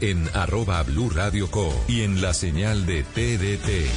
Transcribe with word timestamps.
en 0.00 0.28
arroba 0.34 0.82
Blue 0.82 1.10
Radio 1.10 1.50
Co 1.50 1.72
y 1.88 2.02
en 2.02 2.20
la 2.20 2.34
señal 2.34 2.86
de 2.86 3.02
TDT. 3.02 3.88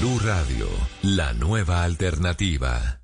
Blue 0.00 0.18
Radio, 0.18 0.68
la 1.02 1.32
nueva 1.32 1.82
alternativa. 1.82 3.03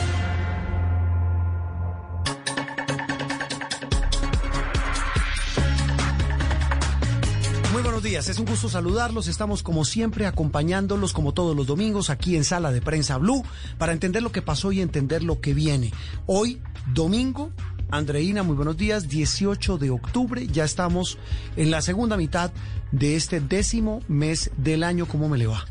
Es 8.29 8.39
un 8.39 8.45
gusto 8.45 8.69
saludarlos. 8.69 9.27
Estamos 9.27 9.63
como 9.63 9.83
siempre 9.83 10.25
acompañándolos 10.25 11.13
como 11.13 11.33
todos 11.33 11.55
los 11.55 11.65
domingos 11.65 12.09
aquí 12.09 12.35
en 12.35 12.43
Sala 12.43 12.71
de 12.71 12.81
Prensa 12.81 13.17
Blue 13.17 13.43
para 13.77 13.93
entender 13.93 14.21
lo 14.21 14.31
que 14.31 14.41
pasó 14.41 14.71
y 14.71 14.81
entender 14.81 15.23
lo 15.23 15.41
que 15.41 15.53
viene. 15.53 15.91
Hoy, 16.27 16.61
domingo, 16.93 17.51
Andreina, 17.89 18.43
muy 18.43 18.55
buenos 18.55 18.77
días, 18.77 19.07
18 19.07 19.77
de 19.77 19.89
octubre, 19.89 20.45
ya 20.47 20.63
estamos 20.63 21.17
en 21.55 21.71
la 21.71 21.81
segunda 21.81 22.15
mitad 22.15 22.51
de 22.91 23.15
este 23.15 23.39
décimo 23.39 24.01
mes 24.07 24.51
del 24.57 24.83
año. 24.83 25.07
¿Cómo 25.07 25.27
me 25.27 25.37
le 25.37 25.47
va? 25.47 25.65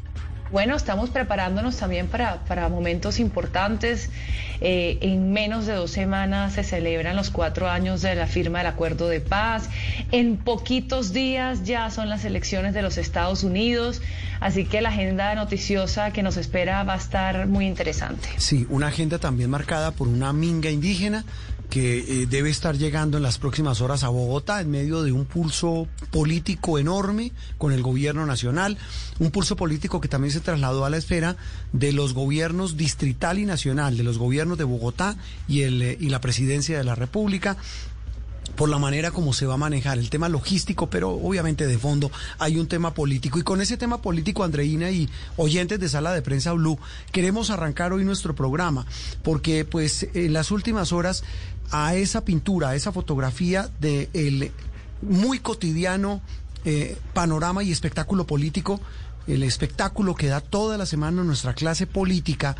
Bueno, 0.53 0.75
estamos 0.75 1.11
preparándonos 1.11 1.77
también 1.77 2.09
para, 2.09 2.45
para 2.45 2.69
momentos 2.69 3.21
importantes. 3.21 4.11
Eh, 4.61 4.99
en 5.01 5.33
menos 5.33 5.67
de 5.67 5.75
dos 5.75 5.93
semanas 5.93 6.55
se 6.55 6.65
celebran 6.65 7.15
los 7.15 7.31
cuatro 7.31 7.71
años 7.71 8.03
de 8.03 8.15
la 8.17 8.27
firma 8.27 8.59
del 8.59 8.67
acuerdo 8.67 9.09
de 9.09 9.21
paz. 9.21 9.69
En 10.11 10.37
poquitos 10.37 11.13
días 11.13 11.65
ya 11.65 11.89
son 11.91 12.09
las 12.09 12.25
elecciones 12.25 12.75
de 12.75 12.83
los 12.83 12.99
Estados 12.99 13.45
Unidos. 13.45 14.03
Así 14.41 14.65
que 14.65 14.81
la 14.81 14.89
agenda 14.89 15.35
noticiosa 15.35 16.13
que 16.13 16.23
nos 16.23 16.37
espera 16.37 16.83
va 16.83 16.95
a 16.95 16.99
estar 16.99 17.47
muy 17.47 17.67
interesante. 17.67 18.29
Sí, 18.37 18.67
una 18.71 18.89
agenda 18.89 19.19
también 19.19 19.51
marcada 19.51 19.93
por 19.93 20.09
una 20.09 20.33
minga 20.33 20.71
indígena 20.71 21.25
que 21.71 21.99
eh, 21.99 22.27
debe 22.27 22.51
estar 22.51 22.77
llegando 22.77 23.17
en 23.17 23.23
las 23.23 23.39
próximas 23.39 23.81
horas 23.81 24.03
a 24.03 24.09
Bogotá 24.09 24.61
en 24.61 24.71
medio 24.71 25.03
de 25.03 25.13
un 25.13 25.25
pulso 25.25 25.87
político 26.11 26.79
enorme 26.79 27.33
con 27.57 27.73
el 27.73 27.81
gobierno 27.81 28.27
nacional, 28.27 28.77
un 29.21 29.31
pulso 29.31 29.57
político 29.57 30.01
que 30.01 30.09
también 30.09 30.33
se 30.33 30.41
trasladó 30.41 30.85
a 30.85 30.91
la 30.91 30.97
esfera 30.97 31.37
de 31.73 31.93
los 31.93 32.13
gobiernos 32.13 32.77
distrital 32.77 33.39
y 33.39 33.47
nacional, 33.47 33.97
de 33.97 34.03
los 34.03 34.19
gobiernos 34.19 34.59
de 34.59 34.65
Bogotá 34.65 35.17
y, 35.49 35.63
el, 35.63 35.81
eh, 35.81 35.97
y 35.99 36.11
la 36.11 36.21
presidencia 36.21 36.77
de 36.77 36.85
la 36.85 36.97
República 36.97 37.57
por 38.57 38.69
la 38.69 38.79
manera 38.79 39.11
como 39.11 39.33
se 39.33 39.47
va 39.47 39.55
a 39.55 39.59
manejar 39.59 39.99
el 39.99 40.11
tema 40.11 40.29
logístico, 40.29 40.91
pero 40.91 41.11
obviamente 41.11 41.67
de 41.67 41.79
fondo 41.79 42.11
hay 42.39 42.59
un 42.59 42.67
tema 42.67 42.95
político. 42.95 43.39
Y 43.39 43.43
con 43.43 43.61
ese 43.61 43.77
tema 43.77 44.03
político, 44.03 44.45
Andreina 44.45 44.91
y 44.91 45.09
oyentes 45.37 45.81
de 45.81 45.89
Sala 45.89 46.13
de 46.13 46.23
Prensa 46.23 46.53
Blue, 46.53 46.79
queremos 47.13 47.51
arrancar 47.51 47.93
hoy 47.93 48.05
nuestro 48.05 48.35
programa, 48.35 48.87
porque 49.23 49.65
pues 49.65 50.09
en 50.15 50.33
las 50.33 50.51
últimas 50.51 50.93
horas 50.93 51.23
a 51.71 51.95
esa 51.95 52.25
pintura, 52.25 52.71
a 52.71 52.75
esa 52.75 52.93
fotografía 52.93 53.69
de 53.81 54.09
el 54.13 54.51
muy 55.03 55.39
cotidiano 55.39 56.21
eh, 56.65 56.97
panorama 57.15 57.63
y 57.63 57.73
espectáculo 57.73 58.27
político, 58.27 58.81
el 59.27 59.43
espectáculo 59.43 60.15
que 60.15 60.27
da 60.27 60.41
toda 60.41 60.77
la 60.77 60.87
semana 60.87 61.23
nuestra 61.25 61.55
clase 61.55 61.87
política, 61.87 62.57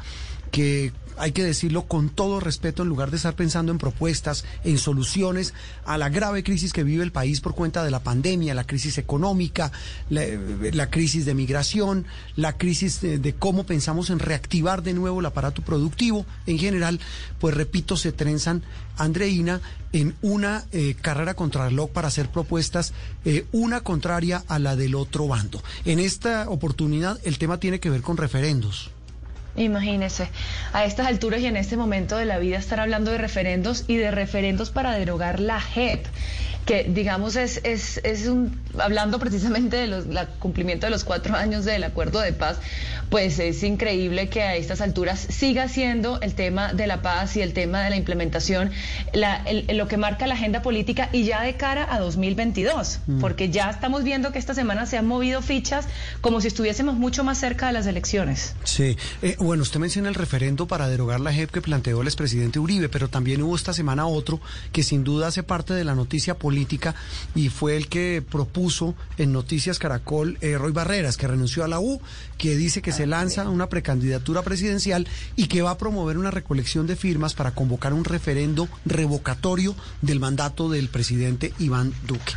que 0.51 0.93
hay 1.21 1.33
que 1.33 1.45
decirlo 1.45 1.83
con 1.87 2.09
todo 2.09 2.41
respeto, 2.41 2.83
en 2.83 2.89
lugar 2.89 3.11
de 3.11 3.19
estar 3.19 3.35
pensando 3.35 3.71
en 3.73 3.79
propuestas, 3.79 4.47
en 4.65 4.79
soluciones 4.79 5.53
a 5.85 5.99
la 5.99 6.09
grave 6.09 6.43
crisis 6.43 6.73
que 6.73 6.83
vive 6.83 7.05
el 7.05 7.13
país 7.13 7.43
por 7.43 7.55
cuenta 7.55 7.85
de 7.85 7.91
la 7.91 8.03
pandemia, 8.03 8.55
la 8.55 8.67
crisis 8.67 8.97
económica, 8.97 9.71
la, 10.09 10.91
crisis 10.91 11.27
de 11.27 11.35
migración, 11.35 12.07
la 12.37 12.57
crisis 12.57 13.03
de, 13.03 13.35
cómo 13.39 13.65
pensamos 13.65 14.09
en 14.09 14.19
reactivar 14.19 14.83
de 14.83 14.95
nuevo 14.95 15.21
el 15.21 15.27
aparato 15.27 15.63
productivo. 15.63 16.25
En 16.47 16.59
general, 16.59 16.99
pues 17.39 17.55
repito, 17.55 17.99
se 17.99 18.13
trenzan, 18.13 18.63
Andreina, 18.97 19.61
en 19.93 20.15
una 20.23 20.65
eh, 20.73 20.95
carrera 21.01 21.35
contra 21.35 21.65
el 21.65 21.71
reloj 21.71 21.91
para 21.91 22.09
hacer 22.09 22.31
propuestas, 22.31 22.95
eh, 23.27 23.45
una 23.53 23.83
contraria 23.83 24.43
a 24.49 24.59
la 24.59 24.75
del 24.75 24.95
otro 24.95 25.29
bando. 25.29 25.63
En 25.85 25.99
esta 25.99 26.49
oportunidad, 26.49 27.19
el 27.25 27.37
tema 27.37 27.61
tiene 27.61 27.79
que 27.79 27.91
ver 27.91 28.01
con 28.01 28.17
referendos. 28.17 28.91
Imagínese, 29.57 30.29
a 30.73 30.85
estas 30.85 31.07
alturas 31.07 31.41
y 31.41 31.47
en 31.47 31.57
este 31.57 31.77
momento 31.77 32.17
de 32.17 32.25
la 32.25 32.39
vida 32.39 32.59
estar 32.59 32.81
hablando 32.81 33.11
de 33.11 33.19
referendos 33.19 33.85
y 33.89 33.97
de 33.97 34.11
referendos 34.11 34.71
para 34.71 34.93
derogar 34.93 35.41
la 35.41 35.61
JEP 35.61 36.07
que 36.67 36.85
digamos 36.85 37.37
es, 37.37 37.61
es, 37.65 38.01
es 38.05 38.27
un, 38.27 38.59
hablando 38.79 39.19
precisamente 39.19 39.77
del 39.77 40.05
cumplimiento 40.39 40.87
de 40.87 40.91
los 40.91 41.05
cuatro 41.05 41.35
años 41.35 41.65
del 41.65 41.85
acuerdo 41.85 42.21
de 42.21 42.33
paz, 42.33 42.59
pues 43.09 43.39
es 43.39 43.63
increíble 43.63 44.29
que 44.29 44.43
a 44.43 44.57
estas 44.57 44.81
alturas 44.81 45.19
siga 45.19 45.69
siendo 45.69 46.21
el 46.21 46.35
tema 46.35 46.73
de 46.73 46.87
la 46.87 47.03
paz 47.03 47.37
y 47.37 47.43
el 47.43 47.53
tema 47.53 47.83
de 47.83 47.91
la 47.91 47.97
implementación 47.97 48.71
la, 49.13 49.45
lo 49.73 49.89
que 49.89 49.97
marca 49.97 50.27
la 50.27 50.35
agenda 50.35 50.63
política 50.63 51.09
y 51.13 51.25
ya 51.25 51.43
de 51.43 51.57
cara 51.57 51.93
a 51.93 51.99
2022, 51.99 53.01
mm. 53.07 53.21
porque 53.21 53.51
ya 53.51 53.71
estamos 53.71 54.05
viendo 54.05 54.31
que 54.31 54.39
esta 54.39 54.55
semana 54.55 54.87
se 54.87 54.97
han 54.97 55.07
movido 55.07 55.43
fichas 55.43 55.87
como 56.21 56.41
si 56.41 56.49
estuviésemos 56.49 56.95
mucho 56.95 57.25
más 57.25 57.39
cerca 57.39 57.67
de 57.67 57.73
las 57.73 57.87
elecciones. 57.87 58.55
Sí, 58.65 58.97
eh, 59.23 59.37
bueno, 59.39 59.63
usted 59.63 59.81
menciona 59.81 60.09
el 60.09 60.15
referendo 60.15 60.67
para 60.67 60.89
derogar 60.89 61.21
la 61.21 61.33
JEP 61.33 61.51
que 61.51 61.63
planteó 61.63 62.03
el 62.03 62.07
expresidente 62.07 62.59
Uribe, 62.59 62.89
pero 62.89 63.09
también 63.09 63.43
hubo 63.43 63.57
esta 63.57 63.73
semana 63.73 64.07
otro 64.07 64.41
que 64.73 64.83
sin 64.83 65.03
duda 65.03 65.29
hace 65.29 65.43
parte 65.43 65.75
de 65.75 65.85
la 65.85 65.95
noticia 65.95 66.35
política 66.35 66.50
política 66.51 66.97
y 67.37 67.49
fue 67.49 67.77
el 67.77 67.87
que 67.87 68.25
propuso 68.29 68.97
en 69.19 69.31
Noticias 69.31 69.79
Caracol 69.79 70.37
eh, 70.41 70.59
Roy 70.59 70.73
Barreras, 70.73 71.17
que 71.17 71.29
renunció 71.29 71.63
a 71.63 71.69
la 71.69 71.79
U, 71.79 72.01
que 72.39 72.57
dice 72.57 72.83
que 72.83 72.91
se 72.91 73.07
lanza 73.07 73.49
una 73.49 73.69
precandidatura 73.69 74.43
presidencial 74.43 75.07
y 75.37 75.47
que 75.47 75.63
va 75.63 75.71
a 75.71 75.79
promover 75.79 76.19
una 76.19 76.33
recolección 76.33 76.89
de 76.89 76.97
firmas 76.97 77.35
para 77.35 77.53
convocar 77.53 77.93
un 77.93 78.05
referendo 78.05 78.69
revocatorio 78.85 79.77
del 80.03 80.19
mandato 80.19 80.69
del 80.69 80.89
presidente 80.89 81.55
Iván 81.61 81.93
Duque. 82.09 82.33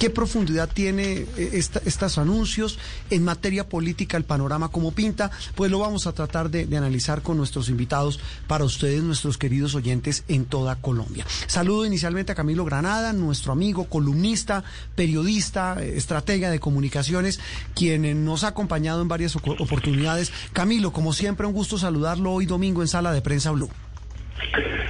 ¿Qué 0.00 0.08
profundidad 0.08 0.70
tiene 0.72 1.26
eh, 1.36 1.50
estos 1.52 2.16
anuncios 2.16 2.78
en 3.10 3.22
materia 3.22 3.68
política, 3.68 4.16
el 4.16 4.24
panorama 4.24 4.70
como 4.70 4.92
pinta? 4.92 5.30
Pues 5.54 5.70
lo 5.70 5.78
vamos 5.78 6.06
a 6.06 6.12
tratar 6.12 6.48
de, 6.48 6.64
de, 6.64 6.76
analizar 6.78 7.20
con 7.20 7.36
nuestros 7.36 7.68
invitados 7.68 8.18
para 8.46 8.64
ustedes, 8.64 9.02
nuestros 9.02 9.36
queridos 9.36 9.74
oyentes 9.74 10.24
en 10.28 10.46
toda 10.46 10.76
Colombia. 10.76 11.26
Saludo 11.46 11.84
inicialmente 11.84 12.32
a 12.32 12.34
Camilo 12.34 12.64
Granada, 12.64 13.12
nuestro 13.12 13.52
amigo, 13.52 13.90
columnista, 13.90 14.64
periodista, 14.94 15.76
eh, 15.78 15.98
estratega 15.98 16.50
de 16.50 16.60
comunicaciones, 16.60 17.38
quien 17.74 18.06
eh, 18.06 18.14
nos 18.14 18.42
ha 18.44 18.48
acompañado 18.48 19.02
en 19.02 19.08
varias 19.08 19.36
oportunidades. 19.36 20.32
Camilo, 20.54 20.94
como 20.94 21.12
siempre, 21.12 21.46
un 21.46 21.52
gusto 21.52 21.76
saludarlo 21.76 22.32
hoy 22.32 22.46
domingo 22.46 22.80
en 22.80 22.88
Sala 22.88 23.12
de 23.12 23.20
Prensa 23.20 23.50
Blue. 23.50 23.68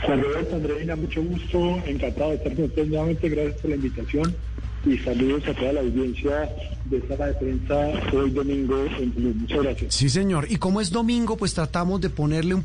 Juan 0.07 0.23
Roberto, 0.23 0.55
Andreina, 0.55 0.95
mucho 0.95 1.21
gusto, 1.21 1.83
encantado 1.85 2.31
de 2.31 2.37
estar 2.37 2.55
con 2.55 2.65
ustedes 2.67 2.89
nuevamente, 2.89 3.29
gracias 3.29 3.61
por 3.61 3.71
la 3.71 3.77
invitación 3.77 4.37
y 4.85 4.99
saludos 4.99 5.43
a 5.47 5.55
toda 5.55 5.73
la 5.75 5.81
audiencia 5.81 6.49
de 6.87 7.07
sala 7.07 7.27
de 7.27 7.35
prensa 7.35 7.77
hoy 8.15 8.31
domingo 8.31 8.85
en 8.99 9.15
Blue. 9.15 9.35
Muchas 9.35 9.63
gracias. 9.63 9.95
Sí, 9.95 10.09
señor. 10.09 10.47
Y 10.51 10.57
como 10.57 10.81
es 10.81 10.91
domingo, 10.91 11.37
pues 11.37 11.55
tratamos 11.55 12.01
de 12.01 12.11
ponerle 12.11 12.55
un 12.55 12.65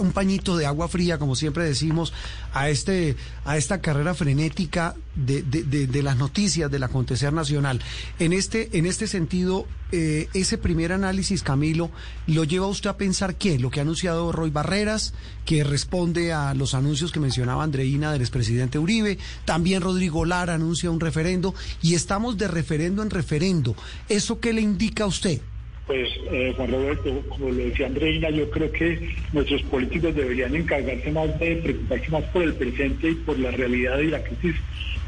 un 0.00 0.12
pañito 0.12 0.56
de 0.56 0.66
agua 0.66 0.88
fría, 0.88 1.18
como 1.18 1.36
siempre 1.36 1.64
decimos, 1.64 2.12
a 2.52 2.68
este 2.68 3.16
a 3.44 3.56
esta 3.56 3.80
carrera 3.80 4.14
frenética 4.14 4.94
de, 5.14 5.42
de, 5.42 6.02
las 6.02 6.16
noticias 6.16 6.70
del 6.70 6.82
acontecer 6.82 7.32
nacional. 7.32 7.80
En 8.18 8.32
este 8.32 8.78
en 8.78 8.86
este 8.86 9.06
sentido, 9.06 9.66
eh, 9.92 10.28
ese 10.34 10.58
primer 10.58 10.92
análisis, 10.92 11.42
Camilo, 11.42 11.90
lo 12.26 12.44
lleva 12.44 12.66
usted 12.66 12.90
a 12.90 12.96
pensar 12.96 13.36
qué, 13.36 13.58
lo 13.58 13.70
que 13.70 13.80
ha 13.80 13.82
anunciado 13.82 14.32
Roy 14.32 14.50
Barreras, 14.50 15.14
que 15.44 15.64
responde 15.64 16.32
a 16.32 16.54
los 16.54 16.74
anuncios 16.74 17.12
que 17.12 17.20
mencionaba 17.20 17.62
Andreina 17.62 18.12
del 18.12 18.22
expresidente 18.22 18.78
Uribe, 18.78 19.18
también 19.44 19.82
Rodrigo 19.82 20.24
Lara 20.24 20.54
anuncia 20.54 20.90
un 20.90 21.00
referendo 21.00 21.54
y 21.82 21.94
estamos 21.94 22.36
de 22.36 22.48
referendo 22.48 23.02
en 23.02 23.10
referendo. 23.10 23.76
¿Eso 24.08 24.40
qué 24.40 24.52
le 24.52 24.60
indica 24.60 25.04
a 25.04 25.08
usted? 25.08 25.40
Pues, 25.86 26.08
eh, 26.32 26.52
Juan 26.56 26.72
Roberto, 26.72 27.22
como 27.28 27.50
lo 27.50 27.64
decía 27.64 27.86
Andreina, 27.86 28.28
yo 28.30 28.50
creo 28.50 28.72
que 28.72 29.08
nuestros 29.32 29.62
políticos 29.62 30.16
deberían 30.16 30.56
encargarse 30.56 31.12
más 31.12 31.38
de 31.38 31.56
preocuparse 31.56 32.10
más 32.10 32.24
por 32.24 32.42
el 32.42 32.54
presente 32.54 33.10
y 33.10 33.14
por 33.14 33.38
la 33.38 33.52
realidad 33.52 34.00
y 34.00 34.08
la 34.08 34.22
crisis, 34.22 34.56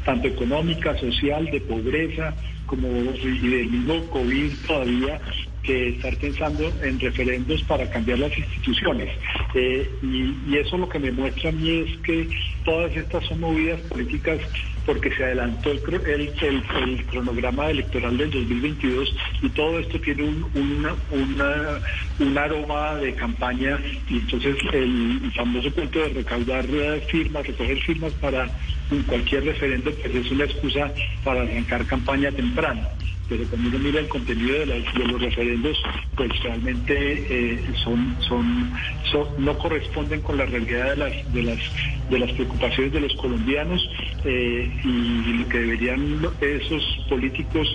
tanto 0.05 0.29
económica, 0.29 0.97
social, 0.97 1.45
de 1.51 1.59
pobreza, 1.59 2.33
como 2.65 2.87
y 2.87 3.49
del 3.49 3.69
mismo 3.69 4.09
COVID 4.09 4.51
todavía, 4.67 5.19
que 5.69 5.89
estar 5.89 6.17
pensando 6.17 6.73
en 6.81 6.99
referendos 6.99 7.61
para 7.65 7.87
cambiar 7.91 8.17
las 8.17 8.35
instituciones. 8.35 9.09
Eh, 9.53 9.87
y, 10.01 10.57
eso 10.57 10.77
lo 10.77 10.89
que 10.89 10.97
me 10.97 11.11
muestra 11.11 11.49
a 11.49 11.53
mí 11.53 11.69
es 11.69 11.97
que 11.99 12.27
todas 12.65 12.95
estas 12.97 13.23
son 13.25 13.39
movidas 13.39 13.79
políticas 13.81 14.39
porque 14.85 15.11
se 15.15 15.23
adelantó 15.23 15.71
el, 15.71 17.05
cronograma 17.11 17.69
electoral 17.69 18.17
del 18.17 18.31
2022 18.31 19.15
y 19.43 19.49
todo 19.49 19.77
esto 19.79 19.99
tiene 20.01 20.23
un, 20.23 20.87
un 22.19 22.37
aroma 22.37 22.95
de 22.95 23.13
campaña 23.13 23.79
y 24.09 24.17
entonces 24.17 24.55
el 24.73 25.31
famoso 25.35 25.71
punto 25.71 25.99
de 25.99 26.09
recaudar 26.09 26.65
firmas, 27.11 27.45
recoger 27.45 27.79
firmas 27.81 28.11
para 28.13 28.49
cualquier 29.07 29.45
referendo, 29.45 29.91
pues 29.91 30.15
es 30.15 30.31
una 30.31 30.45
excusa 30.45 30.91
para 31.23 31.43
arrancar 31.43 31.85
campaña 31.85 32.31
temprana 32.31 32.89
pero 33.29 33.45
cuando 33.45 33.69
uno 33.69 33.79
mira 33.79 33.99
el 33.99 34.07
contenido 34.07 34.59
de, 34.59 34.65
los 34.65 35.21
referendos, 35.21 35.77
pues 36.17 36.31
realmente 36.41 36.95
eh, 37.29 37.59
son, 37.83 38.73
no 39.37 39.57
corresponden 39.59 40.21
con 40.21 40.37
la 40.37 40.45
realidad 40.45 40.89
de 40.89 40.97
las, 40.97 41.33
de 41.33 41.43
las, 41.43 41.59
de 42.09 42.19
las 42.19 42.31
preocupaciones 42.31 42.91
de 42.91 43.01
los 43.01 43.13
colombianos 43.15 43.87
eh, 44.25 44.71
y 44.83 45.33
lo 45.37 45.47
que 45.47 45.59
deberían 45.59 46.27
esos 46.41 47.05
políticos, 47.07 47.67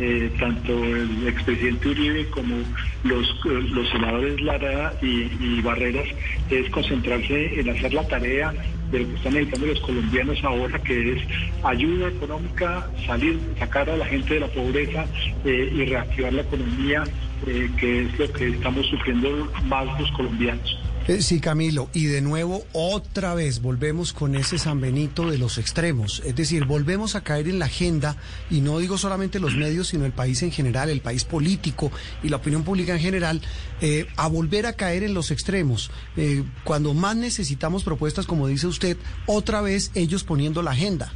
eh, 0.00 0.30
tanto 0.40 0.82
el 0.82 1.28
expresidente 1.28 1.88
Uribe 1.88 2.26
como 2.30 2.56
los, 3.04 3.90
senadores 3.92 4.40
Lara 4.40 4.94
y 5.02 5.60
Barreras, 5.60 6.08
es 6.50 6.70
concentrarse 6.70 7.60
en 7.60 7.68
hacer 7.68 7.92
la 7.92 8.06
tarea 8.08 8.54
de 8.92 9.00
lo 9.00 9.08
que 9.08 9.14
están 9.14 9.32
necesitando 9.32 9.66
los 9.66 9.80
colombianos 9.80 10.44
ahora, 10.44 10.78
que 10.78 11.12
es 11.14 11.22
ayuda 11.64 12.08
económica, 12.08 12.88
salir, 13.06 13.40
sacar 13.58 13.90
a 13.90 13.96
la 13.96 14.06
gente 14.06 14.34
de 14.34 14.40
la 14.40 14.48
pobreza 14.48 15.06
eh, 15.44 15.72
y 15.74 15.84
reactivar 15.86 16.32
la 16.32 16.42
economía, 16.42 17.04
eh, 17.46 17.70
que 17.78 18.02
es 18.02 18.18
lo 18.18 18.32
que 18.32 18.48
estamos 18.50 18.86
sufriendo 18.86 19.50
más 19.64 19.86
los 19.98 20.10
colombianos. 20.12 20.81
Eh, 21.08 21.20
sí, 21.20 21.40
Camilo, 21.40 21.90
y 21.92 22.04
de 22.04 22.20
nuevo, 22.20 22.64
otra 22.72 23.34
vez 23.34 23.60
volvemos 23.60 24.12
con 24.12 24.36
ese 24.36 24.56
San 24.56 24.80
Benito 24.80 25.28
de 25.28 25.36
los 25.36 25.58
extremos. 25.58 26.22
Es 26.24 26.36
decir, 26.36 26.64
volvemos 26.64 27.16
a 27.16 27.22
caer 27.24 27.48
en 27.48 27.58
la 27.58 27.64
agenda, 27.64 28.16
y 28.50 28.60
no 28.60 28.78
digo 28.78 28.96
solamente 28.96 29.40
los 29.40 29.56
medios, 29.56 29.88
sino 29.88 30.04
el 30.04 30.12
país 30.12 30.44
en 30.44 30.52
general, 30.52 30.90
el 30.90 31.00
país 31.00 31.24
político 31.24 31.90
y 32.22 32.28
la 32.28 32.36
opinión 32.36 32.62
pública 32.62 32.92
en 32.92 33.00
general, 33.00 33.40
eh, 33.80 34.06
a 34.16 34.28
volver 34.28 34.64
a 34.66 34.74
caer 34.74 35.02
en 35.02 35.12
los 35.12 35.32
extremos. 35.32 35.90
Eh, 36.16 36.44
cuando 36.62 36.94
más 36.94 37.16
necesitamos 37.16 37.82
propuestas, 37.82 38.24
como 38.24 38.46
dice 38.46 38.68
usted, 38.68 38.96
otra 39.26 39.60
vez 39.60 39.90
ellos 39.96 40.22
poniendo 40.22 40.62
la 40.62 40.70
agenda. 40.70 41.12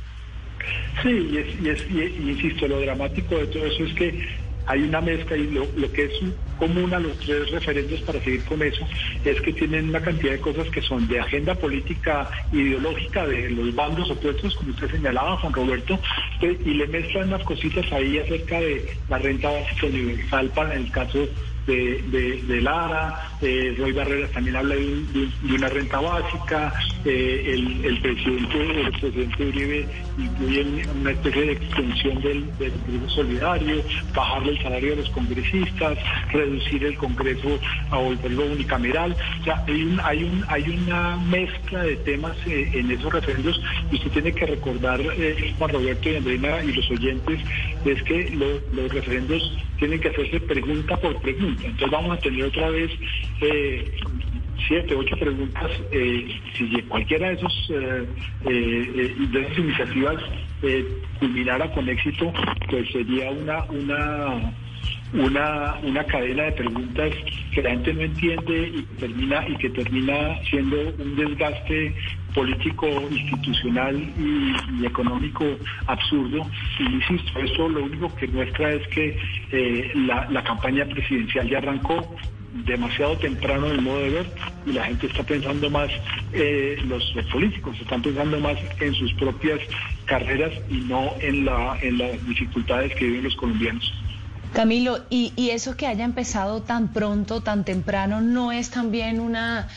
Sí, 1.04 1.10
y, 1.10 1.68
es, 1.68 1.78
y 1.90 2.28
insisto, 2.28 2.66
lo 2.66 2.80
dramático 2.80 3.36
de 3.36 3.46
todo 3.46 3.64
eso 3.66 3.84
es 3.84 3.94
que 3.94 4.45
hay 4.66 4.82
una 4.82 5.00
mezcla 5.00 5.36
y 5.36 5.50
lo, 5.50 5.92
que 5.92 6.04
es 6.04 6.12
común 6.58 6.92
a 6.92 6.98
los 6.98 7.18
tres 7.18 7.50
referentes 7.50 8.00
para 8.00 8.20
seguir 8.20 8.44
con 8.44 8.62
eso 8.62 8.86
es 9.24 9.40
que 9.40 9.52
tienen 9.52 9.90
una 9.90 10.00
cantidad 10.00 10.32
de 10.32 10.40
cosas 10.40 10.68
que 10.70 10.82
son 10.82 11.06
de 11.08 11.20
agenda 11.20 11.54
política 11.54 12.30
ideológica 12.52 13.26
de 13.26 13.50
los 13.50 13.74
bandos 13.74 14.10
opuestos, 14.10 14.54
como 14.56 14.70
usted 14.70 14.90
señalaba, 14.90 15.36
Juan 15.36 15.52
Roberto, 15.52 16.00
y 16.40 16.74
le 16.74 16.86
mezclan 16.86 17.28
unas 17.28 17.44
cositas 17.44 17.90
ahí 17.92 18.18
acerca 18.18 18.60
de 18.60 18.96
la 19.08 19.18
renta 19.18 19.50
básica 19.50 19.86
universal 19.86 20.50
para 20.54 20.74
el 20.74 20.90
caso 20.90 21.28
de, 21.66 22.42
de, 22.46 22.60
Lara, 22.60 23.30
eh, 23.40 23.74
Roy 23.78 23.92
Barreras 23.92 24.30
también 24.30 24.56
habla 24.56 24.74
de, 24.74 25.28
una 25.54 25.68
renta 25.68 26.00
básica, 26.00 26.72
eh, 27.04 27.80
el, 27.84 27.98
presidente 28.00 28.80
el 28.80 28.90
presidente 28.92 29.46
Uribe 29.46 29.88
incluye 30.18 30.86
una 31.00 31.10
especie 31.10 31.42
de 31.42 31.52
extensión 31.52 32.22
del, 32.22 32.58
del 32.58 32.72
solidario, 33.08 33.82
bajarle 34.14 34.52
el 34.52 34.62
salario 34.62 34.90
de 34.90 34.96
los 34.96 35.10
congresistas, 35.10 35.98
reducir 36.32 36.84
el 36.84 36.96
Congreso 36.96 37.58
a 37.90 37.98
volverlo 37.98 38.46
unicameral. 38.46 39.16
O 39.40 39.44
sea, 39.44 39.62
hay, 39.66 39.82
un, 39.82 40.00
hay, 40.00 40.24
un, 40.24 40.44
hay 40.48 40.68
una 40.68 41.16
mezcla 41.16 41.82
de 41.82 41.96
temas 41.96 42.36
eh, 42.46 42.70
en 42.74 42.90
esos 42.90 43.12
referendos 43.12 43.60
y 43.90 43.96
usted 43.96 44.10
tiene 44.10 44.32
que 44.32 44.46
recordar, 44.46 45.00
eh, 45.00 45.54
Juan 45.58 45.70
Roberto 45.70 46.10
y 46.10 46.16
Andreina 46.16 46.62
y 46.62 46.72
los 46.72 46.90
oyentes, 46.90 47.40
es 47.84 48.02
que 48.02 48.30
los 48.30 48.92
referendos 48.92 49.56
tienen 49.78 50.00
que 50.00 50.08
hacerse 50.08 50.40
pregunta 50.40 50.96
por 50.96 51.20
pregunta. 51.20 51.55
Entonces 51.62 51.90
vamos 51.90 52.16
a 52.16 52.20
tener 52.20 52.44
otra 52.44 52.70
vez 52.70 52.90
eh, 53.40 53.92
siete, 54.66 54.94
ocho 54.94 55.16
preguntas. 55.16 55.70
Eh, 55.92 56.40
si 56.56 56.82
cualquiera 56.82 57.28
de, 57.28 57.34
esos, 57.34 57.70
eh, 57.70 59.14
de 59.30 59.40
esas 59.40 59.58
iniciativas 59.58 60.22
culminara 61.20 61.70
con 61.72 61.88
éxito, 61.88 62.32
pues 62.68 62.90
sería 62.90 63.30
una, 63.30 63.64
una 63.64 64.52
una, 65.12 65.76
una 65.82 66.04
cadena 66.04 66.44
de 66.44 66.52
preguntas 66.52 67.10
que 67.52 67.62
la 67.62 67.70
gente 67.70 67.94
no 67.94 68.02
entiende 68.02 68.72
y 68.74 68.82
termina, 68.98 69.48
y 69.48 69.56
que 69.56 69.70
termina 69.70 70.40
siendo 70.50 70.76
un 70.98 71.16
desgaste 71.16 71.94
político, 72.36 72.86
institucional 73.10 73.96
y, 73.96 74.84
económico 74.84 75.44
absurdo. 75.86 76.46
Y 76.78 76.84
insisto, 76.84 77.40
eso 77.40 77.68
lo 77.68 77.84
único 77.84 78.14
que 78.14 78.28
muestra 78.28 78.74
es 78.74 78.86
que 78.88 79.18
eh, 79.50 79.92
la, 79.94 80.44
campaña 80.44 80.84
presidencial 80.84 81.48
ya 81.48 81.58
arrancó 81.58 82.14
demasiado 82.66 83.16
temprano 83.16 83.66
en 83.66 83.72
el 83.72 83.82
modo 83.82 84.00
de 84.00 84.10
ver 84.10 84.26
y 84.66 84.72
la 84.72 84.84
gente 84.84 85.06
está 85.06 85.22
pensando 85.22 85.68
más, 85.70 85.90
eh, 86.32 86.78
los, 86.86 87.04
políticos 87.32 87.76
están 87.80 88.02
pensando 88.02 88.38
más 88.38 88.56
en 88.80 88.94
sus 88.94 89.12
propias 89.14 89.60
carreras 90.04 90.52
y 90.70 90.76
no 90.76 91.14
en, 91.20 91.46
la, 91.46 91.78
en 91.80 91.98
las 91.98 92.26
dificultades 92.26 92.94
que 92.94 93.06
viven 93.06 93.24
los 93.24 93.36
colombianos. 93.36 93.92
Camilo, 94.52 95.00
y, 95.10 95.32
y 95.36 95.50
eso 95.50 95.76
que 95.76 95.86
haya 95.86 96.04
empezado 96.04 96.62
tan 96.62 96.92
pronto, 96.92 97.40
tan 97.40 97.64
temprano, 97.64 98.20
¿no 98.20 98.52
es 98.52 98.70
también 98.70 99.20
una, 99.20 99.68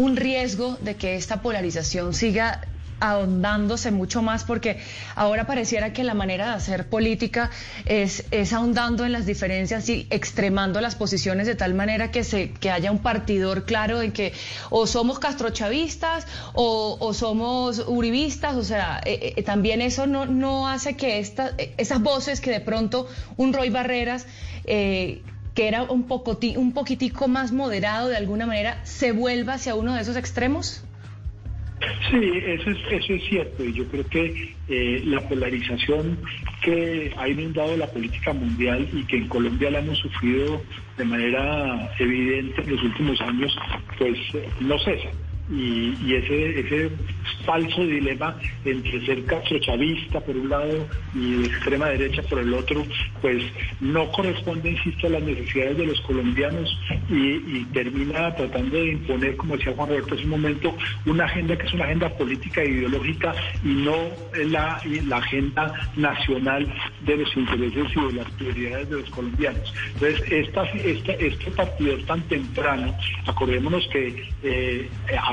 un 0.00 0.16
riesgo 0.16 0.78
de 0.80 0.96
que 0.96 1.14
esta 1.16 1.42
polarización 1.42 2.14
siga 2.14 2.62
ahondándose 3.00 3.90
mucho 3.90 4.22
más 4.22 4.44
porque 4.44 4.78
ahora 5.14 5.46
pareciera 5.46 5.92
que 5.92 6.04
la 6.04 6.14
manera 6.14 6.48
de 6.48 6.54
hacer 6.54 6.88
política 6.88 7.50
es, 7.84 8.24
es 8.30 8.52
ahondando 8.54 9.04
en 9.04 9.12
las 9.12 9.26
diferencias 9.26 9.88
y 9.90 10.06
extremando 10.08 10.80
las 10.80 10.94
posiciones 10.94 11.46
de 11.46 11.54
tal 11.54 11.74
manera 11.74 12.10
que 12.10 12.24
se 12.24 12.52
que 12.52 12.70
haya 12.70 12.90
un 12.90 13.00
partidor 13.00 13.64
claro 13.64 13.98
de 13.98 14.10
que 14.12 14.32
o 14.70 14.86
somos 14.86 15.18
castrochavistas 15.18 16.26
o, 16.54 16.96
o 16.98 17.12
somos 17.12 17.84
uribistas, 17.86 18.56
o 18.56 18.64
sea, 18.64 19.00
eh, 19.04 19.34
eh, 19.36 19.42
también 19.42 19.82
eso 19.82 20.06
no, 20.06 20.24
no 20.24 20.66
hace 20.68 20.96
que 20.96 21.18
esas 21.20 22.00
voces 22.02 22.40
que 22.40 22.50
de 22.50 22.60
pronto 22.60 23.06
un 23.36 23.52
Roy 23.52 23.68
Barreras 23.68 24.26
eh, 24.64 25.22
que 25.54 25.68
era 25.68 25.82
un, 25.82 26.06
poco, 26.06 26.38
un 26.56 26.72
poquitico 26.72 27.28
más 27.28 27.52
moderado 27.52 28.08
de 28.08 28.16
alguna 28.16 28.46
manera, 28.46 28.84
se 28.84 29.12
vuelva 29.12 29.54
hacia 29.54 29.74
uno 29.74 29.94
de 29.94 30.02
esos 30.02 30.16
extremos? 30.16 30.84
Sí, 32.10 32.20
eso 32.44 32.70
es, 32.70 32.78
eso 32.90 33.14
es 33.14 33.22
cierto 33.28 33.64
y 33.64 33.72
yo 33.72 33.86
creo 33.88 34.06
que 34.06 34.54
eh, 34.68 35.02
la 35.06 35.26
polarización 35.26 36.18
que 36.62 37.10
ha 37.16 37.26
inundado 37.26 37.74
la 37.76 37.86
política 37.86 38.34
mundial 38.34 38.86
y 38.92 39.04
que 39.04 39.16
en 39.16 39.28
Colombia 39.28 39.70
la 39.70 39.78
hemos 39.78 39.98
sufrido 39.98 40.60
de 40.98 41.04
manera 41.04 41.90
evidente 41.98 42.60
en 42.62 42.70
los 42.70 42.82
últimos 42.82 43.20
años, 43.22 43.56
pues 43.98 44.18
no 44.60 44.78
cesa 44.78 45.08
y, 45.50 46.14
ese, 46.14 46.60
ese 46.60 46.90
falso 47.44 47.82
dilema 47.82 48.36
entre 48.64 49.04
ser 49.04 49.24
castrochavista 49.24 50.20
por 50.20 50.36
un 50.36 50.48
lado 50.48 50.86
y 51.14 51.44
extrema 51.44 51.88
derecha 51.88 52.22
por 52.22 52.38
el 52.38 52.54
otro, 52.54 52.84
pues 53.20 53.42
no 53.80 54.10
corresponde, 54.12 54.70
insisto, 54.70 55.06
a 55.06 55.10
las 55.10 55.22
necesidades 55.22 55.78
de 55.78 55.86
los 55.86 56.00
colombianos 56.02 56.78
y, 57.08 57.60
termina 57.72 58.34
tratando 58.34 58.76
de 58.76 58.92
imponer, 58.92 59.36
como 59.36 59.56
decía 59.56 59.72
Juan 59.74 59.88
Roberto 59.88 60.14
hace 60.14 60.24
un 60.24 60.30
momento, 60.30 60.76
una 61.06 61.24
agenda 61.24 61.56
que 61.56 61.66
es 61.66 61.72
una 61.72 61.84
agenda 61.84 62.08
política 62.10 62.62
e 62.62 62.70
ideológica 62.70 63.34
y 63.64 63.68
no 63.68 63.96
la, 64.46 64.80
la 65.06 65.16
agenda 65.16 65.72
nacional 65.96 66.72
de 67.04 67.16
los 67.16 67.36
intereses 67.36 67.86
y 67.96 68.06
de 68.06 68.12
las 68.12 68.30
prioridades 68.32 68.90
de 68.90 68.96
los 68.96 69.10
colombianos. 69.10 69.74
Entonces, 69.94 70.32
esta, 70.32 70.64
este 70.64 71.50
partido 71.52 71.96
tan 72.06 72.20
temprano, 72.22 72.96
acordémonos 73.26 73.86
que 73.88 74.28
eh, 74.42 74.88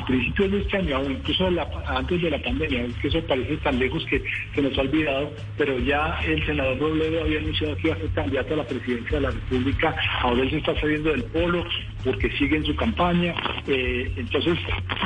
principios 0.07 0.51
de 0.51 0.59
este 0.61 0.77
año, 0.77 1.03
incluso 1.09 1.49
antes 1.85 2.21
de 2.21 2.31
la 2.31 2.41
pandemia, 2.41 2.87
que 3.01 3.07
eso 3.09 3.21
parece 3.27 3.57
tan 3.57 3.77
lejos 3.77 4.05
que 4.05 4.23
se 4.55 4.61
nos 4.61 4.77
ha 4.77 4.81
olvidado, 4.81 5.31
pero 5.57 5.77
ya 5.79 6.19
el 6.25 6.45
senador 6.45 6.79
Robledo 6.79 7.21
había 7.21 7.39
anunciado 7.39 7.75
que 7.77 7.87
iba 7.89 7.95
a 7.95 7.99
ser 7.99 8.09
candidato 8.11 8.53
a 8.53 8.57
la 8.57 8.63
presidencia 8.63 9.17
de 9.17 9.21
la 9.21 9.31
República, 9.31 9.95
ahora 10.21 10.41
él 10.41 10.49
se 10.49 10.57
está 10.57 10.79
saliendo 10.79 11.11
del 11.11 11.23
polo 11.25 11.65
porque 12.07 12.31
sigue 12.37 12.55
en 12.55 12.65
su 12.65 12.75
campaña, 12.75 13.35
eh, 13.67 14.09
entonces 14.15 14.57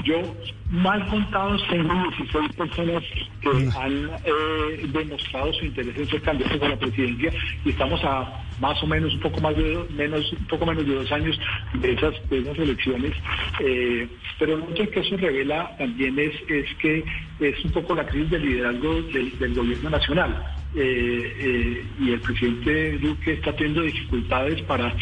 yo 0.03 0.21
mal 0.69 1.05
contados 1.07 1.61
tengo 1.67 1.91
16 2.17 2.53
personas 2.55 3.03
que 3.41 3.49
han 3.49 4.09
eh, 4.23 4.87
demostrado 4.93 5.51
su 5.53 5.65
interés 5.65 5.97
en 5.97 6.07
ser 6.07 6.21
candidatos 6.21 6.61
a 6.61 6.69
la 6.69 6.77
presidencia 6.77 7.33
y 7.65 7.71
estamos 7.71 7.99
a 8.03 8.45
más 8.59 8.81
o 8.83 8.87
menos 8.87 9.13
un 9.15 9.19
poco 9.19 9.41
más 9.41 9.57
de 9.57 9.83
menos 9.97 10.31
un 10.31 10.45
poco 10.45 10.65
menos 10.67 10.85
de 10.85 10.93
dos 10.93 11.11
años 11.11 11.39
de 11.73 11.91
esas 11.93 12.29
de 12.29 12.39
esas 12.39 12.59
elecciones. 12.59 13.13
Eh, 13.59 14.07
pero 14.37 14.57
lo 14.57 14.73
que 14.73 14.99
eso 14.99 15.17
revela 15.17 15.75
también 15.77 16.19
es 16.19 16.35
es 16.47 16.73
que 16.75 17.03
es 17.39 17.65
un 17.65 17.71
poco 17.71 17.95
la 17.95 18.05
crisis 18.05 18.29
del 18.29 18.45
liderazgo 18.45 19.01
del, 19.01 19.55
gobierno 19.55 19.89
nacional 19.89 20.60
y 20.73 22.11
el 22.11 22.21
presidente 22.21 22.97
Duque 22.99 23.33
está 23.33 23.53
teniendo 23.55 23.81
dificultades 23.81 24.61
para, 24.63 24.95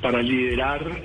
para 0.00 0.22
liderar 0.22 1.02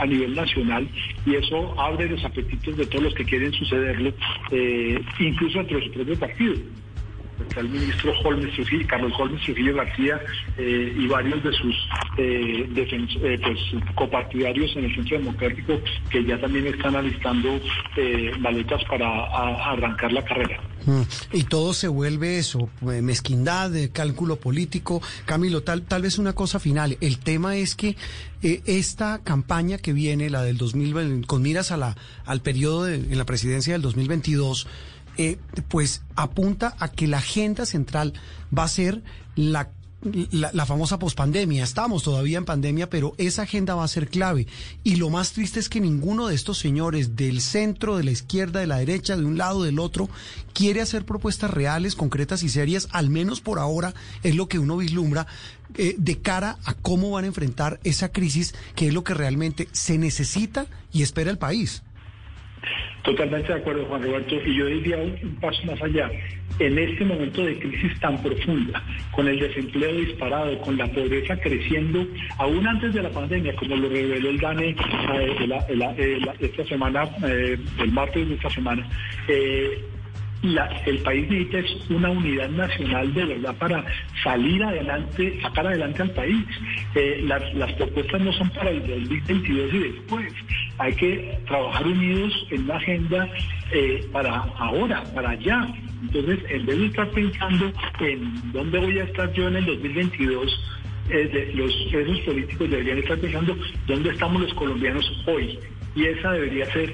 a 0.00 0.06
nivel 0.06 0.34
nacional 0.34 0.88
y 1.26 1.34
eso 1.34 1.78
abre 1.78 2.08
los 2.08 2.24
apetitos 2.24 2.76
de 2.76 2.86
todos 2.86 3.04
los 3.04 3.14
que 3.14 3.24
quieren 3.24 3.52
sucederlo, 3.52 4.12
incluso 5.18 5.60
entre 5.60 5.84
su 5.84 5.90
propio 5.92 6.18
partido 6.18 6.54
el 7.56 7.68
ministro 7.68 8.12
Holmes 8.24 8.50
Carlos 8.86 9.12
Holmes 9.18 9.42
Trujillo 9.42 9.76
García 9.76 10.20
eh, 10.56 10.94
y 10.96 11.06
varios 11.06 11.42
de 11.42 11.52
sus 11.52 11.74
eh, 12.18 12.68
eh, 12.76 13.38
pues, 13.42 13.58
copartidarios 13.94 14.74
en 14.76 14.84
el 14.84 14.94
Centro 14.94 15.18
Democrático 15.18 15.80
que 16.10 16.24
ya 16.24 16.40
también 16.40 16.66
están 16.66 16.96
alistando 16.96 17.60
maletas 18.40 18.82
para 18.84 19.24
arrancar 19.72 20.12
la 20.12 20.24
carrera. 20.24 20.60
Mm. 20.86 21.02
Y 21.32 21.44
todo 21.44 21.72
se 21.72 21.88
vuelve 21.88 22.38
eso, 22.38 22.68
mezquindad, 22.80 23.70
cálculo 23.92 24.36
político. 24.36 25.00
Camilo, 25.24 25.62
tal, 25.62 25.82
tal 25.82 26.02
vez 26.02 26.18
una 26.18 26.34
cosa 26.34 26.58
final. 26.58 26.96
El 27.00 27.18
tema 27.18 27.56
es 27.56 27.74
que 27.74 27.96
esta 28.42 29.22
campaña 29.22 29.78
que 29.78 29.92
viene, 29.92 30.28
la 30.28 30.42
del 30.42 30.58
2020, 30.58 31.26
con 31.26 31.42
miras 31.42 31.70
a 31.70 31.76
la, 31.76 31.96
al 32.26 32.42
periodo 32.42 32.88
en 32.88 33.16
la 33.16 33.24
presidencia 33.24 33.72
del 33.72 33.82
2022, 33.82 34.66
eh, 35.18 35.38
pues 35.68 36.02
apunta 36.16 36.74
a 36.78 36.88
que 36.88 37.06
la 37.06 37.18
agenda 37.18 37.66
central 37.66 38.14
va 38.56 38.64
a 38.64 38.68
ser 38.68 39.02
la 39.36 39.70
la, 40.04 40.66
famosa 40.66 40.98
pospandemia. 40.98 41.64
Estamos 41.64 42.02
todavía 42.02 42.38
en 42.38 42.44
pandemia, 42.44 42.90
pero 42.90 43.14
esa 43.18 43.42
agenda 43.42 43.74
va 43.74 43.84
a 43.84 43.88
ser 43.88 44.08
clave. 44.08 44.46
Y 44.82 44.96
lo 44.96 45.10
más 45.10 45.32
triste 45.32 45.60
es 45.60 45.68
que 45.68 45.80
ninguno 45.80 46.28
de 46.28 46.34
estos 46.34 46.58
señores 46.58 47.16
del 47.16 47.40
centro, 47.40 47.96
de 47.96 48.04
la 48.04 48.10
izquierda, 48.10 48.60
de 48.60 48.66
la 48.66 48.78
derecha, 48.78 49.16
de 49.16 49.24
un 49.24 49.38
lado, 49.38 49.62
del 49.62 49.78
otro, 49.78 50.08
quiere 50.52 50.80
hacer 50.80 51.04
propuestas 51.04 51.50
reales, 51.50 51.94
concretas 51.94 52.42
y 52.42 52.48
serias, 52.48 52.88
al 52.92 53.10
menos 53.10 53.40
por 53.40 53.58
ahora 53.58 53.94
es 54.22 54.34
lo 54.34 54.48
que 54.48 54.58
uno 54.58 54.76
vislumbra, 54.76 55.26
eh, 55.76 55.94
de 55.98 56.18
cara 56.20 56.58
a 56.64 56.74
cómo 56.74 57.10
van 57.10 57.24
a 57.24 57.28
enfrentar 57.28 57.80
esa 57.84 58.10
crisis, 58.10 58.54
que 58.74 58.88
es 58.88 58.94
lo 58.94 59.04
que 59.04 59.14
realmente 59.14 59.68
se 59.72 59.98
necesita 59.98 60.66
y 60.92 61.02
espera 61.02 61.30
el 61.30 61.38
país. 61.38 61.82
Totalmente 63.04 63.52
de 63.52 63.58
acuerdo, 63.58 63.84
Juan 63.84 64.02
Roberto. 64.02 64.34
Y 64.46 64.56
yo 64.56 64.66
diría 64.66 64.96
un, 64.96 65.36
paso 65.36 65.62
más 65.66 65.80
allá. 65.82 66.10
En 66.58 66.78
este 66.78 67.04
momento 67.04 67.44
de 67.44 67.58
crisis 67.58 68.00
tan 68.00 68.22
profunda, 68.22 68.82
con 69.10 69.28
el 69.28 69.38
desempleo 69.38 69.92
disparado, 69.92 70.58
con 70.60 70.78
la 70.78 70.86
pobreza 70.86 71.36
creciendo, 71.36 72.06
aún 72.38 72.66
antes 72.66 72.94
de 72.94 73.02
la 73.02 73.10
pandemia, 73.10 73.54
como 73.56 73.76
lo 73.76 73.88
reveló 73.90 74.30
el 74.30 74.38
DANE 74.38 74.70
eh, 74.70 76.20
esta 76.40 76.64
semana, 76.64 77.08
eh, 77.26 77.58
el 77.78 77.92
martes 77.92 78.26
de 78.26 78.34
esta 78.36 78.50
semana, 78.50 78.88
eh, 79.28 79.84
el 80.86 80.98
país 80.98 81.28
necesita 81.30 81.58
es 81.58 81.90
una 81.90 82.10
unidad 82.10 82.50
nacional 82.50 83.14
de 83.14 83.24
verdad 83.24 83.56
para 83.56 83.84
salir 84.22 84.62
adelante, 84.62 85.40
sacar 85.40 85.66
adelante 85.66 86.02
al 86.02 86.10
país. 86.10 86.44
Eh, 86.94 87.24
las, 87.24 87.72
propuestas 87.72 88.20
no 88.20 88.32
son 88.34 88.50
para 88.50 88.70
el 88.70 88.80
2022 88.80 89.74
y 89.74 89.78
después. 89.78 90.32
Hay 90.78 90.92
que 90.94 91.38
trabajar 91.46 91.86
unidos 91.86 92.46
en 92.50 92.64
una 92.64 92.76
agenda 92.76 93.28
eh, 93.72 94.06
para 94.12 94.34
ahora, 94.58 95.02
para 95.14 95.30
allá. 95.30 95.66
Entonces, 96.02 96.38
en 96.50 96.66
vez 96.66 96.78
de 96.78 96.86
estar 96.86 97.08
pensando 97.10 97.72
en 98.00 98.52
dónde 98.52 98.78
voy 98.78 98.98
a 98.98 99.04
estar 99.04 99.32
yo 99.32 99.48
en 99.48 99.56
el 99.56 99.64
2022, 99.64 100.60
eh, 101.10 101.52
los 101.54 101.72
esos 101.92 102.20
políticos 102.20 102.70
deberían 102.70 102.98
estar 102.98 103.18
pensando 103.18 103.56
dónde 103.86 104.10
estamos 104.10 104.42
los 104.42 104.52
colombianos 104.54 105.10
hoy. 105.26 105.58
Y 105.96 106.06
esa 106.06 106.32
debería 106.32 106.66
ser 106.72 106.92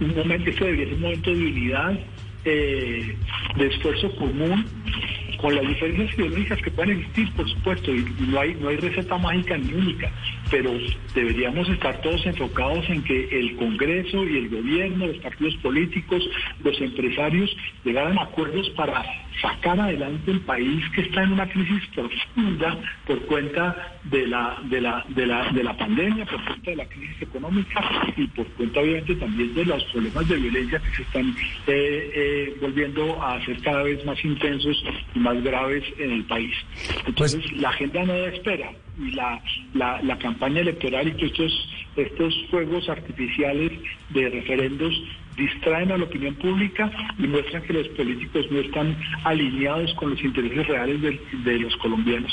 un 0.00 0.16
momento, 0.16 0.50
este 0.50 0.64
debería 0.64 0.86
ser 0.86 0.94
un 0.94 1.02
momento 1.02 1.30
de 1.30 1.36
unidad, 1.36 2.00
eh, 2.46 3.16
de 3.56 3.66
esfuerzo 3.66 4.14
común 4.16 4.64
con 5.38 5.54
las 5.54 5.66
diferencias 5.66 6.14
ideológicas 6.14 6.62
que 6.62 6.70
pueden 6.70 6.98
existir, 6.98 7.30
por 7.32 7.48
supuesto, 7.50 7.94
y, 7.94 8.04
no 8.28 8.40
hay 8.40 8.54
no 8.54 8.68
hay 8.68 8.76
receta 8.76 9.18
mágica 9.18 9.58
ni 9.58 9.74
única, 9.74 10.10
pero 10.50 10.72
deberíamos 11.14 11.68
estar 11.68 12.00
todos 12.00 12.24
enfocados 12.24 12.88
en 12.88 13.02
que 13.02 13.28
el 13.38 13.56
Congreso 13.56 14.24
y 14.24 14.38
el 14.38 14.48
gobierno, 14.48 15.06
los 15.08 15.18
partidos 15.18 15.56
políticos, 15.56 16.26
los 16.64 16.80
empresarios 16.80 17.54
llegaran 17.84 18.18
a 18.18 18.22
acuerdos 18.22 18.70
para 18.70 19.04
sacar 19.40 19.78
adelante 19.78 20.30
el 20.30 20.40
país 20.40 20.84
que 20.94 21.02
está 21.02 21.22
en 21.22 21.32
una 21.32 21.48
crisis 21.48 21.82
profunda 21.94 22.78
por 23.06 23.20
cuenta 23.26 23.98
de 24.04 24.26
la 24.26 24.58
de 24.64 24.80
la 24.80 25.04
de 25.08 25.26
la 25.26 25.52
de 25.52 25.62
la 25.62 25.76
pandemia, 25.76 26.24
por 26.24 26.44
cuenta 26.44 26.70
de 26.70 26.76
la 26.76 26.86
crisis 26.86 27.22
económica 27.22 28.12
y 28.16 28.26
por 28.28 28.46
cuenta 28.48 28.80
obviamente 28.80 29.14
también 29.16 29.54
de 29.54 29.64
los 29.64 29.84
problemas 29.84 30.28
de 30.28 30.36
violencia 30.36 30.78
que 30.78 30.96
se 30.96 31.02
están 31.02 31.28
eh, 31.66 32.10
eh, 32.14 32.56
volviendo 32.60 33.22
a 33.22 33.44
ser 33.44 33.60
cada 33.62 33.82
vez 33.82 34.04
más 34.04 34.22
intensos 34.24 34.82
y 35.14 35.18
más 35.18 35.42
graves 35.42 35.84
en 35.98 36.12
el 36.12 36.24
país. 36.24 36.54
Entonces 37.06 37.40
pues 37.40 37.60
la 37.60 37.70
agenda 37.70 38.04
no 38.04 38.14
espera 38.14 38.70
y 38.98 39.10
la, 39.10 39.42
la, 39.74 40.00
la 40.02 40.18
campaña 40.18 40.60
electoral 40.60 41.08
y 41.08 41.12
que 41.12 41.26
estos, 41.26 41.68
estos 41.96 42.34
fuegos 42.50 42.88
artificiales 42.88 43.72
de 44.10 44.30
referendos 44.30 44.94
distraen 45.36 45.92
a 45.92 45.98
la 45.98 46.04
opinión 46.04 46.34
pública 46.36 46.90
y 47.18 47.26
muestran 47.26 47.62
que 47.62 47.72
los 47.72 47.88
políticos 47.88 48.46
no 48.50 48.60
están 48.60 48.96
alineados 49.24 49.92
con 49.94 50.10
los 50.10 50.22
intereses 50.22 50.66
reales 50.66 51.00
de, 51.02 51.58
los 51.58 51.76
colombianos. 51.76 52.32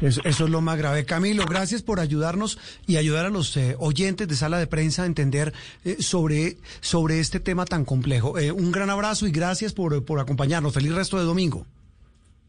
Eso, 0.00 0.20
es 0.24 0.40
lo 0.40 0.60
más 0.60 0.78
grave. 0.78 1.04
Camilo, 1.04 1.44
gracias 1.44 1.82
por 1.82 2.00
ayudarnos 2.00 2.58
y 2.86 2.96
ayudar 2.96 3.26
a 3.26 3.30
los 3.30 3.56
eh, 3.56 3.76
oyentes 3.78 4.28
de 4.28 4.34
sala 4.34 4.58
de 4.58 4.66
prensa 4.66 5.02
a 5.02 5.06
entender 5.06 5.52
eh, 5.84 5.96
sobre, 6.00 6.56
sobre 6.80 7.20
este 7.20 7.40
tema 7.40 7.64
tan 7.64 7.84
complejo. 7.84 8.38
Eh, 8.38 8.52
un 8.52 8.72
gran 8.72 8.90
abrazo 8.90 9.26
y 9.26 9.32
gracias 9.32 9.72
por, 9.72 10.04
por 10.04 10.20
acompañarnos. 10.20 10.74
Feliz 10.74 10.94
resto 10.94 11.18
de 11.18 11.24
domingo. 11.24 11.66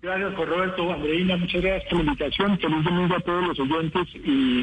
Gracias, 0.06 0.36
por 0.36 0.48
Roberto. 0.48 0.94
Andreina, 0.94 1.36
muchas 1.36 1.64
gracias 1.64 1.90
por 1.90 1.98
la 1.98 2.12
invitación. 2.12 2.60
Feliz 2.60 2.84
domingo 2.84 3.16
a 3.16 3.20
todos 3.22 3.48
los 3.48 3.60
oyentes 3.60 4.08
y, 4.14 4.62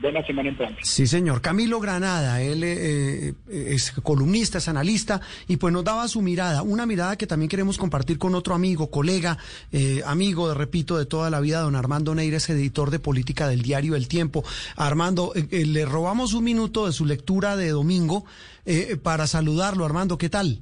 buena 0.00 0.24
semana 0.24 0.50
en 0.50 0.56
pronto. 0.56 0.76
Sí, 0.82 1.08
señor. 1.08 1.40
Camilo 1.40 1.80
Granada, 1.80 2.40
él 2.40 2.62
eh, 2.62 3.30
eh, 3.30 3.34
es 3.48 3.90
columnista, 4.04 4.58
es 4.58 4.68
analista 4.68 5.20
y 5.48 5.56
pues 5.56 5.72
nos 5.72 5.82
daba 5.82 6.06
su 6.06 6.22
mirada, 6.22 6.62
una 6.62 6.86
mirada 6.86 7.16
que 7.16 7.26
también 7.26 7.48
queremos 7.48 7.76
compartir 7.76 8.18
con 8.18 8.36
otro 8.36 8.54
amigo, 8.54 8.88
colega, 8.88 9.36
eh, 9.72 10.00
amigo, 10.06 10.54
repito, 10.54 10.96
de 10.96 11.06
toda 11.06 11.28
la 11.28 11.40
vida, 11.40 11.62
don 11.62 11.74
Armando 11.74 12.14
Neires, 12.14 12.48
editor 12.48 12.92
de 12.92 13.00
política 13.00 13.48
del 13.48 13.62
diario 13.62 13.96
El 13.96 14.06
Tiempo. 14.06 14.44
Armando, 14.76 15.32
le 15.50 15.84
robamos 15.86 16.34
un 16.34 16.44
minuto 16.44 16.86
de 16.86 16.92
su 16.92 17.04
lectura 17.04 17.56
de 17.56 17.70
domingo 17.70 18.26
para 19.02 19.26
saludarlo. 19.26 19.84
Armando, 19.84 20.18
¿qué 20.18 20.30
tal? 20.30 20.60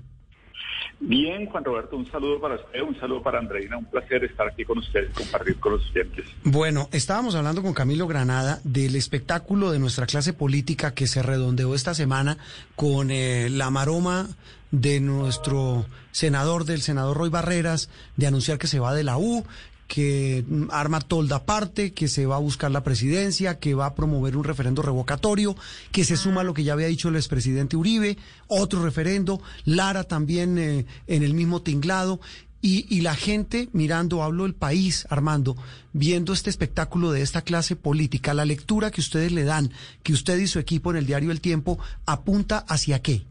Bien, 1.01 1.47
Juan 1.47 1.65
Roberto, 1.65 1.97
un 1.97 2.11
saludo 2.11 2.41
para 2.41 2.57
usted, 2.57 2.81
un 2.81 2.99
saludo 2.99 3.23
para 3.23 3.39
Andreina, 3.39 3.77
un 3.77 3.87
placer 3.87 4.25
estar 4.25 4.49
aquí 4.49 4.65
con 4.65 4.79
ustedes 4.79 5.13
compartir 5.15 5.59
con 5.59 5.73
los 5.73 5.91
oyentes. 5.91 6.27
Bueno, 6.45 6.89
estábamos 6.93 7.35
hablando 7.35 7.63
con 7.63 7.75
Camilo 7.75 8.07
Granada 8.07 8.61
del 8.65 8.97
espectáculo 8.97 9.71
de 9.71 9.79
nuestra 9.79 10.07
clase 10.07 10.33
política 10.33 10.95
que 10.95 11.07
se 11.07 11.23
redondeó 11.23 11.75
esta 11.75 11.95
semana 11.95 12.39
con 12.77 13.11
eh, 13.11 13.49
la 13.51 13.71
maroma 13.71 14.29
de 14.71 15.01
nuestro 15.01 15.87
senador, 16.13 16.65
del 16.65 16.81
senador 16.81 17.17
Roy 17.17 17.29
Barreras, 17.29 17.91
de 18.17 18.27
anunciar 18.27 18.59
que 18.59 18.67
se 18.67 18.81
va 18.81 18.95
de 18.95 19.05
la 19.05 19.19
U, 19.19 19.45
que 19.93 20.43
arma 20.71 21.03
tolda 21.03 21.37
aparte, 21.37 21.93
que 21.93 22.09
se 22.09 22.25
va 22.25 22.37
a 22.37 22.39
buscar 22.39 22.71
la 22.71 22.83
presidencia, 22.83 23.59
que 23.59 23.75
va 23.75 23.85
a 23.85 23.95
promover 23.95 24.39
un 24.39 24.45
referendo 24.45 24.81
revocatorio, 24.81 25.55
que 25.93 26.05
se 26.05 26.17
suma 26.17 26.41
a 26.41 26.45
lo 26.45 26.55
que 26.55 26.65
ya 26.65 26.73
había 26.73 26.87
dicho 26.87 27.11
el 27.11 27.17
expresidente 27.17 27.77
Uribe, 27.77 28.17
otro 28.47 28.83
referendo, 28.83 29.43
Lara 29.67 30.05
también 30.05 30.57
eh, 30.57 30.87
en 31.09 31.23
el 31.23 31.35
mismo 31.35 31.61
tinglado. 31.61 32.21
Y, 32.63 32.87
y, 32.89 33.03
la 33.03 33.15
gente 33.15 33.69
mirando, 33.75 34.23
hablo 34.23 34.45
del 34.45 34.55
país, 34.55 35.07
Armando, 35.11 35.57
viendo 35.93 36.33
este 36.33 36.49
espectáculo 36.49 37.11
de 37.11 37.21
esta 37.21 37.43
clase 37.43 37.77
política, 37.77 38.33
la 38.33 38.47
lectura 38.47 38.91
que 38.91 39.03
ustedes 39.03 39.31
le 39.31 39.45
dan, 39.45 39.73
que 40.03 40.15
usted 40.15 40.39
y 40.39 40.47
su 40.47 40.59
equipo 40.59 40.91
en 40.91 40.97
el 40.97 41.07
diario 41.07 41.33
El 41.33 41.43
Tiempo, 41.43 41.79
apunta 42.07 42.65
hacia 42.67 43.03
qué? 43.03 43.23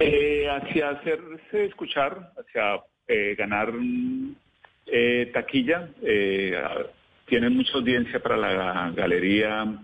Eh, 0.00 0.46
hacia 0.48 0.90
hacerse 0.90 1.66
escuchar, 1.66 2.32
hacia 2.38 2.80
eh, 3.08 3.34
ganar 3.36 3.72
eh, 4.94 5.30
taquilla, 5.32 5.88
eh, 6.02 6.54
tienen 7.24 7.56
mucha 7.56 7.72
audiencia 7.78 8.22
para 8.22 8.36
la 8.36 8.92
galería 8.94 9.80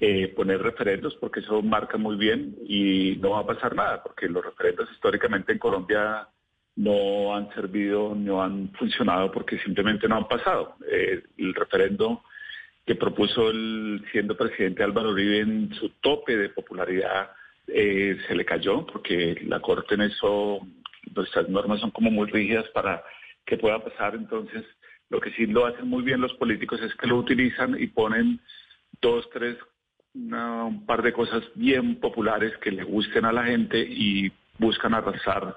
eh, 0.00 0.26
poner 0.34 0.60
referendos 0.60 1.14
porque 1.20 1.38
eso 1.38 1.62
marca 1.62 1.96
muy 1.96 2.16
bien 2.16 2.56
y 2.66 3.16
no 3.20 3.30
va 3.30 3.40
a 3.40 3.46
pasar 3.46 3.76
nada 3.76 4.02
porque 4.02 4.28
los 4.28 4.44
referendos 4.44 4.90
históricamente 4.90 5.52
en 5.52 5.60
Colombia 5.60 6.26
no 6.74 7.32
han 7.32 7.48
servido, 7.54 8.16
no 8.16 8.42
han 8.42 8.72
funcionado 8.72 9.30
porque 9.30 9.56
simplemente 9.60 10.08
no 10.08 10.16
han 10.16 10.26
pasado. 10.26 10.74
el 10.90 11.54
referendo 11.54 12.24
que 12.84 12.96
propuso 12.96 13.50
el 13.50 14.04
siendo 14.10 14.36
presidente 14.36 14.82
Álvaro 14.82 15.10
Uribe 15.10 15.38
en 15.38 15.72
su 15.74 15.90
tope 16.00 16.36
de 16.36 16.48
popularidad 16.48 17.30
se 17.68 18.34
le 18.34 18.44
cayó 18.44 18.84
porque 18.84 19.40
la 19.46 19.60
Corte 19.60 19.94
en 19.94 20.00
eso, 20.00 20.66
nuestras 21.14 21.48
normas 21.48 21.78
son 21.78 21.92
como 21.92 22.10
muy 22.10 22.28
rígidas 22.28 22.66
para 22.70 23.04
que 23.50 23.58
pueda 23.58 23.84
pasar. 23.84 24.14
Entonces, 24.14 24.64
lo 25.10 25.20
que 25.20 25.32
sí 25.32 25.44
lo 25.46 25.66
hacen 25.66 25.88
muy 25.88 26.02
bien 26.02 26.20
los 26.20 26.32
políticos 26.34 26.80
es 26.80 26.94
que 26.94 27.08
lo 27.08 27.16
utilizan 27.16 27.76
y 27.78 27.88
ponen 27.88 28.40
dos, 29.02 29.28
tres, 29.30 29.56
un 30.14 30.86
par 30.86 31.02
de 31.02 31.12
cosas 31.12 31.42
bien 31.54 31.96
populares 31.96 32.56
que 32.58 32.70
le 32.70 32.84
gusten 32.84 33.24
a 33.24 33.32
la 33.32 33.44
gente 33.44 33.78
y 33.78 34.32
buscan 34.58 34.94
arrasar 34.94 35.54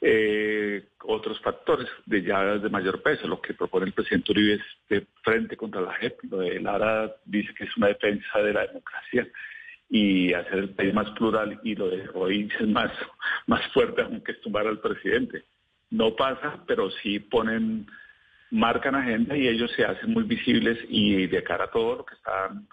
eh, 0.00 0.82
otros 1.04 1.38
factores 1.40 1.88
de 2.06 2.22
ya 2.22 2.42
de 2.56 2.68
mayor 2.70 3.02
peso. 3.02 3.28
Lo 3.28 3.40
que 3.40 3.54
propone 3.54 3.86
el 3.86 3.92
presidente 3.92 4.32
Uribe 4.32 4.54
es 4.54 4.62
de 4.88 5.06
frente 5.22 5.56
contra 5.56 5.82
la 5.82 5.94
JEP. 5.94 6.24
Lo 6.30 6.38
de 6.38 6.58
Lara 6.60 7.14
dice 7.26 7.52
que 7.54 7.64
es 7.64 7.76
una 7.76 7.88
defensa 7.88 8.38
de 8.38 8.54
la 8.54 8.66
democracia 8.66 9.28
y 9.90 10.32
hacer 10.32 10.58
el 10.58 10.70
país 10.70 10.94
más 10.94 11.10
plural 11.10 11.60
y 11.64 11.74
lo 11.74 11.88
de 11.90 12.08
hoy 12.14 12.48
es 12.58 12.68
más, 12.68 12.92
más 13.46 13.60
fuerte 13.72 14.02
aunque 14.02 14.32
es 14.32 14.40
tumbar 14.40 14.66
al 14.66 14.80
presidente. 14.80 15.44
No 15.90 16.14
pasa, 16.14 16.62
pero 16.66 16.90
sí 17.02 17.18
ponen, 17.18 17.86
marcan 18.50 18.94
agenda 18.94 19.36
y 19.36 19.48
ellos 19.48 19.70
se 19.76 19.84
hacen 19.84 20.12
muy 20.12 20.24
visibles 20.24 20.78
y 20.88 21.26
de 21.26 21.42
cara 21.42 21.64
a 21.64 21.70
todo 21.70 21.96
lo 21.96 22.04
que 22.04 22.14
están 22.14 22.66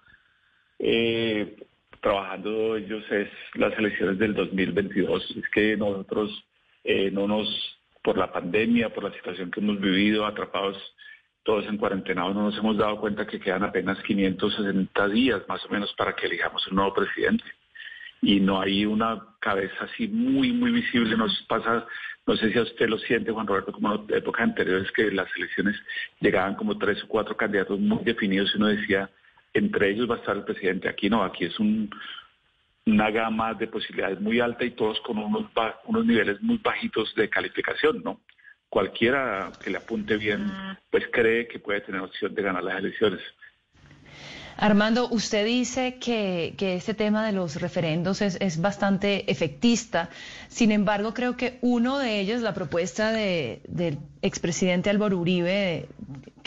eh, 0.79 1.57
trabajando 2.01 2.77
ellos 2.77 3.03
es 3.11 3.29
las 3.55 3.77
elecciones 3.77 4.17
del 4.19 4.33
2022. 4.33 5.37
Es 5.37 5.49
que 5.49 5.75
nosotros 5.77 6.31
eh, 6.83 7.11
no 7.11 7.27
nos, 7.27 7.47
por 8.03 8.17
la 8.17 8.31
pandemia, 8.31 8.93
por 8.93 9.03
la 9.03 9.13
situación 9.13 9.51
que 9.51 9.59
hemos 9.59 9.79
vivido, 9.79 10.25
atrapados 10.25 10.77
todos 11.43 11.65
en 11.65 11.77
cuarentena, 11.77 12.23
no 12.23 12.33
nos 12.33 12.57
hemos 12.57 12.77
dado 12.77 12.99
cuenta 12.99 13.25
que 13.25 13.39
quedan 13.39 13.63
apenas 13.63 13.97
560 14.03 15.07
días 15.07 15.41
más 15.47 15.65
o 15.65 15.69
menos 15.69 15.93
para 15.97 16.13
que 16.13 16.25
elijamos 16.27 16.67
un 16.67 16.75
nuevo 16.75 16.93
presidente. 16.93 17.45
Y 18.21 18.39
no 18.39 18.61
hay 18.61 18.85
una 18.85 19.21
cabeza 19.39 19.85
así 19.85 20.07
muy, 20.07 20.51
muy 20.51 20.71
visible. 20.71 21.15
Nos 21.15 21.41
pasa, 21.43 21.85
no 22.25 22.35
sé 22.35 22.51
si 22.51 22.57
a 22.57 22.63
usted 22.63 22.89
lo 22.89 22.97
siente, 22.97 23.31
Juan 23.31 23.47
Roberto, 23.47 23.71
como 23.71 23.93
en 23.93 24.15
épocas 24.15 24.43
anteriores, 24.43 24.91
que 24.91 25.11
las 25.11 25.27
elecciones 25.35 25.75
llegaban 26.19 26.55
como 26.55 26.77
tres 26.77 27.03
o 27.03 27.07
cuatro 27.07 27.37
candidatos 27.37 27.79
muy 27.79 28.03
definidos 28.03 28.51
y 28.53 28.57
uno 28.57 28.67
decía, 28.67 29.09
entre 29.53 29.91
ellos 29.91 30.09
va 30.09 30.15
a 30.15 30.19
estar 30.19 30.35
el 30.35 30.43
presidente. 30.43 30.89
Aquí 30.89 31.09
no, 31.09 31.23
aquí 31.23 31.45
es 31.45 31.59
un, 31.59 31.89
una 32.87 33.11
gama 33.11 33.53
de 33.53 33.67
posibilidades 33.67 34.19
muy 34.21 34.39
alta 34.39 34.63
y 34.63 34.71
todos 34.71 34.99
con 35.01 35.17
unos, 35.17 35.45
unos 35.85 36.05
niveles 36.05 36.41
muy 36.41 36.57
bajitos 36.57 37.13
de 37.15 37.29
calificación, 37.29 38.01
¿no? 38.03 38.21
Cualquiera 38.69 39.51
que 39.63 39.69
le 39.69 39.77
apunte 39.77 40.17
bien, 40.17 40.51
pues 40.89 41.05
cree 41.11 41.47
que 41.47 41.59
puede 41.59 41.81
tener 41.81 42.01
opción 42.01 42.33
de 42.33 42.41
ganar 42.41 42.63
las 42.63 42.79
elecciones. 42.79 43.21
Armando, 44.57 45.07
usted 45.09 45.45
dice 45.45 45.97
que, 45.99 46.55
este 46.57 46.95
tema 46.95 47.23
de 47.25 47.31
los 47.31 47.61
referendos 47.61 48.21
es, 48.21 48.59
bastante 48.59 49.29
efectista. 49.31 50.09
Sin 50.49 50.71
embargo, 50.71 51.13
creo 51.13 51.37
que 51.37 51.59
uno 51.61 51.99
de 51.99 52.19
ellos, 52.19 52.41
la 52.41 52.55
propuesta 52.55 53.11
de, 53.11 53.61
del 53.67 53.99
expresidente 54.23 54.89
Álvaro 54.89 55.19
Uribe, 55.19 55.87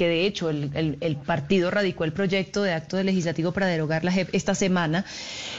que 0.01 0.09
de 0.09 0.25
hecho 0.25 0.49
el, 0.49 1.19
partido 1.27 1.71
radicó 1.71 2.05
el 2.05 2.15
proyecto 2.15 2.63
de 2.63 2.73
acto 2.73 2.97
de 2.97 3.05
legislativo 3.05 3.53
para 3.53 3.67
derogar 3.67 4.03
la 4.03 4.11
JEP 4.11 4.31
esta 4.33 4.55
semana. 4.55 5.05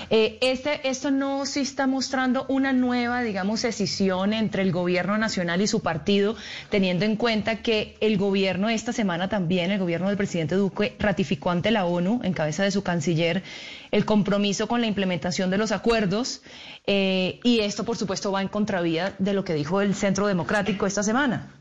Eh, 0.10 0.40
este, 0.42 0.90
esto 0.90 1.12
no 1.12 1.46
sí 1.46 1.60
está 1.60 1.86
mostrando 1.86 2.48
una 2.50 2.74
nueva, 2.74 3.22
digamos, 3.22 3.62
decisión 3.62 4.34
entre 4.34 4.64
el 4.64 4.72
gobierno 4.72 5.20
nacional 5.20 5.62
y 5.62 5.68
su 5.68 5.82
partido, 5.82 6.36
teniendo 6.72 7.06
en 7.06 7.18
cuenta 7.18 7.58
que 7.58 7.96
el 8.02 8.18
gobierno 8.18 8.68
esta 8.70 8.94
semana 8.94 9.30
también, 9.30 9.70
el 9.70 9.78
gobierno 9.78 10.08
del 10.08 10.18
presidente 10.18 10.56
Duque, 10.56 10.96
ratificó 10.98 11.52
ante 11.52 11.70
la 11.70 11.86
ONU, 11.86 12.22
en 12.24 12.34
cabeza 12.42 12.64
de 12.64 12.72
su 12.72 12.84
canciller, 12.84 13.44
el 13.92 14.04
compromiso 14.04 14.68
con 14.68 14.82
la 14.82 14.88
implementación 14.88 15.52
de 15.52 15.60
los 15.60 15.72
acuerdos. 15.72 16.42
Eh, 16.88 17.40
y 17.44 17.60
esto, 17.60 17.86
por 17.86 17.98
supuesto, 17.98 18.32
va 18.32 18.42
en 18.42 18.48
contravía 18.48 19.14
de 19.20 19.34
lo 19.34 19.44
que 19.44 19.54
dijo 19.54 19.80
el 19.82 19.94
Centro 19.94 20.26
Democrático 20.26 20.88
esta 20.88 21.04
semana. 21.04 21.52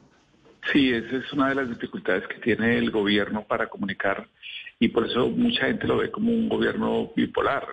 Sí, 0.72 0.90
esa 0.90 1.16
es 1.16 1.32
una 1.32 1.50
de 1.50 1.54
las 1.56 1.68
dificultades 1.68 2.26
que 2.28 2.38
tiene 2.40 2.78
el 2.78 2.90
gobierno 2.90 3.44
para 3.44 3.68
comunicar 3.68 4.26
y 4.78 4.88
por 4.88 5.06
eso 5.06 5.28
mucha 5.28 5.66
gente 5.66 5.86
lo 5.86 5.98
ve 5.98 6.10
como 6.10 6.32
un 6.32 6.48
gobierno 6.48 7.12
bipolar. 7.14 7.66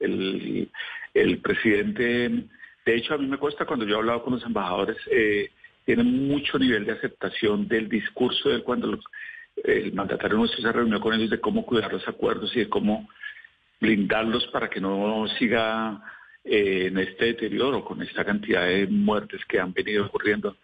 El, 0.00 0.70
el, 1.14 1.38
presidente, 1.38 2.46
de 2.86 2.96
hecho 2.96 3.14
a 3.14 3.18
mí 3.18 3.26
me 3.26 3.38
cuesta 3.38 3.66
cuando 3.66 3.84
yo 3.84 3.96
he 3.96 3.98
hablado 3.98 4.22
con 4.22 4.34
los 4.34 4.44
embajadores, 4.44 4.96
eh, 5.10 5.50
tiene 5.84 6.04
mucho 6.04 6.58
nivel 6.58 6.84
de 6.84 6.92
aceptación 6.92 7.66
del 7.66 7.88
discurso 7.88 8.50
de 8.50 8.62
cuando 8.62 9.00
el 9.64 9.92
mandatario 9.92 10.38
nuestro 10.38 10.62
se 10.62 10.72
reunió 10.72 11.00
con 11.00 11.14
ellos 11.14 11.30
de 11.30 11.40
cómo 11.40 11.64
cuidar 11.64 11.92
los 11.92 12.06
acuerdos 12.06 12.54
y 12.56 12.60
de 12.60 12.68
cómo 12.68 13.08
blindarlos 13.80 14.46
para 14.48 14.68
que 14.68 14.80
no 14.80 15.26
siga 15.38 16.00
eh, 16.44 16.86
en 16.86 16.98
este 16.98 17.26
deterioro 17.26 17.84
con 17.84 18.02
esta 18.02 18.24
cantidad 18.24 18.66
de 18.66 18.86
muertes 18.86 19.44
que 19.46 19.60
han 19.60 19.72
venido 19.72 20.06
ocurriendo 20.06 20.56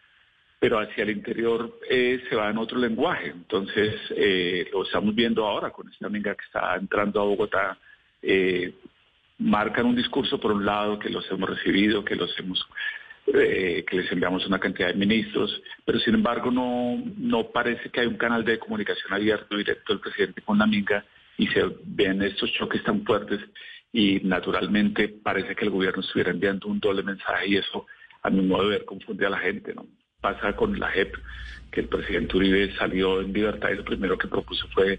pero 0.64 0.78
hacia 0.78 1.02
el 1.02 1.10
interior 1.10 1.78
eh, 1.90 2.24
se 2.26 2.36
va 2.36 2.48
en 2.48 2.56
otro 2.56 2.78
lenguaje. 2.78 3.26
Entonces, 3.26 3.96
eh, 4.16 4.66
lo 4.72 4.84
estamos 4.84 5.14
viendo 5.14 5.44
ahora 5.44 5.68
con 5.68 5.86
esta 5.90 6.06
amiga 6.06 6.34
que 6.34 6.42
está 6.46 6.74
entrando 6.76 7.20
a 7.20 7.24
Bogotá. 7.24 7.78
Eh, 8.22 8.72
marcan 9.40 9.84
un 9.84 9.94
discurso 9.94 10.40
por 10.40 10.52
un 10.52 10.64
lado 10.64 10.98
que 10.98 11.10
los 11.10 11.30
hemos 11.30 11.50
recibido, 11.50 12.02
que 12.02 12.16
los 12.16 12.34
hemos 12.38 12.66
que 13.24 13.86
les 13.90 14.12
enviamos 14.12 14.46
una 14.46 14.58
cantidad 14.58 14.88
de 14.88 14.94
ministros, 14.94 15.62
pero 15.84 15.98
sin 15.98 16.14
embargo 16.14 16.50
no, 16.50 17.02
no 17.16 17.50
parece 17.50 17.90
que 17.90 18.00
hay 18.00 18.06
un 18.06 18.16
canal 18.16 18.44
de 18.44 18.58
comunicación 18.58 19.12
abierto 19.12 19.56
directo 19.56 19.92
del 19.92 20.00
presidente 20.00 20.42
con 20.42 20.58
la 20.58 20.64
amiga 20.64 21.04
y 21.38 21.46
se 21.48 21.62
ven 21.84 22.22
estos 22.22 22.52
choques 22.52 22.82
tan 22.84 23.04
fuertes 23.04 23.40
y 23.92 24.20
naturalmente 24.24 25.08
parece 25.08 25.54
que 25.54 25.64
el 25.64 25.70
gobierno 25.70 26.02
estuviera 26.02 26.30
enviando 26.30 26.68
un 26.68 26.80
doble 26.80 27.02
mensaje 27.02 27.48
y 27.48 27.56
eso 27.56 27.86
a 28.22 28.30
mi 28.30 28.42
modo 28.42 28.64
de 28.64 28.70
ver 28.70 28.84
confunde 28.84 29.26
a 29.26 29.30
la 29.30 29.38
gente, 29.38 29.74
¿no? 29.74 29.86
pasa 30.24 30.56
con 30.56 30.78
la 30.80 30.88
JEP, 30.88 31.14
que 31.70 31.80
el 31.80 31.88
presidente 31.88 32.34
Uribe 32.38 32.74
salió 32.78 33.20
en 33.20 33.30
libertad 33.34 33.68
y 33.70 33.76
lo 33.76 33.84
primero 33.84 34.16
que 34.16 34.26
propuso 34.26 34.66
fue 34.68 34.98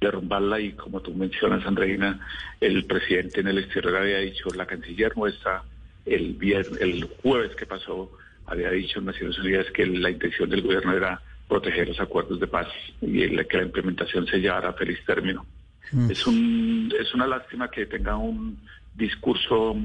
derrumbarla 0.00 0.58
y 0.58 0.72
como 0.72 1.00
tú 1.00 1.14
mencionas, 1.14 1.64
Andreina, 1.64 2.26
el 2.60 2.84
presidente 2.84 3.38
en 3.40 3.46
el 3.46 3.58
exterior 3.58 3.96
había 3.96 4.18
dicho, 4.18 4.48
la 4.56 4.66
canciller 4.66 5.16
nuestra, 5.16 5.62
el, 6.06 6.34
viernes, 6.34 6.80
el 6.80 7.04
jueves 7.22 7.54
que 7.56 7.66
pasó, 7.66 8.10
había 8.46 8.70
dicho 8.70 8.98
en 8.98 9.06
Naciones 9.06 9.38
Unidas 9.38 9.66
que 9.72 9.86
la 9.86 10.10
intención 10.10 10.50
del 10.50 10.62
gobierno 10.62 10.96
era 10.96 11.20
proteger 11.48 11.88
los 11.88 12.00
acuerdos 12.00 12.40
de 12.40 12.46
paz 12.46 12.68
y 13.00 13.28
que 13.46 13.56
la 13.56 13.62
implementación 13.62 14.26
se 14.26 14.38
llevara 14.38 14.70
a 14.70 14.72
feliz 14.72 14.98
término. 15.06 15.46
Mm. 15.92 16.10
Es, 16.10 16.26
un, 16.26 16.92
es 16.98 17.14
una 17.14 17.26
lástima 17.26 17.70
que 17.70 17.86
tenga 17.86 18.16
un 18.16 18.58
discurso 18.94 19.76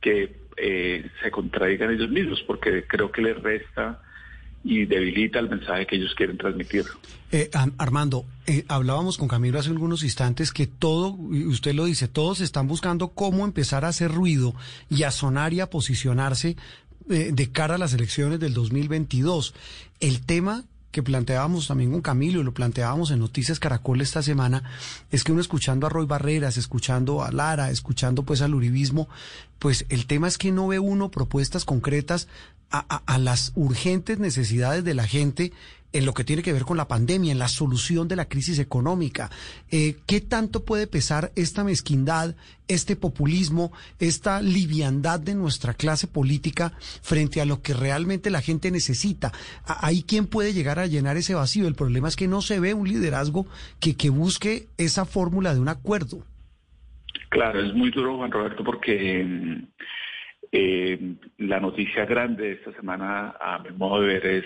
que 0.00 0.36
eh, 0.56 1.08
se 1.22 1.30
contradigan 1.30 1.92
ellos 1.92 2.10
mismos, 2.10 2.42
porque 2.42 2.84
creo 2.84 3.10
que 3.12 3.22
les 3.22 3.40
resta 3.40 4.02
y 4.64 4.84
debilita 4.84 5.38
el 5.38 5.48
mensaje 5.48 5.86
que 5.86 5.96
ellos 5.96 6.14
quieren 6.14 6.36
transmitir. 6.36 6.84
Eh, 7.30 7.50
Armando, 7.76 8.24
eh, 8.46 8.64
hablábamos 8.68 9.18
con 9.18 9.28
Camilo 9.28 9.58
hace 9.58 9.70
algunos 9.70 10.02
instantes 10.02 10.50
que 10.52 10.66
todo, 10.66 11.12
usted 11.12 11.74
lo 11.74 11.84
dice, 11.84 12.08
todos 12.08 12.40
están 12.40 12.66
buscando 12.66 13.08
cómo 13.08 13.44
empezar 13.44 13.84
a 13.84 13.88
hacer 13.88 14.10
ruido 14.10 14.54
y 14.88 15.02
a 15.02 15.10
sonar 15.10 15.52
y 15.52 15.60
a 15.60 15.68
posicionarse 15.68 16.56
eh, 17.10 17.30
de 17.32 17.52
cara 17.52 17.74
a 17.76 17.78
las 17.78 17.92
elecciones 17.92 18.40
del 18.40 18.54
2022. 18.54 19.54
El 20.00 20.24
tema 20.24 20.64
que 20.90 21.02
planteábamos 21.02 21.68
también 21.68 21.92
con 21.92 22.00
Camilo 22.00 22.40
y 22.40 22.44
lo 22.44 22.54
planteábamos 22.54 23.10
en 23.10 23.18
Noticias 23.18 23.60
Caracol 23.60 24.00
esta 24.00 24.22
semana, 24.22 24.62
es 25.10 25.24
que 25.24 25.32
uno 25.32 25.40
escuchando 25.40 25.86
a 25.86 25.90
Roy 25.90 26.06
Barreras, 26.06 26.56
escuchando 26.56 27.22
a 27.22 27.30
Lara, 27.30 27.70
escuchando 27.70 28.22
pues 28.22 28.40
al 28.40 28.54
uribismo, 28.54 29.08
pues 29.58 29.84
el 29.88 30.06
tema 30.06 30.28
es 30.28 30.38
que 30.38 30.52
no 30.52 30.68
ve 30.68 30.78
uno 30.78 31.10
propuestas 31.10 31.64
concretas 31.64 32.28
a, 32.70 33.18
las 33.18 33.52
urgentes 33.54 34.18
necesidades 34.18 34.84
de 34.84 34.94
la 34.94 35.06
gente 35.06 35.52
en 35.92 36.04
lo 36.04 36.12
que 36.12 36.24
tiene 36.24 36.42
que 36.42 36.52
ver 36.52 36.64
con 36.64 36.76
la 36.76 36.88
pandemia, 36.88 37.32
en 37.32 37.38
la 37.38 37.48
solución 37.48 38.08
de 38.08 38.16
la 38.16 38.28
crisis 38.28 38.58
económica. 38.58 39.30
Eh, 39.70 39.96
¿Qué 40.06 40.20
tanto 40.20 40.64
puede 40.64 40.86
pesar 40.86 41.32
esta 41.34 41.64
mezquindad, 41.64 42.34
este 42.68 42.96
populismo, 42.96 43.72
esta 43.98 44.42
liviandad 44.42 45.18
de 45.20 45.34
nuestra 45.34 45.74
clase 45.74 46.06
política 46.06 46.72
frente 47.02 47.40
a 47.40 47.46
lo 47.46 47.62
que 47.62 47.72
realmente 47.72 48.30
la 48.30 48.42
gente 48.42 48.70
necesita? 48.70 49.32
¿Hay 49.66 50.02
quién 50.02 50.26
puede 50.26 50.52
llegar 50.52 50.78
a 50.78 50.86
llenar 50.86 51.16
ese 51.16 51.34
vacío? 51.34 51.66
El 51.66 51.74
problema 51.74 52.08
es 52.08 52.16
que 52.16 52.28
no 52.28 52.42
se 52.42 52.60
ve 52.60 52.74
un 52.74 52.88
liderazgo 52.88 53.46
que, 53.80 53.96
que 53.96 54.10
busque 54.10 54.66
esa 54.76 55.06
fórmula 55.06 55.54
de 55.54 55.60
un 55.60 55.68
acuerdo. 55.68 56.22
Claro, 57.30 57.60
es 57.62 57.74
muy 57.74 57.90
duro, 57.90 58.16
Juan 58.16 58.30
Roberto, 58.30 58.64
porque 58.64 59.66
eh, 60.52 61.14
la 61.38 61.60
noticia 61.60 62.06
grande 62.06 62.44
de 62.44 62.52
esta 62.52 62.72
semana, 62.72 63.34
a 63.40 63.58
mi 63.58 63.70
modo 63.76 64.00
de 64.02 64.06
ver, 64.06 64.26
es 64.26 64.44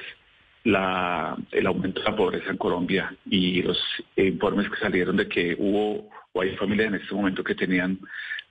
la, 0.65 1.37
el 1.51 1.67
aumento 1.67 2.01
de 2.01 2.11
la 2.11 2.17
pobreza 2.17 2.51
en 2.51 2.57
Colombia 2.57 3.15
y 3.27 3.63
los 3.63 3.79
informes 4.17 4.69
que 4.71 4.77
salieron 4.77 5.17
de 5.17 5.29
que 5.29 5.57
hubo 5.59 6.09
o 6.33 6.41
hay 6.41 6.57
familias 6.57 6.89
en 6.89 6.95
este 6.95 7.15
momento 7.15 7.45
que 7.45 7.55
tenían 7.55 7.99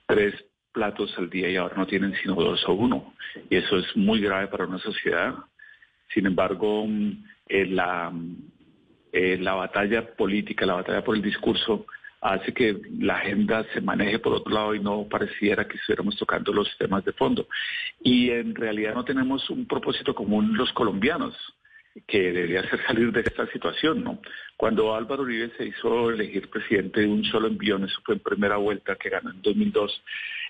tres 0.06 0.34
platos 0.72 1.12
al 1.18 1.28
día 1.30 1.48
y 1.48 1.56
ahora 1.56 1.76
no 1.76 1.86
tienen 1.86 2.14
sino 2.22 2.34
dos 2.34 2.62
o 2.68 2.72
uno. 2.74 3.14
Y 3.50 3.56
eso 3.56 3.78
es 3.78 3.96
muy 3.96 4.20
grave 4.20 4.48
para 4.48 4.66
una 4.66 4.78
sociedad. 4.78 5.34
Sin 6.12 6.26
embargo, 6.26 6.86
eh, 7.48 7.66
la, 7.66 8.12
eh, 9.12 9.38
la 9.40 9.54
batalla 9.54 10.14
política, 10.14 10.66
la 10.66 10.74
batalla 10.74 11.02
por 11.02 11.16
el 11.16 11.22
discurso, 11.22 11.86
hace 12.20 12.54
que 12.54 12.80
la 13.00 13.16
agenda 13.16 13.66
se 13.74 13.80
maneje 13.80 14.18
por 14.20 14.34
otro 14.34 14.54
lado 14.54 14.74
y 14.74 14.80
no 14.80 15.08
pareciera 15.08 15.66
que 15.66 15.76
estuviéramos 15.76 16.16
tocando 16.16 16.52
los 16.52 16.68
temas 16.78 17.04
de 17.04 17.12
fondo. 17.12 17.48
Y 18.00 18.30
en 18.30 18.54
realidad 18.54 18.94
no 18.94 19.04
tenemos 19.04 19.48
un 19.50 19.66
propósito 19.66 20.14
común 20.14 20.56
los 20.56 20.72
colombianos 20.72 21.34
que 22.06 22.32
debería 22.32 22.68
ser 22.68 22.80
salir 22.86 23.12
de 23.12 23.20
esta 23.20 23.46
situación, 23.48 24.02
¿no? 24.02 24.20
Cuando 24.56 24.94
Álvaro 24.94 25.22
Uribe 25.22 25.50
se 25.56 25.66
hizo 25.66 26.10
elegir 26.10 26.48
presidente 26.48 27.00
de 27.00 27.08
un 27.08 27.24
solo 27.24 27.48
envión, 27.48 27.84
eso 27.84 28.00
fue 28.04 28.14
en 28.14 28.20
primera 28.20 28.56
vuelta 28.56 28.96
que 28.96 29.10
ganó 29.10 29.30
en 29.30 29.42
2002, 29.42 30.02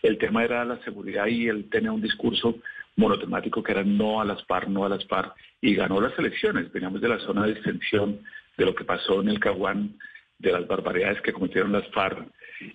el 0.02 0.18
tema 0.18 0.44
era 0.44 0.64
la 0.64 0.78
seguridad 0.84 1.26
y 1.26 1.48
él 1.48 1.68
tenía 1.70 1.92
un 1.92 2.02
discurso 2.02 2.58
monotemático 2.96 3.62
que 3.62 3.72
era 3.72 3.84
no 3.84 4.20
a 4.20 4.24
las 4.24 4.44
FARC, 4.44 4.68
no 4.68 4.84
a 4.84 4.88
las 4.88 5.04
FARC, 5.06 5.34
y 5.60 5.74
ganó 5.74 6.00
las 6.00 6.16
elecciones. 6.18 6.70
Veníamos 6.72 7.00
de 7.00 7.08
la 7.08 7.18
zona 7.20 7.46
de 7.46 7.52
extensión 7.52 8.20
de 8.56 8.64
lo 8.64 8.74
que 8.74 8.84
pasó 8.84 9.22
en 9.22 9.28
el 9.28 9.40
Caguán, 9.40 9.96
de 10.38 10.52
las 10.52 10.66
barbaridades 10.66 11.20
que 11.22 11.32
cometieron 11.32 11.72
las 11.72 11.88
FARC 11.88 12.26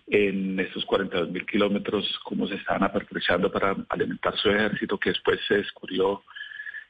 en 0.08 0.60
esos 0.60 0.86
42 0.86 1.30
mil 1.30 1.46
kilómetros, 1.46 2.20
cómo 2.24 2.48
se 2.48 2.56
estaban 2.56 2.84
apertrechando 2.84 3.52
para 3.52 3.76
alimentar 3.90 4.36
su 4.38 4.50
ejército, 4.50 4.98
que 4.98 5.12
después 5.12 5.40
se 5.48 5.56
descubrió 5.56 6.24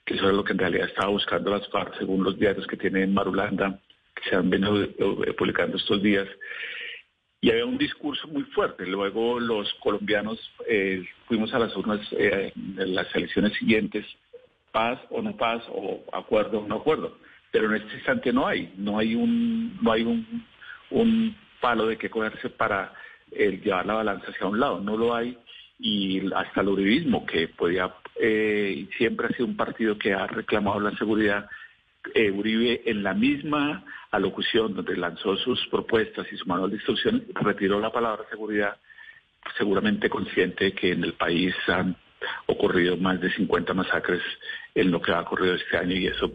que 0.08 0.14
eso 0.14 0.30
es 0.30 0.34
lo 0.34 0.44
que 0.44 0.54
en 0.54 0.60
realidad 0.60 0.88
estaba 0.88 1.10
buscando 1.10 1.52
las 1.52 1.68
FARC, 1.68 1.98
según 2.00 2.24
los 2.24 2.40
diarios 2.40 2.66
que 2.66 2.78
tiene 2.78 3.06
Marulanda, 3.06 3.78
que 4.16 4.30
se 4.30 4.38
han 4.38 4.50
venido 4.50 4.82
eh, 4.82 5.34
publicando 5.38 5.76
estos 5.76 6.02
días. 6.02 6.26
Y 7.42 7.52
había 7.52 7.66
un 7.66 7.78
discurso 7.78 8.26
muy 8.30 8.44
fuerte. 8.44 8.86
Luego 8.88 9.38
los 9.38 9.72
colombianos 9.82 10.40
eh, 10.66 11.04
fuimos 11.28 11.54
a 11.54 11.60
las 11.60 11.76
urnas 11.76 12.00
eh, 12.12 12.54
en 12.56 12.96
las 12.96 13.14
elecciones 13.14 13.52
siguientes, 13.58 14.06
paz 14.72 14.98
o 15.10 15.22
no 15.22 15.36
paz, 15.36 15.62
o 15.74 16.02
acuerdo 16.14 16.60
o 16.60 16.68
no 16.68 16.78
acuerdo. 16.78 17.18
Pero 17.52 17.68
en 17.68 17.82
este 17.82 17.96
instante 17.96 18.32
no 18.32 18.48
hay, 18.48 18.74
no 18.78 18.98
hay 18.98 19.14
un, 19.14 19.78
no 19.82 19.92
hay 19.92 20.04
un, 20.04 20.46
un 20.90 21.36
palo 21.60 21.86
de 21.86 21.98
que 21.98 22.10
cogerse 22.10 22.50
para 22.50 22.94
llevar 23.30 23.86
la 23.86 23.96
balanza 23.96 24.32
hacia 24.32 24.48
un 24.48 24.58
lado. 24.58 24.80
No 24.80 24.96
lo 24.96 25.14
hay 25.14 25.38
y 25.80 26.34
hasta 26.34 26.62
el 26.62 26.70
uribismo, 26.70 27.26
que 27.26 27.48
podía, 27.48 27.94
eh, 28.20 28.88
siempre 28.98 29.28
ha 29.28 29.30
sido 29.32 29.46
un 29.46 29.58
partido 29.58 29.98
que 29.98 30.14
ha 30.14 30.26
reclamado 30.28 30.80
la 30.80 30.98
seguridad, 30.98 31.50
eh, 32.14 32.32
Uribe 32.32 32.84
en 32.86 33.04
la 33.04 33.14
misma 33.14 33.84
alocución 34.12 34.74
donde 34.74 34.96
lanzó 34.96 35.36
sus 35.38 35.68
propuestas 35.68 36.26
y 36.32 36.38
su 36.38 36.46
manual 36.46 36.70
de 36.70 36.78
instrucciones, 36.78 37.24
retiró 37.34 37.80
la 37.80 37.92
palabra 37.92 38.24
seguridad, 38.30 38.78
seguramente 39.58 40.10
consciente 40.10 40.66
de 40.66 40.74
que 40.74 40.92
en 40.92 41.04
el 41.04 41.14
país 41.14 41.54
han 41.68 41.96
ocurrido 42.48 42.98
más 42.98 43.20
de 43.22 43.32
50 43.32 43.74
masacres 43.74 44.22
en 44.74 44.92
lo 44.92 45.02
que 45.02 45.12
ha 45.12 45.22
ocurrido 45.22 45.56
este 45.56 45.78
año 45.78 45.96
y 45.96 46.08
eso, 46.08 46.32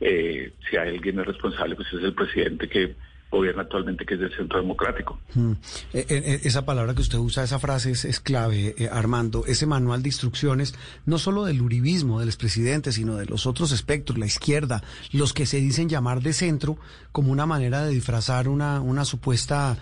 eh, 0.00 0.52
si 0.68 0.76
hay 0.76 0.90
alguien 0.90 1.20
es 1.20 1.26
responsable, 1.26 1.74
pues 1.74 1.88
es 1.92 2.02
el 2.02 2.14
presidente 2.14 2.68
que 2.68 2.94
gobierno 3.34 3.62
actualmente, 3.62 4.06
que 4.06 4.14
es 4.14 4.20
del 4.20 4.34
Centro 4.34 4.60
Democrático. 4.60 5.18
Mm. 5.34 5.52
Eh, 5.52 5.56
eh, 5.92 6.04
eh, 6.08 6.40
esa 6.44 6.64
palabra 6.64 6.94
que 6.94 7.02
usted 7.02 7.18
usa, 7.18 7.42
esa 7.42 7.58
frase 7.58 7.90
es, 7.90 8.20
clave, 8.20 8.74
Armando. 8.90 9.44
Ese 9.46 9.66
manual 9.66 10.02
de 10.02 10.08
instrucciones, 10.08 10.74
no 11.04 11.18
solo 11.18 11.44
del 11.44 11.60
uribismo, 11.60 12.20
del 12.20 12.28
expresidente, 12.28 12.92
sino 12.92 13.16
de 13.16 13.26
los 13.26 13.46
otros 13.46 13.72
espectros, 13.72 14.18
la 14.18 14.26
izquierda, 14.26 14.82
los 15.12 15.32
que 15.32 15.46
se 15.46 15.58
dicen 15.58 15.88
llamar 15.88 16.22
de 16.22 16.32
centro, 16.32 16.78
como 17.12 17.32
una 17.32 17.46
manera 17.46 17.84
de 17.84 17.90
disfrazar 17.90 18.48
una, 18.48 18.80
una 18.80 19.04
supuesta 19.04 19.78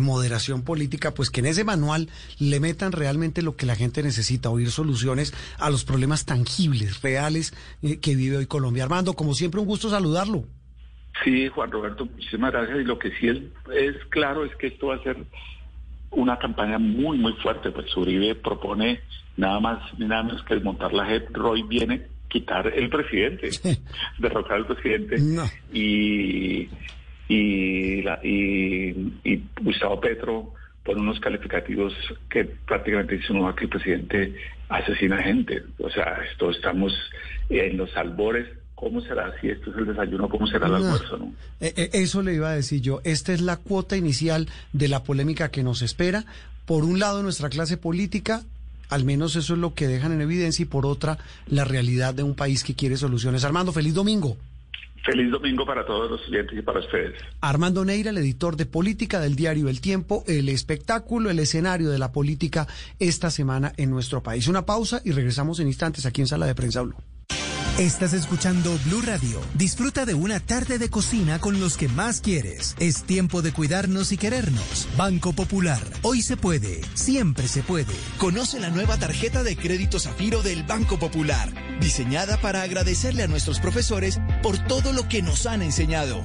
moderación 0.00 0.62
política, 0.62 1.12
pues 1.12 1.30
que 1.30 1.40
en 1.40 1.46
ese 1.46 1.62
manual 1.62 2.08
le 2.38 2.58
metan 2.58 2.92
realmente 2.92 3.42
lo 3.42 3.54
que 3.54 3.66
la 3.66 3.76
gente 3.76 4.02
necesita, 4.02 4.48
oír 4.48 4.70
soluciones 4.70 5.34
a 5.58 5.68
los 5.70 5.84
problemas 5.84 6.24
tangibles, 6.24 7.02
reales 7.02 7.52
que 8.00 8.16
vive 8.16 8.38
hoy 8.38 8.46
Colombia. 8.46 8.84
Armando, 8.84 9.12
como 9.12 9.34
siempre, 9.34 9.60
un 9.60 9.66
gusto 9.66 9.90
saludarlo. 9.90 10.46
Sí, 11.24 11.48
Juan 11.48 11.70
Roberto, 11.70 12.06
muchísimas 12.06 12.52
gracias. 12.52 12.80
Y 12.80 12.84
lo 12.84 12.98
que 12.98 13.10
sí 13.12 13.28
es, 13.28 14.04
claro 14.10 14.44
es 14.44 14.54
que 14.56 14.68
esto 14.68 14.88
va 14.88 14.96
a 14.96 15.02
ser 15.02 15.16
una 16.10 16.38
campaña 16.38 16.78
muy, 16.78 17.18
muy 17.18 17.32
fuerte. 17.34 17.70
Pues 17.70 17.94
Uribe 17.96 18.34
propone 18.34 19.00
nada 19.36 19.60
más 19.60 19.98
ni 19.98 20.06
nada 20.06 20.22
menos 20.22 20.42
que 20.44 20.54
desmontar 20.54 20.92
la 20.92 21.06
JEP. 21.06 21.36
Roy 21.36 21.62
viene 21.62 22.06
quitar 22.28 22.66
el 22.66 22.88
presidente, 22.88 23.50
derrocar 24.18 24.58
al 24.58 24.66
presidente. 24.66 25.16
Y, 25.72 26.68
y, 27.28 28.02
la, 28.02 28.20
y, 28.22 28.94
Gustavo 29.60 30.00
Petro 30.00 30.54
pone 30.84 31.00
unos 31.00 31.20
calificativos 31.20 31.94
que 32.30 32.44
prácticamente 32.44 33.16
dicen 33.16 33.54
que 33.54 33.64
el 33.64 33.70
presidente 33.70 34.34
asesina 34.68 35.22
gente. 35.22 35.62
O 35.78 35.90
sea, 35.90 36.20
esto 36.30 36.50
estamos 36.50 36.92
en 37.48 37.76
los 37.76 37.94
albores 37.96 38.46
¿Cómo 38.78 39.00
será 39.00 39.34
si 39.40 39.48
esto 39.48 39.72
es 39.72 39.76
el 39.76 39.86
desayuno? 39.86 40.28
¿Cómo 40.28 40.46
será 40.46 40.68
el 40.68 40.74
almuerzo? 40.76 41.16
¿no? 41.16 41.32
Eh, 41.58 41.72
eh, 41.76 41.90
eso 41.94 42.22
le 42.22 42.34
iba 42.34 42.50
a 42.50 42.54
decir 42.54 42.80
yo. 42.80 43.00
Esta 43.02 43.32
es 43.32 43.40
la 43.40 43.56
cuota 43.56 43.96
inicial 43.96 44.46
de 44.72 44.86
la 44.86 45.02
polémica 45.02 45.50
que 45.50 45.64
nos 45.64 45.82
espera. 45.82 46.24
Por 46.64 46.84
un 46.84 47.00
lado, 47.00 47.24
nuestra 47.24 47.48
clase 47.48 47.76
política, 47.76 48.42
al 48.88 49.04
menos 49.04 49.34
eso 49.34 49.54
es 49.54 49.58
lo 49.58 49.74
que 49.74 49.88
dejan 49.88 50.12
en 50.12 50.20
evidencia, 50.20 50.62
y 50.62 50.66
por 50.66 50.86
otra, 50.86 51.18
la 51.48 51.64
realidad 51.64 52.14
de 52.14 52.22
un 52.22 52.36
país 52.36 52.62
que 52.62 52.74
quiere 52.74 52.96
soluciones. 52.96 53.42
Armando, 53.42 53.72
feliz 53.72 53.94
domingo. 53.94 54.36
Feliz 55.04 55.32
domingo 55.32 55.66
para 55.66 55.84
todos 55.84 56.08
los 56.08 56.20
clientes 56.20 56.56
y 56.56 56.62
para 56.62 56.78
ustedes. 56.78 57.20
Armando 57.40 57.84
Neira, 57.84 58.10
el 58.10 58.18
editor 58.18 58.54
de 58.54 58.66
política 58.66 59.18
del 59.18 59.34
diario 59.34 59.68
El 59.68 59.80
Tiempo, 59.80 60.22
el 60.28 60.48
espectáculo, 60.48 61.30
el 61.30 61.40
escenario 61.40 61.90
de 61.90 61.98
la 61.98 62.12
política 62.12 62.68
esta 63.00 63.30
semana 63.32 63.72
en 63.76 63.90
nuestro 63.90 64.22
país. 64.22 64.46
Una 64.46 64.64
pausa 64.64 65.00
y 65.04 65.10
regresamos 65.10 65.58
en 65.58 65.66
instantes 65.66 66.06
aquí 66.06 66.20
en 66.20 66.28
Sala 66.28 66.46
de 66.46 66.54
Prensa 66.54 66.82
Blue. 66.82 66.94
Estás 67.78 68.12
escuchando 68.12 68.76
Blue 68.86 69.02
Radio. 69.02 69.40
Disfruta 69.54 70.04
de 70.04 70.12
una 70.12 70.40
tarde 70.40 70.78
de 70.78 70.90
cocina 70.90 71.38
con 71.38 71.60
los 71.60 71.76
que 71.76 71.86
más 71.86 72.20
quieres. 72.20 72.74
Es 72.80 73.04
tiempo 73.04 73.40
de 73.40 73.52
cuidarnos 73.52 74.10
y 74.10 74.16
querernos. 74.16 74.88
Banco 74.96 75.32
Popular. 75.32 75.78
Hoy 76.02 76.22
se 76.22 76.36
puede. 76.36 76.80
Siempre 76.94 77.46
se 77.46 77.62
puede. 77.62 77.94
Conoce 78.18 78.58
la 78.58 78.70
nueva 78.70 78.96
tarjeta 78.96 79.44
de 79.44 79.56
crédito 79.56 80.00
Zafiro 80.00 80.42
del 80.42 80.64
Banco 80.64 80.98
Popular. 80.98 81.52
Diseñada 81.80 82.40
para 82.40 82.62
agradecerle 82.62 83.22
a 83.22 83.28
nuestros 83.28 83.60
profesores 83.60 84.18
por 84.42 84.58
todo 84.58 84.92
lo 84.92 85.08
que 85.08 85.22
nos 85.22 85.46
han 85.46 85.62
enseñado 85.62 86.24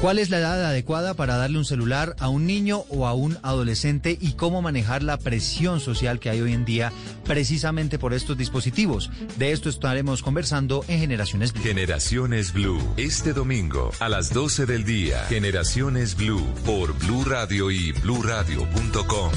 ¿Cuál 0.00 0.18
es 0.18 0.30
la 0.30 0.38
edad 0.38 0.64
adecuada 0.64 1.14
para 1.14 1.36
darle 1.36 1.58
un 1.58 1.64
celular 1.64 2.16
a 2.18 2.28
un 2.28 2.46
niño 2.46 2.84
o 2.88 3.06
a 3.06 3.14
un 3.14 3.38
adolescente 3.42 4.18
y 4.20 4.32
cómo 4.32 4.60
manejar 4.60 5.02
la 5.02 5.16
presión 5.16 5.78
social 5.78 6.18
que 6.18 6.30
hay 6.30 6.40
hoy 6.40 6.52
en 6.52 6.64
día 6.64 6.92
precisamente 7.24 7.98
por 7.98 8.12
estos 8.12 8.36
dispositivos? 8.36 9.10
De 9.36 9.52
esto 9.52 9.68
estaremos 9.68 10.22
conversando 10.22 10.84
en 10.88 10.98
Generaciones 10.98 11.52
Blue. 11.52 11.62
Generaciones 11.62 12.52
Blue, 12.52 12.80
este 12.96 13.32
domingo 13.32 13.92
a 14.00 14.08
las 14.08 14.32
12 14.32 14.66
del 14.66 14.84
día. 14.84 15.24
Generaciones 15.28 16.16
Blue 16.16 16.44
por 16.64 16.98
Blue 16.98 17.24
Radio 17.24 17.70
y 17.70 17.92
bluradio.com. 17.92 19.30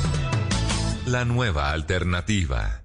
La 1.06 1.26
nueva 1.26 1.72
alternativa. 1.72 2.85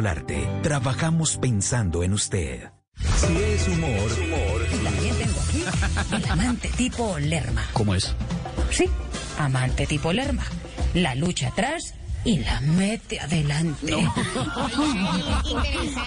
Solarte, 0.01 0.49
trabajamos 0.63 1.37
pensando 1.37 2.01
en 2.01 2.13
usted. 2.13 2.71
Si 2.95 3.35
es 3.35 3.67
humor, 3.67 4.11
humor. 4.19 4.65
También 4.83 5.15
tengo 5.15 5.39
aquí 5.39 5.63
el 6.15 6.31
amante 6.31 6.69
tipo 6.69 7.19
Lerma. 7.19 7.63
¿Cómo 7.71 7.93
es? 7.93 8.15
Sí, 8.71 8.89
amante 9.37 9.85
tipo 9.85 10.11
Lerma. 10.11 10.43
La 10.95 11.13
lucha 11.13 11.49
atrás 11.49 11.93
y 12.23 12.39
la 12.39 12.61
mete 12.61 13.19
adelante. 13.19 13.95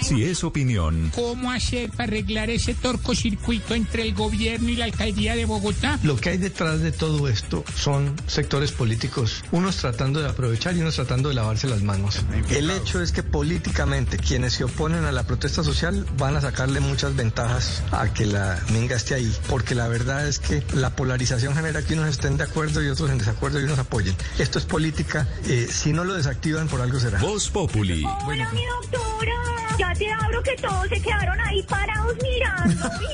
si 0.02 0.24
es 0.24 0.44
opinión. 0.44 1.10
¿Cómo 1.14 1.50
hacer 1.50 1.90
para 1.90 2.04
arreglar 2.04 2.50
ese 2.50 2.74
torcocircuito 2.74 3.74
entre 3.74 4.02
el 4.02 4.14
gobierno 4.14 4.68
y 4.68 4.76
la 4.76 4.84
alcaldía 4.84 5.36
de 5.36 5.44
Bogotá? 5.44 5.98
Lo 6.02 6.16
que 6.16 6.30
hay 6.30 6.38
detrás 6.38 6.80
de 6.80 6.92
todo 6.92 7.28
esto 7.28 7.64
son 7.76 8.14
sectores 8.26 8.72
políticos, 8.72 9.42
unos 9.52 9.76
tratando 9.76 10.20
de 10.20 10.28
aprovechar 10.28 10.76
y 10.76 10.80
unos 10.80 10.94
tratando 10.94 11.28
de 11.28 11.34
lavarse 11.34 11.68
las 11.68 11.82
manos. 11.82 12.20
El 12.50 12.70
hecho 12.70 13.00
es 13.00 13.12
que 13.12 13.22
políticamente 13.22 14.18
quienes 14.18 14.54
se 14.54 14.64
oponen 14.64 15.04
a 15.04 15.12
la 15.12 15.24
protesta 15.24 15.64
social 15.64 16.06
van 16.18 16.36
a 16.36 16.40
sacarle 16.40 16.80
muchas 16.80 17.16
ventajas 17.16 17.82
a 17.90 18.12
que 18.12 18.26
la 18.26 18.60
minga 18.72 18.96
esté 18.96 19.14
ahí, 19.14 19.32
porque 19.48 19.74
la 19.74 19.88
verdad 19.88 20.28
es 20.28 20.38
que 20.38 20.62
la 20.74 20.94
polarización 20.94 21.54
genera 21.54 21.82
que 21.82 21.94
unos 21.94 22.08
estén 22.08 22.36
de 22.36 22.44
acuerdo 22.44 22.82
y 22.82 22.88
otros 22.88 23.10
en 23.10 23.18
desacuerdo 23.18 23.60
y 23.60 23.64
unos 23.64 23.78
apoyen. 23.78 24.14
Esto 24.38 24.58
es 24.58 24.64
política. 24.64 25.28
Eh, 25.46 25.68
si 25.70 25.92
no 25.92 26.03
no 26.04 26.08
lo 26.08 26.16
desactivan, 26.16 26.68
por 26.68 26.80
algo 26.82 27.00
será. 27.00 27.18
Voz 27.18 27.48
Populi. 27.48 28.04
Hola, 28.26 28.50
mi 28.52 28.64
doctora. 28.66 29.32
Ya 29.78 29.92
te 29.94 30.12
abro 30.12 30.42
que 30.42 30.54
todos 30.56 30.88
se 30.88 31.00
quedaron 31.00 31.40
ahí 31.40 31.62
parados 31.62 32.16
mirando. 32.22 32.90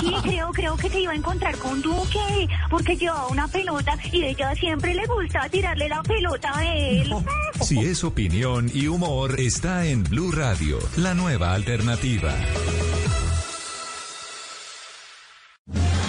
Sí, 0.00 0.14
creo, 0.22 0.50
creo 0.52 0.76
que 0.76 0.90
se 0.90 1.00
iba 1.00 1.12
a 1.12 1.14
encontrar 1.14 1.56
con 1.56 1.80
Duque, 1.80 2.48
porque 2.68 2.96
llevaba 2.96 3.28
una 3.28 3.48
pelota 3.48 3.96
y 4.10 4.24
ella 4.24 4.54
siempre 4.54 4.94
le 4.94 5.06
gusta 5.06 5.48
tirarle 5.48 5.88
la 5.88 6.02
pelota 6.02 6.50
a 6.54 6.64
él. 6.64 7.14
Si 7.62 7.78
es 7.78 8.02
opinión 8.04 8.70
y 8.74 8.88
humor, 8.88 9.38
está 9.38 9.86
en 9.86 10.02
Blue 10.02 10.32
Radio, 10.32 10.78
la 10.96 11.14
nueva 11.14 11.54
alternativa. 11.54 12.34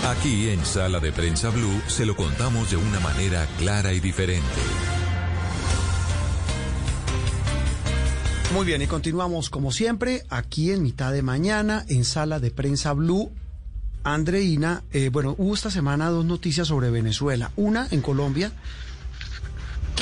Aquí 0.08 0.50
en 0.50 0.66
Sala 0.66 1.00
de 1.00 1.12
Prensa 1.12 1.50
Blue 1.50 1.82
se 1.88 2.06
lo 2.06 2.16
contamos 2.16 2.72
de 2.72 2.78
una 2.78 3.00
manera 3.00 3.48
clara 3.58 3.94
y 3.94 4.00
diferente. 4.00 4.93
Muy 8.54 8.68
bien, 8.68 8.84
y 8.84 8.88
continuamos 8.88 9.50
como 9.50 9.72
siempre 9.72 10.22
aquí 10.30 10.72
en 10.72 10.84
mitad 10.84 11.12
de 11.12 11.24
mañana 11.24 11.84
en 11.90 12.06
Sala 12.06 12.40
de 12.40 12.52
Prensa 12.52 12.94
Blue. 12.94 13.32
Andreina, 14.04 14.84
eh, 14.92 15.10
bueno, 15.10 15.34
hubo 15.40 15.56
esta 15.56 15.72
semana 15.72 16.12
dos 16.12 16.24
noticias 16.24 16.68
sobre 16.68 16.92
Venezuela. 16.92 17.52
Una 17.56 17.88
en 17.90 18.02
Colombia, 18.02 18.52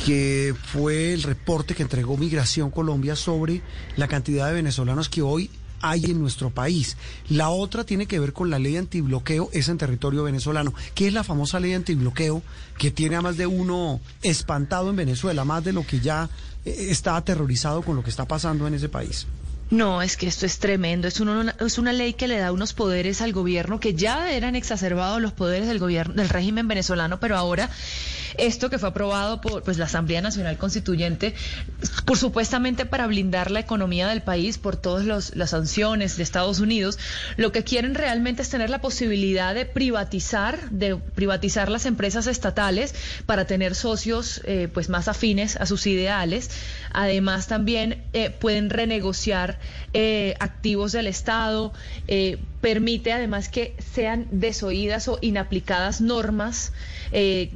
que 0.06 0.54
fue 0.66 1.14
el 1.14 1.24
reporte 1.24 1.76
que 1.76 1.84
entregó 1.84 2.18
Migración 2.18 2.72
Colombia 2.72 3.16
sobre 3.16 3.62
la 3.96 4.10
cantidad 4.10 4.48
de 4.48 4.54
venezolanos 4.54 5.08
que 5.08 5.22
hoy 5.22 5.50
hay 5.82 6.06
en 6.06 6.20
nuestro 6.20 6.50
país. 6.50 6.98
La 7.30 7.50
otra 7.50 7.86
tiene 7.86 8.06
que 8.06 8.20
ver 8.20 8.34
con 8.34 8.50
la 8.50 8.60
ley 8.60 8.78
antibloqueo, 8.78 9.50
es 9.54 9.70
en 9.70 9.78
territorio 9.78 10.24
venezolano, 10.24 10.74
que 10.94 11.08
es 11.08 11.14
la 11.14 11.24
famosa 11.24 11.60
ley 11.60 11.74
antibloqueo 11.74 12.44
que 12.78 12.92
tiene 12.92 13.16
a 13.16 13.22
más 13.22 13.38
de 13.38 13.48
uno 13.48 14.00
espantado 14.22 14.90
en 14.90 14.98
Venezuela, 14.98 15.46
más 15.46 15.64
de 15.64 15.74
lo 15.74 15.86
que 15.86 16.00
ya 16.00 16.30
está 16.66 17.16
aterrorizado 17.16 17.82
con 17.82 17.96
lo 17.96 18.04
que 18.04 18.10
está 18.10 18.26
pasando 18.26 18.68
en 18.68 18.74
ese 18.74 18.90
país. 18.90 19.28
No, 19.72 20.02
es 20.02 20.18
que 20.18 20.28
esto 20.28 20.46
es 20.46 20.60
tremendo. 20.60 21.08
Es 21.08 21.22
una, 21.22 21.56
es 21.60 21.78
una 21.78 21.94
ley 21.94 22.14
que 22.14 22.28
le 22.28 22.38
da 22.38 22.52
unos 22.52 22.74
poderes 22.74 23.22
al 23.22 23.32
gobierno 23.32 23.80
que 23.80 23.94
ya 23.94 24.32
eran 24.32 24.56
exacerbados 24.56 25.22
los 25.22 25.32
poderes 25.32 25.68
del 25.68 25.80
gobierno 25.80 26.14
del 26.16 26.28
régimen 26.28 26.68
venezolano, 26.68 27.22
pero 27.22 27.38
ahora 27.38 27.70
esto 28.38 28.70
que 28.70 28.80
fue 28.80 28.90
aprobado 28.90 29.42
por 29.42 29.64
pues, 29.64 29.78
la 29.78 29.86
Asamblea 29.86 30.22
Nacional 30.22 30.58
Constituyente, 30.58 31.34
por 32.06 32.18
supuestamente 32.18 32.86
para 32.86 33.08
blindar 33.08 33.52
la 33.52 33.60
economía 33.60 34.08
del 34.08 34.22
país 34.22 34.58
por 34.58 34.78
todas 34.78 35.06
las 35.36 35.50
sanciones 35.50 36.18
de 36.18 36.24
Estados 36.24 36.60
Unidos, 36.60 37.00
lo 37.38 37.52
que 37.52 37.64
quieren 37.64 37.96
realmente 37.96 38.42
es 38.42 38.50
tener 38.50 38.70
la 38.70 38.82
posibilidad 38.82 39.54
de 39.56 39.66
privatizar, 39.66 40.70
de 40.70 40.96
privatizar 40.96 41.70
las 41.70 41.86
empresas 41.86 42.28
estatales 42.28 42.94
para 43.26 43.46
tener 43.46 43.76
socios 43.76 44.42
eh, 44.46 44.68
pues 44.74 44.90
más 44.90 45.08
afines 45.08 45.56
a 45.58 45.66
sus 45.66 45.88
ideales. 45.88 46.50
Además, 46.92 47.48
también 47.48 48.04
eh, 48.14 48.30
pueden 48.30 48.70
renegociar 48.70 49.60
eh, 49.94 50.36
activos 50.40 50.92
del 50.92 51.08
Estado, 51.08 51.74
permite 52.62 53.12
además 53.12 53.50
que 53.50 53.76
sean 53.94 54.28
desoídas 54.32 55.08
o 55.08 55.18
inaplicadas 55.22 56.00
normas 56.02 56.72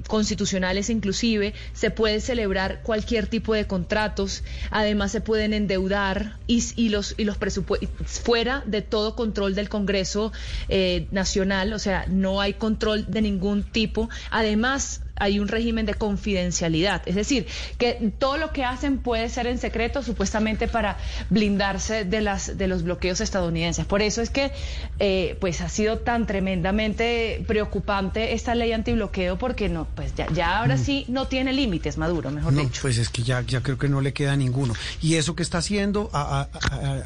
constitucionales 0.08 0.90
inclusive, 0.90 1.54
se 1.72 1.90
puede 1.90 2.20
celebrar 2.20 2.82
cualquier 2.84 3.28
tipo 3.28 3.54
de 3.54 3.66
contratos, 3.66 4.44
además 4.70 5.14
se 5.14 5.22
pueden 5.22 5.54
endeudar 5.54 6.38
y, 6.46 6.62
y 6.76 6.90
los, 6.90 7.16
y 7.18 7.24
los 7.24 7.38
presupuestos 7.38 8.20
fuera 8.20 8.64
de 8.66 8.82
todo 8.82 9.16
control 9.16 9.56
del 9.56 9.70
Congreso 9.70 10.34
eh, 10.68 11.08
Nacional, 11.12 11.74
o 11.74 11.80
sea, 11.80 12.06
no 12.08 12.42
hay 12.42 12.54
control 12.54 13.06
de 13.10 13.22
ningún 13.22 13.64
tipo. 13.64 14.10
Además, 14.32 15.02
hay 15.16 15.40
un 15.40 15.48
régimen 15.48 15.86
de 15.86 15.94
confidencialidad. 15.94 17.02
Es 17.06 17.16
decir, 17.16 17.48
que 17.78 18.12
todo 18.18 18.38
lo 18.38 18.52
que 18.52 18.64
hacen 18.64 18.98
puede 18.98 19.30
ser 19.30 19.48
en 19.48 19.58
secreto, 19.58 20.04
supuestamente 20.04 20.68
para 20.68 20.98
blindarse 21.30 22.06
de, 22.06 22.22
las, 22.22 22.58
de 22.58 22.68
los 22.68 22.84
bloqueos 22.84 23.22
estadounidenses. 23.22 23.86
Por 23.86 24.02
eso 24.02 24.22
es 24.22 24.30
que 24.30 24.52
eh, 25.00 25.38
pues 25.40 25.62
ha 25.62 25.70
sido 25.70 26.00
tan 26.00 26.28
tremendamente 26.28 27.44
preocupante 27.48 28.34
esta 28.34 28.56
ley 28.56 28.72
antibloqueo, 28.72 29.38
porque 29.38 29.70
no, 29.70 29.88
pues 29.96 30.14
ya, 30.16 30.28
ya 30.34 30.60
ahora 30.60 30.76
mm. 30.76 30.80
sí 30.80 31.06
no 31.08 31.28
tiene 31.28 31.54
límites, 31.54 31.98
Maduro, 31.98 32.32
mejor 32.32 32.54
no, 32.54 32.62
dicho. 32.62 32.82
Pues 32.82 32.98
es 32.98 33.10
que 33.10 33.24
ya, 33.24 33.42
ya 33.42 33.62
creo 33.62 33.78
que 33.78 33.90
no 33.90 34.02
le 34.02 34.14
queda 34.14 34.36
ninguno. 34.36 34.74
Y 35.02 35.16
eso 35.16 35.36
que 35.36 35.44
está 35.44 35.60
haciendo, 35.60 36.10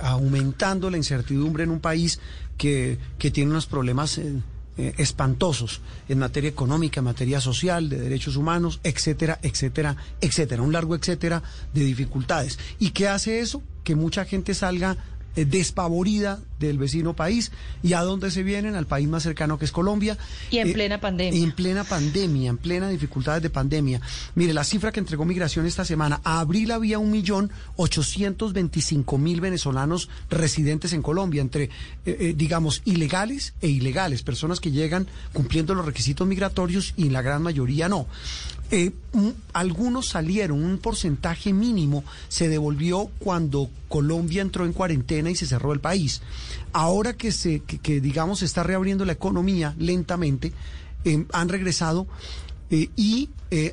aumentando 0.02 0.90
la 0.90 0.98
incertidumbre 0.98 1.64
en 1.64 1.72
un 1.72 1.80
país 1.80 2.20
que, 2.58 2.98
que 3.18 3.32
tiene 3.32 3.52
unos 3.52 3.66
problemas. 3.66 4.18
Eh, 4.18 4.34
eh, 4.80 4.94
espantosos 4.98 5.82
en 6.08 6.20
materia 6.20 6.50
económica, 6.50 7.02
en 7.02 7.06
materia 7.06 7.42
social, 7.42 7.90
de 7.90 8.00
derechos 8.00 8.38
humanos, 8.38 8.80
etcétera, 8.82 9.38
etcétera, 9.44 9.98
etcétera. 10.22 10.62
Un 10.62 10.72
largo 10.72 10.96
etcétera 10.96 11.44
de 11.74 11.84
dificultades. 11.84 12.58
¿Y 12.80 12.92
qué 12.92 13.10
hace 13.10 13.42
eso? 13.42 13.62
Que 13.84 13.96
mucha 13.96 14.24
gente 14.24 14.54
salga 14.54 14.96
despavorida 15.36 16.40
del 16.60 16.78
vecino 16.78 17.16
país 17.16 17.52
y 17.82 17.94
a 17.94 18.02
dónde 18.02 18.32
se 18.32 18.44
vienen, 18.44 18.76
al 18.76 18.86
país 18.86 19.08
más 19.08 19.24
cercano 19.24 19.58
que 19.58 19.66
es 19.66 19.72
Colombia. 19.72 20.18
Y 20.52 20.58
en 20.58 20.70
eh, 20.70 20.74
plena 20.74 21.00
pandemia. 21.00 21.42
En 21.42 21.52
plena 21.52 21.84
pandemia, 21.84 22.50
en 22.50 22.58
plena 22.58 22.90
dificultades 22.90 23.42
de 23.42 23.50
pandemia. 23.50 24.02
Mire, 24.36 24.54
la 24.54 24.64
cifra 24.64 24.92
que 24.92 25.00
entregó 25.00 25.26
Migración 25.26 25.66
esta 25.66 25.86
semana, 25.86 26.20
a 26.24 26.40
abril 26.40 26.72
había 26.72 27.00
un 27.00 27.12
millón 27.12 27.52
ochocientos 27.76 28.54
veinticinco 28.54 29.18
mil 29.18 29.42
venezolanos 29.42 30.10
residentes 30.30 30.94
en 30.94 31.02
Colombia, 31.02 31.42
entre, 31.42 31.70
eh, 32.06 32.34
digamos, 32.36 32.82
ilegales 32.86 33.54
e 33.62 33.68
ilegales, 33.68 34.24
personas 34.24 34.60
que 34.60 34.72
llegan 34.72 35.08
cumpliendo 35.34 35.74
los 35.74 35.86
requisitos 35.86 36.28
migratorios 36.28 36.94
y 36.98 37.10
la 37.10 37.22
gran 37.22 37.42
mayoría 37.42 37.88
no. 37.88 38.08
Eh, 38.72 38.92
algunos 39.54 40.10
salieron, 40.10 40.64
un 40.64 40.78
porcentaje 40.78 41.54
mínimo 41.54 42.04
se 42.28 42.50
devolvió 42.50 43.10
cuando 43.20 43.70
Colombia 43.88 44.44
entró 44.44 44.66
en 44.66 44.74
cuarentena 44.74 45.32
y 45.32 45.36
se 45.36 45.48
cerró 45.48 45.74
el 45.74 45.80
país. 45.80 46.22
Ahora 46.72 47.14
que 47.14 47.32
se, 47.32 47.62
que, 47.62 48.00
digamos, 48.00 48.44
está 48.44 48.62
reabriendo 48.62 49.06
la 49.06 49.14
economía 49.14 49.76
lentamente, 49.80 50.54
eh, 51.04 51.26
han 51.34 51.50
regresado 51.50 52.08
eh, 52.70 52.90
y 52.96 53.30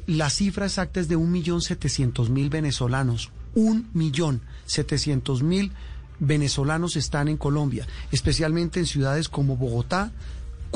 la 0.07 0.31
cifra 0.31 0.65
exacta 0.65 1.01
es 1.01 1.09
de 1.09 1.17
un 1.17 1.31
millón 1.31 1.61
setecientos 1.61 2.31
mil 2.31 2.49
venezolanos. 2.49 3.31
Un 3.55 3.89
millón 3.93 4.41
setecientos 4.65 5.43
mil 5.43 5.73
venezolanos 6.19 6.97
están 6.97 7.29
en 7.29 7.37
Colombia, 7.37 7.87
especialmente 8.11 8.81
en 8.81 8.87
ciudades 8.87 9.29
como 9.29 9.57
Bogotá, 9.57 10.13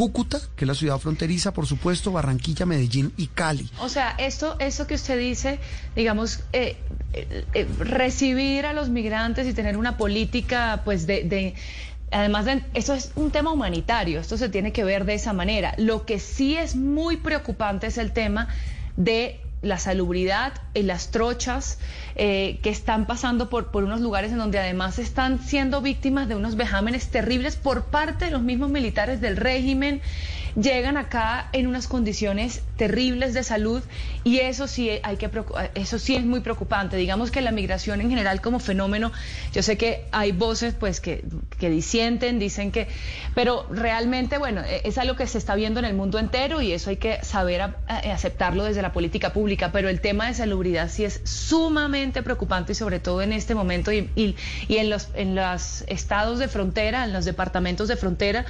Cúcuta, 0.01 0.41
que 0.57 0.65
es 0.65 0.67
la 0.67 0.75
ciudad 0.75 0.97
fronteriza, 0.97 1.53
por 1.53 1.67
supuesto, 1.67 2.11
Barranquilla, 2.11 2.65
Medellín 2.65 3.13
y 3.19 3.27
Cali. 3.27 3.69
O 3.81 3.91
sea, 3.91 4.13
esto, 4.17 4.57
eso 4.59 4.87
que 4.87 4.95
usted 4.95 5.19
dice, 5.19 5.59
digamos, 5.95 6.41
eh, 6.55 6.79
eh, 7.13 7.45
eh, 7.53 7.69
recibir 7.81 8.65
a 8.65 8.73
los 8.73 8.89
migrantes 8.89 9.47
y 9.47 9.53
tener 9.53 9.77
una 9.77 9.99
política, 9.99 10.81
pues, 10.87 11.07
de, 11.07 11.25
de 11.25 11.55
Además, 12.13 12.47
de, 12.47 12.63
eso 12.73 12.95
es 12.95 13.13
un 13.15 13.31
tema 13.31 13.53
humanitario, 13.53 14.21
esto 14.21 14.39
se 14.39 14.49
tiene 14.49 14.73
que 14.73 14.85
ver 14.85 15.05
de 15.05 15.13
esa 15.13 15.35
manera. 15.35 15.75
Lo 15.77 16.07
que 16.07 16.19
sí 16.19 16.57
es 16.57 16.77
muy 16.77 17.19
preocupante 17.19 17.89
es 17.89 17.99
el 17.99 18.13
tema 18.13 18.49
de 18.97 19.39
la 19.63 19.79
salubridad 19.79 20.55
y 20.75 20.83
las 20.83 21.11
trochas 21.11 21.79
eh, 22.17 22.59
que 22.63 22.71
están 22.71 23.07
pasando 23.07 23.51
por, 23.51 23.71
por 23.71 23.85
unos 23.85 24.01
lugares 24.01 24.33
en 24.33 24.39
donde 24.39 24.59
además 24.59 24.99
están 24.99 25.39
siendo 25.39 25.83
víctimas 25.83 26.29
de 26.29 26.35
unos 26.35 26.57
vejámenes 26.57 27.09
terribles 27.09 27.57
por 27.57 27.85
parte 27.85 28.27
de 28.27 28.31
los 28.31 28.43
mismos 28.43 28.71
militares 28.71 29.21
del 29.21 29.37
régimen 29.37 30.01
llegan 30.55 30.97
acá 30.97 31.49
en 31.53 31.67
unas 31.67 31.89
condiciones 31.89 32.63
terribles 32.77 33.35
de 33.35 33.43
salud 33.43 33.83
y 34.25 34.39
eso 34.39 34.67
sí 34.67 34.91
hay 35.03 35.17
que 35.17 35.31
eso 35.75 35.99
sí 35.99 36.17
es 36.17 36.25
muy 36.25 36.41
preocupante. 36.41 36.97
Digamos 36.97 37.31
que 37.31 37.41
la 37.41 37.53
migración 37.53 38.01
en 38.01 38.11
general 38.11 38.41
como 38.41 38.59
fenómeno, 38.59 39.13
yo 39.53 39.63
sé 39.63 39.77
que 39.77 40.07
hay 40.13 40.33
voces 40.33 40.75
pues 40.75 41.01
que, 41.01 41.25
que 41.59 41.71
disienten, 41.71 42.39
dicen 42.39 42.73
que, 42.73 42.89
pero 43.35 43.67
realmente 43.71 44.39
bueno, 44.39 44.63
e, 44.63 44.83
es 44.85 44.99
algo 44.99 45.17
que 45.17 45.27
se 45.27 45.39
está 45.39 45.55
viendo 45.55 45.81
en 45.81 45.87
el 45.87 45.95
mundo 45.95 46.19
entero 46.19 46.61
y 46.61 46.73
eso 46.73 46.91
hay 46.91 46.97
que 46.97 47.23
saber 47.23 47.75
aceptarlo 47.87 48.65
desde 48.65 48.83
la 48.83 48.93
política 48.93 49.33
pública, 49.33 49.71
pero 49.73 49.89
el 49.89 50.01
tema 50.01 50.27
de 50.27 50.35
salubridad 50.35 50.91
sí 50.91 51.05
es 51.05 51.21
sumamente 51.25 52.23
preocupante 52.23 52.73
y 52.73 52.75
sobre 52.75 53.01
todo 53.01 53.23
en 53.23 53.33
este 53.33 53.55
momento 53.55 53.93
y, 53.93 54.11
y, 54.15 54.37
y 54.69 54.77
en 54.77 54.91
los 54.91 55.09
en 55.15 55.35
los 55.35 55.85
estados 55.87 56.39
de 56.39 56.49
frontera, 56.49 57.05
en 57.05 57.13
los 57.13 57.25
departamentos 57.25 57.89
de 57.89 57.97
frontera 57.97 58.47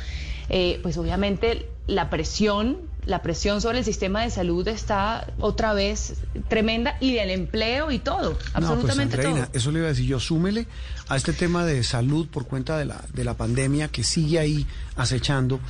eh, 0.51 0.81
pues 0.83 0.99
obviamente 0.99 1.69
la 1.87 2.11
presión, 2.11 2.77
la 3.07 3.23
presión 3.23 3.61
sobre 3.61 3.79
el 3.79 3.85
sistema 3.85 4.23
de 4.23 4.31
salud 4.31 4.67
está 4.69 5.33
otra 5.39 5.73
vez 5.75 6.15
tremenda 6.49 6.97
y 7.01 7.15
del 7.15 7.31
empleo 7.31 7.91
y 7.91 8.01
todo, 8.01 8.35
pues, 8.35 8.51
absolutamente 8.55 9.17
todo. 9.17 9.47
Eso 9.53 9.71
le 9.71 9.79
iba 9.79 9.87
a 9.87 9.91
decir 9.91 10.07
yo, 10.07 10.21
súmele 10.21 10.67
a 11.09 11.17
este 11.17 11.33
tema 11.33 11.65
de 11.65 11.83
salud 11.85 12.29
por 12.29 12.47
cuenta 12.47 12.77
de 12.77 12.85
la, 12.85 13.01
de 13.15 13.25
la 13.25 13.35
pandemia 13.35 13.89
que 13.89 14.05
sigue 14.05 14.39
ahí 14.39 14.67
acechando 14.97 15.61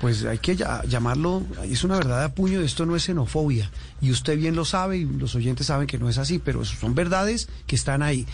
pues 0.00 0.24
hay 0.24 0.38
que 0.38 0.56
llamarlo, 0.56 1.44
es 1.62 1.84
una 1.84 1.94
verdad 1.94 2.22
de 2.22 2.28
puño, 2.30 2.60
esto 2.60 2.84
no 2.84 2.96
es 2.96 3.04
xenofobia, 3.04 3.70
y 4.00 4.10
usted 4.10 4.36
bien 4.36 4.56
lo 4.56 4.64
sabe, 4.64 4.96
y 4.96 5.04
los 5.04 5.36
oyentes 5.36 5.68
saben 5.68 5.86
que 5.86 5.96
no 5.96 6.08
es 6.08 6.18
así, 6.18 6.40
pero 6.40 6.64
son 6.64 6.96
verdades 6.96 7.48
que 7.68 7.76
están 7.76 8.02
ahí. 8.02 8.26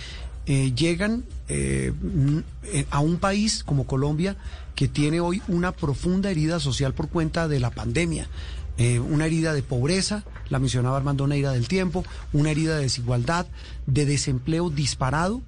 Eh, 0.47 0.73
llegan 0.75 1.25
eh, 1.51 1.93
a 2.91 3.01
un 3.01 3.19
país 3.19 3.63
como 3.65 3.87
Colombia 3.87 4.35
que 4.79 4.87
tiene 4.87 5.19
hoy 5.19 5.43
una 5.49 5.73
profunda 5.73 6.31
herida 6.31 6.61
social 6.61 6.95
por 6.95 7.09
cuenta 7.09 7.49
de 7.49 7.59
la 7.59 7.71
pandemia. 7.71 8.29
eh, 8.77 9.01
una 9.01 9.27
herida 9.27 9.53
de 9.53 9.65
pobreza, 9.65 10.23
la 10.51 10.61
mencionaba 10.61 10.97
Armando 10.97 11.27
Neira 11.27 11.51
del 11.51 11.67
tiempo, 11.67 12.05
una 12.33 12.53
herida 12.53 12.77
de 12.77 12.83
desigualdad, 12.83 13.49
de 13.87 14.07
desempleo 14.07 14.71
disparado, 14.71 15.43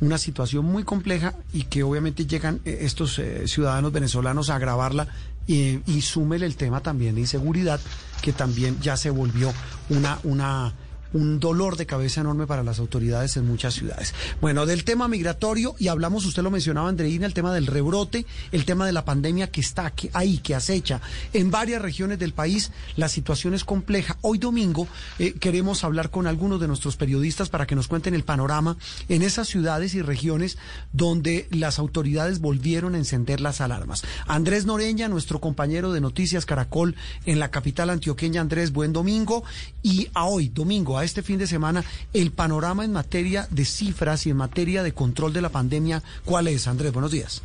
una 0.00 0.18
situación 0.18 0.64
muy 0.64 0.82
compleja 0.82 1.36
y 1.52 1.62
que 1.62 1.84
obviamente 1.84 2.26
llegan 2.26 2.60
eh, 2.64 2.78
estos 2.80 3.20
eh, 3.20 3.46
ciudadanos 3.46 3.92
venezolanos 3.92 4.50
a 4.50 4.56
agravarla 4.56 5.06
y, 5.46 5.78
y 5.86 6.00
súmele 6.00 6.44
el 6.44 6.56
tema 6.56 6.80
también 6.80 7.14
de 7.14 7.20
inseguridad, 7.20 7.78
que 8.20 8.32
también 8.32 8.80
ya 8.80 8.96
se 8.96 9.10
volvió 9.10 9.52
una, 9.90 10.18
una 10.24 10.74
un 11.12 11.40
dolor 11.40 11.76
de 11.76 11.86
cabeza 11.86 12.20
enorme 12.20 12.46
para 12.46 12.62
las 12.62 12.78
autoridades 12.78 13.36
en 13.36 13.46
muchas 13.46 13.74
ciudades. 13.74 14.14
Bueno, 14.40 14.66
del 14.66 14.84
tema 14.84 15.08
migratorio, 15.08 15.74
y 15.78 15.88
hablamos, 15.88 16.24
usted 16.24 16.42
lo 16.42 16.50
mencionaba, 16.50 16.88
Andreina, 16.88 17.26
el 17.26 17.34
tema 17.34 17.52
del 17.54 17.66
rebrote, 17.66 18.26
el 18.52 18.64
tema 18.64 18.86
de 18.86 18.92
la 18.92 19.04
pandemia 19.04 19.50
que 19.50 19.60
está 19.60 19.86
aquí, 19.86 20.10
ahí, 20.12 20.38
que 20.38 20.54
acecha 20.54 21.00
en 21.32 21.50
varias 21.50 21.82
regiones 21.82 22.18
del 22.18 22.32
país. 22.32 22.72
La 22.96 23.08
situación 23.08 23.54
es 23.54 23.64
compleja. 23.64 24.18
Hoy 24.22 24.38
domingo 24.38 24.88
eh, 25.18 25.34
queremos 25.34 25.84
hablar 25.84 26.10
con 26.10 26.26
algunos 26.26 26.60
de 26.60 26.68
nuestros 26.68 26.96
periodistas 26.96 27.48
para 27.48 27.66
que 27.66 27.74
nos 27.74 27.88
cuenten 27.88 28.14
el 28.14 28.24
panorama 28.24 28.76
en 29.08 29.22
esas 29.22 29.48
ciudades 29.48 29.94
y 29.94 30.02
regiones 30.02 30.58
donde 30.92 31.48
las 31.50 31.78
autoridades 31.78 32.40
volvieron 32.40 32.94
a 32.94 32.98
encender 32.98 33.40
las 33.40 33.60
alarmas. 33.60 34.02
Andrés 34.26 34.66
Noreña, 34.66 35.08
nuestro 35.08 35.40
compañero 35.40 35.92
de 35.92 36.00
Noticias 36.00 36.46
Caracol 36.46 36.96
en 37.26 37.38
la 37.38 37.50
capital 37.50 37.90
antioqueña. 37.90 38.40
Andrés, 38.40 38.72
buen 38.72 38.92
domingo. 38.92 39.44
Y 39.82 40.08
a 40.14 40.24
hoy, 40.24 40.48
domingo, 40.48 40.98
este 41.04 41.22
fin 41.22 41.38
de 41.38 41.46
semana, 41.46 41.84
el 42.12 42.30
panorama 42.30 42.84
en 42.84 42.92
materia 42.92 43.46
de 43.50 43.64
cifras 43.64 44.26
y 44.26 44.30
en 44.30 44.36
materia 44.36 44.82
de 44.82 44.92
control 44.92 45.32
de 45.32 45.42
la 45.42 45.48
pandemia, 45.48 46.02
¿cuál 46.24 46.48
es? 46.48 46.68
Andrés, 46.68 46.92
buenos 46.92 47.12
días. 47.12 47.42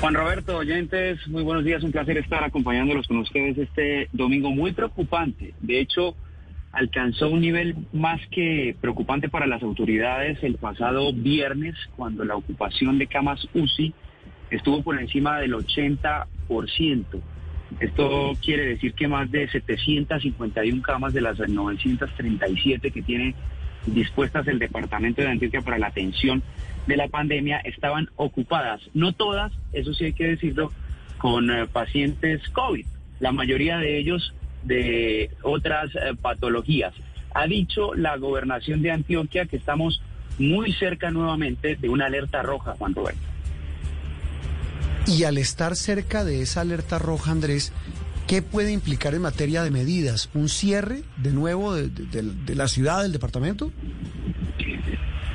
Juan 0.00 0.14
Roberto, 0.14 0.56
oyentes, 0.56 1.20
muy 1.28 1.44
buenos 1.44 1.64
días, 1.64 1.84
un 1.84 1.92
placer 1.92 2.18
estar 2.18 2.42
acompañándolos 2.42 3.06
con 3.06 3.18
ustedes 3.18 3.56
este 3.56 4.08
domingo 4.12 4.50
muy 4.50 4.72
preocupante. 4.72 5.54
De 5.60 5.78
hecho, 5.78 6.16
alcanzó 6.72 7.28
un 7.28 7.40
nivel 7.40 7.76
más 7.92 8.20
que 8.30 8.74
preocupante 8.80 9.28
para 9.28 9.46
las 9.46 9.62
autoridades 9.62 10.42
el 10.42 10.56
pasado 10.56 11.12
viernes, 11.12 11.76
cuando 11.96 12.24
la 12.24 12.34
ocupación 12.34 12.98
de 12.98 13.06
camas 13.06 13.46
UCI 13.54 13.94
estuvo 14.50 14.82
por 14.82 15.00
encima 15.00 15.38
del 15.38 15.54
80%. 15.54 16.26
Esto 17.80 18.32
quiere 18.42 18.66
decir 18.66 18.94
que 18.94 19.08
más 19.08 19.30
de 19.30 19.48
751 19.48 20.82
camas 20.82 21.12
de 21.12 21.20
las 21.20 21.38
937 21.38 22.90
que 22.90 23.02
tiene 23.02 23.34
dispuestas 23.86 24.46
el 24.48 24.58
Departamento 24.58 25.22
de 25.22 25.28
Antioquia 25.28 25.60
para 25.60 25.78
la 25.78 25.88
atención 25.88 26.42
de 26.86 26.96
la 26.96 27.08
pandemia 27.08 27.58
estaban 27.58 28.08
ocupadas. 28.16 28.80
No 28.94 29.12
todas, 29.12 29.52
eso 29.72 29.94
sí 29.94 30.06
hay 30.06 30.12
que 30.12 30.28
decirlo, 30.28 30.72
con 31.18 31.50
eh, 31.50 31.66
pacientes 31.66 32.48
COVID. 32.50 32.86
La 33.20 33.32
mayoría 33.32 33.78
de 33.78 33.98
ellos 33.98 34.34
de 34.64 35.30
otras 35.42 35.94
eh, 35.94 36.14
patologías. 36.20 36.94
Ha 37.34 37.46
dicho 37.46 37.94
la 37.94 38.16
gobernación 38.16 38.82
de 38.82 38.90
Antioquia 38.90 39.46
que 39.46 39.56
estamos 39.56 40.02
muy 40.38 40.72
cerca 40.72 41.10
nuevamente 41.10 41.76
de 41.76 41.88
una 41.88 42.06
alerta 42.06 42.42
roja, 42.42 42.74
Juan 42.78 42.94
Roberto. 42.94 43.31
Y 45.06 45.24
al 45.24 45.36
estar 45.38 45.74
cerca 45.74 46.24
de 46.24 46.42
esa 46.42 46.60
alerta 46.60 46.98
roja, 46.98 47.32
Andrés, 47.32 47.72
¿qué 48.28 48.40
puede 48.40 48.72
implicar 48.72 49.14
en 49.14 49.22
materia 49.22 49.62
de 49.62 49.70
medidas? 49.70 50.30
¿Un 50.32 50.48
cierre 50.48 51.02
de 51.16 51.32
nuevo 51.32 51.74
de, 51.74 52.54
la 52.54 52.68
ciudad, 52.68 53.02
del 53.02 53.12
departamento? 53.12 53.72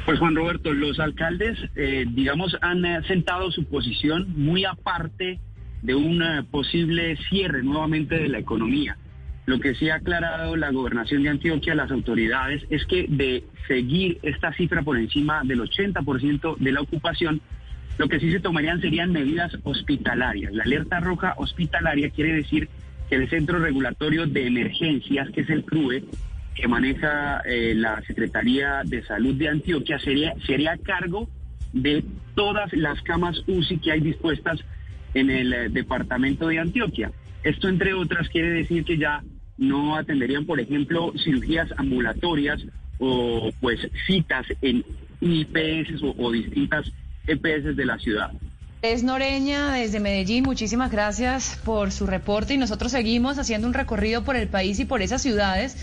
Pues 0.05 0.19
Juan 0.19 0.35
Roberto, 0.35 0.71
los 0.71 0.99
alcaldes, 0.99 1.57
eh, 1.75 2.05
digamos, 2.09 2.55
han 2.61 2.85
eh, 2.85 3.01
sentado 3.07 3.51
su 3.51 3.65
posición 3.65 4.33
muy 4.37 4.63
aparte 4.63 5.39
de 5.81 5.95
un 5.95 6.23
eh, 6.23 6.43
posible 6.49 7.17
cierre 7.29 7.61
nuevamente 7.61 8.17
de 8.17 8.29
la 8.29 8.39
economía. 8.39 8.97
Lo 9.47 9.59
que 9.59 9.75
sí 9.75 9.89
ha 9.89 9.95
aclarado 9.95 10.55
la 10.55 10.71
gobernación 10.71 11.23
de 11.23 11.29
Antioquia, 11.29 11.75
las 11.75 11.91
autoridades, 11.91 12.63
es 12.69 12.85
que 12.85 13.05
de 13.09 13.43
seguir 13.67 14.17
esta 14.21 14.53
cifra 14.53 14.81
por 14.81 14.97
encima 14.97 15.41
del 15.43 15.59
80% 15.59 16.57
de 16.57 16.71
la 16.71 16.81
ocupación, 16.81 17.41
lo 17.97 18.07
que 18.07 18.19
sí 18.19 18.31
se 18.31 18.39
tomarían 18.39 18.81
serían 18.81 19.11
medidas 19.11 19.57
hospitalarias. 19.63 20.53
La 20.53 20.63
alerta 20.63 20.99
roja 20.99 21.33
hospitalaria 21.37 22.09
quiere 22.09 22.33
decir 22.33 22.69
que 23.09 23.15
el 23.15 23.29
Centro 23.29 23.59
Regulatorio 23.59 24.27
de 24.27 24.47
Emergencias, 24.47 25.29
que 25.31 25.41
es 25.41 25.49
el 25.49 25.63
CRUE, 25.63 26.03
que 26.53 26.67
maneja 26.67 27.41
eh, 27.45 27.73
la 27.75 28.01
Secretaría 28.01 28.81
de 28.83 29.03
Salud 29.03 29.35
de 29.35 29.49
Antioquia, 29.49 29.99
sería, 29.99 30.33
sería 30.45 30.73
a 30.73 30.77
cargo 30.77 31.29
de 31.73 32.03
todas 32.35 32.71
las 32.73 33.01
camas 33.01 33.43
UCI 33.47 33.77
que 33.79 33.91
hay 33.91 33.99
dispuestas 33.99 34.59
en 35.13 35.29
el 35.29 35.53
eh, 35.53 35.69
departamento 35.69 36.47
de 36.47 36.59
Antioquia. 36.59 37.11
Esto, 37.43 37.67
entre 37.67 37.93
otras, 37.93 38.29
quiere 38.29 38.49
decir 38.49 38.83
que 38.83 38.97
ya 38.97 39.23
no 39.57 39.95
atenderían, 39.95 40.45
por 40.45 40.59
ejemplo, 40.59 41.13
cirugías 41.23 41.69
ambulatorias 41.77 42.63
o 42.99 43.51
pues 43.59 43.79
citas 44.05 44.45
en 44.61 44.83
IPS 45.21 46.01
o, 46.03 46.15
o 46.17 46.31
distintas 46.31 46.91
EPS 47.27 47.75
de 47.75 47.85
la 47.85 47.99
ciudad. 47.99 48.31
Es 48.81 49.03
Noreña 49.03 49.73
desde 49.73 49.99
Medellín, 49.99 50.43
muchísimas 50.43 50.91
gracias 50.91 51.59
por 51.65 51.91
su 51.91 52.05
reporte 52.05 52.53
y 52.53 52.57
nosotros 52.57 52.91
seguimos 52.91 53.37
haciendo 53.39 53.67
un 53.67 53.73
recorrido 53.73 54.23
por 54.23 54.35
el 54.35 54.47
país 54.47 54.79
y 54.79 54.85
por 54.85 55.01
esas 55.01 55.21
ciudades 55.21 55.75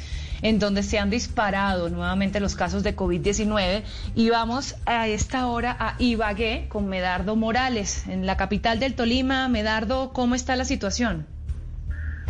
en 0.43 0.59
donde 0.59 0.83
se 0.83 0.99
han 0.99 1.11
disparado 1.11 1.89
nuevamente 1.89 2.39
los 2.39 2.55
casos 2.55 2.83
de 2.83 2.95
COVID-19 2.95 3.83
y 4.15 4.31
vamos 4.31 4.77
a 4.87 5.09
esta 5.09 5.47
hora 5.47 5.77
a 5.79 5.97
Ibagué 5.99 6.67
con 6.69 6.87
Medardo 6.89 7.35
Morales, 7.35 8.07
en 8.07 8.27
la 8.27 8.37
capital 8.37 8.79
del 8.79 8.95
Tolima. 8.95 9.49
Medardo, 9.49 10.13
¿cómo 10.13 10.35
está 10.35 10.55
la 10.55 10.65
situación? 10.65 11.27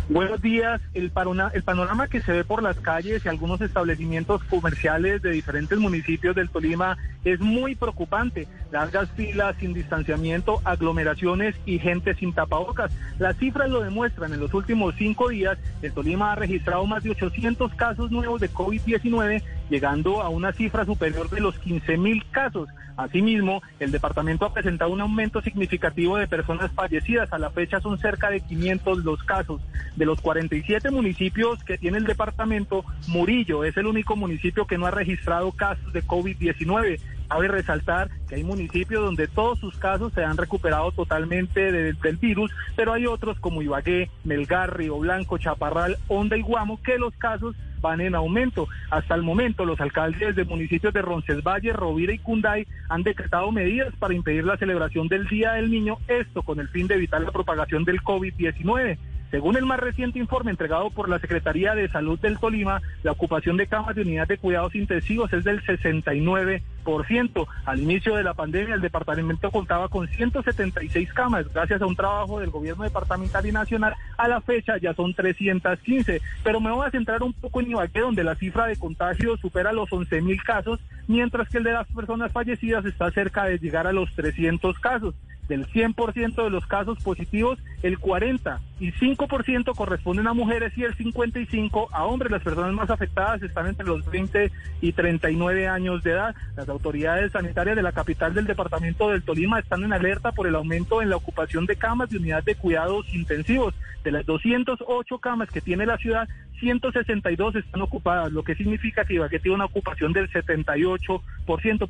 Buenos 0.07 0.39
días. 0.39 0.81
El, 0.93 1.09
parona, 1.09 1.49
el, 1.55 1.63
panorama 1.63 2.07
que 2.07 2.21
se 2.21 2.31
ve 2.31 2.43
por 2.43 2.61
las 2.61 2.79
calles 2.79 3.25
y 3.25 3.27
algunos 3.27 3.59
establecimientos 3.61 4.43
comerciales 4.43 5.23
de 5.23 5.31
diferentes 5.31 5.79
municipios 5.79 6.35
del 6.35 6.49
Tolima 6.49 6.95
es 7.23 7.39
muy 7.39 7.73
preocupante. 7.73 8.47
Largas 8.71 9.09
filas 9.15 9.55
sin 9.59 9.73
distanciamiento, 9.73 10.61
aglomeraciones 10.63 11.55
y 11.65 11.79
gente 11.79 12.13
sin 12.13 12.33
tapabocas. 12.33 12.91
Las 13.17 13.35
cifras 13.37 13.67
lo 13.67 13.81
demuestran. 13.81 14.31
En 14.31 14.39
los 14.39 14.53
últimos 14.53 14.93
cinco 14.95 15.29
días, 15.29 15.57
el 15.81 15.91
Tolima 15.91 16.33
ha 16.33 16.35
registrado 16.35 16.85
más 16.85 17.03
de 17.03 17.09
800 17.09 17.73
casos 17.73 18.11
nuevos 18.11 18.39
de 18.39 18.51
COVID-19, 18.51 19.41
llegando 19.69 20.21
a 20.21 20.29
una 20.29 20.51
cifra 20.53 20.85
superior 20.85 21.29
de 21.29 21.41
los 21.41 21.57
15 21.59 21.97
mil 21.97 22.23
casos. 22.31 22.69
Asimismo, 22.97 23.61
el 23.79 23.91
departamento 23.91 24.45
ha 24.45 24.53
presentado 24.53 24.91
un 24.91 25.01
aumento 25.01 25.41
significativo 25.41 26.17
de 26.17 26.27
personas 26.27 26.71
fallecidas. 26.71 27.31
A 27.33 27.37
la 27.37 27.49
fecha 27.49 27.81
son 27.81 27.97
cerca 27.99 28.29
de 28.29 28.39
500 28.39 29.03
los 29.03 29.21
casos. 29.23 29.61
De 29.95 30.05
los 30.05 30.21
47 30.21 30.91
municipios 30.91 31.63
que 31.63 31.77
tiene 31.77 31.97
el 31.97 32.05
departamento, 32.05 32.85
Murillo 33.07 33.63
es 33.63 33.75
el 33.77 33.87
único 33.87 34.15
municipio 34.15 34.65
que 34.65 34.77
no 34.77 34.85
ha 34.85 34.91
registrado 34.91 35.51
casos 35.51 35.91
de 35.91 36.03
COVID-19. 36.03 36.99
Cabe 37.27 37.47
resaltar 37.47 38.09
que 38.27 38.35
hay 38.35 38.43
municipios 38.43 39.03
donde 39.03 39.27
todos 39.27 39.59
sus 39.59 39.77
casos 39.77 40.13
se 40.13 40.23
han 40.23 40.37
recuperado 40.37 40.91
totalmente 40.91 41.71
de, 41.71 41.93
del 41.93 42.17
virus, 42.17 42.51
pero 42.75 42.93
hay 42.93 43.05
otros 43.07 43.39
como 43.39 43.61
Ibagué, 43.61 44.09
Melgar, 44.23 44.77
Río 44.77 44.99
Blanco, 44.99 45.37
Chaparral, 45.37 45.97
Honda 46.07 46.37
y 46.37 46.41
Guamo 46.41 46.81
que 46.81 46.97
los 46.97 47.15
casos 47.15 47.55
van 47.81 48.01
en 48.01 48.15
aumento. 48.15 48.67
Hasta 48.89 49.13
el 49.15 49.21
momento, 49.21 49.63
los 49.63 49.79
alcaldes 49.79 50.35
de 50.35 50.43
municipios 50.43 50.93
de 50.93 51.01
Roncesvalles, 51.01 51.75
Rovira 51.75 52.13
y 52.13 52.19
Cunday 52.19 52.65
han 52.89 53.03
decretado 53.03 53.51
medidas 53.51 53.93
para 53.99 54.13
impedir 54.13 54.43
la 54.43 54.57
celebración 54.57 55.07
del 55.07 55.27
Día 55.27 55.53
del 55.53 55.69
Niño, 55.69 55.97
esto 56.07 56.41
con 56.41 56.59
el 56.59 56.67
fin 56.69 56.87
de 56.87 56.95
evitar 56.95 57.21
la 57.21 57.31
propagación 57.31 57.83
del 57.85 58.01
COVID-19. 58.01 58.97
Según 59.31 59.57
el 59.57 59.65
más 59.65 59.79
reciente 59.79 60.19
informe 60.19 60.51
entregado 60.51 60.89
por 60.91 61.09
la 61.09 61.19
Secretaría 61.19 61.75
de 61.75 61.89
Salud 61.89 62.19
del 62.19 62.37
Tolima, 62.37 62.81
la 63.03 63.11
ocupación 63.11 63.57
de 63.57 63.67
camas 63.67 63.95
de 63.95 64.03
unidad 64.03 64.27
de 64.27 64.37
cuidados 64.37 64.75
intensivos 64.75 65.33
es 65.33 65.43
del 65.43 65.61
69%. 65.63 67.47
Al 67.65 67.79
inicio 67.79 68.15
de 68.15 68.23
la 68.23 68.35
pandemia, 68.35 68.75
el 68.75 68.81
departamento 68.81 69.49
contaba 69.49 69.89
con 69.89 70.07
176 70.07 71.11
camas. 71.13 71.51
Gracias 71.51 71.81
a 71.81 71.85
un 71.85 71.95
trabajo 71.95 72.39
del 72.39 72.51
gobierno 72.51 72.83
departamental 72.83 73.45
y 73.45 73.51
nacional, 73.51 73.95
a 74.17 74.27
la 74.27 74.41
fecha 74.41 74.77
ya 74.77 74.93
son 74.93 75.13
315. 75.13 76.21
Pero 76.43 76.59
me 76.59 76.71
voy 76.71 76.87
a 76.87 76.91
centrar 76.91 77.23
un 77.23 77.33
poco 77.33 77.59
en 77.61 77.71
Ibagué, 77.71 78.01
donde 78.01 78.23
la 78.23 78.35
cifra 78.35 78.67
de 78.67 78.77
contagios 78.77 79.39
supera 79.39 79.73
los 79.73 79.91
11 79.91 80.21
mil 80.21 80.41
casos, 80.43 80.79
mientras 81.07 81.49
que 81.49 81.57
el 81.57 81.63
de 81.63 81.73
las 81.73 81.87
personas 81.87 82.31
fallecidas 82.31 82.85
está 82.85 83.11
cerca 83.11 83.45
de 83.45 83.59
llegar 83.59 83.87
a 83.87 83.93
los 83.93 84.13
300 84.15 84.79
casos 84.79 85.15
del 85.47 85.67
100% 85.67 86.43
de 86.43 86.49
los 86.49 86.65
casos 86.65 86.97
positivos, 87.03 87.59
el 87.83 87.99
40 87.99 88.59
y 88.79 88.91
5% 88.91 89.75
corresponden 89.75 90.27
a 90.27 90.33
mujeres 90.33 90.75
y 90.77 90.83
el 90.83 90.95
55 90.95 91.89
a 91.91 92.05
hombres. 92.05 92.31
Las 92.31 92.41
personas 92.41 92.73
más 92.73 92.89
afectadas 92.89 93.41
están 93.43 93.67
entre 93.67 93.85
los 93.85 94.05
20 94.09 94.51
y 94.81 94.91
39 94.91 95.67
años 95.67 96.03
de 96.03 96.11
edad. 96.11 96.35
Las 96.55 96.67
autoridades 96.67 97.31
sanitarias 97.31 97.75
de 97.75 97.83
la 97.83 97.91
capital 97.91 98.33
del 98.33 98.47
departamento 98.47 99.09
del 99.09 99.23
Tolima 99.23 99.59
están 99.59 99.83
en 99.83 99.93
alerta 99.93 100.31
por 100.31 100.47
el 100.47 100.55
aumento 100.55 101.01
en 101.01 101.09
la 101.09 101.17
ocupación 101.17 101.65
de 101.65 101.75
camas 101.75 102.09
de 102.09 102.17
unidad 102.17 102.43
de 102.43 102.55
cuidados 102.55 103.05
intensivos. 103.13 103.75
De 104.03 104.11
las 104.11 104.25
208 104.25 105.17
camas 105.19 105.49
que 105.49 105.61
tiene 105.61 105.85
la 105.85 105.97
ciudad, 105.97 106.27
162 106.59 107.55
están 107.55 107.81
ocupadas, 107.81 108.31
lo 108.31 108.43
que 108.43 108.55
significa 108.55 109.03
que 109.05 109.15
Ibagué 109.15 109.39
tiene 109.39 109.55
una 109.55 109.65
ocupación 109.65 110.13
del 110.13 110.29
78%, 110.29 110.94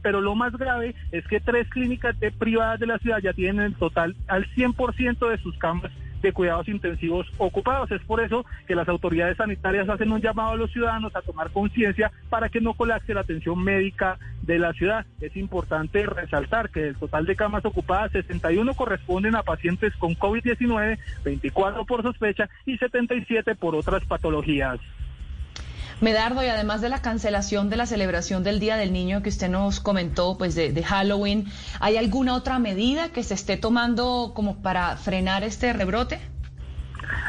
pero 0.02 0.22
lo 0.22 0.36
más 0.36 0.54
grave 0.54 0.96
es 1.12 1.26
que 1.28 1.40
tres 1.40 1.68
clínicas 1.70 2.20
de 2.20 2.32
privadas 2.32 2.80
de 2.80 2.88
la 2.88 2.98
ciudad 3.00 3.20
ya 3.20 3.34
tienen 3.34 3.74
total 3.74 4.16
al 4.28 4.46
100% 4.54 5.30
de 5.30 5.38
sus 5.38 5.58
camas 5.58 5.92
de 6.22 6.34
cuidados 6.34 6.68
intensivos 6.68 7.28
ocupados. 7.38 7.92
Es 7.92 8.02
por 8.02 8.20
eso 8.20 8.46
que 8.68 8.76
las 8.76 8.90
autoridades 8.90 9.38
sanitarias 9.38 9.88
hacen 9.88 10.12
un 10.12 10.22
llamado 10.22 10.52
a 10.52 10.56
los 10.56 10.72
ciudadanos 10.72 11.16
a 11.16 11.22
tomar 11.22 11.52
conciencia 11.52 12.12
para 12.30 12.50
que 12.50 12.62
no 12.62 12.74
colapse 12.74 13.14
la 13.14 13.22
atención 13.22 13.64
médica 13.64 14.18
de 14.42 14.58
la 14.58 14.74
ciudad. 14.74 15.06
Es 15.22 15.36
importante 15.38 16.06
resaltar 16.06 16.70
que 16.70 16.82
del 16.82 16.96
total 16.96 17.26
de 17.26 17.36
camas 17.36 17.64
ocupadas, 17.66 18.12
61 18.12 18.74
corresponden 18.74 19.36
a 19.36 19.44
pacientes 19.44 19.96
con 19.98 20.16
COVID-19, 20.16 20.98
24 21.24 21.86
por 21.86 22.02
sospecha 22.02 22.50
y 22.66 22.78
77 22.78 23.56
por 23.56 23.76
otras 23.76 24.04
patologías. 24.06 24.80
Medardo, 26.02 26.44
y 26.44 26.48
además 26.48 26.82
de 26.82 26.90
la 26.90 27.02
cancelación 27.02 27.70
de 27.70 27.78
la 27.78 27.86
celebración 27.86 28.44
del 28.44 28.60
Día 28.60 28.76
del 28.76 28.92
Niño 28.92 29.24
que 29.24 29.30
usted 29.30 29.50
nos 29.50 29.80
comentó, 29.80 30.38
pues 30.38 30.54
de, 30.54 30.84
Halloween, 30.84 31.46
¿hay 31.80 31.96
alguna 31.96 32.36
otra 32.36 32.60
medida 32.60 33.12
que 33.14 33.24
se 33.24 33.34
esté 33.34 33.56
tomando 33.56 34.34
como 34.36 34.62
para 34.62 34.98
frenar 34.98 35.44
este 35.44 35.72
rebrote? 35.72 36.20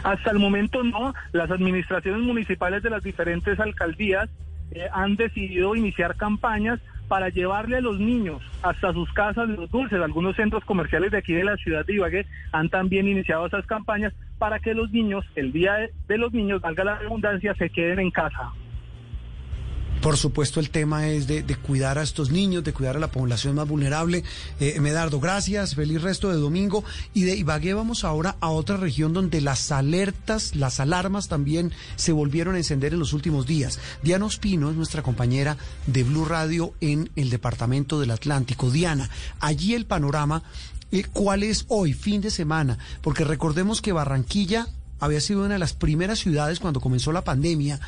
Hasta 0.02 0.30
el 0.30 0.38
momento 0.38 0.82
no. 0.82 1.14
Las 1.32 1.50
administraciones 1.50 2.22
municipales 2.22 2.82
de 2.82 2.90
las 2.90 3.02
diferentes 3.04 3.58
alcaldías 3.60 4.28
eh, 4.72 4.88
han 4.92 5.14
decidido 5.14 5.76
iniciar 5.76 6.16
campañas 6.16 6.80
para 7.08 7.28
llevarle 7.28 7.78
a 7.78 7.80
los 7.80 7.98
niños 7.98 8.42
hasta 8.62 8.92
sus 8.92 9.12
casas 9.12 9.48
los 9.48 9.70
dulces. 9.70 10.00
Algunos 10.00 10.36
centros 10.36 10.64
comerciales 10.64 11.10
de 11.10 11.18
aquí 11.18 11.32
de 11.32 11.44
la 11.44 11.56
ciudad 11.56 11.84
de 11.84 11.94
Ibagué 11.94 12.26
han 12.52 12.68
también 12.68 13.08
iniciado 13.08 13.46
esas 13.46 13.66
campañas 13.66 14.12
para 14.38 14.58
que 14.58 14.74
los 14.74 14.90
niños, 14.90 15.24
el 15.34 15.52
día 15.52 15.88
de 16.08 16.18
los 16.18 16.32
niños, 16.32 16.60
valga 16.60 16.84
la 16.84 16.98
redundancia, 16.98 17.54
se 17.54 17.70
queden 17.70 18.00
en 18.00 18.10
casa. 18.10 18.52
Por 20.06 20.16
supuesto, 20.16 20.60
el 20.60 20.70
tema 20.70 21.08
es 21.08 21.26
de, 21.26 21.42
de, 21.42 21.56
cuidar 21.56 21.98
a 21.98 22.04
estos 22.04 22.30
niños, 22.30 22.62
de 22.62 22.72
cuidar 22.72 22.94
a 22.94 23.00
la 23.00 23.10
población 23.10 23.56
más 23.56 23.66
vulnerable. 23.66 24.22
Eh, 24.60 24.78
Medardo, 24.78 25.18
gracias, 25.18 25.74
feliz 25.74 26.00
resto 26.00 26.28
de 26.28 26.36
domingo. 26.36 26.84
Y 27.12 27.24
de 27.24 27.34
Ibagué 27.34 27.74
vamos 27.74 28.04
ahora 28.04 28.36
a 28.38 28.50
otra 28.50 28.76
región 28.76 29.12
donde 29.12 29.40
las 29.40 29.72
alertas, 29.72 30.54
las 30.54 30.78
alarmas 30.78 31.26
también 31.26 31.72
se 31.96 32.12
volvieron 32.12 32.54
a 32.54 32.58
encender 32.58 32.92
en 32.92 33.00
los 33.00 33.14
últimos 33.14 33.48
días. 33.48 33.80
Diana 34.04 34.26
Ospino 34.26 34.70
es 34.70 34.76
nuestra 34.76 35.02
compañera 35.02 35.56
de 35.88 36.04
Blue 36.04 36.24
Radio 36.24 36.72
en 36.80 37.10
el 37.16 37.28
departamento 37.28 37.98
del 37.98 38.12
Atlántico. 38.12 38.70
Diana, 38.70 39.10
allí 39.40 39.74
el 39.74 39.86
panorama, 39.86 40.44
eh, 40.92 41.02
¿cuál 41.12 41.42
es 41.42 41.64
hoy, 41.66 41.94
fin 41.94 42.20
de 42.20 42.30
semana? 42.30 42.78
Porque 43.02 43.24
recordemos 43.24 43.82
que 43.82 43.90
Barranquilla 43.90 44.68
había 45.00 45.20
sido 45.20 45.40
una 45.40 45.54
de 45.54 45.58
las 45.58 45.72
primeras 45.72 46.20
ciudades 46.20 46.60
cuando 46.60 46.80
comenzó 46.80 47.12
la 47.12 47.24
pandemia 47.24 47.80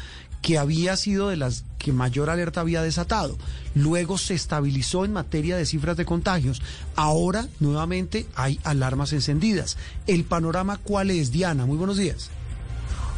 que 0.42 0.58
había 0.58 0.96
sido 0.96 1.28
de 1.28 1.36
las 1.36 1.64
que 1.78 1.92
mayor 1.92 2.30
alerta 2.30 2.60
había 2.60 2.82
desatado. 2.82 3.36
Luego 3.74 4.18
se 4.18 4.34
estabilizó 4.34 5.04
en 5.04 5.12
materia 5.12 5.56
de 5.56 5.66
cifras 5.66 5.96
de 5.96 6.04
contagios. 6.04 6.62
Ahora 6.96 7.48
nuevamente 7.60 8.26
hay 8.34 8.58
alarmas 8.64 9.12
encendidas. 9.12 9.76
¿El 10.06 10.24
panorama 10.24 10.78
cuál 10.78 11.10
es, 11.10 11.30
Diana? 11.30 11.66
Muy 11.66 11.76
buenos 11.76 11.96
días. 11.96 12.30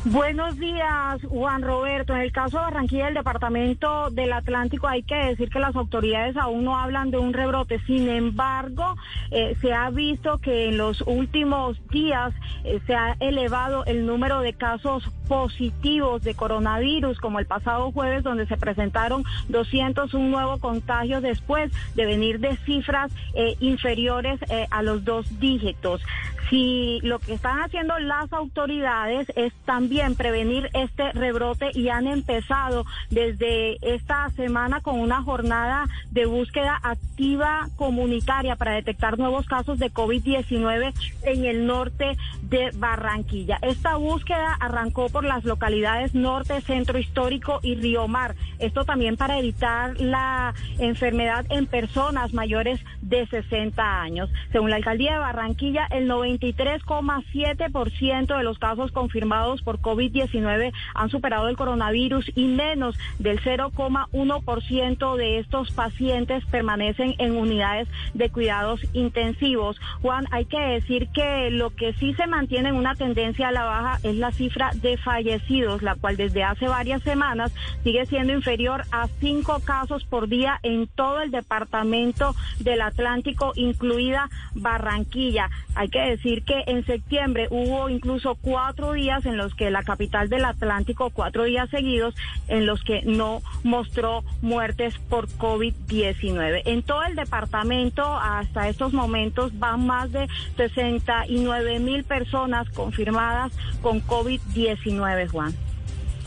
Buenos 0.07 0.57
días, 0.57 1.21
Juan 1.29 1.61
Roberto. 1.61 2.15
En 2.15 2.23
el 2.23 2.33
caso 2.33 2.57
de 2.57 2.65
Barranquilla, 2.65 3.09
el 3.09 3.15
departamento 3.15 4.09
del 4.09 4.33
Atlántico, 4.33 4.89
hay 4.89 5.03
que 5.03 5.15
decir 5.15 5.51
que 5.51 5.59
las 5.59 5.77
autoridades 5.77 6.39
aún 6.39 6.65
no 6.65 6.79
hablan 6.79 7.11
de 7.11 7.19
un 7.19 7.35
rebrote. 7.35 7.79
Sin 7.81 8.09
embargo, 8.09 8.97
eh, 9.31 9.55
se 9.61 9.75
ha 9.75 9.91
visto 9.91 10.39
que 10.39 10.71
en 10.71 10.79
los 10.79 11.03
últimos 11.03 11.87
días 11.91 12.33
eh, 12.65 12.81
se 12.87 12.95
ha 12.95 13.15
elevado 13.21 13.85
el 13.85 14.07
número 14.07 14.41
de 14.41 14.55
casos 14.55 15.07
positivos 15.29 16.23
de 16.23 16.35
coronavirus, 16.35 17.21
como 17.21 17.39
el 17.39 17.45
pasado 17.45 17.93
jueves, 17.93 18.25
donde 18.25 18.47
se 18.47 18.57
presentaron 18.57 19.23
201 19.49 20.31
nuevos 20.31 20.61
contagios 20.61 21.21
después 21.23 21.71
de 21.95 22.07
venir 22.07 22.41
de 22.41 22.57
cifras 22.65 23.13
eh, 23.35 23.55
inferiores 23.61 24.41
a 24.71 24.83
los 24.83 25.05
dos 25.05 25.39
dígitos. 25.41 26.01
Si 26.49 26.99
lo 27.03 27.19
que 27.19 27.35
están 27.35 27.63
haciendo 27.63 27.99
las 27.99 28.33
autoridades 28.33 29.31
es 29.37 29.53
también 29.65 30.17
prevenir 30.17 30.69
este 30.73 31.13
rebrote 31.13 31.71
y 31.75 31.89
han 31.89 32.07
empezado 32.07 32.87
desde 33.11 33.77
esta 33.83 34.29
semana 34.31 34.81
con 34.81 34.99
una 34.99 35.23
jornada 35.23 35.87
de 36.11 36.27
búsqueda 36.27 36.79
activa 36.83 37.69
comunitaria 37.77 38.57
para 38.57 38.73
detectar 38.73 39.19
nuevos 39.19 39.47
casos 39.47 39.79
de 39.79 39.93
COVID-19 39.93 40.93
en 41.23 41.45
el 41.45 41.67
norte 41.67 42.17
de 42.43 42.71
Barranquilla. 42.75 43.59
Esta 43.63 43.97
búsqueda 43.97 44.57
arrancó 44.59 45.09
por 45.09 45.25
las 45.25 45.45
localidades 45.45 46.15
norte, 46.15 46.61
centro 46.63 46.99
histórico 46.99 47.61
y 47.63 47.75
Río 47.77 48.09
Mar. 48.09 48.35
Esto 48.59 48.85
también 48.85 49.17
para 49.17 49.39
evitar 49.39 50.01
la 50.01 50.55
enfermedad 50.79 51.47
en 51.51 51.67
personas 51.67 52.33
mayores 52.33 52.81
de 53.03 53.27
60 53.27 54.03
años. 54.03 54.31
Según 54.53 54.71
la 54.71 54.77
alcaldía 54.77 55.13
de 55.13 55.19
Barranquilla, 55.19 55.87
el 55.91 56.09
93,7% 56.39 58.37
de 58.37 58.45
los 58.45 58.59
casos 58.59 58.93
confirmados 58.93 59.63
por 59.63 59.81
COVID-19 59.81 60.73
han 60.95 61.11
superado 61.11 61.49
el 61.49 61.57
coronavirus 61.57 62.31
y 62.35 62.47
menos 62.47 62.99
del 63.19 63.41
0,1% 63.41 65.17
de 65.17 65.39
estos 65.39 65.73
pacientes 65.73 66.45
permanecen 66.47 67.15
en 67.19 67.37
unidades 67.37 67.89
de 68.15 68.31
cuidados 68.31 68.81
intensivos. 68.93 69.81
Juan, 70.03 70.27
hay 70.31 70.45
que 70.45 70.61
decir 70.61 71.09
que 71.09 71.51
lo 71.51 71.71
que 71.71 71.93
sí 71.95 72.15
se 72.15 72.27
mantiene 72.27 72.69
en 72.69 72.77
una 72.77 72.95
tendencia 72.95 73.49
a 73.49 73.53
la 73.53 73.65
baja 73.65 73.99
es 74.03 74.17
la 74.17 74.31
cifra 74.33 74.71
de 74.75 74.97
fallecidos, 74.97 75.83
la 75.83 75.95
cual 75.97 76.17
desde 76.17 76.45
hace 76.45 76.69
varias 76.69 77.03
semanas 77.03 77.53
sigue 77.83 78.07
siendo 78.07 78.33
inferior 78.33 78.85
a 78.93 79.09
cinco 79.21 79.61
casos 79.65 80.05
por 80.05 80.29
día 80.29 80.61
en 80.63 80.87
todo 80.87 81.21
el 81.21 81.31
departamento 81.31 82.35
del 82.59 82.83
Atlántico, 82.83 83.53
incluida 83.57 84.29
Barranquilla. 84.55 85.49
Hay 85.75 85.89
que 85.89 86.01
decir 86.01 86.20
que 86.45 86.65
en 86.67 86.85
septiembre 86.85 87.49
hubo 87.51 87.89
incluso 87.89 88.35
cuatro 88.35 88.93
días 88.93 89.25
en 89.25 89.37
los 89.37 89.55
que 89.55 89.71
la 89.71 89.83
capital 89.83 90.29
del 90.29 90.45
Atlántico, 90.45 91.11
cuatro 91.11 91.45
días 91.45 91.71
seguidos, 91.71 92.15
en 92.49 92.67
los 92.67 92.83
que 92.83 93.03
no 93.03 93.41
mostró 93.63 94.23
muertes 94.43 94.99
por 95.09 95.29
COVID-19. 95.29 96.63
En 96.67 96.83
todo 96.83 97.05
el 97.05 97.17
departamento, 97.17 98.05
hasta 98.05 98.69
estos 98.69 98.93
momentos, 98.93 99.59
van 99.59 99.87
más 99.87 100.13
de 100.13 100.29
69 100.57 101.79
mil 101.79 102.05
personas 102.05 102.69
confirmadas 102.71 103.53
con 103.81 104.03
COVID-19, 104.07 105.29
Juan. 105.31 105.70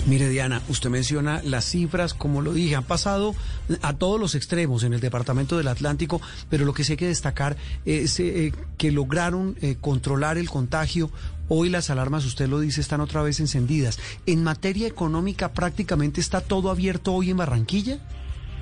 Mire, 0.05 0.27
Diana, 0.27 0.61
usted 0.67 0.89
menciona 0.89 1.41
las 1.43 1.63
cifras, 1.63 2.13
como 2.13 2.41
lo 2.41 2.51
dije, 2.51 2.75
han 2.75 2.83
pasado 2.83 3.33
a 3.81 3.93
todos 3.93 4.19
los 4.19 4.35
extremos 4.35 4.83
en 4.83 4.93
el 4.93 4.99
departamento 4.99 5.57
del 5.57 5.69
Atlántico, 5.69 6.21
pero 6.49 6.65
lo 6.65 6.73
que 6.73 6.83
sí 6.83 6.93
hay 6.93 6.97
que 6.97 7.07
destacar 7.07 7.55
es 7.85 8.19
eh, 8.19 8.51
que 8.77 8.91
lograron 8.91 9.55
eh, 9.61 9.77
controlar 9.79 10.37
el 10.37 10.49
contagio. 10.49 11.09
Hoy 11.47 11.69
las 11.69 11.89
alarmas, 11.89 12.25
usted 12.25 12.49
lo 12.49 12.59
dice, 12.59 12.81
están 12.81 12.99
otra 12.99 13.21
vez 13.21 13.39
encendidas. 13.39 13.97
¿En 14.25 14.43
materia 14.43 14.87
económica 14.87 15.53
prácticamente 15.53 16.19
está 16.19 16.41
todo 16.41 16.69
abierto 16.69 17.13
hoy 17.13 17.29
en 17.29 17.37
Barranquilla? 17.37 17.99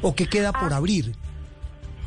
¿O 0.04 0.14
qué 0.14 0.28
queda 0.28 0.52
por 0.52 0.74
ah. 0.74 0.78
abrir? 0.78 1.16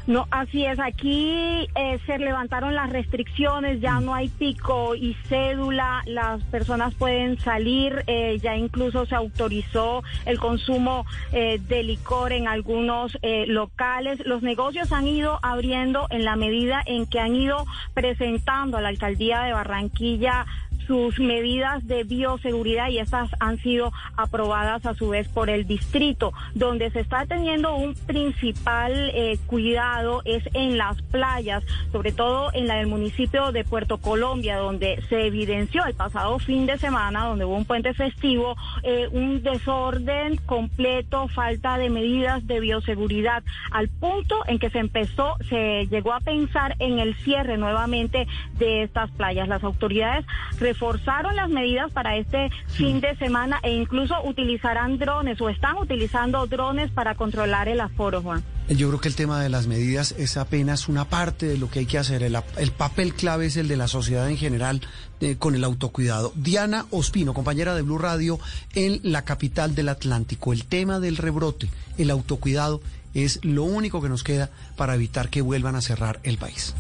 No, 0.07 0.27
así 0.31 0.67
es. 0.67 0.79
Aquí 0.81 1.67
eh, 1.75 1.99
se 2.05 2.19
levantaron 2.19 2.75
las 2.75 2.91
restricciones, 2.91 3.81
ya 3.81 4.01
no 4.01 4.15
hay 4.15 4.29
pico 4.29 4.95
y 4.95 5.15
cédula, 5.29 6.03
las 6.05 6.43
personas 6.45 6.95
pueden 6.95 7.39
salir, 7.39 8.05
eh, 8.07 8.39
ya 8.43 8.55
incluso 8.55 9.07
se 9.07 9.15
autorizó 9.15 10.03
el 10.27 10.39
consumo 10.39 11.07
eh, 11.33 11.59
de 11.69 11.83
licor 11.83 12.33
en 12.33 12.49
algunos 12.49 13.17
locales. 13.47 14.25
Los 14.27 14.43
negocios 14.43 14.93
han 14.93 15.09
ido 15.09 15.39
abriendo 15.43 16.07
en 16.11 16.25
la 16.25 16.37
medida 16.37 16.83
en 16.85 17.07
que 17.07 17.21
han 17.21 17.35
ido 17.35 17.65
presentando 17.95 18.77
a 18.77 18.81
la 18.83 18.89
alcaldía 18.89 19.43
de 19.43 19.53
Barranquilla 19.53 20.47
sus 20.87 21.19
medidas 21.19 21.87
de 21.87 22.05
bioseguridad 22.05 22.89
y 22.89 22.99
estas 22.99 23.31
han 23.41 23.59
sido 23.59 23.93
aprobadas 24.17 24.87
a 24.87 24.95
su 24.95 25.09
vez 25.09 25.29
por 25.29 25.51
el 25.51 25.67
distrito. 25.67 26.33
Donde 26.55 26.91
se 26.91 27.01
está 27.01 27.27
teniendo 27.27 27.75
un 27.75 27.95
principal 27.95 29.11
eh, 29.15 29.39
cuidado 29.47 30.23
es 30.25 30.43
en 30.55 30.79
las 30.79 31.01
playas, 31.03 31.65
sobre 31.93 32.13
todo 32.13 32.51
en 32.53 32.69
la 32.69 32.77
del 32.77 32.87
municipio 32.87 33.53
de 33.53 33.65
Puerto 33.65 33.99
Colombia, 33.99 34.57
donde 34.57 35.03
se 35.09 35.27
evidenció 35.27 35.85
el 35.85 35.95
pasado 35.95 36.39
fin 36.39 36.67
de 36.67 36.79
semana, 36.79 37.27
donde 37.27 37.45
hubo 37.45 37.57
un 37.57 37.65
puente 37.65 37.95
festivo, 37.95 38.57
eh, 38.83 39.09
un 39.11 39.43
desorden 39.43 40.37
completo, 40.47 41.29
falta 41.29 41.79
de 41.79 41.91
medidas 41.91 42.47
de 42.47 42.61
bioseguridad, 42.61 43.43
al 43.71 43.89
punto 43.89 44.37
en 44.47 44.59
que 44.59 44.71
se 44.71 44.79
empezó, 44.79 45.37
se 45.49 45.87
llegó 45.87 46.13
a 46.13 46.21
pensar 46.21 46.77
en 46.79 46.99
el 46.99 47.15
cierre 47.17 47.57
nuevamente 47.57 48.27
de 48.59 48.83
estas 48.83 49.11
playas. 49.13 49.49
Las 49.49 49.65
autoridades 49.65 50.27
reforzaron 50.75 51.37
las 51.37 51.49
medidas 51.49 51.93
para 51.93 52.17
este 52.17 52.51
fin 52.67 53.01
de 53.01 53.17
semana 53.17 53.61
e 53.63 53.73
incluso 53.73 54.15
utilizarán 54.25 54.99
drones 54.99 55.41
o 55.41 55.49
están 55.49 55.79
utilizando 55.79 56.47
drones 56.49 56.91
para 56.91 57.15
controlar 57.15 57.69
el 57.69 57.81
aforo, 57.81 58.21
Juan. 58.23 58.43
Yo 58.69 58.89
creo 58.89 59.01
que 59.01 59.09
el 59.09 59.15
tema 59.15 59.41
de 59.41 59.51
las 59.51 59.69
medidas 59.69 60.13
es 60.19 60.37
apenas 60.37 60.89
una 60.89 61.05
parte 61.05 61.47
de 61.47 61.59
lo 61.59 61.71
que 61.71 61.81
hay 61.81 61.87
que 61.87 61.99
hacer. 61.99 62.25
El, 62.25 62.37
el 62.57 62.73
papel 62.73 63.15
clave 63.15 63.47
es 63.47 63.57
el 63.57 63.69
de 63.69 63.77
la 63.77 63.87
sociedad 63.87 64.29
en 64.29 64.37
general 64.37 64.81
eh, 65.21 65.37
con 65.37 65.55
el 65.55 65.63
autocuidado. 65.63 66.33
Diana 66.35 66.87
Ospino, 66.91 67.35
compañera 67.35 67.75
de 67.75 67.83
Blue 67.83 67.99
Radio 67.99 68.41
en 68.75 68.99
la 69.05 69.25
capital 69.25 69.77
del 69.77 69.91
Atlántico. 69.91 70.53
El 70.53 70.65
tema 70.65 70.99
del 70.99 71.19
rebrote, 71.19 71.69
el 71.99 72.11
autocuidado, 72.11 72.81
es 73.13 73.39
lo 73.45 73.63
único 73.63 74.03
que 74.03 74.09
nos 74.09 74.25
queda 74.25 74.51
para 74.77 74.97
evitar 74.97 75.29
que 75.29 75.41
vuelvan 75.41 75.77
a 75.77 75.83
cerrar 75.83 76.19
el 76.25 76.37
país. 76.37 76.75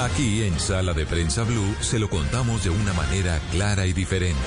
Aquí 0.00 0.42
en 0.42 0.58
Sala 0.58 0.92
de 0.92 1.06
Prensa 1.06 1.44
Blue 1.44 1.74
se 1.80 1.98
lo 1.98 2.10
contamos 2.10 2.64
de 2.64 2.70
una 2.70 2.92
manera 2.92 3.38
clara 3.50 3.86
y 3.86 3.92
diferente. 3.92 4.38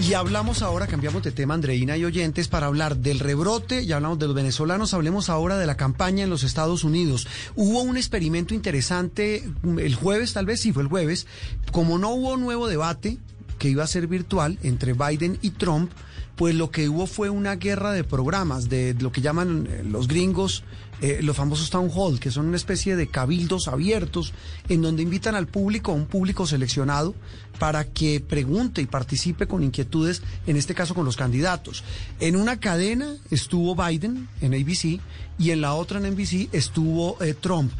Y 0.00 0.14
hablamos 0.14 0.62
ahora, 0.62 0.86
cambiamos 0.86 1.22
de 1.24 1.32
tema, 1.32 1.54
Andreina 1.54 1.96
y 1.96 2.04
oyentes, 2.04 2.46
para 2.48 2.66
hablar 2.66 2.96
del 2.96 3.18
rebrote, 3.18 3.84
ya 3.84 3.96
hablamos 3.96 4.18
de 4.18 4.26
los 4.26 4.34
venezolanos, 4.34 4.94
hablemos 4.94 5.28
ahora 5.28 5.58
de 5.58 5.66
la 5.66 5.76
campaña 5.76 6.24
en 6.24 6.30
los 6.30 6.44
Estados 6.44 6.84
Unidos. 6.84 7.26
Hubo 7.56 7.82
un 7.82 7.96
experimento 7.96 8.54
interesante 8.54 9.44
el 9.64 9.94
jueves, 9.96 10.32
tal 10.32 10.46
vez 10.46 10.60
sí 10.60 10.72
fue 10.72 10.84
el 10.84 10.88
jueves, 10.88 11.26
como 11.72 11.98
no 11.98 12.10
hubo 12.10 12.36
nuevo 12.36 12.68
debate 12.68 13.18
que 13.58 13.68
iba 13.68 13.82
a 13.82 13.88
ser 13.88 14.06
virtual 14.06 14.58
entre 14.62 14.94
Biden 14.94 15.38
y 15.42 15.50
Trump, 15.50 15.90
pues 16.38 16.54
lo 16.54 16.70
que 16.70 16.88
hubo 16.88 17.08
fue 17.08 17.30
una 17.30 17.56
guerra 17.56 17.92
de 17.92 18.04
programas, 18.04 18.68
de 18.68 18.94
lo 19.00 19.10
que 19.10 19.20
llaman 19.20 19.66
eh, 19.68 19.82
los 19.84 20.06
gringos 20.06 20.62
eh, 21.00 21.20
los 21.22 21.36
famosos 21.36 21.70
town 21.70 21.90
hall, 21.94 22.18
que 22.18 22.32
son 22.32 22.46
una 22.46 22.56
especie 22.56 22.96
de 22.96 23.06
cabildos 23.06 23.68
abiertos 23.68 24.32
en 24.68 24.82
donde 24.82 25.02
invitan 25.04 25.36
al 25.36 25.46
público, 25.46 25.92
a 25.92 25.94
un 25.94 26.06
público 26.06 26.44
seleccionado, 26.44 27.14
para 27.60 27.84
que 27.84 28.18
pregunte 28.20 28.82
y 28.82 28.86
participe 28.86 29.46
con 29.46 29.62
inquietudes, 29.62 30.22
en 30.48 30.56
este 30.56 30.74
caso 30.74 30.94
con 30.94 31.04
los 31.04 31.16
candidatos. 31.16 31.84
En 32.18 32.34
una 32.34 32.58
cadena 32.58 33.14
estuvo 33.30 33.76
Biden 33.76 34.28
en 34.40 34.54
ABC 34.54 35.00
y 35.38 35.50
en 35.50 35.60
la 35.60 35.74
otra 35.74 36.00
en 36.00 36.12
NBC 36.12 36.48
estuvo 36.52 37.16
eh, 37.22 37.34
Trump. 37.34 37.72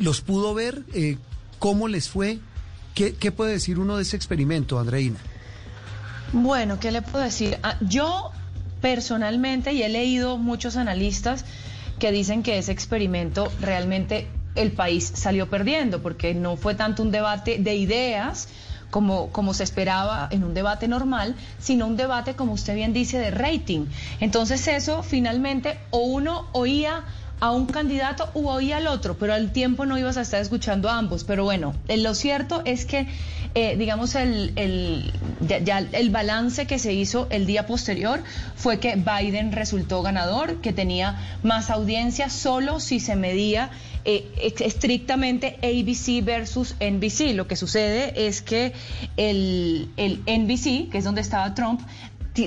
¿Los 0.00 0.20
pudo 0.20 0.52
ver? 0.52 0.84
¿Cómo 1.58 1.88
les 1.88 2.10
fue? 2.10 2.40
¿Qué, 2.94 3.14
¿Qué 3.14 3.32
puede 3.32 3.52
decir 3.52 3.78
uno 3.78 3.96
de 3.96 4.02
ese 4.02 4.16
experimento, 4.16 4.78
Andreina? 4.78 5.18
Bueno, 6.32 6.78
¿qué 6.80 6.90
le 6.90 7.02
puedo 7.02 7.24
decir? 7.24 7.58
Ah, 7.62 7.76
yo 7.80 8.32
personalmente, 8.80 9.72
y 9.72 9.82
he 9.82 9.88
leído 9.88 10.38
muchos 10.38 10.76
analistas, 10.76 11.44
que 11.98 12.12
dicen 12.12 12.42
que 12.42 12.58
ese 12.58 12.72
experimento 12.72 13.50
realmente 13.60 14.28
el 14.54 14.72
país 14.72 15.12
salió 15.14 15.48
perdiendo, 15.48 16.02
porque 16.02 16.34
no 16.34 16.56
fue 16.56 16.74
tanto 16.74 17.02
un 17.02 17.10
debate 17.10 17.58
de 17.58 17.76
ideas, 17.76 18.48
como, 18.90 19.30
como, 19.30 19.52
se 19.54 19.64
esperaba 19.64 20.28
en 20.30 20.44
un 20.44 20.54
debate 20.54 20.88
normal, 20.88 21.34
sino 21.58 21.86
un 21.86 21.96
debate, 21.96 22.34
como 22.34 22.52
usted 22.52 22.74
bien 22.74 22.92
dice, 22.92 23.18
de 23.18 23.30
rating. 23.30 23.86
Entonces 24.20 24.66
eso 24.68 25.02
finalmente 25.02 25.78
o 25.90 25.98
uno 25.98 26.46
oía 26.52 27.04
a 27.40 27.50
un 27.50 27.66
candidato 27.66 28.30
u 28.34 28.48
oía 28.48 28.78
al 28.78 28.86
otro, 28.86 29.16
pero 29.18 29.34
al 29.34 29.52
tiempo 29.52 29.84
no 29.84 29.98
ibas 29.98 30.16
a 30.16 30.22
estar 30.22 30.40
escuchando 30.40 30.88
a 30.88 30.98
ambos. 30.98 31.24
Pero 31.24 31.44
bueno, 31.44 31.74
eh, 31.88 31.98
lo 31.98 32.14
cierto 32.14 32.62
es 32.64 32.86
que, 32.86 33.06
eh, 33.54 33.76
digamos, 33.76 34.14
el, 34.14 34.52
el, 34.56 35.12
ya, 35.64 35.78
el 35.78 36.10
balance 36.10 36.66
que 36.66 36.78
se 36.78 36.92
hizo 36.92 37.26
el 37.30 37.46
día 37.46 37.66
posterior 37.66 38.22
fue 38.54 38.78
que 38.78 38.96
Biden 38.96 39.52
resultó 39.52 40.02
ganador, 40.02 40.60
que 40.60 40.72
tenía 40.72 41.38
más 41.42 41.70
audiencia 41.70 42.30
solo 42.30 42.80
si 42.80 43.00
se 43.00 43.16
medía 43.16 43.70
eh, 44.04 44.30
estrictamente 44.36 45.58
ABC 45.62 46.24
versus 46.24 46.74
NBC. 46.80 47.34
Lo 47.34 47.46
que 47.46 47.56
sucede 47.56 48.26
es 48.26 48.40
que 48.40 48.72
el, 49.16 49.90
el 49.96 50.20
NBC, 50.26 50.90
que 50.90 50.98
es 50.98 51.04
donde 51.04 51.20
estaba 51.20 51.52
Trump, 51.54 51.80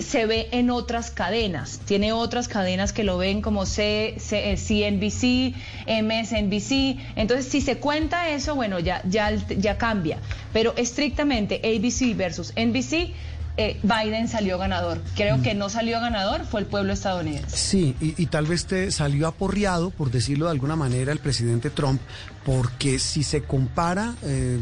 se 0.02 0.26
ve 0.26 0.48
en 0.52 0.70
otras 0.70 1.12
cadenas, 1.12 1.80
tiene 1.86 2.14
otras 2.14 2.48
cadenas 2.48 2.94
que 2.94 3.04
lo 3.04 3.18
ven 3.18 3.42
como 3.42 3.66
C, 3.66 4.16
C, 4.20 4.56
CNBC, 4.56 5.56
MSNBC, 5.88 6.98
entonces 7.16 7.48
si 7.48 7.62
se 7.62 7.78
cuenta 7.78 8.30
eso, 8.30 8.56
bueno, 8.56 8.80
ya, 8.80 9.02
ya, 9.06 9.32
ya 9.32 9.78
cambia, 9.78 10.20
pero 10.54 10.74
estrictamente 10.78 11.62
ABC 11.64 12.16
versus 12.16 12.54
NBC, 12.56 13.14
eh, 13.62 13.78
Biden 13.84 14.30
salió 14.30 14.58
ganador. 14.58 15.02
Creo 15.18 15.38
mm. 15.38 15.42
que 15.42 15.54
no 15.54 15.68
salió 15.68 16.00
ganador, 16.00 16.46
fue 16.46 16.62
el 16.62 16.66
pueblo 16.66 16.94
estadounidense. 16.94 17.58
Sí, 17.58 17.94
y, 18.00 18.26
tal 18.28 18.46
vez 18.46 18.66
te 18.66 18.90
salió 18.90 19.28
aporreado, 19.28 19.90
por 19.90 20.12
decirlo 20.12 20.46
de 20.46 20.52
alguna 20.52 20.78
manera, 20.78 21.12
el 21.12 21.20
presidente 21.20 21.70
Trump, 21.70 22.00
porque 22.46 23.00
si 23.00 23.22
se 23.22 23.42
compara, 23.42 24.16
eh, 24.24 24.58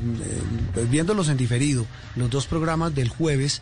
eh, 0.75 0.85
viéndolos 0.89 1.29
en 1.29 1.37
diferido, 1.37 1.85
los 2.15 2.31
dos 2.31 2.47
programas 2.47 2.95
del 2.95 3.09
jueves, 3.09 3.61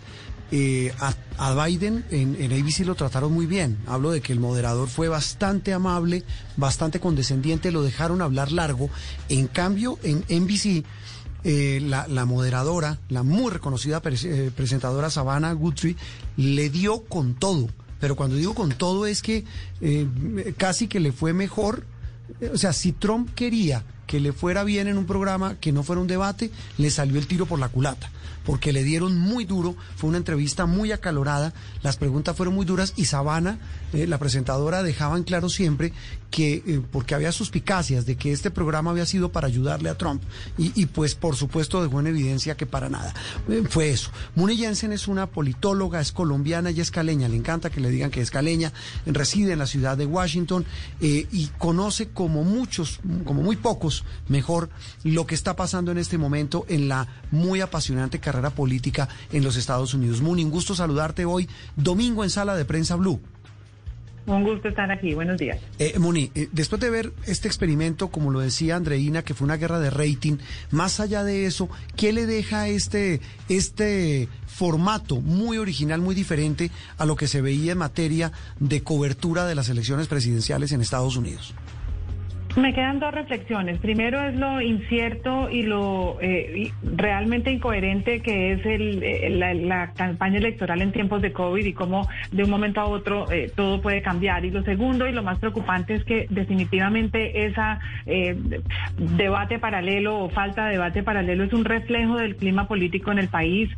eh, 0.52 0.93
a, 1.38 1.66
Biden 1.66 2.06
en, 2.12 2.38
en, 2.39 2.52
ABC 2.54 2.86
lo 2.86 2.96
trataron 2.96 3.34
muy 3.34 3.46
bien. 3.46 3.78
Hablo 3.88 4.12
de 4.12 4.22
que 4.22 4.32
el 4.32 4.39
moderador 4.39 4.88
fue 4.88 5.08
bastante 5.08 5.74
amable, 5.74 6.24
bastante 6.56 7.00
condescendiente, 7.00 7.72
lo 7.72 7.84
dejaron 7.84 8.22
hablar 8.22 8.52
largo. 8.52 8.89
En 9.30 9.48
cambio, 9.48 9.98
en 10.04 10.24
NBC, 10.30 10.86
eh, 11.43 11.80
la, 11.82 12.26
moderadora, 12.26 13.00
la 13.10 13.24
muy 13.24 13.52
reconocida 13.52 14.02
eh, 14.06 14.52
presentadora 14.56 15.10
Savannah 15.10 15.54
Guthrie, 15.54 15.96
le 16.38 16.70
dio 16.70 17.04
con 17.04 17.36
todo. 17.36 17.68
Pero 18.00 18.16
cuando 18.16 18.36
digo 18.36 18.54
con 18.54 18.70
todo 18.72 19.08
es 19.08 19.22
que 19.22 19.46
casi 20.58 20.88
que 20.88 21.00
le 21.00 21.12
fue 21.12 21.34
mejor. 21.34 21.86
O 22.54 22.58
sea, 22.58 22.74
si 22.74 22.91
Trump 22.91 23.34
quería 23.34 23.84
que 24.08 24.20
le 24.20 24.34
fuera 24.34 24.64
bien 24.64 24.88
en 24.88 24.97
un 24.97 25.06
programa, 25.06 25.56
que 25.60 25.72
no 25.72 25.84
fuera 25.84 26.01
un 26.01 26.08
debate, 26.08 26.51
le 26.78 26.89
salió 26.89 27.20
el 27.20 27.28
tiro 27.28 27.45
por 27.45 27.60
la 27.60 27.70
culata 27.70 28.10
porque 28.45 28.72
le 28.72 28.84
dieron 28.84 29.18
muy 29.18 29.43
duro, 29.43 29.76
fue 29.95 30.10
una 30.10 30.20
entrevista 30.20 30.66
muy 30.66 30.91
acalorada, 30.91 31.53
las 31.82 31.97
preguntas 31.97 32.38
fueron 32.38 32.56
muy 32.56 32.66
duras 32.66 32.93
y 32.95 33.06
Sabana, 33.06 33.58
eh, 33.91 34.08
la 34.08 34.20
presentadora, 34.20 34.84
dejaban 34.84 35.24
claro 35.24 35.49
siempre 35.49 35.91
que, 36.30 36.64
eh, 36.66 36.82
porque 36.91 37.16
había 37.16 37.32
suspicacias 37.32 38.06
de 38.06 38.16
que 38.16 38.32
este 38.32 38.51
programa 38.51 38.91
había 38.91 39.06
sido 39.06 39.32
para 39.32 39.47
ayudarle 39.47 39.89
a 39.89 39.97
Trump 39.97 40.22
y, 40.58 40.86
pues 40.86 41.16
por 41.16 41.36
supuesto 41.36 41.82
dejó 41.82 41.99
en 41.99 42.08
evidencia 42.08 42.56
que 42.56 42.66
para 42.66 42.89
nada. 42.89 43.14
Eh, 43.49 43.64
fue 43.68 43.89
eso. 43.89 44.12
Muni 44.36 44.56
Jensen 44.56 44.91
es 44.91 45.08
una 45.08 45.28
politóloga, 45.28 45.99
es 45.99 46.12
colombiana 46.12 46.72
y 46.72 46.82
es 46.82 46.91
caleña, 46.91 47.28
le 47.28 47.38
encanta 47.38 47.70
que 47.70 47.80
le 47.80 47.89
digan 47.89 48.12
que 48.12 48.22
es 48.22 48.30
caleña, 48.32 48.72
reside 49.06 49.53
en 49.53 49.60
la 49.60 49.66
ciudad 49.66 49.97
de 49.97 50.06
Washington 50.06 50.66
y 50.99 51.47
conoce 51.58 52.10
como 52.10 52.43
muchos, 52.43 52.99
como 53.26 53.41
muy 53.41 53.56
pocos, 53.56 53.95
mejor, 54.28 54.70
lo 55.04 55.26
que 55.26 55.36
está 55.36 55.56
pasando 55.56 55.91
en 55.91 55.98
este 55.98 56.18
momento 56.18 56.66
en 56.68 56.88
la 56.88 57.08
muy 57.32 57.62
apasionante 57.62 58.20
carrera 58.20 58.50
política 58.50 59.08
en 59.32 59.43
los 59.43 59.56
Estados 59.56 59.93
Unidos. 59.93 60.22
Muni, 60.22 60.43
un 60.43 60.52
gusto 60.52 60.76
saludarte 60.76 61.26
hoy, 61.26 61.48
domingo 61.76 62.24
en 62.24 62.30
Sala 62.30 62.56
de 62.56 62.66
Prensa 62.66 62.96
Blue. 62.96 63.22
Un 64.28 64.43
gusto 64.43 64.70
estar 64.70 64.91
aquí, 64.91 65.14
buenos 65.14 65.38
días. 65.38 65.60
Eh, 65.78 65.93
eh, 66.36 66.50
después 66.52 66.82
de 66.82 66.89
ver 66.89 67.14
este 67.28 67.48
experimento, 67.48 68.08
como 68.08 68.32
lo 68.32 68.39
decía 68.39 68.76
Andreina, 68.76 69.22
que 69.22 69.36
fue 69.36 69.46
una 69.46 69.58
guerra 69.58 69.80
de 69.80 69.91
rating, 69.91 70.38
más 70.72 71.00
allá 71.00 71.24
de 71.24 71.46
eso, 71.46 71.70
¿qué 71.96 72.12
le 72.12 72.26
deja 72.26 72.68
este, 72.68 73.22
este 73.50 74.28
formato 74.48 75.22
muy 75.22 75.60
original, 75.60 76.02
muy 76.02 76.16
diferente 76.16 76.72
a 76.98 77.06
lo 77.06 77.16
que 77.16 77.28
se 77.28 77.41
veía 77.41 77.74
en 77.74 77.78
materia 77.78 78.32
de 78.60 78.82
cobertura 78.82 79.46
de 79.46 79.54
las 79.54 79.70
elecciones 79.70 80.08
presidenciales 80.08 80.72
en 80.72 80.82
Estados 80.82 81.18
Unidos? 81.18 81.54
Me 82.56 82.74
quedan 82.74 82.99
dos 82.99 83.14
reflexiones. 83.14 83.80
Primero 83.80 84.22
es 84.22 84.34
lo 84.36 84.62
incierto 84.62 85.49
y 85.49 85.64
lo 85.64 86.18
eh, 86.22 86.72
realmente 86.84 87.51
incoherente 87.51 88.22
que 88.22 88.53
es 88.53 88.66
el, 88.66 89.03
eh, 89.03 89.30
la, 89.30 89.91
campaña 89.91 90.38
electoral 90.38 90.82
en 90.82 90.93
tiempos 90.93 91.22
de 91.22 91.34
COVID 91.34 91.66
y 91.66 91.74
cómo 91.74 92.08
de 92.32 92.43
un 92.43 92.49
momento 92.49 92.80
a 92.80 92.86
otro 92.86 93.30
eh, 93.30 93.51
todo 93.53 93.82
puede 93.82 94.01
cambiar. 94.01 94.45
Y 94.45 94.51
lo 94.51 94.64
segundo 94.64 95.06
y 95.06 95.12
lo 95.12 95.22
más 95.22 95.38
preocupante 95.39 95.95
es 95.95 96.06
que 96.06 96.28
definitivamente 96.30 97.45
esa 97.45 97.80
debate 98.97 99.60
paralelo 99.60 100.20
o 100.20 100.30
falta 100.30 100.66
de 100.66 100.74
debate 100.74 101.03
paralelo 101.03 101.43
es 101.43 101.53
un 101.53 101.66
reflejo 101.66 102.16
del 102.18 102.38
clima 102.38 102.68
político 102.68 103.12
en 103.12 103.20
el 103.20 103.28
país, 103.28 103.70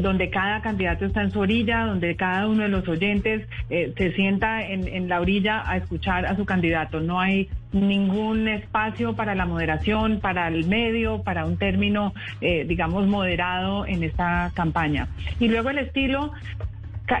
donde 0.00 0.28
cada 0.28 0.60
candidato 0.60 1.06
está 1.06 1.22
en 1.22 1.30
su 1.30 1.40
orilla, 1.40 1.86
donde 1.86 2.16
cada 2.16 2.48
uno 2.48 2.64
de 2.64 2.68
los 2.68 2.86
oyentes 2.86 3.48
se 3.68 4.12
sienta 4.12 4.62
en, 4.62 4.88
en 4.88 5.08
la 5.08 5.20
orilla 5.20 5.62
a 5.68 5.78
escuchar 5.78 6.26
a 6.26 6.36
su 6.36 6.44
candidato. 6.44 7.00
No 7.00 7.20
hay 7.20 7.48
ningún 7.72 8.48
espacio 8.48 9.14
para 9.14 9.34
la 9.34 9.46
moderación, 9.46 10.20
para 10.20 10.48
el 10.48 10.66
medio, 10.66 11.22
para 11.22 11.44
un 11.44 11.56
término, 11.56 12.14
eh, 12.40 12.64
digamos, 12.66 13.06
moderado 13.06 13.86
en 13.86 14.02
esta 14.02 14.50
campaña. 14.54 15.08
Y 15.38 15.48
luego 15.48 15.70
el 15.70 15.78
estilo, 15.78 16.32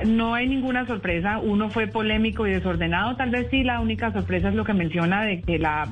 no 0.06 0.34
hay 0.34 0.48
ninguna 0.48 0.86
sorpresa, 0.86 1.38
uno 1.38 1.70
fue 1.70 1.86
polémico 1.86 2.46
y 2.46 2.50
desordenado, 2.50 3.16
tal 3.16 3.30
vez 3.30 3.48
sí, 3.50 3.62
la 3.62 3.80
única 3.80 4.12
sorpresa 4.12 4.48
es 4.48 4.54
lo 4.54 4.64
que 4.64 4.74
menciona 4.74 5.22
de 5.22 5.40
que 5.42 5.58
la, 5.58 5.88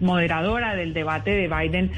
moderadora 0.00 0.74
del 0.74 0.92
debate 0.92 1.30
de 1.30 1.48
Biden 1.48 1.90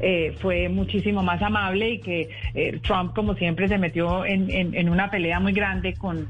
eh, 0.00 0.36
fue 0.40 0.68
muchísimo 0.68 1.22
más 1.22 1.40
amable 1.40 1.90
y 1.90 2.00
que 2.00 2.28
eh, 2.54 2.80
Trump, 2.82 3.14
como 3.14 3.34
siempre, 3.34 3.68
se 3.68 3.78
metió 3.78 4.24
en, 4.26 4.88
una 4.88 5.08
pelea 5.08 5.40
muy 5.40 5.52
grande 5.52 5.94
con 5.94 6.28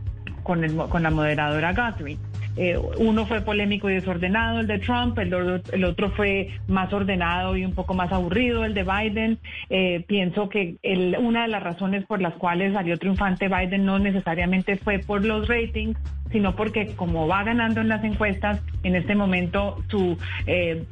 la 1.03 1.11
moderadora 1.11 1.73
Guthrie. 1.73 2.19
Eh, 2.57 2.79
uno 2.99 3.27
fue 3.27 3.41
polémico 3.41 3.91
y 3.91 3.95
desordenado, 3.95 4.61
el 4.61 4.67
de 4.67 4.79
Trump, 4.79 5.19
el, 5.19 5.63
el, 5.73 5.85
otro 5.85 6.11
fue 6.11 6.51
más 6.69 6.93
ordenado 6.93 7.57
y 7.57 7.65
un 7.65 7.75
poco 7.75 7.95
más 7.95 8.13
aburrido, 8.13 8.65
el 8.65 8.75
de 8.75 8.85
Biden. 8.85 9.39
Eh, 9.71 10.05
pienso 10.07 10.49
que 10.49 10.77
el, 10.83 11.17
una 11.19 11.43
de 11.43 11.49
las 11.49 11.63
razones 11.63 12.05
por 12.07 12.21
las 12.21 12.35
cuales 12.35 12.73
salió 12.73 12.97
triunfante 12.99 13.49
Biden 13.49 13.85
no 13.85 13.99
necesariamente 13.99 14.77
fue 14.77 15.01
por 15.01 15.25
los 15.25 15.49
ratings, 15.49 15.99
sino 16.31 16.55
porque 16.55 16.95
como 16.95 17.27
va 17.27 17.43
ganando 17.43 17.81
en 17.81 17.89
las 17.89 18.05
encuestas, 18.05 18.63
en 18.83 18.95
este 18.95 19.15
momento 19.15 19.83
su 19.89 20.17
eh, 20.47 20.85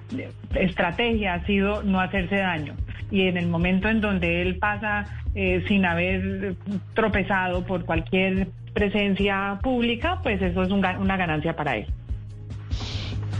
estrategia 0.54 1.34
ha 1.34 1.46
sido 1.46 1.82
no 1.82 2.00
hacerse 2.00 2.36
daño. 2.36 2.74
Y 3.10 3.28
en 3.28 3.36
el 3.36 3.46
momento 3.46 3.88
en 3.88 4.00
donde 4.00 4.42
él 4.42 4.56
pasa 4.56 5.06
sin 5.66 5.86
haber 5.86 6.56
tropezado 6.94 7.64
por 7.64 7.86
cualquier 7.86 8.48
presencia 8.72 9.58
pública, 9.62 10.20
pues 10.22 10.40
eso 10.40 10.62
es 10.62 10.70
una 10.70 11.16
ganancia 11.16 11.54
para 11.54 11.76
él. 11.76 11.86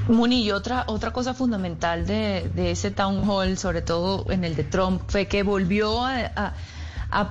Muni, 0.09 0.43
y 0.43 0.51
otra, 0.51 0.85
otra 0.89 1.13
cosa 1.13 1.33
fundamental 1.33 2.07
de, 2.07 2.51
ese 2.71 2.91
town 2.91 3.23
hall, 3.29 3.57
sobre 3.57 3.83
todo 3.83 4.31
en 4.31 4.45
el 4.45 4.57
de 4.57 4.65
Trump, 4.65 5.03
fue 5.07 5.27
que 5.27 5.43
volvió 5.45 6.05
a, 6.05 6.55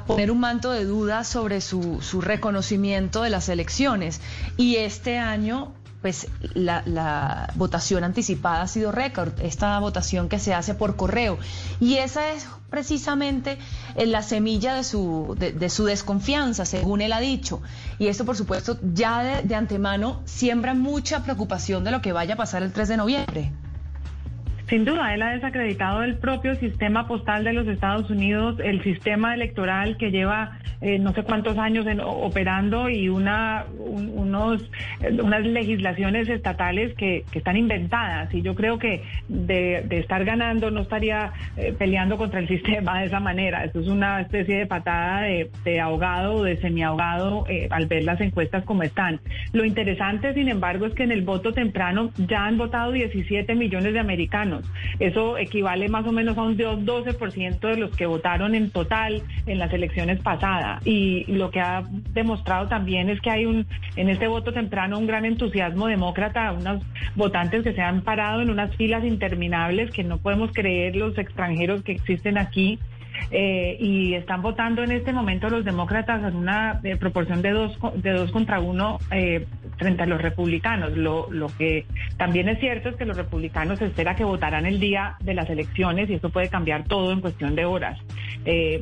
poner 0.07 0.31
un 0.31 0.39
manto 0.39 0.71
de 0.71 0.85
duda 0.85 1.23
sobre 1.23 1.59
su, 1.59 2.01
su 2.01 2.21
reconocimiento 2.21 3.23
de 3.23 3.29
las 3.29 3.49
elecciones. 3.49 4.21
Y 4.55 4.77
este 4.77 5.17
año 5.17 5.73
pues 6.01 6.27
la, 6.55 6.81
la, 6.85 7.51
votación 7.55 8.03
anticipada 8.03 8.63
ha 8.63 8.67
sido 8.67 8.91
récord, 8.91 9.33
esta 9.41 9.77
votación 9.79 10.29
que 10.29 10.39
se 10.39 10.53
hace 10.53 10.73
por 10.73 10.95
correo. 10.95 11.37
Y 11.79 11.97
esa 11.97 12.31
es 12.31 12.47
precisamente 12.69 13.59
eh, 13.95 14.05
la 14.07 14.23
semilla 14.23 14.73
de 14.73 14.83
su, 14.83 15.35
de, 15.37 15.69
su 15.69 15.85
desconfianza, 15.85 16.65
según 16.65 17.01
él 17.01 17.13
ha 17.13 17.19
dicho. 17.19 17.61
Y 17.99 18.07
esto, 18.07 18.25
por 18.25 18.35
supuesto, 18.35 18.79
ya 18.93 19.23
de, 19.23 19.43
de 19.43 19.55
antemano 19.55 20.21
siembra 20.25 20.73
mucha 20.73 21.23
preocupación 21.23 21.83
de 21.83 21.91
lo 21.91 22.01
que 22.01 22.13
vaya 22.13 22.33
a 22.33 22.37
pasar 22.37 22.63
el 22.63 22.73
3 22.73 22.89
de 22.89 22.97
noviembre. 22.97 23.51
Sin 24.71 24.85
duda, 24.85 25.13
él 25.13 25.21
ha 25.21 25.31
desacreditado 25.31 26.01
el 26.01 26.15
propio 26.15 26.55
sistema 26.55 27.05
postal 27.05 27.43
de 27.43 27.51
los 27.51 27.67
Estados 27.67 28.09
Unidos, 28.09 28.55
el 28.63 28.81
sistema 28.83 29.33
electoral 29.33 29.97
que 29.97 30.11
lleva 30.11 30.59
eh, 30.79 30.97
no 30.97 31.13
sé 31.13 31.21
cuántos 31.23 31.59
años 31.59 31.85
operando 32.03 32.89
y 32.89 33.07
unos, 33.07 33.65
unas 35.21 35.45
legislaciones 35.45 36.27
estatales 36.27 36.95
que, 36.95 37.23
están 37.33 37.57
inventadas. 37.57 38.33
Y 38.33 38.41
yo 38.41 38.55
creo 38.55 38.79
que 38.79 39.03
de, 39.27 39.85
estar 39.91 40.25
ganando 40.25 40.71
no 40.71 40.81
estaría 40.81 41.33
eh, 41.57 41.73
peleando 41.77 42.17
contra 42.17 42.39
el 42.39 42.47
sistema 42.47 43.01
de 43.01 43.07
esa 43.07 43.19
manera. 43.19 43.65
Esto 43.65 43.81
es 43.81 43.87
una 43.87 44.21
especie 44.21 44.57
de 44.57 44.65
patada 44.65 45.21
de, 45.21 45.81
ahogado 45.81 46.35
o 46.35 46.43
de 46.43 46.57
semiahogado 46.57 47.45
eh, 47.47 47.67
al 47.69 47.87
ver 47.87 48.03
las 48.03 48.21
encuestas 48.21 48.63
como 48.63 48.83
están. 48.83 49.19
Lo 49.51 49.65
interesante, 49.65 50.33
sin 50.33 50.47
embargo, 50.47 50.85
es 50.85 50.93
que 50.93 51.03
en 51.03 51.11
el 51.11 51.23
voto 51.23 51.53
temprano 51.53 52.11
ya 52.17 52.45
han 52.45 52.57
votado 52.57 52.93
17 52.93 53.53
millones 53.53 53.93
de 53.93 53.99
americanos. 53.99 54.60
Eso 54.99 55.37
equivale 55.37 55.89
más 55.89 56.05
o 56.05 56.11
menos 56.11 56.37
a 56.37 56.43
un 56.43 56.57
12% 56.57 57.59
de 57.59 57.77
los 57.77 57.95
que 57.95 58.05
votaron 58.05 58.55
en 58.55 58.71
total 58.71 59.21
en 59.45 59.59
las 59.59 59.73
elecciones 59.73 60.19
pasadas. 60.19 60.85
Y 60.85 61.25
lo 61.31 61.51
que 61.51 61.59
ha 61.59 61.83
demostrado 62.13 62.67
también 62.67 63.09
es 63.09 63.19
que 63.21 63.29
hay 63.29 63.45
un 63.45 63.65
en 63.95 64.09
este 64.09 64.27
voto 64.27 64.53
temprano 64.53 64.97
un 64.97 65.07
gran 65.07 65.25
entusiasmo 65.25 65.87
demócrata, 65.87 66.51
unos 66.53 66.83
votantes 67.15 67.63
que 67.63 67.73
se 67.73 67.81
han 67.81 68.01
parado 68.01 68.41
en 68.41 68.49
unas 68.49 68.75
filas 68.75 69.03
interminables 69.03 69.91
que 69.91 70.03
no 70.03 70.17
podemos 70.17 70.51
creer 70.53 70.95
los 70.95 71.17
extranjeros 71.17 71.83
que 71.83 71.93
existen 71.93 72.37
aquí 72.37 72.79
eh, 73.29 73.77
y 73.79 74.13
están 74.13 74.41
votando 74.41 74.83
en 74.83 74.91
este 74.91 75.13
momento 75.13 75.49
los 75.49 75.63
demócratas 75.63 76.23
en 76.23 76.35
una 76.35 76.79
eh, 76.83 76.95
proporción 76.97 77.41
de 77.41 77.51
dos, 77.51 77.77
de 77.95 78.11
dos 78.11 78.31
contra 78.31 78.59
uno 78.59 78.99
eh, 79.11 79.45
frente 79.77 80.03
a 80.03 80.05
los 80.05 80.21
republicanos. 80.21 80.97
Lo, 80.97 81.31
lo 81.31 81.47
que 81.47 81.85
también 82.17 82.49
es 82.49 82.59
cierto 82.59 82.89
es 82.89 82.95
que 82.95 83.05
los 83.05 83.17
republicanos 83.17 83.81
espera 83.81 84.15
que 84.15 84.23
votarán 84.23 84.65
el 84.65 84.79
día 84.79 85.15
de 85.21 85.33
las 85.33 85.49
elecciones 85.49 86.09
y 86.09 86.15
eso 86.15 86.29
puede 86.29 86.49
cambiar 86.49 86.85
todo 86.85 87.11
en 87.11 87.21
cuestión 87.21 87.55
de 87.55 87.65
horas. 87.65 87.99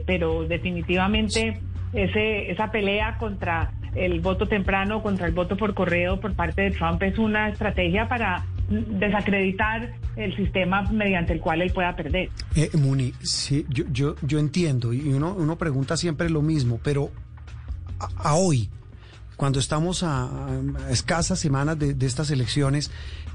pero 0.05 0.43
definitivamente 0.45 1.59
ese, 1.93 2.51
esa 2.51 2.71
pelea 2.71 3.17
contra 3.17 3.71
el 3.95 4.19
voto 4.19 4.47
temprano, 4.47 5.01
contra 5.01 5.27
el 5.27 5.33
voto 5.33 5.57
por 5.57 5.73
correo 5.73 6.19
por 6.19 6.35
parte 6.35 6.61
de 6.61 6.71
Trump 6.71 7.01
es 7.03 7.17
una 7.17 7.49
estrategia 7.49 8.07
para 8.07 8.43
desacreditar 8.69 9.93
el 10.15 10.35
sistema 10.35 10.83
mediante 10.91 11.33
el 11.33 11.39
cual 11.39 11.61
él 11.61 11.71
pueda 11.71 11.95
perder. 11.95 12.29
Eh, 12.55 12.69
Muni, 12.77 13.13
sí, 13.21 13.65
yo, 13.69 13.85
yo, 13.91 14.15
yo 14.21 14.39
entiendo 14.39 14.93
y 14.93 15.11
uno, 15.13 15.33
uno 15.33 15.57
pregunta 15.57 15.97
siempre 15.97 16.29
lo 16.29 16.41
mismo, 16.41 16.79
pero 16.83 17.11
a, 17.99 18.35
hoy, 18.35 18.69
cuando 19.35 19.59
estamos 19.59 20.03
a, 20.03 20.47
escasas 20.89 21.39
semanas 21.39 21.79
de, 21.79 21.95
estas 22.05 22.31
elecciones, 22.31 22.91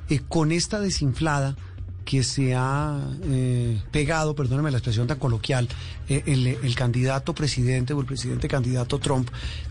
eh, 0.08 0.20
con 0.28 0.52
esta 0.52 0.80
desinflada, 0.80 1.56
que 2.04 2.22
se 2.22 2.54
ha 2.54 3.00
eh, 3.24 3.80
pegado, 3.90 4.34
perdóneme 4.34 4.70
la 4.70 4.78
expresión 4.78 5.06
tan 5.06 5.18
coloquial, 5.18 5.68
eh, 6.08 6.22
el, 6.26 6.74
candidato 6.74 7.34
presidente 7.34 7.94
o 7.94 8.00
el 8.00 8.06
presidente 8.06 8.46
candidato 8.48 8.98
Trump, 8.98 9.30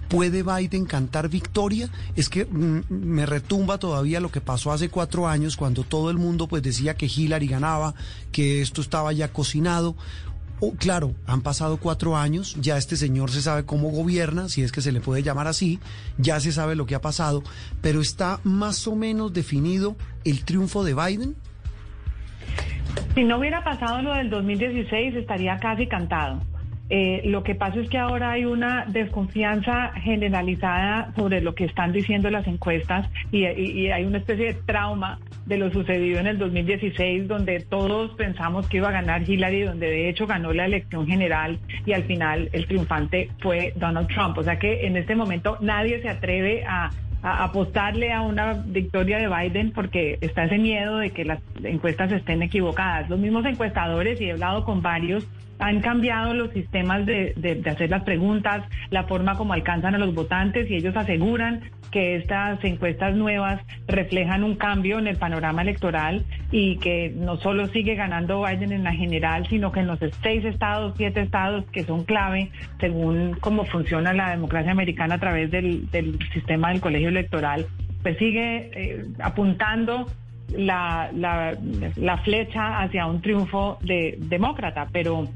¿puede 0.10 0.44
Biden 0.44 0.86
cantar 0.86 1.30
victoria? 1.30 1.90
Es 2.16 2.30
que 2.30 2.46
mm, 2.46 2.82
me 2.90 3.26
retumba 3.26 3.78
todavía 3.78 4.20
lo 4.20 4.32
que 4.32 4.42
pasó 4.42 4.72
hace 4.72 4.90
cuatro 4.90 5.28
años 5.28 5.56
cuando 5.56 5.84
todo 5.84 6.10
el 6.10 6.18
mundo 6.18 6.48
pues 6.48 6.64
decía 6.64 6.96
que 6.96 7.06
Hillary 7.06 7.48
ganaba, 7.48 7.94
que 8.32 8.62
esto 8.62 8.82
estaba 8.82 9.14
ya 9.14 9.32
cocinado. 9.32 9.96
Oh, 10.60 10.72
claro, 10.72 11.14
han 11.28 11.42
pasado 11.42 11.78
cuatro 11.78 12.16
años, 12.16 12.56
ya 12.60 12.78
este 12.78 12.96
señor 12.96 13.30
se 13.32 13.42
sabe 13.42 13.66
cómo 13.66 13.90
gobierna, 13.90 14.48
si 14.48 14.64
es 14.64 14.72
que 14.72 14.82
se 14.82 14.94
le 14.94 15.02
puede 15.02 15.22
llamar 15.22 15.48
así, 15.48 15.80
ya 16.18 16.40
se 16.40 16.54
sabe 16.54 16.76
lo 16.76 16.86
que 16.86 16.96
ha 16.96 17.02
pasado, 17.02 17.44
pero 17.82 18.00
está 18.00 18.40
más 18.44 18.88
o 18.88 18.96
menos 18.96 19.34
definido 19.34 19.98
el 20.24 20.46
triunfo 20.46 20.84
de 20.84 20.94
Biden. 20.94 21.36
Si 23.16 23.24
no 23.24 23.38
hubiera 23.38 23.64
pasado 23.64 24.02
lo 24.02 24.14
del 24.14 24.30
2016, 24.30 25.16
estaría 25.16 25.58
casi 25.58 25.88
cantado. 25.88 26.42
Eh, 26.90 27.22
lo 27.26 27.44
que 27.44 27.56
pasa 27.56 27.80
es 27.80 27.90
que 27.90 27.98
ahora 27.98 28.32
hay 28.32 28.46
una 28.46 28.86
desconfianza 28.86 29.94
generalizada 29.94 31.14
sobre 31.16 31.42
lo 31.42 31.56
que 31.56 31.66
están 31.66 31.94
diciendo 31.94 32.30
las 32.30 32.46
encuestas 32.46 33.10
y, 33.32 33.46
hay 33.46 34.04
una 34.06 34.18
especie 34.18 34.48
de 34.48 34.54
trauma 34.54 35.20
de 35.46 35.58
lo 35.58 35.72
sucedido 35.72 36.20
en 36.20 36.28
el 36.28 36.38
2016, 36.38 37.28
donde 37.28 37.62
todos 37.62 38.12
pensamos 38.16 38.68
que 38.68 38.78
iba 38.78 38.90
a 38.90 38.92
ganar 38.92 39.28
Hillary, 39.28 39.62
donde 39.62 39.88
de 39.88 40.10
hecho 40.10 40.28
ganó 40.28 40.54
la 40.54 40.66
elección 40.66 41.08
general 41.08 41.58
y 41.86 41.94
al 41.94 42.04
final 42.04 42.50
el 42.52 42.68
triunfante 42.68 43.30
fue 43.40 43.74
Donald 43.76 44.08
Trump. 44.10 44.38
O 44.38 44.44
sea 44.44 44.60
que 44.60 44.86
en 44.86 44.98
este 44.98 45.16
momento 45.16 45.58
nadie 45.62 46.02
se 46.02 46.10
atreve 46.10 46.64
a 46.68 46.92
a 47.24 47.46
apostarle 47.46 48.12
a 48.12 48.22
una 48.22 48.54
victoria 48.54 49.18
de 49.18 49.30
Biden 49.30 49.72
porque 49.72 50.18
está 50.22 50.44
ese 50.44 50.58
miedo 50.58 50.98
de 50.98 51.12
que 51.12 51.24
las 51.24 51.40
encuestas 51.64 52.12
estén 52.12 52.44
equivocadas. 52.44 53.10
Los 53.10 53.18
mismos 53.18 53.46
encuestadores, 53.46 54.20
y 54.20 54.26
he 54.26 54.34
hablado 54.34 54.66
con 54.66 54.82
varios, 54.82 55.26
han 55.58 55.80
cambiado 55.80 56.34
los 56.34 56.52
sistemas 56.52 57.06
de, 57.06 57.34
de, 57.38 57.70
hacer 57.70 57.90
las 57.90 58.04
preguntas, 58.04 58.66
la 58.90 59.06
forma 59.06 59.38
como 59.38 59.54
alcanzan 59.54 59.96
a 59.96 59.98
los 59.98 60.14
votantes 60.14 60.70
y 60.70 60.76
ellos 60.76 60.96
aseguran 60.98 61.62
que 61.94 62.16
estas 62.16 62.62
encuestas 62.64 63.16
nuevas 63.16 63.62
reflejan 63.88 64.44
un 64.44 64.56
cambio 64.56 64.98
en 64.98 65.06
el 65.06 65.18
panorama 65.18 65.62
electoral 65.62 66.26
y 66.52 66.78
que 66.78 67.14
no 67.16 67.38
solo 67.38 67.68
sigue 67.68 67.94
ganando 67.94 68.44
Biden 68.44 68.72
en 68.72 68.84
la 68.84 68.94
general, 68.94 69.46
sino 69.48 69.72
que 69.72 69.82
en 69.82 69.88
los 69.88 70.00
seis 70.24 70.44
estados, 70.44 70.96
siete 70.98 71.22
estados 71.22 71.66
que 71.72 71.84
son 71.84 72.04
clave 72.04 72.50
según 72.80 73.38
cómo 73.40 73.66
funciona 73.66 74.12
la 74.12 74.32
democracia 74.32 74.72
americana 74.72 75.16
a 75.16 75.20
través 75.20 75.52
del, 75.52 75.88
sistema 76.34 76.70
del 76.70 76.82
colegio 76.82 77.10
electoral, 77.10 77.68
pues 78.02 78.18
sigue 78.18 78.72
eh, 78.74 79.06
apuntando 79.20 80.08
la, 80.50 81.12
la, 81.14 81.56
la, 81.96 82.18
flecha 82.24 82.82
hacia 82.82 83.06
un 83.06 83.22
triunfo 83.22 83.78
de 83.82 84.18
demócrata, 84.20 84.88
pero 84.92 85.28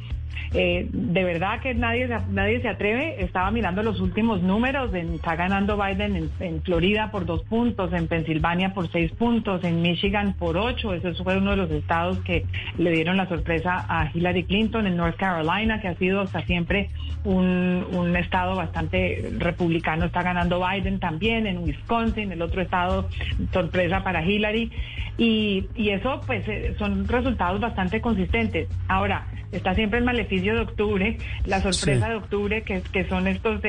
eh, 0.53 0.87
de 0.91 1.23
verdad 1.23 1.59
que 1.61 1.73
nadie, 1.73 2.07
nadie 2.29 2.61
se 2.61 2.69
atreve. 2.69 3.23
Estaba 3.23 3.51
mirando 3.51 3.83
los 3.83 3.99
últimos 3.99 4.41
números. 4.41 4.93
está 4.93 5.35
ganando 5.35 5.77
Biden 5.77 6.29
en, 6.39 6.61
Florida 6.63 7.11
por 7.11 7.25
dos 7.25 7.43
puntos, 7.43 7.93
en 7.93 8.07
Pensilvania 8.07 8.73
por 8.73 8.91
seis 8.91 9.11
puntos, 9.11 9.63
en 9.63 9.81
Michigan 9.81 10.33
por 10.33 10.57
ocho. 10.57 10.93
Ese 10.93 11.13
fue 11.23 11.37
uno 11.37 11.51
de 11.51 11.57
los 11.57 11.71
estados 11.71 12.19
que 12.19 12.45
le 12.77 12.91
dieron 12.91 13.17
la 13.17 13.27
sorpresa 13.27 13.85
a 13.87 14.09
Hillary 14.13 14.43
Clinton. 14.43 14.87
En 14.87 14.97
North 14.97 15.17
Carolina, 15.17 15.81
que 15.81 15.89
ha 15.89 15.95
sido 15.95 16.21
hasta 16.21 16.41
siempre 16.45 16.89
un, 17.23 17.85
un 17.91 18.15
estado 18.15 18.55
bastante 18.55 19.31
republicano, 19.37 20.05
está 20.05 20.23
ganando 20.23 20.65
Biden 20.65 20.99
también. 20.99 21.47
En 21.47 21.59
Wisconsin, 21.59 22.31
el 22.31 22.41
otro 22.41 22.61
estado, 22.61 23.09
sorpresa 23.51 24.03
para 24.03 24.23
Hillary. 24.23 24.71
Y, 25.17 25.67
y 25.75 25.89
eso, 25.89 26.21
pues, 26.25 26.47
eh, 26.47 26.75
son 26.77 27.07
resultados 27.07 27.59
bastante 27.59 28.01
consistentes. 28.01 28.69
Ahora, 28.87 29.25
está 29.51 29.73
siempre 29.73 29.99
el 29.99 30.05
maleficio 30.27 30.55
de 30.55 30.61
octubre, 30.61 31.17
la 31.45 31.61
sorpresa 31.61 32.09
de 32.09 32.15
octubre, 32.15 32.61
que, 32.63 32.81
que 32.81 33.07
son 33.07 33.27
estos 33.27 33.61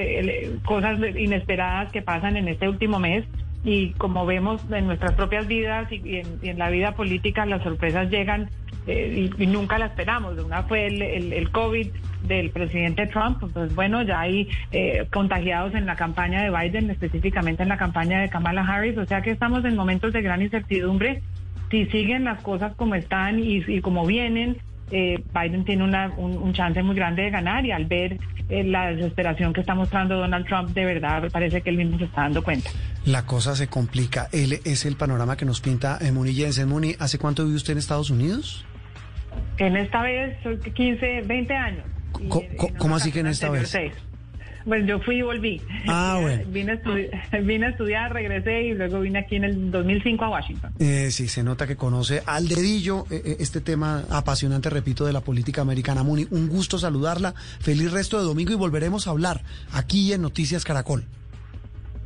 cosas 0.65 0.99
inesperadas 1.17 1.93
que 1.93 2.03
pasan 2.03 2.37
en 2.37 2.49
este 2.49 2.69
último 2.69 2.99
mes. 2.99 3.25
Y 3.65 3.91
como 3.93 4.25
vemos 4.25 4.63
en 4.71 4.87
nuestras 4.87 5.15
propias 5.15 5.47
vidas 5.47 5.91
y, 5.91 6.23
en, 6.43 6.59
la 6.59 6.71
vida 6.71 6.93
política, 6.93 7.45
las 7.45 7.63
sorpresas 7.63 8.09
llegan 8.11 8.49
eh, 8.87 9.31
y, 9.37 9.47
nunca 9.47 9.79
las 9.79 9.91
esperamos. 9.91 10.39
Una 10.39 10.63
fue 10.63 10.87
el, 10.87 11.03
el, 11.03 11.51
COVID 11.51 11.89
del 12.23 12.51
presidente 12.51 13.07
Trump, 13.07 13.43
pues 13.53 13.75
bueno, 13.75 14.03
ya 14.03 14.21
hay 14.21 14.49
eh, 14.71 15.07
contagiados 15.13 15.75
en 15.75 15.87
la 15.87 15.97
campaña 15.97 16.43
de 16.43 16.51
Biden, 16.51 16.91
específicamente 16.91 17.63
en 17.63 17.69
la 17.69 17.77
campaña 17.77 18.21
de 18.21 18.29
Kamala 18.29 18.63
Harris, 18.63 18.97
o 18.97 19.07
sea 19.07 19.23
que 19.23 19.31
estamos 19.31 19.65
en 19.65 19.77
momentos 19.77 20.13
de 20.13 20.23
gran 20.23 20.41
incertidumbre. 20.41 21.23
Si 21.71 21.85
siguen 21.87 22.25
las 22.25 22.41
cosas 22.41 22.75
como 22.77 22.95
están 22.95 23.41
y, 23.41 23.57
y 23.67 23.81
como 23.81 24.07
vienen, 24.07 24.57
eh, 24.91 25.23
Biden 25.35 25.65
tiene 25.65 25.85
una, 25.85 26.13
un, 26.17 26.53
chance 26.53 26.83
muy 26.83 26.95
grande 26.95 27.23
de 27.23 27.31
ganar 27.31 27.65
y 27.65 27.73
al 27.73 27.87
ver 27.87 28.19
eh, 28.49 28.65
la 28.65 28.91
desesperación 28.91 29.53
que 29.53 29.61
está 29.61 29.75
mostrando 29.75 30.17
Donald 30.17 30.47
Trump, 30.47 30.71
de 30.71 30.85
verdad 30.85 31.31
parece 31.31 31.61
que 31.61 31.71
él 31.71 31.77
mismo 31.77 31.99
se 31.99 32.05
está 32.05 32.23
dando 32.23 32.43
cuenta. 32.43 32.71
La 33.05 33.25
cosa 33.27 33.55
se 33.55 33.69
complica. 33.69 34.29
Él 34.33 34.61
es 34.65 34.85
el 34.85 34.97
panorama 34.97 35.37
que 35.37 35.45
nos 35.45 35.61
pinta 35.61 35.99
eh, 36.01 36.13
Muni 36.13 36.35
Jensen. 36.35 36.69
Muni, 36.69 36.95
¿hace 36.99 37.19
cuánto 37.19 37.45
vive 37.45 37.57
usted 37.57 37.73
en 37.73 37.79
Estados 37.79 38.11
Unidos? 38.11 38.65
En 39.59 39.77
esta 39.77 40.03
vez, 40.03 40.37
15, 40.75 41.23
20 41.27 41.55
años. 41.55 41.85
¿Cómo, 42.79 42.97
así 42.97 43.13
que 43.13 43.21
en 43.21 43.29
esta 43.29 43.51
vez? 43.51 43.77
Pues 44.69 44.87
yo 44.87 45.01
fui 45.01 45.17
y 45.17 45.23
volví. 45.23 45.61
Ah, 45.89 46.19
bueno. 46.23 46.43
Vine 46.49 46.73
a, 46.73 46.83
estudi- 46.83 47.11
vine 47.45 47.67
a 47.67 47.69
estudiar, 47.71 48.13
regresé 48.13 48.63
y 48.67 48.75
luego 48.75 49.01
vine 49.01 49.21
aquí 49.21 49.37
en 49.37 49.45
el 49.45 49.71
2005 49.71 50.25
a 50.25 50.29
Washington. 50.29 50.73
Eh, 50.79 51.09
sí, 51.11 51.27
se 51.27 51.43
nota 51.43 51.67
que 51.67 51.77
conoce 51.77 52.23
al 52.27 52.47
dedillo 52.49 53.07
eh, 53.11 53.23
eh, 53.25 53.37
este 53.41 53.61
tema 53.63 54.05
apasionante, 54.11 54.69
repito, 54.71 55.07
de 55.07 55.13
la 55.15 55.23
política 55.23 55.63
americana. 55.63 56.03
Muni, 56.03 56.27
un 56.31 56.49
gusto 56.49 56.79
saludarla. 56.79 57.35
Feliz 57.61 57.91
resto 57.93 58.19
de 58.19 58.25
domingo 58.25 58.53
y 58.53 58.57
volveremos 58.57 59.07
a 59.07 59.11
hablar 59.11 59.43
aquí 59.73 60.13
en 60.13 60.21
Noticias 60.23 60.65
Caracol. 60.65 61.05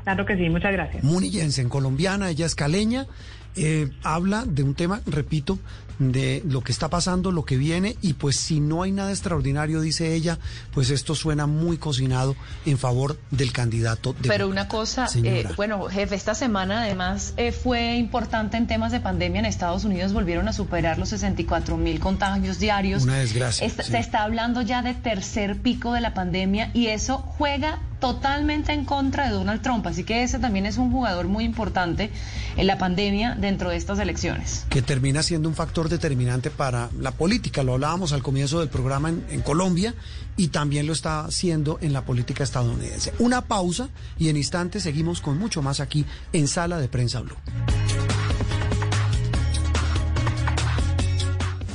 Claro 0.04 0.24
que 0.26 0.36
sí, 0.36 0.48
muchas 0.48 0.72
gracias. 0.72 1.04
Muni 1.04 1.30
Jensen, 1.30 1.68
colombiana, 1.68 2.30
ella 2.30 2.46
es 2.46 2.54
caleña, 2.56 3.06
eh, 3.54 3.88
habla 4.02 4.44
de 4.46 4.62
un 4.64 4.74
tema, 4.74 5.00
repito, 5.06 5.58
de 5.99 6.43
lo 6.47 6.62
que 6.62 6.72
está 6.72 6.88
pasando, 6.88 7.30
lo 7.32 7.45
que 7.45 7.57
viene, 7.57 7.97
y 8.03 8.14
pues 8.14 8.36
si 8.36 8.61
no 8.61 8.82
hay 8.82 8.93
nada 8.93 9.11
extraordinario, 9.11 9.80
dice 9.80 10.14
ella, 10.14 10.38
pues 10.72 10.90
esto 10.90 11.14
suena 11.14 11.47
muy 11.47 11.78
cocinado 11.78 12.36
en 12.66 12.78
favor 12.78 13.18
del 13.30 13.53
candidato 13.53 14.12
de 14.12 14.28
Pero 14.28 14.49
una 14.49 14.68
cosa, 14.68 15.09
eh, 15.22 15.47
bueno, 15.57 15.84
jefe, 15.86 16.14
esta 16.14 16.34
semana 16.34 16.82
además 16.82 17.34
eh, 17.36 17.53
fue 17.53 17.97
importante 17.97 18.57
en 18.57 18.66
temas 18.66 18.93
de 18.93 19.01
pandemia. 19.01 19.40
En 19.40 19.47
Estados 19.47 19.84
Unidos 19.84 20.12
volvieron 20.12 20.49
a 20.49 20.53
superar 20.53 20.99
los 20.99 21.11
64 21.11 21.76
mil 21.76 22.01
contagios 22.01 22.59
diarios. 22.59 23.05
Una 23.05 23.18
desgracia, 23.18 23.68
sí. 23.68 23.82
Se 23.82 23.99
está 23.99 24.22
hablando 24.24 24.62
ya 24.62 24.82
de 24.82 24.95
tercer 24.95 25.61
pico 25.61 25.93
de 25.93 26.01
la 26.01 26.14
pandemia 26.14 26.70
y 26.74 26.88
eso 26.88 27.18
juega 27.18 27.80
totalmente 28.03 28.72
en 28.72 28.84
contra 28.84 29.26
de 29.26 29.30
Donald 29.30 29.62
Trump. 29.62 29.86
Así 29.86 30.03
que 30.03 30.24
ese 30.24 30.40
también 30.40 30.66
es 30.66 30.76
un 30.76 30.90
jugador 30.90 31.28
muy 31.28 31.45
importante 31.45 32.11
en 32.57 32.66
la 32.66 32.76
pandemia 32.76 33.36
dentro 33.36 33.70
de 33.70 33.76
estas 33.76 34.01
elecciones. 34.01 34.66
que 34.68 34.82
termina 34.82 35.22
siendo 35.22 35.49
un 35.49 35.55
factor 35.55 35.82
determinante 35.89 36.51
para 36.51 36.91
la 36.99 37.12
política. 37.12 37.62
Lo 37.62 37.74
hablábamos 37.74 38.12
al 38.12 38.22
comienzo 38.22 38.61
del 38.61 38.68
programa 38.68 39.09
en, 39.09 39.24
en 39.30 39.41
Colombia 39.43 39.95
y 40.37 40.49
también 40.49 40.87
lo 40.87 40.93
está 40.93 41.24
haciendo 41.24 41.78
en 41.80 41.93
la 41.93 42.05
política 42.05 42.45
estadounidense. 42.45 43.12
Una 43.18 43.43
pausa 43.43 43.89
y 44.18 44.28
en 44.28 44.37
instantes 44.37 44.83
seguimos 44.83 45.20
con 45.20 45.39
mucho 45.39 45.62
más 45.62 45.80
aquí 45.80 46.05
en 46.33 46.49
Sala 46.49 46.78
de 46.78 46.89
Prensa 46.89 47.20
Blue. 47.20 47.37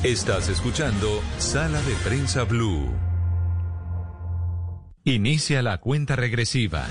Estás 0.04 0.48
escuchando 0.48 1.22
Sala 1.38 1.82
de 1.82 1.94
Prensa 2.04 2.44
Blue. 2.44 2.88
Inicia 5.04 5.62
la 5.62 5.80
cuenta 5.80 6.16
regresiva. 6.16 6.86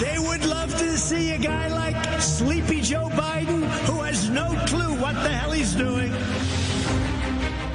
They 0.00 0.18
would 0.18 0.44
love 0.44 0.74
to 0.76 0.98
see 0.98 1.32
a 1.32 1.38
guy 1.38 1.68
like 1.70 2.20
Sleepy 2.20 2.82
Joe 2.82 3.08
Biden 3.10 3.25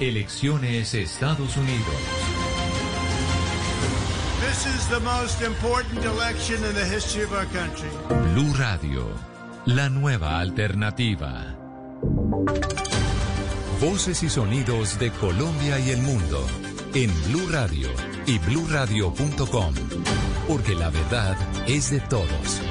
Elecciones 0.00 0.94
Estados 0.94 1.58
Unidos. 1.58 1.94
This 4.40 4.66
is 4.66 4.88
the 4.88 5.00
most 5.00 5.42
important 5.42 6.02
election 6.02 6.56
in 6.64 6.74
the 6.74 6.86
history 6.86 7.24
of 7.24 7.32
our 7.34 7.44
country. 7.52 7.90
Blue 8.32 8.54
Radio, 8.54 9.06
la 9.66 9.90
nueva 9.90 10.40
alternativa. 10.40 11.54
Voces 13.78 14.22
y 14.22 14.30
sonidos 14.30 14.98
de 14.98 15.10
Colombia 15.10 15.78
y 15.78 15.90
el 15.90 16.00
mundo 16.00 16.46
en 16.94 17.10
Blue 17.24 17.48
Radio 17.50 17.90
y 18.26 18.38
bluradio.com, 18.38 19.74
porque 20.48 20.74
la 20.74 20.88
verdad 20.88 21.36
es 21.66 21.90
de 21.90 22.00
todos. 22.00 22.62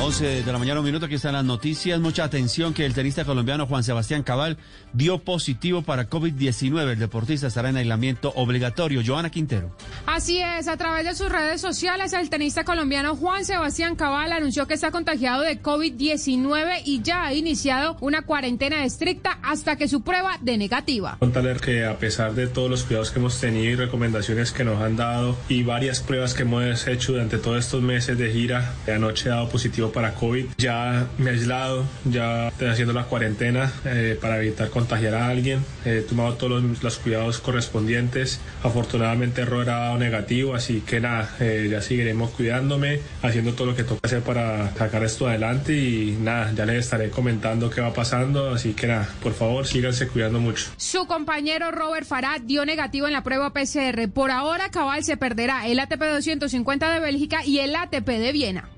11 0.00 0.42
de 0.42 0.52
la 0.52 0.58
mañana, 0.58 0.80
un 0.80 0.86
minuto, 0.86 1.06
aquí 1.06 1.14
están 1.14 1.32
las 1.32 1.44
noticias. 1.44 1.98
Mucha 2.00 2.24
atención 2.24 2.74
que 2.74 2.84
el 2.84 2.94
tenista 2.94 3.24
colombiano 3.24 3.66
Juan 3.66 3.84
Sebastián 3.84 4.22
Cabal 4.22 4.58
dio 4.92 5.18
positivo 5.18 5.82
para 5.82 6.10
COVID-19. 6.10 6.92
El 6.92 6.98
deportista 6.98 7.46
estará 7.46 7.70
en 7.70 7.76
aislamiento 7.76 8.32
obligatorio. 8.36 9.02
Joana 9.06 9.30
Quintero. 9.30 9.74
Así 10.06 10.40
es, 10.40 10.68
a 10.68 10.76
través 10.76 11.04
de 11.04 11.14
sus 11.14 11.30
redes 11.30 11.60
sociales, 11.60 12.12
el 12.12 12.28
tenista 12.28 12.64
colombiano 12.64 13.16
Juan 13.16 13.44
Sebastián 13.44 13.96
Cabal 13.96 14.32
anunció 14.32 14.66
que 14.66 14.74
está 14.74 14.90
contagiado 14.90 15.42
de 15.42 15.62
COVID-19 15.62 16.82
y 16.84 17.00
ya 17.02 17.26
ha 17.26 17.34
iniciado 17.34 17.96
una 18.00 18.22
cuarentena 18.22 18.84
estricta 18.84 19.38
hasta 19.42 19.76
que 19.76 19.88
su 19.88 20.02
prueba 20.02 20.38
de 20.42 20.58
negativa. 20.58 21.16
Contarles 21.18 21.62
que 21.62 21.86
a 21.86 21.98
pesar 21.98 22.34
de 22.34 22.46
todos 22.46 22.68
los 22.68 22.82
cuidados 22.82 23.10
que 23.10 23.20
hemos 23.20 23.40
tenido 23.40 23.72
y 23.72 23.76
recomendaciones 23.76 24.52
que 24.52 24.64
nos 24.64 24.82
han 24.82 24.96
dado 24.96 25.36
y 25.48 25.62
varias 25.62 26.00
pruebas 26.00 26.34
que 26.34 26.42
hemos 26.42 26.86
hecho 26.86 27.12
durante 27.12 27.38
todos 27.38 27.58
estos 27.58 27.80
meses 27.80 28.18
de 28.18 28.30
gira, 28.32 28.74
anoche 28.86 29.28
he 29.28 29.30
dado 29.30 29.48
positivo 29.48 29.83
para 29.92 30.14
COVID. 30.14 30.46
Ya 30.58 31.06
me 31.18 31.30
he 31.30 31.34
aislado, 31.34 31.84
ya 32.04 32.48
estoy 32.48 32.68
haciendo 32.68 32.92
la 32.92 33.04
cuarentena 33.04 33.72
eh, 33.84 34.18
para 34.20 34.38
evitar 34.38 34.70
contagiar 34.70 35.14
a 35.14 35.28
alguien. 35.28 35.64
He 35.84 36.00
tomado 36.00 36.34
todos 36.34 36.62
los, 36.62 36.82
los 36.82 36.98
cuidados 36.98 37.38
correspondientes. 37.38 38.40
Afortunadamente 38.62 39.42
error 39.42 39.64
era 39.64 39.96
negativo, 39.98 40.54
así 40.54 40.80
que 40.80 41.00
nada, 41.00 41.34
eh, 41.40 41.68
ya 41.70 41.80
seguiremos 41.80 42.30
cuidándome, 42.30 43.00
haciendo 43.22 43.54
todo 43.54 43.68
lo 43.68 43.76
que 43.76 43.84
toca 43.84 44.00
hacer 44.04 44.22
para 44.22 44.74
sacar 44.74 45.04
esto 45.04 45.28
adelante 45.28 45.74
y 45.76 46.16
nada, 46.20 46.52
ya 46.54 46.66
les 46.66 46.84
estaré 46.84 47.10
comentando 47.10 47.70
qué 47.70 47.80
va 47.80 47.92
pasando, 47.92 48.50
así 48.50 48.74
que 48.74 48.86
nada, 48.86 49.08
por 49.22 49.34
favor 49.34 49.66
síganse 49.66 50.08
cuidando 50.08 50.40
mucho. 50.40 50.66
Su 50.76 51.06
compañero 51.06 51.70
Robert 51.70 52.06
Farad 52.06 52.40
dio 52.42 52.64
negativo 52.64 53.06
en 53.06 53.12
la 53.12 53.22
prueba 53.22 53.52
PCR. 53.52 54.08
Por 54.12 54.30
ahora, 54.30 54.70
Cabal 54.70 55.04
se 55.04 55.16
perderá 55.16 55.66
el 55.66 55.78
ATP 55.78 56.00
250 56.00 56.92
de 56.92 57.00
Bélgica 57.00 57.44
y 57.44 57.58
el 57.58 57.74
ATP 57.74 58.06
de 58.06 58.32
Viena. 58.32 58.73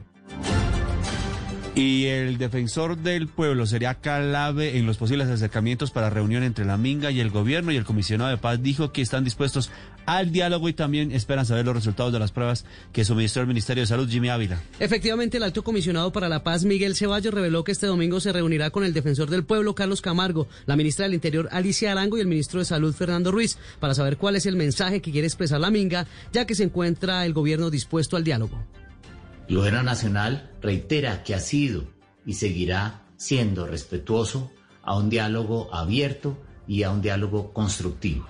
Y 1.76 2.06
el 2.06 2.38
defensor 2.38 2.96
del 2.96 3.28
pueblo 3.28 3.66
sería 3.66 3.96
clave 3.96 4.78
en 4.78 4.86
los 4.86 4.96
posibles 4.96 5.28
acercamientos 5.28 5.90
para 5.90 6.08
reunión 6.08 6.42
entre 6.42 6.64
la 6.64 6.78
Minga 6.78 7.10
y 7.10 7.20
el 7.20 7.28
gobierno. 7.28 7.70
Y 7.70 7.76
el 7.76 7.84
comisionado 7.84 8.30
de 8.30 8.38
paz 8.38 8.62
dijo 8.62 8.92
que 8.92 9.02
están 9.02 9.24
dispuestos 9.24 9.70
al 10.06 10.32
diálogo 10.32 10.70
y 10.70 10.72
también 10.72 11.12
esperan 11.12 11.44
saber 11.44 11.66
los 11.66 11.74
resultados 11.74 12.14
de 12.14 12.18
las 12.18 12.32
pruebas 12.32 12.64
que 12.94 13.04
suministró 13.04 13.42
el 13.42 13.48
Ministerio 13.48 13.82
de 13.82 13.88
Salud, 13.88 14.08
Jimmy 14.08 14.30
Ávila. 14.30 14.58
Efectivamente, 14.80 15.36
el 15.36 15.42
alto 15.42 15.62
comisionado 15.62 16.12
para 16.12 16.30
la 16.30 16.42
paz, 16.42 16.64
Miguel 16.64 16.96
Ceballos, 16.96 17.34
reveló 17.34 17.62
que 17.62 17.72
este 17.72 17.86
domingo 17.86 18.20
se 18.20 18.32
reunirá 18.32 18.70
con 18.70 18.82
el 18.82 18.94
defensor 18.94 19.28
del 19.28 19.44
pueblo, 19.44 19.74
Carlos 19.74 20.00
Camargo, 20.00 20.48
la 20.64 20.76
ministra 20.76 21.04
del 21.04 21.12
Interior, 21.12 21.46
Alicia 21.52 21.92
Arango, 21.92 22.16
y 22.16 22.22
el 22.22 22.26
ministro 22.26 22.58
de 22.58 22.64
Salud, 22.64 22.94
Fernando 22.94 23.32
Ruiz, 23.32 23.58
para 23.80 23.92
saber 23.92 24.16
cuál 24.16 24.36
es 24.36 24.46
el 24.46 24.56
mensaje 24.56 25.02
que 25.02 25.12
quiere 25.12 25.26
expresar 25.26 25.60
la 25.60 25.70
Minga, 25.70 26.06
ya 26.32 26.46
que 26.46 26.54
se 26.54 26.64
encuentra 26.64 27.26
el 27.26 27.34
gobierno 27.34 27.68
dispuesto 27.68 28.16
al 28.16 28.24
diálogo. 28.24 28.64
El 29.48 29.56
gobierno 29.56 29.82
nacional 29.82 30.50
reitera 30.60 31.22
que 31.22 31.34
ha 31.34 31.40
sido 31.40 31.84
y 32.24 32.34
seguirá 32.34 33.02
siendo 33.16 33.66
respetuoso 33.66 34.50
a 34.82 34.96
un 34.96 35.08
diálogo 35.08 35.72
abierto 35.72 36.36
y 36.66 36.82
a 36.82 36.90
un 36.90 37.00
diálogo 37.00 37.52
constructivo. 37.52 38.26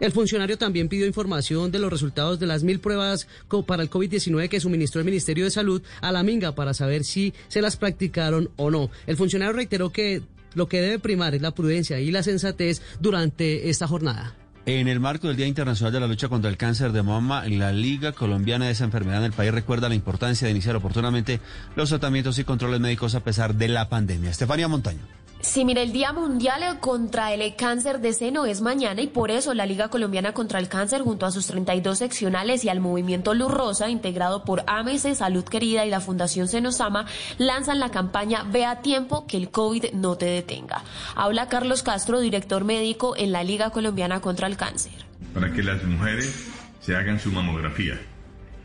El 0.00 0.12
funcionario 0.12 0.58
también 0.58 0.88
pidió 0.88 1.06
información 1.06 1.70
de 1.70 1.78
los 1.78 1.90
resultados 1.90 2.38
de 2.38 2.46
las 2.46 2.62
mil 2.62 2.80
pruebas 2.80 3.28
para 3.66 3.82
el 3.82 3.90
COVID-19 3.90 4.48
que 4.48 4.60
suministró 4.60 5.00
el 5.00 5.06
Ministerio 5.06 5.44
de 5.44 5.50
Salud 5.50 5.82
a 6.00 6.12
la 6.12 6.22
Minga 6.22 6.54
para 6.54 6.74
saber 6.74 7.04
si 7.04 7.32
se 7.48 7.62
las 7.62 7.76
practicaron 7.76 8.50
o 8.56 8.70
no. 8.70 8.90
El 9.06 9.16
funcionario 9.16 9.54
reiteró 9.54 9.90
que 9.90 10.22
lo 10.54 10.68
que 10.68 10.80
debe 10.80 10.98
primar 10.98 11.34
es 11.34 11.42
la 11.42 11.54
prudencia 11.54 12.00
y 12.00 12.10
la 12.10 12.22
sensatez 12.22 12.82
durante 13.00 13.70
esta 13.70 13.86
jornada. 13.86 14.36
En 14.66 14.88
el 14.88 14.98
marco 14.98 15.28
del 15.28 15.36
Día 15.36 15.46
Internacional 15.46 15.92
de 15.92 16.00
la 16.00 16.06
Lucha 16.06 16.30
contra 16.30 16.48
el 16.48 16.56
Cáncer 16.56 16.92
de 16.92 17.02
Mama, 17.02 17.44
la 17.46 17.70
Liga 17.70 18.12
Colombiana 18.12 18.64
de 18.64 18.70
esa 18.72 18.84
enfermedad 18.84 19.18
en 19.18 19.26
el 19.26 19.32
país 19.32 19.52
recuerda 19.52 19.90
la 19.90 19.94
importancia 19.94 20.46
de 20.46 20.52
iniciar 20.52 20.74
oportunamente 20.74 21.38
los 21.76 21.90
tratamientos 21.90 22.38
y 22.38 22.44
controles 22.44 22.80
médicos 22.80 23.14
a 23.14 23.20
pesar 23.20 23.54
de 23.56 23.68
la 23.68 23.90
pandemia. 23.90 24.30
Estefania 24.30 24.66
Montaño. 24.66 25.23
Sí, 25.44 25.66
mira, 25.66 25.82
el 25.82 25.92
Día 25.92 26.10
Mundial 26.14 26.80
contra 26.80 27.34
el 27.34 27.54
Cáncer 27.54 28.00
de 28.00 28.14
Seno 28.14 28.46
es 28.46 28.62
mañana 28.62 29.02
y 29.02 29.08
por 29.08 29.30
eso 29.30 29.52
la 29.52 29.66
Liga 29.66 29.90
Colombiana 29.90 30.32
contra 30.32 30.58
el 30.58 30.68
Cáncer, 30.68 31.02
junto 31.02 31.26
a 31.26 31.30
sus 31.30 31.46
32 31.48 31.98
seccionales 31.98 32.64
y 32.64 32.70
al 32.70 32.80
movimiento 32.80 33.34
Luz 33.34 33.52
Rosa, 33.52 33.90
integrado 33.90 34.42
por 34.44 34.64
AMS, 34.66 35.02
Salud 35.18 35.44
Querida 35.44 35.84
y 35.84 35.90
la 35.90 36.00
Fundación 36.00 36.48
Senosama, 36.48 37.04
lanzan 37.36 37.78
la 37.78 37.90
campaña 37.90 38.42
Ve 38.44 38.64
a 38.64 38.80
tiempo 38.80 39.26
que 39.26 39.36
el 39.36 39.50
COVID 39.50 39.92
no 39.92 40.16
te 40.16 40.24
detenga. 40.24 40.82
Habla 41.14 41.50
Carlos 41.50 41.82
Castro, 41.82 42.20
director 42.20 42.64
médico 42.64 43.14
en 43.14 43.30
la 43.30 43.44
Liga 43.44 43.68
Colombiana 43.68 44.20
contra 44.22 44.46
el 44.46 44.56
Cáncer. 44.56 44.94
para 45.34 45.52
que 45.52 45.62
las 45.62 45.84
mujeres 45.84 46.34
se 46.80 46.96
hagan 46.96 47.20
su 47.20 47.30
mamografía, 47.30 48.00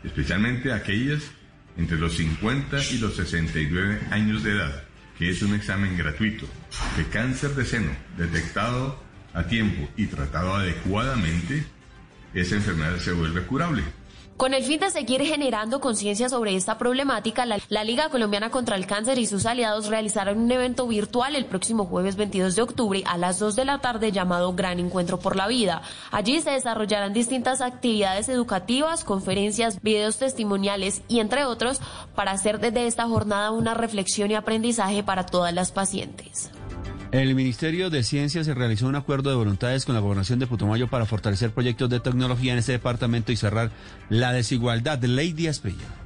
especialmente 0.02 0.72
aquellas 0.72 1.22
entre 1.76 1.98
los 1.98 2.16
50 2.16 2.78
y 2.90 2.98
los 2.98 3.16
69 3.16 4.00
años 4.10 4.42
de 4.42 4.52
edad, 4.52 4.89
que 5.20 5.28
es 5.28 5.42
un 5.42 5.54
examen 5.54 5.98
gratuito 5.98 6.46
de 6.96 7.04
cáncer 7.04 7.50
de 7.54 7.66
seno 7.66 7.90
detectado 8.16 8.98
a 9.34 9.42
tiempo 9.42 9.86
y 9.94 10.06
tratado 10.06 10.54
adecuadamente, 10.54 11.62
esa 12.32 12.54
enfermedad 12.54 12.96
se 12.96 13.12
vuelve 13.12 13.42
curable. 13.42 13.82
Con 14.40 14.54
el 14.54 14.64
fin 14.64 14.80
de 14.80 14.88
seguir 14.88 15.20
generando 15.20 15.82
conciencia 15.82 16.30
sobre 16.30 16.56
esta 16.56 16.78
problemática, 16.78 17.44
la, 17.44 17.84
Liga 17.84 18.08
Colombiana 18.08 18.50
contra 18.50 18.74
el 18.76 18.86
Cáncer 18.86 19.18
y 19.18 19.26
sus 19.26 19.44
aliados 19.44 19.88
realizarán 19.88 20.38
un 20.38 20.50
evento 20.50 20.86
virtual 20.86 21.36
el 21.36 21.44
próximo 21.44 21.84
jueves 21.84 22.16
22 22.16 22.56
de 22.56 22.62
octubre 22.62 23.02
a 23.04 23.18
las 23.18 23.38
2 23.38 23.54
de 23.54 23.66
la 23.66 23.82
tarde 23.82 24.12
llamado 24.12 24.54
Gran 24.54 24.78
Encuentro 24.78 25.20
por 25.20 25.36
la 25.36 25.46
Vida. 25.46 25.82
Allí 26.10 26.40
se 26.40 26.52
desarrollarán 26.52 27.12
distintas 27.12 27.60
actividades 27.60 28.30
educativas, 28.30 29.04
conferencias, 29.04 29.78
videos 29.82 30.16
testimoniales 30.16 31.02
y 31.06 31.20
entre 31.20 31.44
otros 31.44 31.78
para 32.14 32.30
hacer 32.30 32.60
desde 32.60 32.86
esta 32.86 33.06
jornada 33.06 33.50
una 33.50 33.74
reflexión 33.74 34.30
y 34.30 34.36
aprendizaje 34.36 35.02
para 35.02 35.26
todas 35.26 35.52
las 35.52 35.70
pacientes. 35.70 36.50
El 37.12 37.34
Ministerio 37.34 37.90
de 37.90 38.04
Ciencia 38.04 38.44
se 38.44 38.54
realizó 38.54 38.86
un 38.86 38.94
acuerdo 38.94 39.30
de 39.30 39.36
voluntades 39.36 39.84
con 39.84 39.96
la 39.96 40.00
Gobernación 40.00 40.38
de 40.38 40.46
Putumayo 40.46 40.86
para 40.86 41.06
fortalecer 41.06 41.50
proyectos 41.50 41.90
de 41.90 41.98
tecnología 41.98 42.52
en 42.52 42.60
ese 42.60 42.70
departamento 42.70 43.32
y 43.32 43.36
cerrar 43.36 43.72
la 44.08 44.32
desigualdad. 44.32 45.02
Lady 45.02 45.48
Asprilla. 45.48 45.99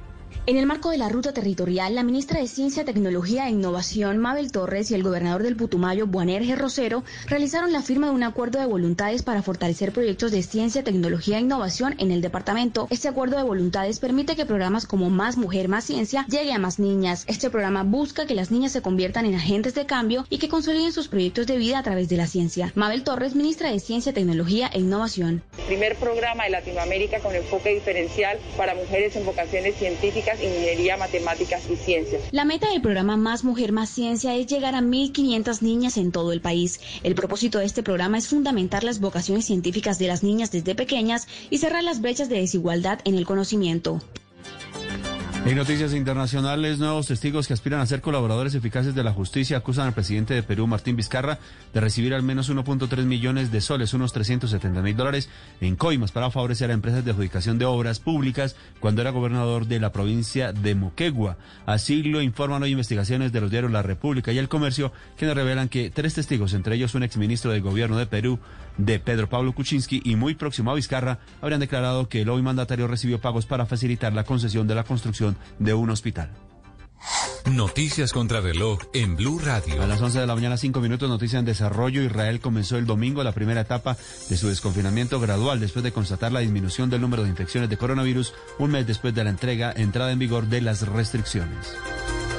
En 0.47 0.57
el 0.57 0.67
marco 0.67 0.91
de 0.91 0.99
la 0.99 1.09
ruta 1.09 1.33
territorial, 1.33 1.95
la 1.95 2.03
ministra 2.03 2.39
de 2.39 2.47
Ciencia, 2.47 2.85
Tecnología 2.85 3.47
e 3.47 3.49
Innovación, 3.49 4.19
Mabel 4.19 4.51
Torres, 4.51 4.91
y 4.91 4.93
el 4.93 5.01
gobernador 5.01 5.41
del 5.41 5.55
Putumayo, 5.55 6.05
Buanerge 6.05 6.55
Rosero, 6.55 7.03
realizaron 7.25 7.73
la 7.73 7.81
firma 7.81 8.09
de 8.09 8.13
un 8.13 8.21
acuerdo 8.21 8.59
de 8.59 8.67
voluntades 8.67 9.23
para 9.23 9.41
fortalecer 9.41 9.91
proyectos 9.91 10.31
de 10.31 10.43
ciencia, 10.43 10.83
tecnología 10.83 11.39
e 11.39 11.41
innovación 11.41 11.95
en 11.97 12.11
el 12.11 12.21
departamento. 12.21 12.85
Este 12.91 13.07
acuerdo 13.07 13.37
de 13.37 13.43
voluntades 13.43 13.97
permite 13.97 14.35
que 14.35 14.45
programas 14.45 14.85
como 14.85 15.09
Más 15.09 15.35
Mujer, 15.35 15.67
Más 15.67 15.85
Ciencia 15.85 16.27
llegue 16.29 16.53
a 16.53 16.59
más 16.59 16.77
niñas. 16.77 17.23
Este 17.25 17.49
programa 17.49 17.81
busca 17.81 18.27
que 18.27 18.35
las 18.35 18.51
niñas 18.51 18.71
se 18.71 18.83
conviertan 18.83 19.25
en 19.25 19.33
agentes 19.33 19.73
de 19.73 19.87
cambio 19.87 20.27
y 20.29 20.37
que 20.37 20.47
consoliden 20.47 20.91
sus 20.91 21.07
proyectos 21.07 21.47
de 21.47 21.57
vida 21.57 21.79
a 21.79 21.83
través 21.83 22.07
de 22.07 22.17
la 22.17 22.27
ciencia. 22.27 22.71
Mabel 22.75 23.03
Torres, 23.03 23.33
ministra 23.33 23.71
de 23.71 23.79
Ciencia, 23.79 24.13
Tecnología 24.13 24.69
e 24.71 24.77
Innovación. 24.77 25.41
Primer 25.65 25.95
programa 25.95 26.43
de 26.43 26.51
Latinoamérica 26.51 27.19
con 27.21 27.33
enfoque 27.33 27.73
diferencial 27.73 28.37
para 28.57 28.75
mujeres 28.75 29.15
en 29.15 29.25
vocaciones 29.25 29.73
científicas 29.77 30.34
ingeniería, 30.41 30.97
matemáticas 30.97 31.63
y 31.69 31.75
ciencias. 31.75 32.21
La 32.31 32.45
meta 32.45 32.69
del 32.69 32.81
programa 32.81 33.17
Más 33.17 33.43
Mujer, 33.43 33.71
Más 33.71 33.89
Ciencia 33.89 34.35
es 34.35 34.47
llegar 34.47 34.75
a 34.75 34.81
1.500 34.81 35.61
niñas 35.61 35.97
en 35.97 36.11
todo 36.11 36.31
el 36.31 36.41
país. 36.41 36.79
El 37.03 37.15
propósito 37.15 37.59
de 37.59 37.65
este 37.65 37.83
programa 37.83 38.17
es 38.17 38.27
fundamentar 38.27 38.83
las 38.83 38.99
vocaciones 38.99 39.45
científicas 39.45 39.99
de 39.99 40.07
las 40.07 40.23
niñas 40.23 40.51
desde 40.51 40.75
pequeñas 40.75 41.27
y 41.49 41.57
cerrar 41.57 41.83
las 41.83 42.01
brechas 42.01 42.29
de 42.29 42.39
desigualdad 42.39 42.99
en 43.05 43.15
el 43.15 43.25
conocimiento. 43.25 44.01
En 45.45 45.55
noticias 45.55 45.93
internacionales, 45.93 46.79
nuevos 46.79 47.05
testigos 47.05 47.47
que 47.47 47.53
aspiran 47.53 47.79
a 47.79 47.85
ser 47.85 48.01
colaboradores 48.01 48.55
eficaces 48.55 48.95
de 48.95 49.03
la 49.03 49.13
justicia 49.13 49.57
acusan 49.57 49.85
al 49.85 49.93
presidente 49.93 50.33
de 50.33 50.41
Perú, 50.41 50.65
Martín 50.65 50.95
Vizcarra, 50.95 51.37
de 51.71 51.79
recibir 51.79 52.15
al 52.15 52.23
menos 52.23 52.49
1.3 52.49 53.03
millones 53.03 53.51
de 53.51 53.61
soles, 53.61 53.93
unos 53.93 54.11
370 54.11 54.81
mil 54.81 54.97
dólares, 54.97 55.29
en 55.61 55.75
coimas 55.75 56.11
para 56.11 56.31
favorecer 56.31 56.71
a 56.71 56.73
empresas 56.73 57.05
de 57.05 57.11
adjudicación 57.11 57.59
de 57.59 57.65
obras 57.65 57.99
públicas 57.99 58.55
cuando 58.79 59.01
era 59.01 59.11
gobernador 59.11 59.67
de 59.67 59.79
la 59.79 59.91
provincia 59.91 60.51
de 60.51 60.73
Moquegua. 60.73 61.37
Así 61.67 62.01
lo 62.01 62.23
informan 62.23 62.63
hoy 62.63 62.71
investigaciones 62.71 63.31
de 63.31 63.41
los 63.41 63.51
diarios 63.51 63.71
La 63.71 63.83
República 63.83 64.31
y 64.31 64.39
El 64.39 64.49
Comercio, 64.49 64.93
quienes 65.15 65.37
revelan 65.37 65.69
que 65.69 65.91
tres 65.91 66.15
testigos, 66.15 66.53
entre 66.53 66.75
ellos 66.75 66.95
un 66.95 67.03
exministro 67.03 67.51
del 67.51 67.61
gobierno 67.61 67.99
de 67.99 68.07
Perú, 68.07 68.39
de 68.77 68.99
Pedro 68.99 69.29
Pablo 69.29 69.53
Kuczynski 69.53 70.01
y 70.03 70.15
muy 70.15 70.35
próximo 70.35 70.71
a 70.71 70.75
Vizcarra, 70.75 71.19
habrían 71.41 71.59
declarado 71.59 72.09
que 72.09 72.21
el 72.21 72.29
hoy 72.29 72.41
mandatario 72.41 72.87
recibió 72.87 73.19
pagos 73.19 73.45
para 73.45 73.65
facilitar 73.65 74.13
la 74.13 74.23
concesión 74.23 74.67
de 74.67 74.75
la 74.75 74.83
construcción 74.83 75.37
de 75.59 75.73
un 75.73 75.89
hospital. 75.89 76.31
Noticias 77.51 78.11
contra 78.11 78.41
reloj 78.41 78.79
en 78.93 79.15
Blue 79.15 79.37
Radio. 79.37 79.83
A 79.83 79.85
las 79.85 80.01
11 80.01 80.19
de 80.19 80.25
la 80.25 80.33
mañana, 80.33 80.57
5 80.57 80.79
minutos, 80.79 81.07
noticia 81.07 81.37
en 81.37 81.45
desarrollo. 81.45 82.01
Israel 82.01 82.39
comenzó 82.39 82.77
el 82.77 82.87
domingo 82.87 83.23
la 83.23 83.33
primera 83.33 83.61
etapa 83.61 83.95
de 84.29 84.37
su 84.37 84.47
desconfinamiento 84.47 85.19
gradual 85.19 85.59
después 85.59 85.83
de 85.83 85.91
constatar 85.91 86.31
la 86.31 86.39
disminución 86.39 86.89
del 86.89 87.01
número 87.01 87.23
de 87.23 87.29
infecciones 87.29 87.69
de 87.69 87.77
coronavirus 87.77 88.33
un 88.57 88.71
mes 88.71 88.87
después 88.87 89.13
de 89.13 89.23
la 89.23 89.29
entrega, 89.29 89.71
entrada 89.75 90.11
en 90.11 90.19
vigor 90.19 90.47
de 90.47 90.61
las 90.61 90.87
restricciones. 90.87 91.75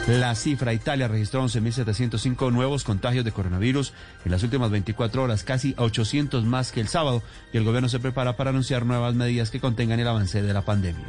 La 0.07 0.37
cifra, 0.37 0.73
Italia 0.73 1.09
registró 1.09 1.43
11.705 1.43 2.53
nuevos 2.53 2.85
contagios 2.85 3.25
de 3.25 3.33
coronavirus 3.33 3.93
en 4.25 4.31
las 4.31 4.45
últimas 4.45 4.71
24 4.71 5.25
horas, 5.25 5.43
casi 5.43 5.75
800 5.79 6.45
más 6.45 6.71
que 6.71 6.81
el 6.81 6.87
sábado, 6.87 7.25
y 7.53 7.57
el 7.57 7.65
gobierno 7.65 7.89
se 7.89 7.99
prepara 7.99 8.37
para 8.37 8.51
anunciar 8.51 8.87
nuevas 8.87 9.17
medidas 9.17 9.51
que 9.51 9.59
contengan 9.59 9.99
el 9.99 10.07
avance 10.07 10.43
de 10.43 10.55
la 10.55 10.65
pandemia. 10.65 11.05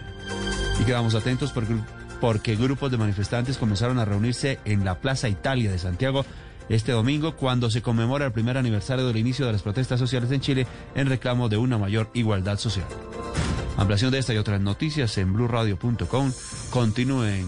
Y 0.81 0.83
quedamos 0.83 1.13
atentos 1.13 1.51
porque, 1.51 1.75
porque 2.19 2.55
grupos 2.55 2.89
de 2.89 2.97
manifestantes 2.97 3.57
comenzaron 3.57 3.99
a 3.99 4.05
reunirse 4.05 4.57
en 4.65 4.83
la 4.83 4.99
Plaza 4.99 5.29
Italia 5.29 5.69
de 5.69 5.77
Santiago 5.77 6.25
este 6.67 6.91
domingo 6.91 7.35
cuando 7.35 7.69
se 7.69 7.83
conmemora 7.83 8.25
el 8.25 8.31
primer 8.31 8.57
aniversario 8.57 9.05
del 9.05 9.17
inicio 9.17 9.45
de 9.45 9.53
las 9.53 9.61
protestas 9.61 9.99
sociales 9.99 10.31
en 10.31 10.41
Chile 10.41 10.67
en 10.95 11.07
reclamo 11.07 11.49
de 11.49 11.57
una 11.57 11.77
mayor 11.77 12.09
igualdad 12.15 12.57
social. 12.57 12.87
Ampliación 13.77 14.11
de 14.11 14.17
esta 14.17 14.33
y 14.33 14.37
otras 14.37 14.59
noticias 14.59 15.15
en 15.19 15.33
blurradio.com. 15.33 16.31
Continúen 16.71 17.47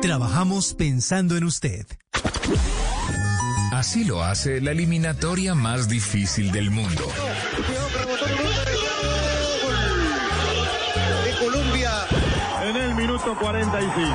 Trabajamos 0.00 0.74
pensando 0.74 1.36
en 1.36 1.42
usted. 1.42 1.84
Así 3.72 4.04
lo 4.04 4.22
hace 4.22 4.60
la 4.60 4.70
eliminatoria 4.70 5.56
más 5.56 5.88
difícil 5.88 6.52
del 6.52 6.70
mundo. 6.70 7.02
De 11.24 11.44
Colombia. 11.44 11.90
En 12.62 12.76
el 12.76 12.94
minuto 12.94 13.36
45. 13.40 14.14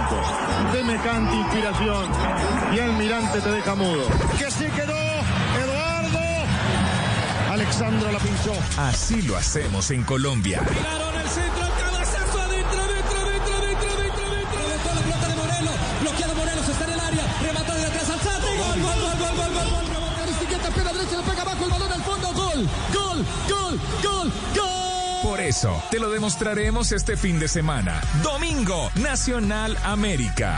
Deme 0.73 0.95
canta 1.01 1.35
inspiración. 1.35 2.11
Y 2.73 2.79
Almirante 2.79 3.41
te 3.41 3.51
deja 3.51 3.75
mudo. 3.75 4.07
Que 4.39 4.49
sí 4.51 4.65
quedó. 4.73 4.95
Eduardo. 5.63 6.19
Alexandra 7.51 8.11
la 8.11 8.19
pinchó. 8.19 8.53
Así 8.77 9.21
lo 9.23 9.35
hacemos 9.35 9.91
en 9.91 10.03
Colombia. 10.03 10.61
Eso, 25.53 25.83
te 25.91 25.99
lo 25.99 26.09
demostraremos 26.09 26.91
este 26.91 27.15
fin 27.15 27.37
de 27.37 27.47
semana. 27.47 28.01
Domingo, 28.23 28.89
Nacional 28.95 29.77
América. 29.83 30.57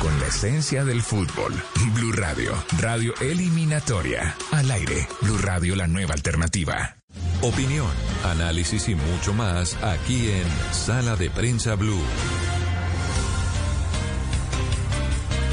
Con 0.00 0.18
la 0.18 0.26
esencia 0.26 0.84
del 0.84 1.00
fútbol. 1.00 1.54
Blue 1.94 2.10
Radio, 2.10 2.52
radio 2.80 3.14
eliminatoria. 3.20 4.34
Al 4.50 4.68
aire, 4.72 5.06
Blue 5.20 5.38
Radio, 5.38 5.76
la 5.76 5.86
nueva 5.86 6.14
alternativa. 6.14 6.96
Opinión, 7.40 7.86
análisis 8.24 8.88
y 8.88 8.96
mucho 8.96 9.32
más 9.32 9.76
aquí 9.80 10.30
en 10.30 10.46
Sala 10.72 11.14
de 11.14 11.30
Prensa 11.30 11.76
Blue. 11.76 12.02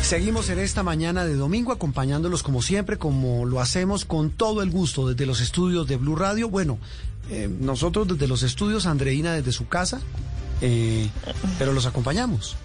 Seguimos 0.02 0.50
en 0.50 0.58
esta 0.58 0.82
mañana 0.82 1.26
de 1.26 1.36
domingo 1.36 1.72
acompañándolos 1.72 2.42
como 2.42 2.64
siempre, 2.64 2.98
como 2.98 3.46
lo 3.46 3.62
hacemos 3.62 4.06
con 4.06 4.32
todo 4.32 4.64
el 4.64 4.72
gusto 4.72 5.08
desde 5.08 5.28
los 5.28 5.42
estudios 5.42 5.88
de 5.88 5.98
Blue 5.98 6.16
Radio. 6.16 6.50
Bueno, 6.50 6.80
eh, 7.30 7.50
nosotros 7.60 8.08
desde 8.08 8.28
los 8.28 8.44
estudios, 8.44 8.86
Andreina 8.86 9.34
desde 9.34 9.52
su 9.52 9.68
casa, 9.68 10.02
eh, 10.62 11.08
pero 11.58 11.74
los 11.74 11.86
acompañamos. 11.86 12.56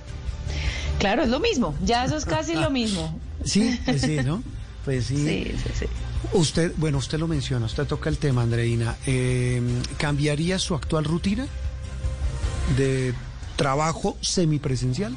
Claro, 0.98 1.22
es 1.22 1.28
lo 1.28 1.40
mismo, 1.40 1.74
ya 1.84 2.04
eso 2.04 2.16
es 2.16 2.24
casi 2.24 2.54
lo 2.54 2.70
mismo. 2.70 3.18
Sí, 3.44 3.78
pues 3.84 4.00
sí, 4.00 4.16
¿no? 4.24 4.42
Pues 4.86 5.04
sí. 5.04 5.16
Sí, 5.18 5.54
sí, 5.62 5.70
sí. 5.80 5.86
Usted, 6.32 6.72
bueno, 6.78 6.96
usted 6.96 7.18
lo 7.18 7.28
menciona, 7.28 7.66
usted 7.66 7.84
toca 7.84 8.08
el 8.08 8.16
tema, 8.16 8.40
Andreina. 8.40 8.96
Eh, 9.06 9.60
¿Cambiaría 9.98 10.58
su 10.58 10.74
actual 10.74 11.04
rutina 11.04 11.46
de 12.78 13.12
trabajo 13.56 14.16
semipresencial? 14.22 15.14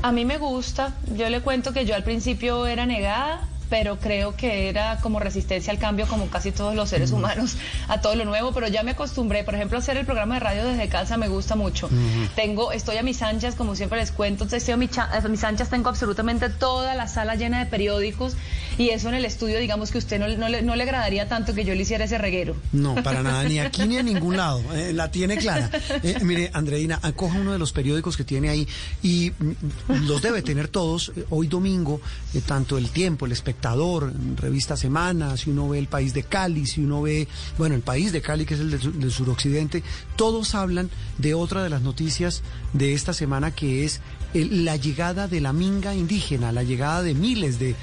A 0.00 0.10
mí 0.10 0.24
me 0.24 0.38
gusta, 0.38 0.94
yo 1.14 1.28
le 1.28 1.42
cuento 1.42 1.74
que 1.74 1.84
yo 1.84 1.94
al 1.94 2.02
principio 2.02 2.66
era 2.66 2.86
negada 2.86 3.46
pero 3.68 3.98
creo 3.98 4.36
que 4.36 4.68
era 4.68 4.98
como 5.00 5.18
resistencia 5.18 5.72
al 5.72 5.78
cambio, 5.78 6.06
como 6.06 6.28
casi 6.28 6.52
todos 6.52 6.74
los 6.74 6.88
seres 6.88 7.10
humanos, 7.10 7.56
a 7.88 8.00
todo 8.00 8.14
lo 8.14 8.24
nuevo, 8.24 8.52
pero 8.52 8.68
ya 8.68 8.82
me 8.82 8.92
acostumbré, 8.92 9.44
por 9.44 9.54
ejemplo, 9.54 9.78
a 9.78 9.80
hacer 9.80 9.96
el 9.96 10.06
programa 10.06 10.34
de 10.34 10.40
radio 10.40 10.64
desde 10.64 10.88
casa 10.88 11.16
me 11.16 11.28
gusta 11.28 11.56
mucho. 11.56 11.88
Tengo, 12.34 12.72
estoy 12.72 12.96
a 12.96 13.02
mis 13.02 13.22
anchas, 13.22 13.54
como 13.54 13.76
siempre 13.76 13.98
les 13.98 14.12
cuento, 14.12 14.44
estoy 14.44 14.74
a, 14.74 14.76
mis 14.76 15.44
anchas, 15.44 15.68
tengo 15.70 15.88
absolutamente 15.88 16.48
toda 16.50 16.94
la 16.94 17.08
sala 17.08 17.34
llena 17.34 17.58
de 17.58 17.66
periódicos 17.66 18.36
y 18.78 18.90
eso 18.90 19.08
en 19.08 19.14
el 19.14 19.24
estudio, 19.24 19.58
digamos 19.58 19.90
que 19.90 19.98
usted 19.98 20.18
no, 20.18 20.28
no, 20.28 20.48
le, 20.48 20.62
no 20.62 20.76
le 20.76 20.82
agradaría 20.82 21.28
tanto 21.28 21.54
que 21.54 21.64
yo 21.64 21.74
le 21.74 21.82
hiciera 21.82 22.04
ese 22.04 22.18
reguero. 22.18 22.56
No, 22.72 22.94
para 23.02 23.22
nada, 23.22 23.44
ni 23.44 23.58
aquí 23.58 23.86
ni 23.86 23.96
en 23.96 24.06
ningún 24.12 24.36
lado, 24.36 24.62
eh, 24.74 24.92
la 24.92 25.10
tiene 25.10 25.36
clara. 25.36 25.70
Eh, 26.02 26.18
mire, 26.22 26.50
Andreina, 26.52 26.98
acoja 27.02 27.38
uno 27.38 27.52
de 27.52 27.58
los 27.58 27.72
periódicos 27.72 28.16
que 28.16 28.24
tiene 28.24 28.48
ahí 28.48 28.68
y 29.02 29.32
mm, 29.38 30.06
los 30.06 30.22
debe 30.22 30.42
tener 30.42 30.68
todos. 30.68 31.12
Eh, 31.16 31.24
hoy 31.30 31.46
domingo, 31.46 32.00
tanto 32.46 32.78
El 32.78 32.90
Tiempo, 32.90 33.26
El 33.26 33.32
Espectador, 33.56 34.12
Revista 34.36 34.76
Semana, 34.76 35.34
si 35.38 35.48
uno 35.48 35.70
ve 35.70 35.78
El 35.78 35.86
País 35.86 36.12
de 36.12 36.24
Cali, 36.24 36.66
si 36.66 36.82
uno 36.82 37.00
ve, 37.00 37.26
bueno, 37.56 37.74
El 37.74 37.80
País 37.80 38.12
de 38.12 38.20
Cali, 38.20 38.44
que 38.44 38.52
es 38.52 38.60
el 38.60 38.70
del, 38.70 39.10
suroccidente, 39.10 39.82
todos 40.14 40.54
hablan 40.54 40.90
de 41.16 41.32
otra 41.32 41.62
de 41.62 41.70
las 41.70 41.80
noticias 41.80 42.42
de 42.74 42.92
esta 42.92 43.14
semana 43.14 43.52
que 43.52 43.86
es 43.86 44.02
la 44.34 44.76
llegada 44.76 45.26
de 45.26 45.40
la 45.40 45.54
minga 45.54 45.94
indígena, 45.94 46.52
la 46.52 46.64
llegada 46.64 47.02
de 47.02 47.14
miles 47.14 47.58
de 47.58 47.74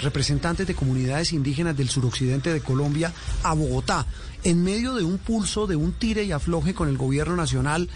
representantes 0.00 0.68
de 0.68 0.76
comunidades 0.76 1.32
indígenas 1.32 1.76
del 1.76 1.88
suroccidente 1.88 2.52
de 2.52 2.60
Colombia 2.60 3.12
a 3.42 3.54
Bogotá, 3.54 4.06
en 4.44 4.62
medio 4.62 4.94
de 4.94 5.02
un 5.02 5.18
pulso, 5.18 5.66
de 5.66 5.74
un 5.74 5.92
tire 5.92 6.22
y 6.22 6.30
afloje 6.30 6.74
con 6.74 6.88
el 6.88 6.96
gobierno 6.96 7.34
nacional 7.34 7.88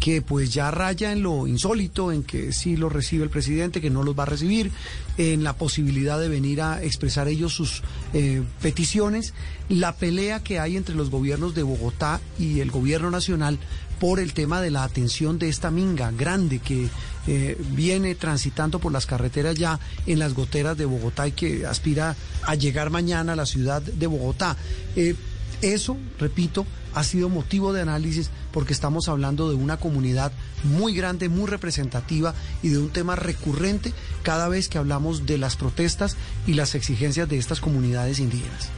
que 0.00 0.22
pues 0.22 0.52
ya 0.52 0.70
raya 0.70 1.12
en 1.12 1.22
lo 1.22 1.46
insólito, 1.46 2.10
en 2.10 2.24
que 2.24 2.52
sí 2.52 2.76
lo 2.76 2.88
recibe 2.88 3.22
el 3.22 3.30
presidente, 3.30 3.82
que 3.82 3.90
no 3.90 4.02
los 4.02 4.18
va 4.18 4.22
a 4.22 4.26
recibir, 4.26 4.72
en 5.18 5.44
la 5.44 5.52
posibilidad 5.52 6.18
de 6.18 6.28
venir 6.28 6.62
a 6.62 6.82
expresar 6.82 7.28
ellos 7.28 7.52
sus 7.52 7.82
eh, 8.14 8.42
peticiones, 8.62 9.34
la 9.68 9.94
pelea 9.94 10.42
que 10.42 10.58
hay 10.58 10.76
entre 10.76 10.94
los 10.94 11.10
gobiernos 11.10 11.54
de 11.54 11.62
Bogotá 11.62 12.20
y 12.38 12.60
el 12.60 12.70
gobierno 12.70 13.10
nacional 13.10 13.58
por 14.00 14.18
el 14.18 14.32
tema 14.32 14.62
de 14.62 14.70
la 14.70 14.82
atención 14.82 15.38
de 15.38 15.50
esta 15.50 15.70
minga 15.70 16.10
grande 16.10 16.58
que 16.58 16.88
eh, 17.26 17.60
viene 17.72 18.14
transitando 18.14 18.78
por 18.78 18.92
las 18.92 19.04
carreteras 19.04 19.54
ya 19.56 19.78
en 20.06 20.18
las 20.18 20.32
goteras 20.32 20.78
de 20.78 20.86
Bogotá 20.86 21.28
y 21.28 21.32
que 21.32 21.66
aspira 21.66 22.16
a 22.44 22.54
llegar 22.54 22.88
mañana 22.88 23.34
a 23.34 23.36
la 23.36 23.44
ciudad 23.44 23.82
de 23.82 24.06
Bogotá. 24.06 24.56
Eh, 24.96 25.14
eso, 25.60 25.98
repito, 26.18 26.66
ha 26.94 27.04
sido 27.04 27.28
motivo 27.28 27.74
de 27.74 27.82
análisis 27.82 28.30
porque 28.52 28.72
estamos 28.72 29.08
hablando 29.08 29.48
de 29.48 29.56
una 29.56 29.78
comunidad 29.78 30.32
muy 30.64 30.94
grande, 30.94 31.28
muy 31.28 31.48
representativa 31.48 32.34
y 32.62 32.68
de 32.68 32.78
un 32.78 32.90
tema 32.90 33.16
recurrente 33.16 33.92
cada 34.22 34.48
vez 34.48 34.68
que 34.68 34.78
hablamos 34.78 35.26
de 35.26 35.38
las 35.38 35.56
protestas 35.56 36.16
y 36.46 36.54
las 36.54 36.74
exigencias 36.74 37.28
de 37.28 37.38
estas 37.38 37.60
comunidades 37.60 38.18
indígenas. 38.18 38.68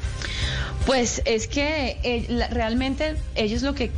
Pues 0.86 1.22
es 1.24 1.46
que 1.46 1.98
eh, 2.02 2.48
realmente 2.50 3.16
ellos 3.34 3.62
lo 3.62 3.74
que, 3.74 3.90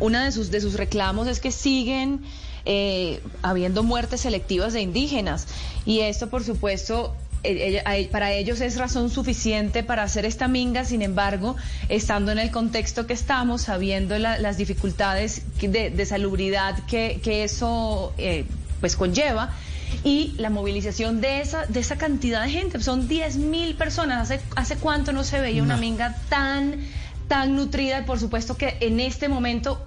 una 0.00 0.24
de 0.24 0.32
sus, 0.32 0.50
de 0.50 0.60
sus 0.60 0.74
reclamos 0.74 1.28
es 1.28 1.40
que 1.40 1.50
siguen 1.50 2.20
eh, 2.66 3.20
habiendo 3.42 3.82
muertes 3.82 4.22
selectivas 4.22 4.72
de 4.72 4.80
indígenas 4.80 5.46
y 5.86 6.00
esto 6.00 6.28
por 6.28 6.44
supuesto 6.44 7.14
para 8.10 8.32
ellos 8.32 8.60
es 8.60 8.76
razón 8.76 9.10
suficiente 9.10 9.82
para 9.82 10.02
hacer 10.02 10.24
esta 10.24 10.48
minga, 10.48 10.84
sin 10.84 11.02
embargo, 11.02 11.56
estando 11.88 12.32
en 12.32 12.38
el 12.38 12.50
contexto 12.50 13.06
que 13.06 13.12
estamos, 13.12 13.62
sabiendo 13.62 14.18
las 14.18 14.56
dificultades 14.56 15.42
de, 15.60 16.06
salubridad 16.06 16.78
que, 16.86 17.20
eso 17.44 18.12
eh, 18.18 18.44
pues 18.80 18.96
conlleva, 18.96 19.52
y 20.02 20.34
la 20.38 20.50
movilización 20.50 21.20
de 21.20 21.40
esa, 21.40 21.66
de 21.66 21.80
esa 21.80 21.96
cantidad 21.96 22.42
de 22.42 22.50
gente, 22.50 22.80
son 22.82 23.08
10 23.08 23.36
mil 23.36 23.76
personas, 23.76 24.30
¿Hace, 24.30 24.42
¿hace 24.56 24.76
cuánto 24.76 25.12
no 25.12 25.22
se 25.24 25.40
veía 25.40 25.62
una 25.62 25.76
minga 25.76 26.16
tan 26.28 26.80
tan 27.28 27.56
nutrida 27.56 28.00
y 28.00 28.02
por 28.04 28.20
supuesto 28.20 28.56
que 28.56 28.76
en 28.80 29.00
este 29.00 29.28
momento 29.28 29.84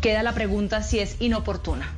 queda 0.00 0.22
la 0.22 0.32
pregunta 0.32 0.82
si 0.82 0.98
es 0.98 1.16
inoportuna. 1.20 1.94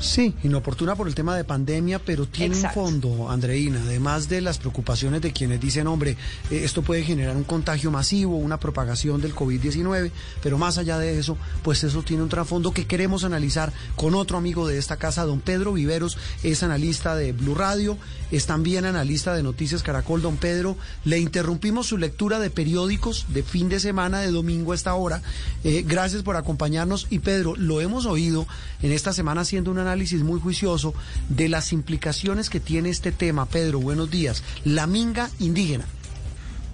Sí, 0.00 0.34
inoportuna 0.42 0.96
por 0.96 1.08
el 1.08 1.14
tema 1.14 1.36
de 1.36 1.44
pandemia, 1.44 1.98
pero 1.98 2.26
tiene 2.26 2.56
un 2.56 2.70
fondo, 2.70 3.30
Andreina, 3.30 3.80
además 3.82 4.30
de 4.30 4.40
las 4.40 4.56
preocupaciones 4.56 5.20
de 5.20 5.32
quienes 5.32 5.60
dicen, 5.60 5.86
hombre, 5.86 6.16
eh, 6.50 6.62
esto 6.64 6.80
puede 6.80 7.02
generar 7.02 7.36
un 7.36 7.44
contagio 7.44 7.90
masivo, 7.90 8.36
una 8.36 8.58
propagación 8.58 9.20
del 9.20 9.34
COVID-19, 9.34 10.10
pero 10.42 10.56
más 10.56 10.78
allá 10.78 10.98
de 10.98 11.18
eso, 11.18 11.36
pues 11.62 11.84
eso 11.84 12.02
tiene 12.02 12.22
un 12.22 12.30
trasfondo 12.30 12.72
que 12.72 12.86
queremos 12.86 13.24
analizar 13.24 13.74
con 13.94 14.14
otro 14.14 14.38
amigo 14.38 14.66
de 14.66 14.78
esta 14.78 14.96
casa, 14.96 15.24
don 15.24 15.40
Pedro 15.40 15.74
Viveros, 15.74 16.16
es 16.42 16.62
analista 16.62 17.14
de 17.14 17.32
Blue 17.32 17.54
Radio, 17.54 17.98
es 18.30 18.46
también 18.46 18.86
analista 18.86 19.34
de 19.34 19.42
Noticias 19.42 19.82
Caracol, 19.82 20.22
don 20.22 20.36
Pedro. 20.36 20.76
Le 21.04 21.18
interrumpimos 21.18 21.88
su 21.88 21.98
lectura 21.98 22.38
de 22.38 22.50
periódicos 22.50 23.26
de 23.28 23.42
fin 23.42 23.68
de 23.68 23.80
semana, 23.80 24.20
de 24.20 24.30
domingo 24.30 24.72
a 24.72 24.76
esta 24.76 24.94
hora. 24.94 25.22
Eh, 25.64 25.84
gracias 25.86 26.22
por 26.22 26.36
acompañarnos 26.36 27.06
y 27.10 27.18
Pedro, 27.18 27.54
lo 27.56 27.80
hemos 27.80 28.06
oído 28.06 28.46
en 28.82 28.92
esta 28.92 29.12
semana 29.12 29.42
haciendo 29.42 29.70
una 29.70 29.84
análisis 29.90 30.22
muy 30.22 30.38
juicioso 30.38 30.94
de 31.28 31.48
las 31.48 31.72
implicaciones 31.72 32.48
que 32.48 32.60
tiene 32.60 32.90
este 32.90 33.10
tema. 33.10 33.46
Pedro, 33.46 33.80
buenos 33.80 34.08
días. 34.08 34.44
La 34.64 34.86
minga 34.86 35.28
indígena. 35.40 35.84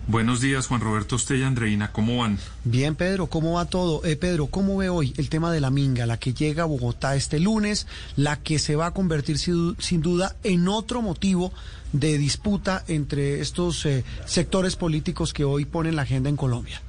Buenos 0.07 0.41
días, 0.41 0.67
Juan 0.67 0.83
Roberto 0.83 1.17
Usted 1.17 1.37
y 1.37 1.43
Andreina, 1.43 1.91
¿cómo 1.91 2.19
van? 2.19 2.39
Bien, 2.63 2.95
Pedro, 2.95 3.27
¿cómo 3.27 3.55
va 3.55 3.65
todo? 3.65 4.05
Eh, 4.05 4.15
Pedro, 4.15 4.47
¿cómo 4.47 4.77
ve 4.77 4.89
hoy 4.89 5.13
el 5.17 5.29
tema 5.31 5.51
de 5.51 5.61
la 5.61 5.71
minga, 5.71 6.07
la 6.07 6.19
que 6.19 6.33
llega 6.33 6.63
a 6.63 6.67
Bogotá 6.67 7.17
este 7.17 7.41
lunes, 7.41 7.89
la 8.15 8.37
que 8.37 8.61
se 8.61 8.77
va 8.77 8.87
a 8.87 8.91
convertir 8.93 9.37
sin, 9.39 10.03
duda 10.03 10.37
en 10.45 10.69
otro 10.69 11.03
motivo 11.03 11.53
de 11.93 12.19
disputa 12.19 12.85
entre 12.87 13.41
estos 13.41 13.85
eh, 13.87 14.05
sectores 14.27 14.77
políticos 14.77 15.33
que 15.33 15.43
hoy 15.43 15.65
ponen 15.65 15.97
la 15.97 16.03
agenda 16.03 16.29
en 16.29 16.37
Colombia? 16.37 16.81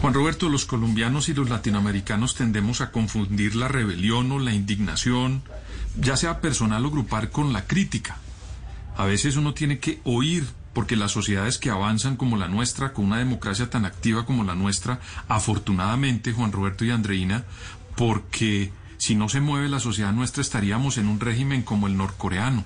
Juan 0.00 0.14
Roberto, 0.14 0.48
los 0.48 0.64
colombianos 0.64 1.28
y 1.28 1.34
los 1.34 1.50
latinoamericanos 1.50 2.36
tendemos 2.36 2.80
a 2.80 2.92
confundir 2.92 3.56
la 3.56 3.66
rebelión 3.66 4.30
o 4.30 4.38
la 4.38 4.54
indignación, 4.54 5.42
ya 6.00 6.16
sea 6.16 6.40
personal 6.40 6.86
o 6.86 6.90
grupal, 6.90 7.30
con 7.30 7.52
la 7.52 7.66
crítica. 7.66 8.18
A 8.96 9.06
veces 9.06 9.36
uno 9.36 9.54
tiene 9.54 9.80
que 9.80 10.00
oír, 10.04 10.46
porque 10.72 10.94
las 10.94 11.10
sociedades 11.10 11.58
que 11.58 11.70
avanzan 11.70 12.16
como 12.16 12.36
la 12.36 12.46
nuestra, 12.46 12.92
con 12.92 13.06
una 13.06 13.18
democracia 13.18 13.70
tan 13.70 13.84
activa 13.84 14.24
como 14.24 14.44
la 14.44 14.54
nuestra, 14.54 15.00
afortunadamente, 15.26 16.32
Juan 16.32 16.52
Roberto 16.52 16.84
y 16.84 16.90
Andreina, 16.90 17.44
porque 17.96 18.70
si 18.98 19.16
no 19.16 19.28
se 19.28 19.40
mueve 19.40 19.68
la 19.68 19.80
sociedad 19.80 20.12
nuestra 20.12 20.42
estaríamos 20.42 20.96
en 20.98 21.08
un 21.08 21.18
régimen 21.18 21.62
como 21.62 21.88
el 21.88 21.96
norcoreano 21.96 22.64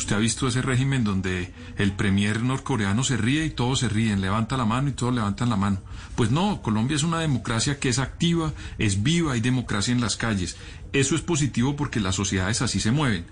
Usted 0.00 0.16
ha 0.16 0.18
visto 0.18 0.48
ese 0.48 0.62
régimen 0.62 1.04
donde 1.04 1.52
el 1.76 1.92
premier 1.92 2.42
norcoreano 2.42 3.04
se 3.04 3.18
ríe 3.18 3.44
y 3.44 3.50
todos 3.50 3.80
se 3.80 3.90
ríen, 3.90 4.22
levanta 4.22 4.56
la 4.56 4.64
mano 4.64 4.88
y 4.88 4.92
todos 4.92 5.14
levantan 5.14 5.50
la 5.50 5.56
mano. 5.56 5.82
Pues 6.16 6.30
no, 6.30 6.62
Colombia 6.62 6.96
es 6.96 7.02
una 7.02 7.18
democracia 7.18 7.78
que 7.78 7.90
es 7.90 7.98
activa, 7.98 8.54
es 8.78 9.02
viva, 9.02 9.34
hay 9.34 9.42
democracia 9.42 9.92
en 9.92 10.00
las 10.00 10.16
calles. 10.16 10.56
Eso 10.94 11.14
es 11.14 11.20
positivo 11.20 11.76
porque 11.76 12.00
las 12.00 12.14
sociedades 12.14 12.62
así 12.62 12.80
se 12.80 12.92
mueven. 12.92 13.26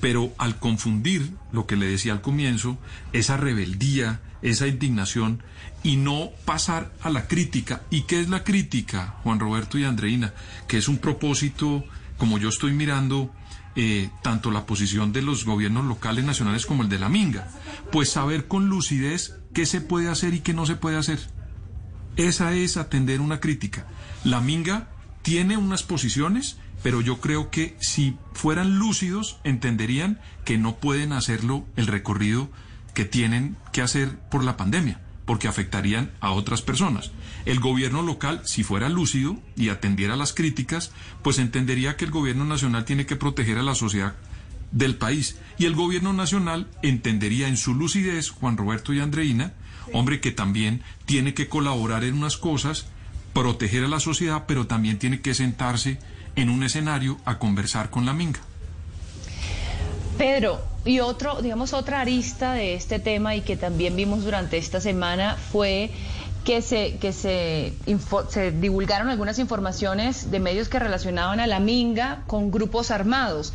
Pero 0.00 0.32
al 0.38 0.60
confundir 0.60 1.32
lo 1.50 1.66
que 1.66 1.74
le 1.74 1.86
decía 1.86 2.12
al 2.12 2.20
comienzo, 2.20 2.78
esa 3.12 3.36
rebeldía, 3.36 4.20
esa 4.42 4.68
indignación 4.68 5.42
y 5.82 5.96
no 5.96 6.30
pasar 6.44 6.92
a 7.02 7.10
la 7.10 7.26
crítica. 7.26 7.82
¿Y 7.90 8.02
qué 8.02 8.20
es 8.20 8.28
la 8.28 8.44
crítica, 8.44 9.16
Juan 9.24 9.40
Roberto 9.40 9.76
y 9.76 9.82
Andreina? 9.82 10.32
Que 10.68 10.78
es 10.78 10.86
un 10.86 10.98
propósito, 10.98 11.82
como 12.16 12.38
yo 12.38 12.48
estoy 12.48 12.70
mirando, 12.70 13.34
eh, 13.74 14.10
tanto 14.22 14.50
la 14.50 14.66
posición 14.66 15.12
de 15.12 15.22
los 15.22 15.44
gobiernos 15.44 15.84
locales, 15.84 16.24
nacionales 16.24 16.66
como 16.66 16.82
el 16.82 16.88
de 16.88 16.98
la 16.98 17.08
Minga. 17.08 17.48
Pues 17.90 18.10
saber 18.10 18.46
con 18.46 18.68
lucidez 18.68 19.36
qué 19.54 19.66
se 19.66 19.80
puede 19.80 20.08
hacer 20.08 20.34
y 20.34 20.40
qué 20.40 20.54
no 20.54 20.66
se 20.66 20.76
puede 20.76 20.96
hacer. 20.96 21.18
Esa 22.16 22.52
es 22.52 22.76
atender 22.76 23.20
una 23.20 23.40
crítica. 23.40 23.86
La 24.24 24.40
Minga 24.40 24.88
tiene 25.22 25.56
unas 25.56 25.82
posiciones, 25.82 26.58
pero 26.82 27.00
yo 27.00 27.20
creo 27.20 27.50
que 27.50 27.76
si 27.80 28.16
fueran 28.34 28.78
lúcidos 28.78 29.38
entenderían 29.44 30.20
que 30.44 30.58
no 30.58 30.76
pueden 30.76 31.12
hacerlo 31.12 31.64
el 31.76 31.86
recorrido 31.86 32.50
que 32.94 33.04
tienen 33.04 33.56
que 33.72 33.82
hacer 33.82 34.18
por 34.28 34.44
la 34.44 34.56
pandemia 34.56 35.00
porque 35.24 35.48
afectarían 35.48 36.10
a 36.20 36.32
otras 36.32 36.62
personas. 36.62 37.10
El 37.44 37.60
gobierno 37.60 38.02
local, 38.02 38.42
si 38.44 38.62
fuera 38.62 38.88
lúcido 38.88 39.38
y 39.56 39.68
atendiera 39.68 40.16
las 40.16 40.32
críticas, 40.32 40.92
pues 41.22 41.38
entendería 41.38 41.96
que 41.96 42.04
el 42.04 42.10
gobierno 42.10 42.44
nacional 42.44 42.84
tiene 42.84 43.06
que 43.06 43.16
proteger 43.16 43.58
a 43.58 43.62
la 43.62 43.74
sociedad 43.74 44.14
del 44.70 44.96
país. 44.96 45.36
Y 45.58 45.66
el 45.66 45.74
gobierno 45.74 46.12
nacional 46.12 46.68
entendería 46.82 47.48
en 47.48 47.56
su 47.56 47.74
lucidez, 47.74 48.30
Juan 48.30 48.56
Roberto 48.56 48.92
y 48.92 49.00
Andreina, 49.00 49.52
hombre 49.92 50.20
que 50.20 50.32
también 50.32 50.82
tiene 51.04 51.34
que 51.34 51.48
colaborar 51.48 52.04
en 52.04 52.14
unas 52.14 52.36
cosas, 52.36 52.86
proteger 53.32 53.84
a 53.84 53.88
la 53.88 54.00
sociedad, 54.00 54.44
pero 54.46 54.66
también 54.66 54.98
tiene 54.98 55.20
que 55.20 55.34
sentarse 55.34 55.98
en 56.36 56.48
un 56.48 56.62
escenario 56.62 57.18
a 57.24 57.38
conversar 57.38 57.90
con 57.90 58.06
la 58.06 58.12
minga. 58.12 58.40
Pedro, 60.18 60.60
y 60.84 61.00
otro, 61.00 61.40
digamos, 61.42 61.72
otra 61.72 62.00
arista 62.00 62.52
de 62.54 62.74
este 62.74 62.98
tema 62.98 63.34
y 63.36 63.42
que 63.42 63.56
también 63.56 63.96
vimos 63.96 64.24
durante 64.24 64.58
esta 64.58 64.80
semana 64.80 65.36
fue 65.36 65.90
que 66.44 66.60
se, 66.60 66.96
que 66.96 67.12
se, 67.12 67.72
se 68.28 68.50
divulgaron 68.50 69.08
algunas 69.08 69.38
informaciones 69.38 70.30
de 70.30 70.40
medios 70.40 70.68
que 70.68 70.78
relacionaban 70.78 71.38
a 71.38 71.46
la 71.46 71.60
Minga 71.60 72.22
con 72.26 72.50
grupos 72.50 72.90
armados. 72.90 73.52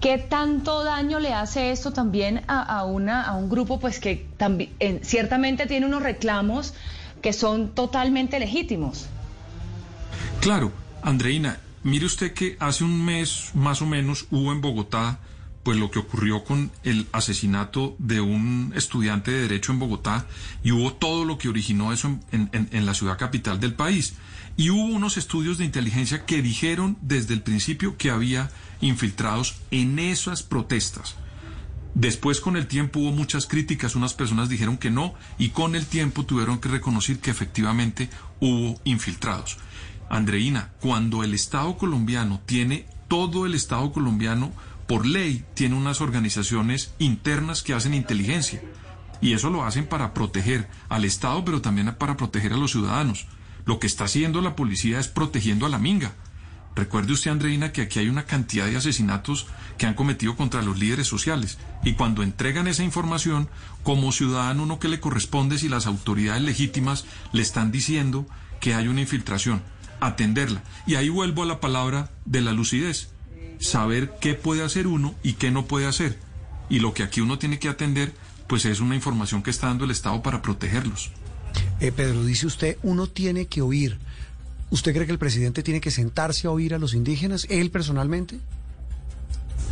¿Qué 0.00 0.18
tanto 0.18 0.84
daño 0.84 1.18
le 1.18 1.32
hace 1.32 1.72
esto 1.72 1.92
también 1.92 2.42
a, 2.46 2.84
una, 2.84 3.22
a 3.22 3.34
un 3.34 3.48
grupo 3.48 3.80
pues 3.80 3.98
que 3.98 4.26
también, 4.36 4.70
ciertamente 5.02 5.66
tiene 5.66 5.86
unos 5.86 6.02
reclamos 6.02 6.74
que 7.20 7.32
son 7.32 7.70
totalmente 7.70 8.38
legítimos? 8.38 9.06
Claro, 10.40 10.70
Andreina, 11.02 11.58
mire 11.82 12.06
usted 12.06 12.32
que 12.32 12.56
hace 12.60 12.84
un 12.84 13.04
mes 13.04 13.50
más 13.54 13.82
o 13.82 13.86
menos 13.86 14.26
hubo 14.30 14.52
en 14.52 14.60
Bogotá 14.60 15.18
pues 15.68 15.76
lo 15.76 15.90
que 15.90 15.98
ocurrió 15.98 16.44
con 16.44 16.70
el 16.82 17.06
asesinato 17.12 17.94
de 17.98 18.22
un 18.22 18.72
estudiante 18.74 19.30
de 19.30 19.42
derecho 19.42 19.70
en 19.70 19.78
Bogotá 19.78 20.26
y 20.64 20.72
hubo 20.72 20.94
todo 20.94 21.26
lo 21.26 21.36
que 21.36 21.50
originó 21.50 21.92
eso 21.92 22.18
en, 22.32 22.86
la 22.86 22.94
ciudad 22.94 23.18
capital 23.18 23.60
del 23.60 23.74
país. 23.74 24.14
Y 24.56 24.70
hubo 24.70 24.86
unos 24.86 25.18
estudios 25.18 25.58
de 25.58 25.66
inteligencia 25.66 26.24
que 26.24 26.40
dijeron 26.40 26.96
desde 27.02 27.34
el 27.34 27.42
principio 27.42 27.98
que 27.98 28.10
había 28.10 28.50
infiltrados 28.80 29.56
en 29.70 29.98
esas 29.98 30.42
protestas. 30.42 31.16
Después 31.94 32.40
con 32.40 32.56
el 32.56 32.66
tiempo 32.66 33.00
hubo 33.00 33.12
muchas 33.12 33.44
críticas, 33.44 33.94
unas 33.94 34.14
personas 34.14 34.48
dijeron 34.48 34.78
que 34.78 34.90
no 34.90 35.12
y 35.36 35.50
con 35.50 35.76
el 35.76 35.84
tiempo 35.84 36.24
tuvieron 36.24 36.60
que 36.60 36.70
reconocer 36.70 37.18
que 37.18 37.30
efectivamente 37.30 38.08
hubo 38.40 38.80
infiltrados. 38.84 39.58
Andreina, 40.08 40.70
cuando 40.80 41.22
el 41.24 41.34
Estado 41.34 41.76
colombiano 41.76 42.40
tiene 42.46 42.86
todo 43.08 43.44
el 43.44 43.54
Estado 43.54 43.92
colombiano 43.92 44.50
por 44.88 45.04
ley 45.04 45.44
tiene 45.52 45.76
unas 45.76 46.00
organizaciones 46.00 46.94
internas 46.98 47.62
que 47.62 47.74
hacen 47.74 47.92
inteligencia. 47.92 48.62
Y 49.20 49.34
eso 49.34 49.50
lo 49.50 49.64
hacen 49.64 49.86
para 49.86 50.14
proteger 50.14 50.66
al 50.88 51.04
Estado, 51.04 51.44
pero 51.44 51.60
también 51.60 51.94
para 51.98 52.16
proteger 52.16 52.54
a 52.54 52.56
los 52.56 52.72
ciudadanos. 52.72 53.26
Lo 53.66 53.78
que 53.78 53.86
está 53.86 54.04
haciendo 54.04 54.40
la 54.40 54.56
policía 54.56 54.98
es 54.98 55.08
protegiendo 55.08 55.66
a 55.66 55.68
la 55.68 55.78
minga. 55.78 56.14
Recuerde 56.74 57.12
usted, 57.12 57.30
Andreina, 57.30 57.70
que 57.70 57.82
aquí 57.82 57.98
hay 57.98 58.08
una 58.08 58.24
cantidad 58.24 58.64
de 58.64 58.78
asesinatos 58.78 59.46
que 59.76 59.84
han 59.84 59.92
cometido 59.92 60.36
contra 60.36 60.62
los 60.62 60.78
líderes 60.78 61.06
sociales. 61.06 61.58
Y 61.84 61.92
cuando 61.92 62.22
entregan 62.22 62.66
esa 62.66 62.82
información, 62.82 63.50
como 63.82 64.10
ciudadano, 64.10 64.62
uno 64.62 64.78
que 64.78 64.88
le 64.88 65.00
corresponde 65.00 65.58
si 65.58 65.68
las 65.68 65.86
autoridades 65.86 66.42
legítimas 66.42 67.04
le 67.32 67.42
están 67.42 67.70
diciendo 67.72 68.26
que 68.58 68.74
hay 68.74 68.88
una 68.88 69.02
infiltración, 69.02 69.62
atenderla. 70.00 70.62
Y 70.86 70.94
ahí 70.94 71.10
vuelvo 71.10 71.42
a 71.42 71.46
la 71.46 71.60
palabra 71.60 72.10
de 72.24 72.40
la 72.40 72.52
lucidez 72.52 73.10
saber 73.60 74.14
qué 74.20 74.34
puede 74.34 74.64
hacer 74.64 74.86
uno 74.86 75.14
y 75.22 75.34
qué 75.34 75.50
no 75.50 75.66
puede 75.66 75.86
hacer. 75.86 76.18
Y 76.68 76.80
lo 76.80 76.94
que 76.94 77.02
aquí 77.02 77.20
uno 77.20 77.38
tiene 77.38 77.58
que 77.58 77.68
atender, 77.68 78.12
pues 78.46 78.64
es 78.64 78.80
una 78.80 78.94
información 78.94 79.42
que 79.42 79.50
está 79.50 79.68
dando 79.68 79.84
el 79.84 79.90
Estado 79.90 80.22
para 80.22 80.42
protegerlos. 80.42 81.10
Eh, 81.80 81.92
Pedro, 81.92 82.24
dice 82.24 82.46
usted, 82.46 82.76
uno 82.82 83.06
tiene 83.06 83.46
que 83.46 83.62
oír. 83.62 83.98
¿Usted 84.70 84.92
cree 84.92 85.06
que 85.06 85.12
el 85.12 85.18
presidente 85.18 85.62
tiene 85.62 85.80
que 85.80 85.90
sentarse 85.90 86.46
a 86.46 86.50
oír 86.50 86.74
a 86.74 86.78
los 86.78 86.94
indígenas, 86.94 87.46
él 87.48 87.70
personalmente? 87.70 88.38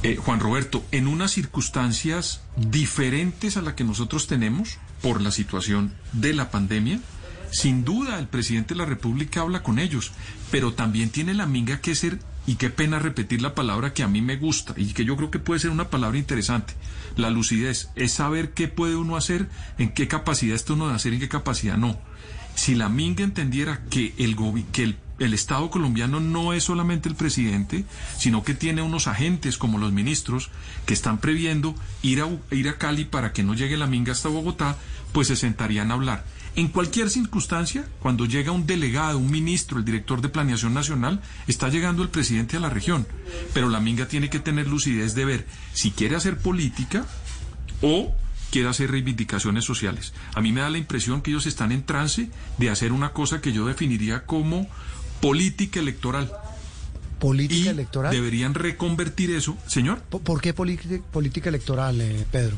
Eh, 0.02 0.16
Juan 0.16 0.40
Roberto, 0.40 0.84
en 0.92 1.06
unas 1.06 1.32
circunstancias 1.32 2.40
diferentes 2.56 3.56
a 3.56 3.62
la 3.62 3.74
que 3.74 3.84
nosotros 3.84 4.26
tenemos 4.26 4.78
por 5.02 5.20
la 5.20 5.30
situación 5.30 5.92
de 6.12 6.32
la 6.32 6.50
pandemia, 6.50 7.00
sin 7.50 7.84
duda 7.84 8.18
el 8.18 8.28
presidente 8.28 8.74
de 8.74 8.78
la 8.78 8.86
República 8.86 9.40
habla 9.40 9.62
con 9.62 9.78
ellos, 9.78 10.12
pero 10.50 10.74
también 10.74 11.10
tiene 11.10 11.34
la 11.34 11.46
minga 11.46 11.80
que 11.80 11.94
ser 11.94 12.18
y 12.46 12.56
qué 12.56 12.70
pena 12.70 12.98
repetir 12.98 13.42
la 13.42 13.54
palabra 13.54 13.92
que 13.92 14.02
a 14.02 14.08
mí 14.08 14.22
me 14.22 14.36
gusta 14.36 14.74
y 14.76 14.92
que 14.92 15.04
yo 15.04 15.16
creo 15.16 15.30
que 15.30 15.38
puede 15.38 15.60
ser 15.60 15.70
una 15.70 15.90
palabra 15.90 16.18
interesante. 16.18 16.74
La 17.16 17.30
lucidez 17.30 17.90
es 17.96 18.12
saber 18.12 18.52
qué 18.52 18.68
puede 18.68 18.96
uno 18.96 19.16
hacer, 19.16 19.48
en 19.78 19.92
qué 19.92 20.06
capacidad 20.06 20.54
está 20.54 20.74
uno 20.74 20.88
de 20.88 20.94
hacer 20.94 21.12
y 21.12 21.16
en 21.16 21.22
qué 21.22 21.28
capacidad 21.28 21.76
no. 21.76 21.98
Si 22.54 22.74
la 22.74 22.88
Minga 22.88 23.24
entendiera 23.24 23.82
que 23.90 24.14
el, 24.18 24.36
que 24.72 24.84
el, 24.84 24.96
el 25.18 25.34
Estado 25.34 25.70
colombiano 25.70 26.20
no 26.20 26.52
es 26.52 26.64
solamente 26.64 27.08
el 27.08 27.16
presidente, 27.16 27.84
sino 28.16 28.44
que 28.44 28.54
tiene 28.54 28.80
unos 28.80 29.08
agentes 29.08 29.58
como 29.58 29.78
los 29.78 29.92
ministros 29.92 30.50
que 30.86 30.94
están 30.94 31.18
previendo 31.18 31.74
ir 32.02 32.22
a, 32.22 32.28
ir 32.54 32.68
a 32.68 32.78
Cali 32.78 33.04
para 33.04 33.32
que 33.32 33.42
no 33.42 33.54
llegue 33.54 33.76
la 33.76 33.86
Minga 33.86 34.12
hasta 34.12 34.28
Bogotá, 34.28 34.76
pues 35.12 35.28
se 35.28 35.36
sentarían 35.36 35.90
a 35.90 35.94
hablar 35.94 36.24
en 36.56 36.68
cualquier 36.68 37.10
circunstancia, 37.10 37.86
cuando 38.00 38.24
llega 38.24 38.50
un 38.50 38.66
delegado, 38.66 39.18
un 39.18 39.30
ministro, 39.30 39.78
el 39.78 39.84
director 39.84 40.22
de 40.22 40.30
Planeación 40.30 40.72
Nacional, 40.72 41.20
está 41.46 41.68
llegando 41.68 42.02
el 42.02 42.08
presidente 42.08 42.56
a 42.56 42.60
la 42.60 42.70
región. 42.70 43.06
Pero 43.52 43.68
la 43.68 43.78
minga 43.78 44.08
tiene 44.08 44.30
que 44.30 44.40
tener 44.40 44.66
lucidez 44.66 45.14
de 45.14 45.26
ver 45.26 45.46
si 45.74 45.90
quiere 45.90 46.16
hacer 46.16 46.38
política 46.38 47.04
o 47.82 48.14
quiere 48.50 48.70
hacer 48.70 48.90
reivindicaciones 48.90 49.64
sociales. 49.64 50.14
A 50.34 50.40
mí 50.40 50.50
me 50.50 50.62
da 50.62 50.70
la 50.70 50.78
impresión 50.78 51.20
que 51.20 51.30
ellos 51.30 51.44
están 51.44 51.72
en 51.72 51.84
trance 51.84 52.30
de 52.56 52.70
hacer 52.70 52.92
una 52.92 53.12
cosa 53.12 53.42
que 53.42 53.52
yo 53.52 53.66
definiría 53.66 54.24
como 54.24 54.66
política 55.20 55.78
electoral. 55.78 56.32
¿Política 57.18 57.70
electoral? 57.70 58.12
Deberían 58.12 58.54
reconvertir 58.54 59.30
eso. 59.30 59.58
Señor. 59.66 60.00
¿Por, 60.00 60.40
qué 60.40 60.54
política 60.54 61.48
electoral, 61.50 62.00
eh, 62.00 62.24
Pedro? 62.30 62.56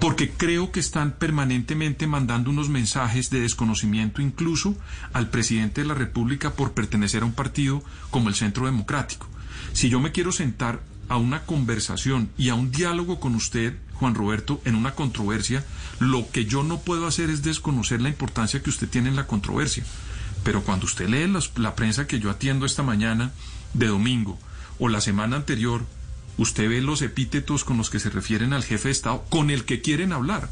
Porque 0.00 0.30
creo 0.30 0.70
que 0.70 0.80
están 0.80 1.12
permanentemente 1.12 2.06
mandando 2.06 2.50
unos 2.50 2.68
mensajes 2.68 3.30
de 3.30 3.40
desconocimiento 3.40 4.22
incluso 4.22 4.76
al 5.12 5.30
presidente 5.30 5.80
de 5.80 5.88
la 5.88 5.94
República 5.94 6.52
por 6.52 6.72
pertenecer 6.72 7.22
a 7.22 7.26
un 7.26 7.32
partido 7.32 7.82
como 8.10 8.28
el 8.28 8.34
Centro 8.34 8.66
Democrático. 8.66 9.26
Si 9.72 9.88
yo 9.88 10.00
me 10.00 10.12
quiero 10.12 10.32
sentar 10.32 10.80
a 11.08 11.16
una 11.16 11.44
conversación 11.44 12.30
y 12.36 12.50
a 12.50 12.54
un 12.54 12.70
diálogo 12.70 13.18
con 13.18 13.34
usted, 13.34 13.76
Juan 13.94 14.14
Roberto, 14.14 14.60
en 14.64 14.74
una 14.74 14.94
controversia, 14.94 15.64
lo 15.98 16.30
que 16.30 16.44
yo 16.44 16.62
no 16.62 16.78
puedo 16.80 17.06
hacer 17.06 17.30
es 17.30 17.42
desconocer 17.42 18.00
la 18.00 18.08
importancia 18.08 18.62
que 18.62 18.70
usted 18.70 18.88
tiene 18.88 19.08
en 19.08 19.16
la 19.16 19.26
controversia. 19.26 19.84
Pero 20.44 20.62
cuando 20.62 20.86
usted 20.86 21.08
lee 21.08 21.32
la 21.56 21.74
prensa 21.74 22.06
que 22.06 22.20
yo 22.20 22.30
atiendo 22.30 22.66
esta 22.66 22.82
mañana 22.82 23.32
de 23.74 23.86
domingo 23.86 24.38
o 24.78 24.88
la 24.88 25.00
semana 25.00 25.36
anterior 25.36 25.84
usted 26.38 26.68
ve 26.68 26.80
los 26.80 27.02
epítetos 27.02 27.64
con 27.64 27.76
los 27.76 27.90
que 27.90 28.00
se 28.00 28.10
refieren 28.10 28.52
al 28.52 28.64
jefe 28.64 28.88
de 28.88 28.92
Estado, 28.92 29.24
con 29.28 29.50
el 29.50 29.64
que 29.64 29.82
quieren 29.82 30.12
hablar. 30.12 30.48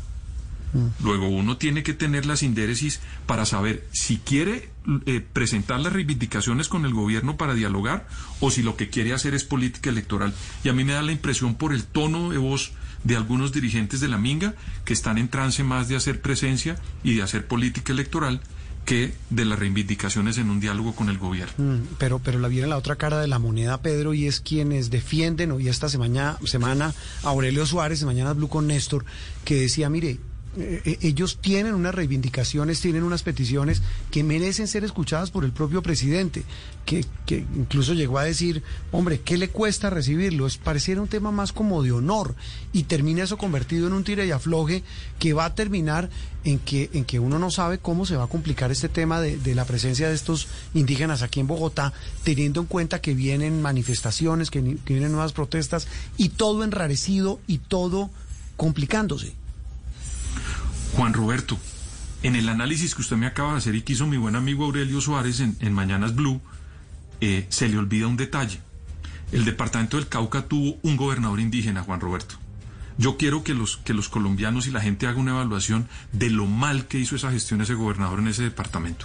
Mm. 0.73 0.89
Luego 1.03 1.29
uno 1.29 1.57
tiene 1.57 1.83
que 1.83 1.95
tener 1.95 2.27
las 2.27 2.43
indéresis 2.43 3.01
para 3.27 3.47
saber 3.47 3.87
si 3.93 4.19
quiere 4.19 4.71
eh, 5.07 5.25
presentar 5.33 5.81
las 5.81 5.93
reivindicaciones 5.93 6.69
con 6.69 6.85
el 6.85 6.93
gobierno 6.93 7.37
para 7.37 7.55
dialogar 7.55 8.07
o 8.41 8.51
si 8.51 8.63
lo 8.63 8.77
que 8.77 8.91
quiere 8.91 9.15
hacer 9.15 9.35
es 9.35 9.45
política 9.45 9.91
electoral. 9.91 10.35
Y 10.65 10.69
a 10.69 10.73
mí 10.73 10.85
me 10.85 10.93
da 10.93 11.03
la 11.03 11.13
impresión 11.13 11.55
por 11.55 11.73
el 11.73 11.85
tono 11.85 12.31
de 12.31 12.39
voz 12.39 12.73
de 13.05 13.17
algunos 13.17 13.53
dirigentes 13.53 14.01
de 14.01 14.09
la 14.09 14.19
Minga 14.19 14.55
que 14.85 14.93
están 14.93 15.19
en 15.19 15.29
trance 15.29 15.63
más 15.63 15.89
de 15.89 15.97
hacer 15.97 16.21
presencia 16.21 16.77
y 17.05 17.15
de 17.15 17.23
hacer 17.23 17.47
política 17.47 17.93
electoral 17.93 18.41
que 18.87 19.13
de 19.29 19.45
las 19.45 19.59
reivindicaciones 19.59 20.39
en 20.39 20.49
un 20.49 20.61
diálogo 20.61 20.95
con 20.95 21.11
el 21.11 21.19
gobierno. 21.19 21.53
Mm, 21.59 21.89
pero, 21.99 22.21
pero 22.21 22.39
la 22.39 22.49
viene 22.49 22.69
la 22.69 22.79
otra 22.79 22.97
cara 22.97 23.21
de 23.21 23.27
la 23.27 23.39
moneda, 23.39 23.83
Pedro, 23.83 24.15
y 24.15 24.27
es 24.27 24.41
quienes 24.41 24.89
defienden, 24.89 25.51
hoy 25.51 25.69
esta 25.69 25.91
semana, 25.91 26.39
semana 26.45 26.95
Aurelio 27.25 27.67
Suárez, 27.67 28.03
mañana 28.05 28.33
Blue 28.33 28.49
con 28.49 28.69
Néstor, 28.69 29.05
que 29.45 29.57
decía, 29.57 29.91
mire, 29.91 30.19
eh, 30.57 30.81
eh, 30.85 30.99
ellos 31.03 31.39
tienen 31.41 31.75
unas 31.75 31.95
reivindicaciones, 31.95 32.81
tienen 32.81 33.03
unas 33.03 33.23
peticiones 33.23 33.83
que 34.11 34.25
merecen 34.25 34.69
ser 34.69 34.85
escuchadas 34.85 35.31
por 35.31 35.45
el 35.45 35.53
propio 35.53 35.83
presidente, 35.83 36.45
que, 36.85 37.05
que 37.27 37.45
incluso 37.55 37.93
llegó 37.93 38.19
a 38.19 38.25
decir, 38.25 38.63
hombre, 38.91 39.21
¿qué 39.21 39.37
le 39.37 39.51
cuesta 39.51 39.91
recibirlo? 39.91 40.47
Es, 40.47 40.57
pareciera 40.57 41.03
un 41.03 41.09
tema 41.09 41.31
más 41.31 41.53
como 41.53 41.83
de 41.83 41.93
honor 41.93 42.35
y 42.73 42.85
termina 42.85 43.25
eso 43.25 43.37
convertido 43.37 43.87
en 43.87 43.93
un 43.93 44.05
tire 44.05 44.27
y 44.27 44.31
afloje 44.31 44.83
que 45.19 45.35
va 45.35 45.45
a 45.45 45.55
terminar 45.55 46.09
en 46.45 46.59
que, 46.59 46.91
en 46.95 47.05
que 47.05 47.19
uno 47.19 47.39
no 47.39 47.51
sabe 47.51 47.79
cómo 47.79 48.07
se 48.07 48.17
va 48.17 48.25
a 48.25 48.29
complicar 48.29 48.71
este 48.71 48.89
tema 48.89 49.21
de, 49.21 49.37
de 49.37 49.55
la 49.55 49.65
presencia 49.67 50.09
de 50.09 50.15
estos 50.15 50.49
indígenas 50.75 51.23
aquí 51.23 51.41
en 51.41 51.49
Bogotá, 51.49 51.93
teniendo 52.25 52.61
en 52.61 52.67
cuenta 52.67 53.01
que 53.01 53.15
vienen 53.15 53.61
manifestaciones, 53.61 54.51
que, 54.51 54.63
que 54.63 54.95
vienen 54.95 55.13
nuevas 55.13 55.33
protestas 55.33 55.87
y 56.17 56.31
todo 56.31 56.65
enrarecido 56.65 57.41
y 57.47 57.59
todo 57.59 58.11
complicándose. 58.57 59.35
Juan 60.97 61.13
Roberto, 61.13 61.59
en 62.23 62.37
el 62.37 62.49
análisis 62.49 62.95
que 62.95 63.03
usted 63.03 63.17
me 63.17 63.27
acaba 63.27 63.53
de 63.53 63.59
hacer 63.59 63.75
y 63.75 63.83
que 63.83 63.93
hizo 63.93 64.07
mi 64.07 64.17
buen 64.17 64.35
amigo 64.35 64.65
Aurelio 64.65 65.03
Suárez 65.03 65.41
en, 65.41 65.73
Mañanas 65.75 66.15
Blue, 66.15 66.41
eh, 67.21 67.47
se 67.51 67.69
le 67.69 67.77
olvida 67.77 68.07
un 68.07 68.17
detalle. 68.17 68.61
El 69.31 69.45
departamento 69.45 69.99
del 69.99 70.09
Cauca 70.09 70.49
tuvo 70.49 70.79
un 70.81 70.97
gobernador 70.97 71.39
indígena, 71.39 71.83
Juan 71.83 72.01
Roberto. 72.01 72.37
Yo 72.97 73.19
quiero 73.19 73.45
que 73.45 73.53
los, 73.53 73.77
que 73.77 73.93
los 73.93 74.09
colombianos 74.09 74.67
y 74.69 74.71
la 74.71 74.81
gente 74.81 75.07
haga 75.07 75.21
una 75.21 75.33
evaluación 75.33 75.87
de 76.13 76.31
lo 76.31 76.47
mal 76.47 76.87
que 76.87 76.99
hizo 76.99 77.15
esa 77.15 77.31
gestión 77.31 77.61
ese 77.61 77.75
gobernador 77.75 78.21
en 78.21 78.29
ese 78.29 78.45
departamento. 78.45 79.05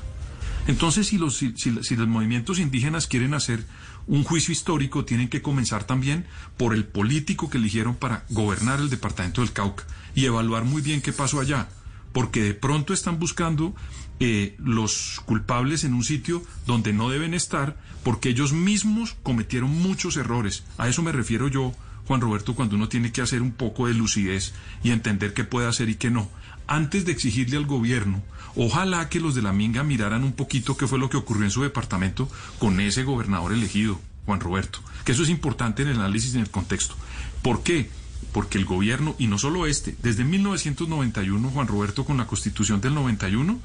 Entonces, 0.68 1.08
si 1.08 1.18
los, 1.18 1.36
si, 1.36 1.54
si 1.58 1.96
los 1.98 2.08
movimientos 2.08 2.60
indígenas 2.60 3.06
quieren 3.06 3.34
hacer 3.34 3.66
un 4.08 4.24
juicio 4.24 4.54
histórico, 4.54 5.04
tienen 5.04 5.28
que 5.28 5.42
comenzar 5.42 5.84
también 5.84 6.26
por 6.56 6.74
el 6.74 6.86
político 6.86 7.50
que 7.50 7.58
eligieron 7.58 7.96
para 7.96 8.24
gobernar 8.30 8.80
el 8.80 8.90
departamento 8.90 9.42
del 9.42 9.52
Cauca 9.52 9.84
y 10.16 10.24
evaluar 10.24 10.64
muy 10.64 10.82
bien 10.82 11.02
qué 11.02 11.12
pasó 11.12 11.42
allá 11.42 11.68
porque 12.14 12.44
de 12.44 12.54
pronto 12.54 12.94
están 12.94 13.20
buscando 13.20 13.74
eh, 14.20 14.56
los 14.60 15.22
culpables 15.26 15.84
en 15.84 15.94
un 15.94 16.04
sitio 16.04 16.44
donde 16.68 16.94
no 16.94 17.10
deben 17.10 17.34
estar, 17.34 17.78
porque 18.04 18.30
ellos 18.30 18.54
mismos 18.54 19.16
cometieron 19.24 19.72
muchos 19.72 20.18
errores. 20.18 20.64
A 20.78 20.88
eso 20.88 21.02
me 21.02 21.12
refiero 21.12 21.48
yo, 21.48 21.74
Juan 22.08 22.22
Roberto, 22.22 22.54
cuando 22.54 22.76
uno 22.76 22.88
tiene 22.88 23.12
que 23.12 23.22
hacer 23.22 23.42
un 23.42 23.52
poco 23.52 23.88
de 23.88 23.94
lucidez 23.94 24.54
y 24.84 24.92
entender 24.92 25.34
qué 25.34 25.44
puede 25.44 25.68
hacer 25.68 25.90
y 25.90 25.96
qué 25.96 26.12
no. 26.12 26.30
antes 26.68 27.06
de 27.06 27.12
exigirle 27.12 27.58
al 27.58 27.66
gobierno, 27.66 28.22
ojalá 28.56 29.10
que 29.10 29.20
los 29.20 29.36
de 29.36 29.42
la 29.42 29.54
Minga 29.54 29.84
miraran 29.84 30.24
un 30.24 30.34
poquito 30.34 30.78
qué 30.78 30.88
fue 30.88 31.00
lo 31.00 31.10
que 31.10 31.18
ocurrió 31.18 31.44
en 31.44 31.52
su 31.52 31.64
departamento 31.64 32.30
con 32.60 32.80
ese 32.80 33.04
gobernador 33.04 33.54
elegido, 33.54 34.00
Juan 34.26 34.40
Roberto, 34.40 34.80
que 35.04 35.14
eso 35.14 35.24
es 35.24 35.30
importante 35.30 35.82
en 35.82 35.90
el 35.90 35.98
análisis 35.98 36.34
y 36.34 36.38
en 36.38 36.44
el 36.44 36.52
contexto. 36.52 36.96
¿Por 37.42 37.64
qué? 37.64 37.90
Porque 38.34 38.58
el 38.58 38.66
gobierno, 38.66 39.16
y 39.20 39.28
no 39.28 39.38
solo 39.38 39.66
este, 39.68 39.96
desde 40.02 40.24
1991, 40.24 41.50
Juan 41.50 41.68
Roberto, 41.68 42.06
con 42.06 42.18
la 42.18 42.28
constitución 42.28 42.80
del 42.82 42.94
91, 42.96 43.60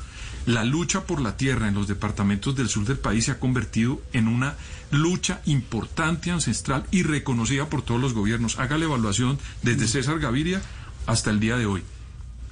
la 0.46 0.64
lucha 0.64 1.04
por 1.06 1.20
la 1.20 1.36
tierra 1.36 1.68
en 1.68 1.74
los 1.74 1.88
departamentos 1.88 2.54
del 2.56 2.68
sur 2.68 2.84
del 2.84 2.98
país 2.98 3.24
se 3.26 3.32
ha 3.32 3.38
convertido 3.40 4.00
en 4.12 4.28
una 4.28 4.54
lucha 4.90 5.40
importante, 5.46 6.30
ancestral 6.30 6.84
y 6.90 7.02
reconocida 7.02 7.68
por 7.68 7.82
todos 7.82 8.00
los 8.00 8.12
gobiernos. 8.14 8.58
Haga 8.58 8.78
la 8.78 8.84
evaluación 8.84 9.38
desde 9.62 9.88
César 9.88 10.18
Gaviria 10.20 10.62
hasta 11.06 11.30
el 11.30 11.40
día 11.40 11.56
de 11.56 11.66
hoy. 11.66 11.82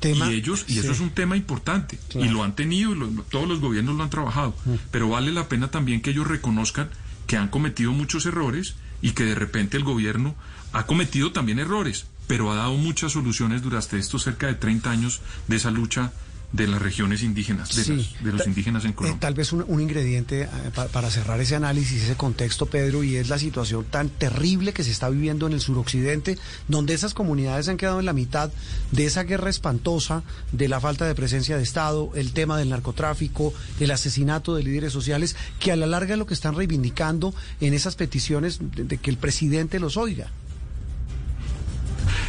Tema- 0.00 0.30
y 0.30 0.34
ellos, 0.34 0.64
y 0.68 0.78
eso 0.80 0.92
es 0.92 1.00
un 1.00 1.10
tema 1.10 1.36
importante, 1.36 1.98
Claro. 2.10 2.26
y 2.26 2.28
lo 2.30 2.42
han 2.44 2.54
tenido, 2.54 2.92
y 2.94 2.98
lo- 2.98 3.06
todos 3.30 3.48
los 3.48 3.60
gobiernos 3.60 3.96
lo 3.96 4.02
han 4.02 4.10
trabajado, 4.10 4.54
pero 4.90 5.08
vale 5.08 5.32
la 5.32 5.48
pena 5.48 5.70
también 5.70 6.00
que 6.02 6.10
ellos 6.10 6.26
reconozcan 6.26 6.90
que 7.26 7.36
han 7.38 7.48
cometido 7.48 7.92
muchos 7.92 8.26
errores 8.26 8.74
y 9.00 9.12
que 9.12 9.24
de 9.24 9.34
repente 9.34 9.76
el 9.76 9.84
gobierno 9.84 10.34
ha 10.74 10.86
cometido 10.86 11.32
también 11.32 11.58
errores, 11.58 12.04
pero 12.26 12.50
ha 12.52 12.56
dado 12.56 12.74
muchas 12.74 13.12
soluciones 13.12 13.62
durante 13.62 13.98
estos 13.98 14.22
cerca 14.24 14.46
de 14.48 14.54
30 14.54 14.90
años 14.90 15.20
de 15.48 15.56
esa 15.56 15.70
lucha 15.70 16.12
de 16.52 16.68
las 16.68 16.80
regiones 16.80 17.24
indígenas, 17.24 17.74
de, 17.74 17.82
Sí. 17.82 17.96
las- 17.96 18.22
de 18.24 18.32
los 18.32 18.46
indígenas 18.46 18.84
en 18.84 18.90
Eh, 18.90 18.94
Colombia. 18.94 19.18
tal 19.20 19.34
vez 19.34 19.52
un, 19.52 19.64
un 19.66 19.80
ingrediente 19.80 20.42
eh, 20.42 20.48
pa- 20.72 20.86
para 20.86 21.10
cerrar 21.10 21.40
ese 21.40 21.56
análisis, 21.56 22.00
ese 22.04 22.14
contexto, 22.14 22.66
Pedro, 22.66 23.02
y 23.02 23.16
es 23.16 23.28
la 23.28 23.40
situación 23.40 23.84
tan 23.86 24.08
terrible 24.08 24.72
que 24.72 24.84
se 24.84 24.92
está 24.92 25.08
viviendo 25.08 25.48
en 25.48 25.52
el 25.52 25.60
suroccidente, 25.60 26.38
donde 26.68 26.94
esas 26.94 27.12
comunidades 27.12 27.66
han 27.68 27.76
quedado 27.76 27.98
en 27.98 28.06
la 28.06 28.12
mitad 28.12 28.52
de 28.92 29.04
esa 29.04 29.24
guerra 29.24 29.50
espantosa, 29.50 30.22
de 30.52 30.68
la 30.68 30.78
falta 30.80 31.06
de 31.06 31.16
presencia 31.16 31.56
de 31.56 31.64
Estado, 31.64 32.12
el 32.14 32.32
tema 32.32 32.56
del 32.56 32.68
narcotráfico, 32.70 33.52
el 33.80 33.90
asesinato 33.90 34.54
de 34.54 34.62
líderes 34.62 34.92
sociales, 34.92 35.34
que 35.58 35.72
a 35.72 35.76
la 35.76 35.86
larga 35.86 36.12
es 36.12 36.18
lo 36.20 36.26
que 36.28 36.34
están 36.34 36.54
reivindicando 36.54 37.34
en 37.60 37.74
esas 37.74 37.96
peticiones 37.96 38.60
de, 38.60 38.84
de 38.84 38.98
que 38.98 39.10
el 39.10 39.16
presidente 39.16 39.80
los 39.80 39.96
oiga. 39.96 40.30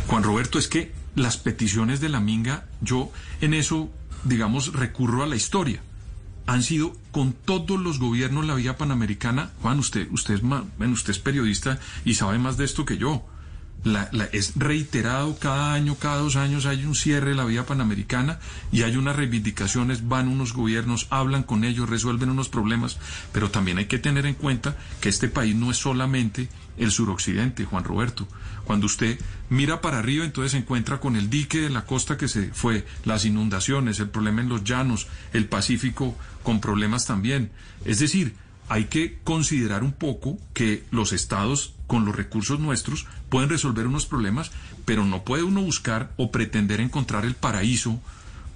Juan 0.07 0.23
Roberto, 0.23 0.59
es 0.59 0.67
que 0.67 0.91
las 1.15 1.37
peticiones 1.37 1.99
de 1.99 2.09
la 2.09 2.19
Minga, 2.19 2.65
yo 2.81 3.11
en 3.41 3.53
eso, 3.53 3.89
digamos, 4.23 4.73
recurro 4.73 5.23
a 5.23 5.27
la 5.27 5.35
historia. 5.35 5.81
Han 6.47 6.61
sido 6.61 6.95
con 7.11 7.33
todos 7.33 7.79
los 7.79 7.99
gobiernos 7.99 8.45
la 8.45 8.53
vía 8.53 8.77
panamericana. 8.77 9.49
Juan, 9.61 9.79
usted, 9.79 10.07
usted 10.11 10.35
es 10.35 10.41
bueno, 10.41 10.67
usted 10.93 11.11
es 11.11 11.19
periodista 11.19 11.79
y 12.03 12.13
sabe 12.15 12.37
más 12.37 12.57
de 12.57 12.65
esto 12.65 12.85
que 12.85 12.97
yo. 12.97 13.25
La- 13.83 14.09
la- 14.11 14.25
es 14.25 14.53
reiterado 14.55 15.37
cada 15.39 15.73
año, 15.73 15.95
cada 15.95 16.17
dos 16.17 16.35
años 16.35 16.65
hay 16.65 16.85
un 16.85 16.95
cierre 16.95 17.29
de 17.29 17.35
la 17.35 17.45
vía 17.45 17.65
panamericana 17.67 18.39
y 18.71 18.81
hay 18.83 18.95
unas 18.97 19.15
reivindicaciones, 19.15 20.07
van 20.07 20.27
unos 20.27 20.53
gobiernos, 20.53 21.07
hablan 21.11 21.43
con 21.43 21.63
ellos, 21.63 21.89
resuelven 21.89 22.29
unos 22.29 22.49
problemas, 22.49 22.97
pero 23.31 23.49
también 23.51 23.77
hay 23.77 23.85
que 23.85 23.99
tener 23.99 24.25
en 24.25 24.33
cuenta 24.35 24.75
que 25.01 25.09
este 25.09 25.27
país 25.29 25.55
no 25.55 25.69
es 25.71 25.77
solamente 25.77 26.49
el 26.77 26.91
suroccidente, 26.91 27.65
Juan 27.65 27.83
Roberto. 27.83 28.27
Cuando 28.65 28.87
usted 28.87 29.19
mira 29.49 29.81
para 29.81 29.99
arriba, 29.99 30.25
entonces 30.25 30.51
se 30.51 30.57
encuentra 30.57 30.99
con 30.99 31.15
el 31.15 31.29
dique 31.29 31.61
de 31.61 31.69
la 31.69 31.85
costa 31.85 32.17
que 32.17 32.27
se 32.27 32.49
fue, 32.51 32.85
las 33.05 33.25
inundaciones, 33.25 33.99
el 33.99 34.09
problema 34.09 34.41
en 34.41 34.49
los 34.49 34.63
llanos, 34.63 35.07
el 35.33 35.47
Pacífico 35.47 36.15
con 36.43 36.59
problemas 36.59 37.05
también. 37.05 37.51
Es 37.85 37.99
decir, 37.99 38.35
hay 38.67 38.85
que 38.85 39.19
considerar 39.23 39.83
un 39.83 39.93
poco 39.93 40.37
que 40.53 40.83
los 40.91 41.13
estados 41.13 41.73
con 41.87 42.05
los 42.05 42.15
recursos 42.15 42.59
nuestros 42.59 43.05
pueden 43.29 43.49
resolver 43.49 43.85
unos 43.85 44.07
problemas, 44.07 44.51
pero 44.85 45.05
no 45.05 45.23
puede 45.23 45.43
uno 45.43 45.61
buscar 45.61 46.11
o 46.17 46.31
pretender 46.31 46.81
encontrar 46.81 47.25
el 47.25 47.35
paraíso 47.35 47.99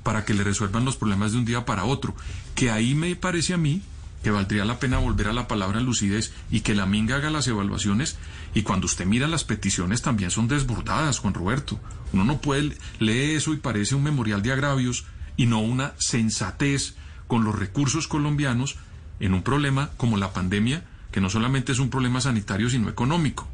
para 0.03 0.25
que 0.25 0.33
le 0.33 0.43
resuelvan 0.43 0.85
los 0.85 0.97
problemas 0.97 1.31
de 1.31 1.37
un 1.37 1.45
día 1.45 1.65
para 1.65 1.85
otro. 1.85 2.15
Que 2.55 2.71
ahí 2.71 2.95
me 2.95 3.15
parece 3.15 3.53
a 3.53 3.57
mí 3.57 3.83
que 4.23 4.31
valdría 4.31 4.65
la 4.65 4.79
pena 4.79 4.97
volver 4.97 5.27
a 5.27 5.33
la 5.33 5.47
palabra 5.47 5.79
lucidez 5.79 6.33
y 6.51 6.61
que 6.61 6.75
la 6.75 6.85
minga 6.85 7.15
haga 7.15 7.29
las 7.29 7.47
evaluaciones 7.47 8.17
y 8.53 8.63
cuando 8.63 8.85
usted 8.85 9.05
mira 9.05 9.27
las 9.27 9.43
peticiones 9.43 10.01
también 10.01 10.31
son 10.31 10.47
desbordadas, 10.47 11.19
Juan 11.19 11.33
Roberto. 11.33 11.79
Uno 12.11 12.25
no 12.25 12.41
puede 12.41 12.77
leer 12.99 13.37
eso 13.37 13.53
y 13.53 13.57
parece 13.57 13.95
un 13.95 14.03
memorial 14.03 14.41
de 14.41 14.51
agravios 14.51 15.05
y 15.37 15.45
no 15.45 15.59
una 15.59 15.93
sensatez 15.97 16.95
con 17.27 17.43
los 17.43 17.57
recursos 17.57 18.07
colombianos 18.07 18.77
en 19.19 19.33
un 19.33 19.43
problema 19.43 19.91
como 19.97 20.17
la 20.17 20.33
pandemia, 20.33 20.83
que 21.11 21.21
no 21.21 21.29
solamente 21.29 21.71
es 21.71 21.79
un 21.79 21.89
problema 21.89 22.21
sanitario, 22.21 22.69
sino 22.69 22.89
económico. 22.89 23.47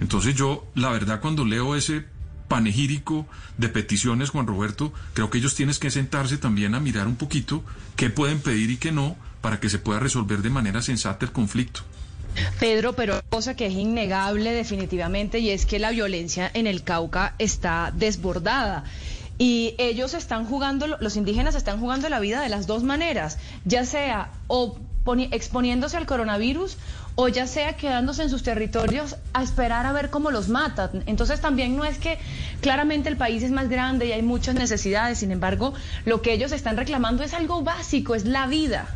Entonces 0.00 0.34
yo, 0.34 0.66
la 0.74 0.90
verdad, 0.90 1.20
cuando 1.20 1.44
leo 1.44 1.76
ese 1.76 2.04
panegírico 2.48 3.28
de 3.58 3.68
peticiones, 3.68 4.30
Juan 4.30 4.46
Roberto, 4.46 4.92
creo 5.14 5.30
que 5.30 5.38
ellos 5.38 5.54
tienen 5.54 5.76
que 5.76 5.90
sentarse 5.90 6.36
también 6.36 6.74
a 6.74 6.80
mirar 6.80 7.06
un 7.06 7.16
poquito 7.16 7.64
qué 7.96 8.10
pueden 8.10 8.40
pedir 8.40 8.70
y 8.70 8.76
qué 8.76 8.90
no, 8.90 9.16
para 9.40 9.58
que 9.60 9.68
se 9.70 9.78
pueda 9.78 9.98
resolver 10.00 10.42
de 10.42 10.50
manera 10.50 10.82
sensata 10.82 11.24
el 11.24 11.32
conflicto. 11.32 11.80
Pedro, 12.60 12.92
pero 12.94 13.20
cosa 13.28 13.54
que 13.56 13.66
es 13.66 13.72
innegable 13.72 14.52
definitivamente 14.52 15.40
y 15.40 15.50
es 15.50 15.66
que 15.66 15.78
la 15.78 15.90
violencia 15.90 16.50
en 16.54 16.66
el 16.66 16.84
Cauca 16.84 17.34
está 17.38 17.92
desbordada. 17.96 18.84
Y 19.36 19.74
ellos 19.78 20.14
están 20.14 20.44
jugando, 20.44 20.86
los 20.86 21.16
indígenas 21.16 21.54
están 21.54 21.80
jugando 21.80 22.08
la 22.08 22.20
vida 22.20 22.40
de 22.42 22.48
las 22.50 22.66
dos 22.66 22.82
maneras, 22.82 23.38
ya 23.64 23.84
sea 23.86 24.30
o 24.48 24.76
poni- 25.04 25.28
exponiéndose 25.32 25.96
al 25.96 26.04
coronavirus 26.06 26.76
o 27.16 27.26
ya 27.28 27.46
sea 27.46 27.74
quedándose 27.76 28.22
en 28.22 28.30
sus 28.30 28.42
territorios 28.42 29.16
a 29.32 29.42
esperar 29.42 29.84
a 29.86 29.92
ver 29.92 30.10
cómo 30.10 30.30
los 30.30 30.48
matan. 30.48 31.02
Entonces 31.06 31.40
también 31.40 31.74
no 31.76 31.84
es 31.84 31.98
que 31.98 32.18
claramente 32.60 33.08
el 33.08 33.16
país 33.16 33.42
es 33.42 33.50
más 33.50 33.68
grande 33.68 34.06
y 34.06 34.12
hay 34.12 34.22
muchas 34.22 34.54
necesidades, 34.54 35.18
sin 35.18 35.32
embargo, 35.32 35.74
lo 36.04 36.22
que 36.22 36.32
ellos 36.32 36.52
están 36.52 36.76
reclamando 36.76 37.24
es 37.24 37.34
algo 37.34 37.62
básico, 37.62 38.14
es 38.14 38.24
la 38.26 38.46
vida. 38.46 38.88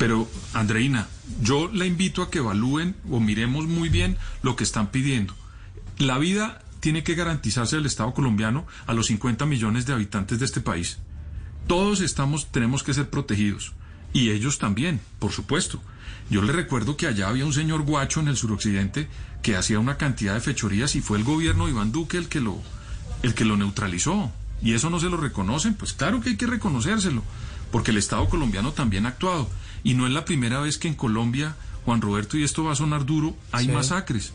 Pero, 0.00 0.26
Andreina, 0.54 1.08
yo 1.42 1.70
la 1.74 1.84
invito 1.84 2.22
a 2.22 2.30
que 2.30 2.38
evalúen 2.38 2.96
o 3.10 3.20
miremos 3.20 3.66
muy 3.66 3.90
bien 3.90 4.16
lo 4.40 4.56
que 4.56 4.64
están 4.64 4.90
pidiendo. 4.90 5.34
La 5.98 6.16
vida 6.16 6.62
tiene 6.80 7.02
que 7.02 7.14
garantizarse 7.14 7.76
del 7.76 7.84
Estado 7.84 8.14
colombiano 8.14 8.66
a 8.86 8.94
los 8.94 9.08
50 9.08 9.44
millones 9.44 9.84
de 9.84 9.92
habitantes 9.92 10.38
de 10.38 10.46
este 10.46 10.62
país. 10.62 11.00
Todos 11.66 12.00
estamos, 12.00 12.50
tenemos 12.50 12.82
que 12.82 12.94
ser 12.94 13.10
protegidos. 13.10 13.74
Y 14.14 14.30
ellos 14.30 14.58
también, 14.58 15.02
por 15.18 15.32
supuesto. 15.32 15.82
Yo 16.30 16.40
le 16.40 16.54
recuerdo 16.54 16.96
que 16.96 17.06
allá 17.06 17.28
había 17.28 17.44
un 17.44 17.52
señor 17.52 17.82
guacho 17.82 18.20
en 18.20 18.28
el 18.28 18.38
suroccidente 18.38 19.06
que 19.42 19.54
hacía 19.54 19.78
una 19.80 19.98
cantidad 19.98 20.32
de 20.32 20.40
fechorías 20.40 20.96
y 20.96 21.02
fue 21.02 21.18
el 21.18 21.24
gobierno 21.24 21.66
de 21.66 21.72
Iván 21.72 21.92
Duque 21.92 22.16
el 22.16 22.30
que 22.30 22.40
lo, 22.40 22.62
el 23.22 23.34
que 23.34 23.44
lo 23.44 23.58
neutralizó. 23.58 24.32
Y 24.62 24.72
eso 24.72 24.88
no 24.88 24.98
se 24.98 25.10
lo 25.10 25.18
reconocen. 25.18 25.74
Pues 25.74 25.92
claro 25.92 26.22
que 26.22 26.30
hay 26.30 26.36
que 26.38 26.46
reconocérselo, 26.46 27.22
porque 27.70 27.90
el 27.90 27.98
Estado 27.98 28.26
colombiano 28.30 28.72
también 28.72 29.04
ha 29.04 29.10
actuado. 29.10 29.50
Y 29.84 29.94
no 29.94 30.06
es 30.06 30.12
la 30.12 30.24
primera 30.24 30.60
vez 30.60 30.78
que 30.78 30.88
en 30.88 30.94
Colombia, 30.94 31.56
Juan 31.84 32.00
Roberto, 32.00 32.36
y 32.36 32.42
esto 32.44 32.64
va 32.64 32.72
a 32.72 32.76
sonar 32.76 33.06
duro, 33.06 33.36
hay 33.52 33.66
Sí. 33.66 33.72
masacres. 33.72 34.32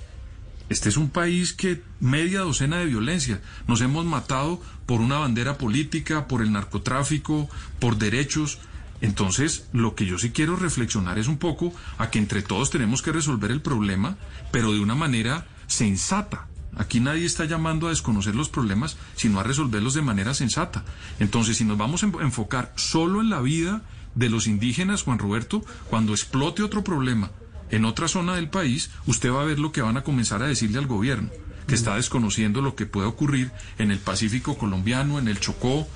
Este 0.68 0.90
es 0.90 0.98
un 0.98 1.10
país 1.10 1.54
que 1.54 1.84
media 2.00 2.40
docena 2.40 2.78
de 2.78 2.88
violencia. 2.88 3.40
Nos 3.68 3.82
hemos 3.82 4.04
matado 4.06 4.60
por 4.88 5.00
una 5.00 5.20
bandera 5.20 5.58
política, 5.60 6.28
por 6.28 6.42
el 6.42 6.52
narcotráfico, 6.52 7.48
por 7.80 7.98
derechos. 7.98 8.58
Entonces, 9.02 9.66
lo 9.74 9.94
que 9.94 10.08
yo 10.08 10.18
sí 10.18 10.32
quiero 10.32 10.56
reflexionar 10.56 11.20
es 11.20 11.28
un 11.28 11.38
poco 11.38 11.72
a 12.00 12.10
que 12.10 12.18
entre 12.18 12.42
todos 12.42 12.72
tenemos 12.72 13.04
que 13.04 13.12
resolver 13.12 13.52
el 13.52 13.62
problema, 13.62 14.18
pero 14.52 14.72
de 14.74 14.80
una 14.80 14.96
manera 14.96 15.46
sensata. 15.68 16.48
Aquí 16.78 17.00
nadie 17.00 17.26
está 17.26 17.46
llamando 17.46 17.86
a 17.88 17.92
desconocer 17.92 18.36
los 18.36 18.50
problemas, 18.50 18.98
sino 19.16 19.40
a 19.40 19.44
resolverlos 19.44 19.94
de 19.94 20.02
manera 20.02 20.34
sensata. 20.34 20.84
Entonces, 21.20 21.58
si 21.58 21.64
nos 21.64 21.78
vamos 21.78 22.04
a 22.04 22.08
enfocar 22.08 22.74
solo 22.76 23.22
en 23.22 23.30
la 23.30 23.40
vida 23.42 23.84
de 24.16 24.30
los 24.30 24.48
indígenas, 24.48 25.04
Juan 25.04 25.20
Roberto, 25.20 25.64
cuando 25.90 26.14
explote 26.14 26.64
otro 26.64 26.84
problema 26.84 27.32
en 27.70 27.86
otra 27.86 28.08
zona 28.08 28.36
del 28.36 28.50
país, 28.50 28.90
usted 29.06 29.32
va 29.32 29.42
a 29.42 29.46
ver 29.46 29.60
lo 29.60 29.72
que 29.72 29.82
van 29.82 29.98
a 29.98 30.04
comenzar 30.04 30.42
a 30.42 30.48
decirle 30.48 30.78
al 30.78 30.88
gobierno, 30.88 31.30
que 31.68 31.76
está 31.76 31.96
desconociendo 31.96 32.62
lo 32.62 32.76
que 32.76 32.86
puede 32.86 33.08
ocurrir 33.08 33.52
en 33.78 33.92
el 33.92 34.00
Pacífico 34.00 34.58
colombiano, 34.58 35.20
en 35.20 35.28
el 35.28 35.40
Chocó, 35.40 35.88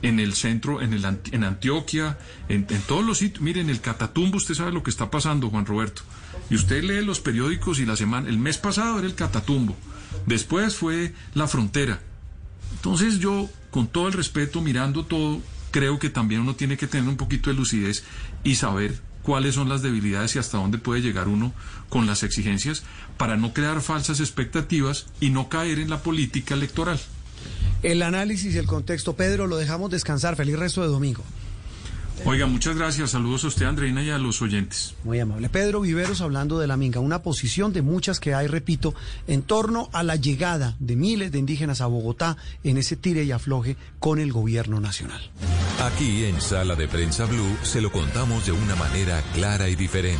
en 0.00 0.20
el 0.20 0.34
centro, 0.34 0.80
en, 0.80 0.92
el, 0.92 1.04
en 1.04 1.44
Antioquia, 1.44 2.18
en, 2.48 2.66
en 2.70 2.80
todos 2.82 3.04
los 3.04 3.18
sitios. 3.18 3.42
Miren, 3.42 3.68
el 3.68 3.80
Catatumbo, 3.80 4.36
usted 4.36 4.54
sabe 4.54 4.72
lo 4.72 4.82
que 4.82 4.90
está 4.90 5.10
pasando, 5.10 5.50
Juan 5.50 5.66
Roberto. 5.66 6.02
Y 6.50 6.54
usted 6.54 6.84
lee 6.84 7.04
los 7.04 7.20
periódicos 7.20 7.80
y 7.80 7.84
la 7.84 7.96
semana, 7.96 8.28
el 8.28 8.38
mes 8.38 8.58
pasado 8.58 8.98
era 8.98 9.06
el 9.06 9.14
Catatumbo, 9.14 9.76
después 10.26 10.76
fue 10.76 11.12
la 11.34 11.48
frontera. 11.48 12.00
Entonces 12.76 13.18
yo, 13.18 13.50
con 13.70 13.88
todo 13.88 14.06
el 14.06 14.12
respeto, 14.12 14.60
mirando 14.60 15.04
todo, 15.04 15.40
creo 15.70 15.98
que 15.98 16.10
también 16.10 16.42
uno 16.42 16.54
tiene 16.54 16.76
que 16.76 16.86
tener 16.86 17.08
un 17.08 17.16
poquito 17.16 17.50
de 17.50 17.56
lucidez 17.56 18.04
y 18.44 18.56
saber 18.56 19.00
cuáles 19.22 19.54
son 19.54 19.68
las 19.68 19.82
debilidades 19.82 20.34
y 20.36 20.38
hasta 20.38 20.58
dónde 20.58 20.78
puede 20.78 21.02
llegar 21.02 21.28
uno 21.28 21.52
con 21.88 22.06
las 22.06 22.22
exigencias 22.22 22.82
para 23.16 23.36
no 23.36 23.52
crear 23.52 23.80
falsas 23.80 24.20
expectativas 24.20 25.06
y 25.20 25.30
no 25.30 25.48
caer 25.48 25.78
en 25.78 25.90
la 25.90 26.02
política 26.02 26.54
electoral. 26.54 26.98
El 27.82 28.02
análisis 28.02 28.54
y 28.54 28.58
el 28.58 28.66
contexto, 28.66 29.14
Pedro, 29.14 29.46
lo 29.46 29.56
dejamos 29.56 29.90
descansar. 29.90 30.34
Feliz 30.34 30.58
resto 30.58 30.82
de 30.82 30.88
domingo. 30.88 31.22
Oiga, 32.24 32.46
muchas 32.46 32.76
gracias. 32.76 33.10
Saludos 33.10 33.44
a 33.44 33.48
usted, 33.48 33.66
Andreina, 33.66 34.02
y 34.02 34.10
a 34.10 34.18
los 34.18 34.42
oyentes. 34.42 34.94
Muy 35.04 35.20
amable. 35.20 35.48
Pedro 35.48 35.80
Viveros 35.80 36.20
hablando 36.20 36.58
de 36.58 36.66
la 36.66 36.76
minga, 36.76 37.00
una 37.00 37.22
posición 37.22 37.72
de 37.72 37.82
muchas 37.82 38.20
que 38.20 38.34
hay, 38.34 38.46
repito, 38.46 38.94
en 39.26 39.42
torno 39.42 39.88
a 39.92 40.02
la 40.02 40.16
llegada 40.16 40.76
de 40.78 40.96
miles 40.96 41.32
de 41.32 41.38
indígenas 41.38 41.80
a 41.80 41.86
Bogotá 41.86 42.36
en 42.64 42.76
ese 42.76 42.96
tire 42.96 43.24
y 43.24 43.32
afloje 43.32 43.76
con 43.98 44.18
el 44.18 44.32
gobierno 44.32 44.80
nacional. 44.80 45.30
Aquí 45.80 46.24
en 46.24 46.40
Sala 46.40 46.74
de 46.74 46.88
Prensa 46.88 47.24
Blue 47.26 47.56
se 47.62 47.80
lo 47.80 47.92
contamos 47.92 48.44
de 48.46 48.52
una 48.52 48.74
manera 48.74 49.22
clara 49.34 49.68
y 49.68 49.76
diferente. 49.76 50.18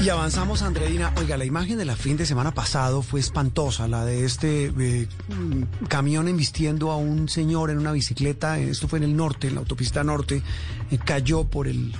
Y 0.00 0.08
avanzamos, 0.10 0.62
Andreina. 0.62 1.12
Oiga, 1.16 1.36
la 1.36 1.44
imagen 1.44 1.76
de 1.76 1.84
la 1.84 1.96
fin 1.96 2.16
de 2.16 2.24
semana 2.24 2.52
pasado 2.52 3.02
fue 3.02 3.18
espantosa, 3.20 3.88
la 3.88 4.04
de 4.04 4.24
este 4.24 4.66
eh, 4.66 5.08
mm, 5.28 5.86
camión 5.88 6.28
embistiendo 6.28 6.92
a 6.92 6.96
un 6.96 7.28
señor 7.28 7.70
en 7.70 7.78
una 7.78 7.90
bicicleta. 7.92 8.58
Esto 8.58 8.86
fue 8.86 8.98
en 8.98 9.04
el 9.04 9.16
norte, 9.16 9.48
en 9.48 9.54
la 9.54 9.60
autopista 9.60 10.04
norte. 10.04 10.42
eh, 10.90 10.98
cayó 11.04 11.44
por 11.44 11.66
el, 11.66 11.94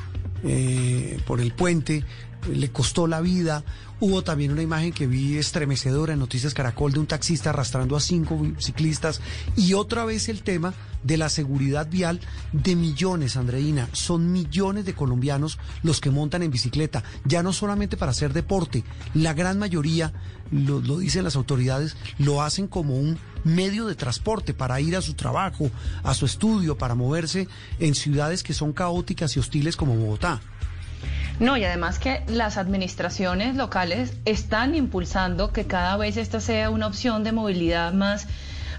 eh, 0.45 1.19
por 1.27 1.41
el 1.41 1.53
puente, 1.53 2.05
le 2.49 2.71
costó 2.71 3.07
la 3.07 3.21
vida. 3.21 3.65
Hubo 4.01 4.23
también 4.23 4.53
una 4.53 4.63
imagen 4.63 4.93
que 4.93 5.07
vi 5.07 5.39
estremecedora 5.39 6.13
en 6.13 6.21
Noticias 6.21 6.55
Caracol 6.55 6.93
de 6.93 7.01
un 7.01 7.07
taxista 7.07 7.51
arrastrando 7.51 7.97
a 7.97 8.01
cinco 8.01 8.41
ciclistas. 8.59 9.21
Y 9.57 9.75
otra 9.75 10.05
vez 10.05 10.29
el 10.29 10.43
tema 10.43 10.75
de 11.03 11.17
la 11.17 11.29
seguridad 11.29 11.89
vial 11.89 12.21
de 12.53 12.77
millones, 12.77 13.37
Andreina. 13.37 13.89
Son 13.93 14.33
millones 14.33 14.85
de 14.85 14.95
colombianos 14.95 15.59
los 15.83 16.01
que 16.01 16.11
montan 16.11 16.43
en 16.43 16.51
bicicleta, 16.51 17.03
ya 17.25 17.43
no 17.43 17.53
solamente 17.53 17.97
para 17.97 18.13
hacer 18.13 18.33
deporte. 18.33 18.85
La 19.15 19.35
gran 19.35 19.59
mayoría, 19.59 20.13
lo, 20.51 20.81
lo 20.81 20.99
dicen 20.99 21.25
las 21.25 21.37
autoridades, 21.37 21.97
lo 22.19 22.43
hacen 22.43 22.69
como 22.69 22.97
un 22.97 23.19
medio 23.45 23.87
de 23.87 23.95
transporte 23.95 24.55
para 24.55 24.81
ir 24.81 24.97
a 24.97 25.03
su 25.03 25.15
trabajo, 25.15 25.71
a 26.03 26.15
su 26.15 26.27
estudio, 26.27 26.77
para 26.77 26.95
moverse 26.95 27.49
en 27.79 27.95
ciudades 27.95 28.43
que 28.43 28.55
son 28.55 28.73
caóticas 28.73 29.37
y 29.37 29.41
hostiles 29.41 29.77
como 29.77 29.97
Bogotá. 29.97 30.41
No, 31.41 31.57
y 31.57 31.65
además 31.65 32.01
que 32.01 32.23
las 32.27 32.57
administraciones 32.57 33.55
locales 33.55 34.13
están 34.25 34.75
impulsando 34.75 35.53
que 35.53 35.67
cada 35.67 35.97
vez 35.97 36.17
esta 36.17 36.41
sea 36.41 36.69
una 36.71 36.89
opción 36.89 37.23
de 37.23 37.31
movilidad 37.31 37.93
más, 37.93 38.27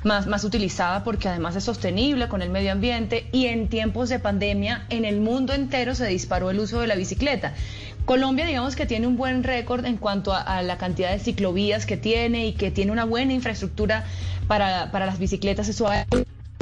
más, 0.03 0.27
más 0.27 0.43
utilizada 0.43 1.05
porque 1.05 1.29
además 1.29 1.55
es 1.55 1.63
sostenible 1.63 2.27
con 2.27 2.41
el 2.41 2.49
medio 2.49 2.73
ambiente 2.73 3.29
y 3.31 3.45
en 3.45 3.69
tiempos 3.69 4.09
de 4.09 4.19
pandemia 4.19 4.85
en 4.89 5.05
el 5.05 5.21
mundo 5.21 5.53
entero 5.53 5.95
se 5.95 6.05
disparó 6.07 6.49
el 6.49 6.59
uso 6.59 6.81
de 6.81 6.87
la 6.87 6.95
bicicleta. 6.95 7.53
Colombia, 8.03 8.45
digamos 8.45 8.75
que 8.75 8.85
tiene 8.85 9.07
un 9.07 9.15
buen 9.15 9.43
récord 9.43 9.85
en 9.85 9.95
cuanto 9.95 10.33
a, 10.33 10.61
la 10.61 10.77
cantidad 10.77 11.11
de 11.11 11.19
ciclovías 11.19 11.85
que 11.85 11.95
tiene 11.95 12.47
y 12.47 12.53
que 12.53 12.71
tiene 12.71 12.91
una 12.91 13.05
buena 13.05 13.31
infraestructura 13.31 14.03
para, 14.47 14.91
para 14.91 15.05
las 15.05 15.17
bicicletas. 15.17 15.69
Eso 15.69 15.87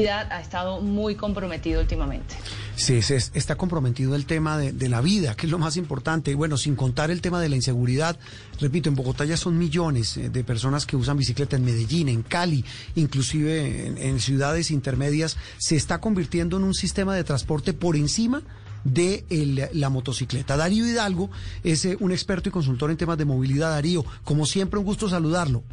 ha, 0.06 0.40
estado 0.40 0.80
muy 0.80 1.15
comprometido 1.15 1.82
últimamente. 1.82 2.36
Sí, 2.76 3.02
se, 3.02 3.15
está 3.15 3.56
comprometido 3.56 4.15
el 4.15 4.28
tema 4.28 4.56
de, 4.56 4.90
la 4.90 5.02
vida, 5.02 5.34
que 5.34 5.48
es 5.48 5.52
lo 5.52 5.57
más 5.57 5.76
importante. 5.76 6.30
Y 6.30 6.36
bueno, 6.36 6.56
sin 6.56 6.76
contar 6.76 7.10
el 7.10 7.19
tema 7.19 7.41
de 7.41 7.49
la 7.49 7.56
inseguridad, 7.56 8.15
repito, 8.60 8.90
en 8.90 8.95
Bogotá 8.95 9.26
ya 9.26 9.38
son 9.38 9.57
millones 9.57 10.15
eh, 10.18 10.30
de 10.30 10.44
personas 10.44 10.86
que 10.86 10.95
usan 10.95 11.18
bicicleta, 11.18 11.56
en 11.56 11.65
Medellín, 11.65 12.10
en 12.10 12.22
Cali, 12.22 12.64
inclusive 12.94 13.88
en, 13.88 14.19
ciudades 14.19 14.69
intermedias, 14.69 15.36
se 15.57 15.76
está 15.76 15.99
convirtiendo 15.99 16.57
en 16.57 16.64
un 16.64 16.76
sistema 16.76 17.15
de 17.15 17.24
transporte 17.24 17.74
por 17.74 17.95
encima 17.95 18.44
de 18.84 19.26
la 19.74 19.90
motocicleta. 19.90 20.57
Darío 20.57 20.86
Hidalgo 20.86 21.32
es 21.64 21.86
eh, 21.86 21.98
un 21.99 22.11
experto 22.11 22.49
y 22.49 22.52
consultor 22.52 22.91
en 22.91 22.98
temas 22.98 23.18
de 23.18 23.26
movilidad. 23.26 23.72
Darío, 23.72 24.06
como 24.24 24.45
siempre, 24.45 24.78
un 24.78 24.86
gusto 24.86 25.10
saludarlo. 25.10 25.64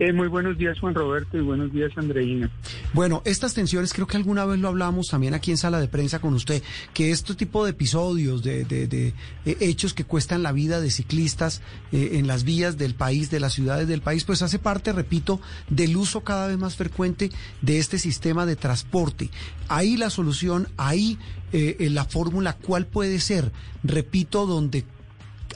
Eh, 0.00 0.12
muy 0.12 0.28
buenos 0.28 0.56
días, 0.56 0.78
Juan 0.78 0.94
Roberto, 0.94 1.36
y 1.36 1.40
buenos 1.40 1.72
días, 1.72 1.90
Andreina. 1.96 2.48
Bueno, 2.92 3.20
estas 3.24 3.54
tensiones, 3.54 3.92
creo 3.92 4.06
que 4.06 4.16
alguna 4.16 4.44
vez 4.44 4.60
lo 4.60 4.68
hablamos 4.68 5.08
también 5.08 5.34
aquí 5.34 5.50
en 5.50 5.56
sala 5.56 5.80
de 5.80 5.88
prensa 5.88 6.20
con 6.20 6.34
usted, 6.34 6.62
que 6.94 7.10
este 7.10 7.34
tipo 7.34 7.64
de 7.64 7.72
episodios, 7.72 8.44
de, 8.44 8.64
de, 8.64 9.08
eh, 9.44 9.56
hechos 9.58 9.94
que 9.94 10.04
cuestan 10.04 10.44
la 10.44 10.52
vida 10.52 10.80
de 10.80 10.92
ciclistas 10.92 11.62
eh, 11.90 12.10
en 12.12 12.28
las 12.28 12.44
vías 12.44 12.78
del 12.78 12.94
país, 12.94 13.28
de 13.30 13.40
las 13.40 13.54
ciudades 13.54 13.88
del 13.88 14.00
país, 14.00 14.22
pues 14.22 14.40
hace 14.42 14.60
parte, 14.60 14.92
repito, 14.92 15.40
del 15.68 15.96
uso 15.96 16.20
cada 16.20 16.46
vez 16.46 16.58
más 16.58 16.76
frecuente 16.76 17.30
de 17.60 17.78
este 17.78 17.98
sistema 17.98 18.46
de 18.46 18.54
transporte. 18.54 19.30
Ahí 19.66 19.96
la 19.96 20.10
solución, 20.10 20.68
ahí 20.76 21.18
eh, 21.52 21.88
la 21.90 22.04
fórmula, 22.04 22.52
¿cuál 22.52 22.86
puede 22.86 23.18
ser? 23.18 23.50
Repito, 23.82 24.46
donde 24.46 24.84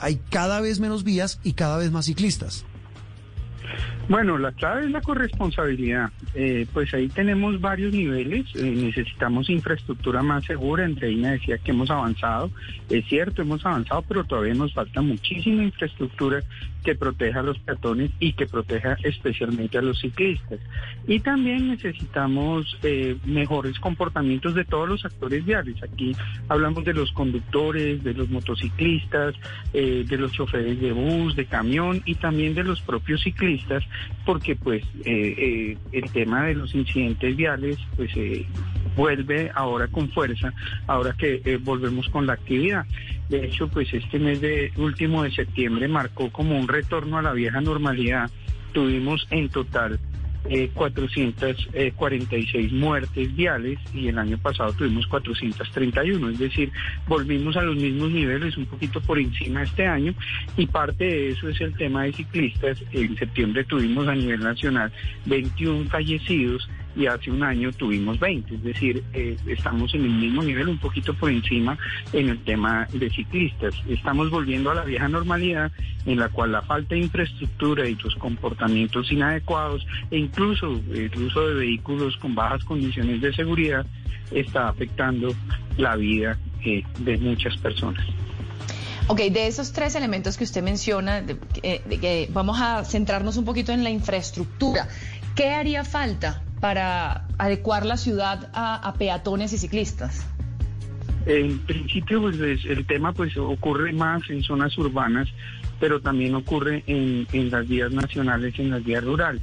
hay 0.00 0.20
cada 0.30 0.60
vez 0.60 0.80
menos 0.80 1.04
vías 1.04 1.38
y 1.44 1.52
cada 1.52 1.76
vez 1.76 1.92
más 1.92 2.06
ciclistas. 2.06 2.64
Bueno, 4.08 4.36
la 4.36 4.52
clave 4.52 4.84
es 4.84 4.90
la 4.90 5.00
corresponsabilidad. 5.00 6.10
Eh, 6.34 6.66
pues 6.72 6.92
ahí 6.92 7.08
tenemos 7.08 7.60
varios 7.60 7.92
niveles. 7.92 8.46
Eh, 8.56 8.62
necesitamos 8.62 9.48
infraestructura 9.48 10.22
más 10.22 10.44
segura. 10.44 10.84
Andreina 10.84 11.32
decía 11.32 11.58
que 11.58 11.70
hemos 11.70 11.90
avanzado. 11.90 12.50
Es 12.90 13.06
cierto, 13.06 13.42
hemos 13.42 13.64
avanzado, 13.64 14.02
pero 14.02 14.24
todavía 14.24 14.54
nos 14.54 14.74
falta 14.74 15.00
muchísima 15.00 15.62
infraestructura 15.62 16.42
que 16.82 16.94
proteja 16.94 17.40
a 17.40 17.42
los 17.42 17.58
peatones 17.58 18.10
y 18.18 18.32
que 18.32 18.46
proteja 18.46 18.96
especialmente 19.02 19.78
a 19.78 19.82
los 19.82 20.00
ciclistas. 20.00 20.60
Y 21.06 21.20
también 21.20 21.68
necesitamos 21.68 22.76
eh, 22.82 23.16
mejores 23.24 23.78
comportamientos 23.78 24.54
de 24.54 24.64
todos 24.64 24.88
los 24.88 25.04
actores 25.04 25.44
viales. 25.44 25.82
Aquí 25.82 26.14
hablamos 26.48 26.84
de 26.84 26.94
los 26.94 27.12
conductores, 27.12 28.02
de 28.02 28.14
los 28.14 28.28
motociclistas, 28.28 29.34
eh, 29.72 30.04
de 30.06 30.18
los 30.18 30.32
choferes 30.32 30.80
de 30.80 30.92
bus, 30.92 31.36
de 31.36 31.46
camión 31.46 32.02
y 32.04 32.16
también 32.16 32.54
de 32.54 32.64
los 32.64 32.80
propios 32.82 33.22
ciclistas, 33.22 33.84
porque 34.26 34.56
pues 34.56 34.84
eh, 35.04 35.76
el 35.92 36.10
tema 36.12 36.46
de 36.46 36.54
los 36.54 36.74
incidentes 36.74 37.36
viales 37.36 37.78
pues 37.96 38.12
vuelve 38.96 39.50
ahora 39.54 39.88
con 39.88 40.10
fuerza, 40.10 40.52
ahora 40.86 41.14
que 41.16 41.58
volvemos 41.62 42.08
con 42.08 42.26
la 42.26 42.34
actividad. 42.34 42.86
De 43.28 43.46
hecho, 43.46 43.66
pues 43.68 43.92
este 43.94 44.18
mes 44.18 44.42
de 44.42 44.72
último 44.76 45.22
de 45.22 45.30
septiembre 45.30 45.88
marcó 45.88 46.30
como 46.30 46.58
un 46.58 46.68
retorno 46.72 47.18
a 47.18 47.22
la 47.22 47.32
vieja 47.32 47.60
normalidad. 47.60 48.30
Tuvimos 48.72 49.26
en 49.30 49.48
total 49.48 50.00
eh, 50.48 50.70
446 50.74 52.72
muertes 52.72 53.34
viales 53.36 53.78
y 53.94 54.08
el 54.08 54.18
año 54.18 54.38
pasado 54.38 54.72
tuvimos 54.72 55.06
431, 55.06 56.30
es 56.30 56.38
decir, 56.38 56.72
volvimos 57.06 57.56
a 57.56 57.62
los 57.62 57.76
mismos 57.76 58.10
niveles, 58.10 58.56
un 58.56 58.66
poquito 58.66 59.00
por 59.00 59.20
encima 59.20 59.62
este 59.62 59.86
año 59.86 60.12
y 60.56 60.66
parte 60.66 61.04
de 61.04 61.28
eso 61.30 61.48
es 61.48 61.60
el 61.60 61.76
tema 61.76 62.04
de 62.04 62.12
ciclistas. 62.12 62.82
En 62.90 63.16
septiembre 63.16 63.62
tuvimos 63.64 64.08
a 64.08 64.16
nivel 64.16 64.40
nacional 64.40 64.90
21 65.26 65.88
fallecidos 65.88 66.68
y 66.94 67.06
hace 67.06 67.30
un 67.30 67.42
año 67.42 67.72
tuvimos 67.72 68.18
20, 68.18 68.54
es 68.54 68.62
decir, 68.62 69.02
eh, 69.12 69.36
estamos 69.46 69.94
en 69.94 70.02
el 70.02 70.10
mismo 70.10 70.42
nivel, 70.42 70.68
un 70.68 70.78
poquito 70.78 71.14
por 71.14 71.30
encima 71.30 71.78
en 72.12 72.28
el 72.28 72.38
tema 72.44 72.86
de 72.92 73.10
ciclistas. 73.10 73.74
Estamos 73.88 74.30
volviendo 74.30 74.70
a 74.70 74.74
la 74.74 74.84
vieja 74.84 75.08
normalidad 75.08 75.72
en 76.04 76.18
la 76.18 76.28
cual 76.28 76.52
la 76.52 76.62
falta 76.62 76.94
de 76.94 77.02
infraestructura 77.02 77.88
y 77.88 77.94
los 77.96 78.14
comportamientos 78.16 79.10
inadecuados 79.10 79.86
e 80.10 80.18
incluso 80.18 80.80
el 80.92 81.10
uso 81.16 81.48
de 81.48 81.54
vehículos 81.54 82.16
con 82.18 82.34
bajas 82.34 82.64
condiciones 82.64 83.20
de 83.20 83.32
seguridad 83.32 83.86
está 84.30 84.68
afectando 84.68 85.34
la 85.76 85.96
vida 85.96 86.38
eh, 86.64 86.82
de 87.00 87.16
muchas 87.18 87.56
personas. 87.58 88.04
Ok, 89.08 89.18
de 89.18 89.46
esos 89.46 89.72
tres 89.72 89.94
elementos 89.94 90.36
que 90.36 90.44
usted 90.44 90.62
menciona, 90.62 91.24
vamos 92.30 92.60
a 92.60 92.84
centrarnos 92.84 93.36
un 93.36 93.44
poquito 93.44 93.72
en 93.72 93.82
la 93.82 93.90
infraestructura. 93.90 94.88
¿Qué 95.34 95.50
haría 95.50 95.84
falta 95.84 96.42
para 96.62 97.26
adecuar 97.38 97.84
la 97.84 97.96
ciudad 97.96 98.48
a, 98.54 98.94
peatones 98.96 99.52
y 99.52 99.58
ciclistas? 99.58 100.24
En 101.26 101.58
principio, 101.58 102.20
pues 102.20 102.40
el 102.40 102.86
tema 102.86 103.12
pues 103.12 103.36
ocurre 103.36 103.92
más 103.92 104.22
en 104.30 104.44
zonas 104.44 104.78
urbanas, 104.78 105.28
pero 105.80 106.00
también 106.00 106.36
ocurre 106.36 106.84
en, 106.86 107.26
en 107.32 107.50
las 107.50 107.66
vías 107.66 107.90
nacionales 107.90 108.56
en 108.60 108.70
las 108.70 108.84
vías 108.84 109.02
rurales. 109.02 109.42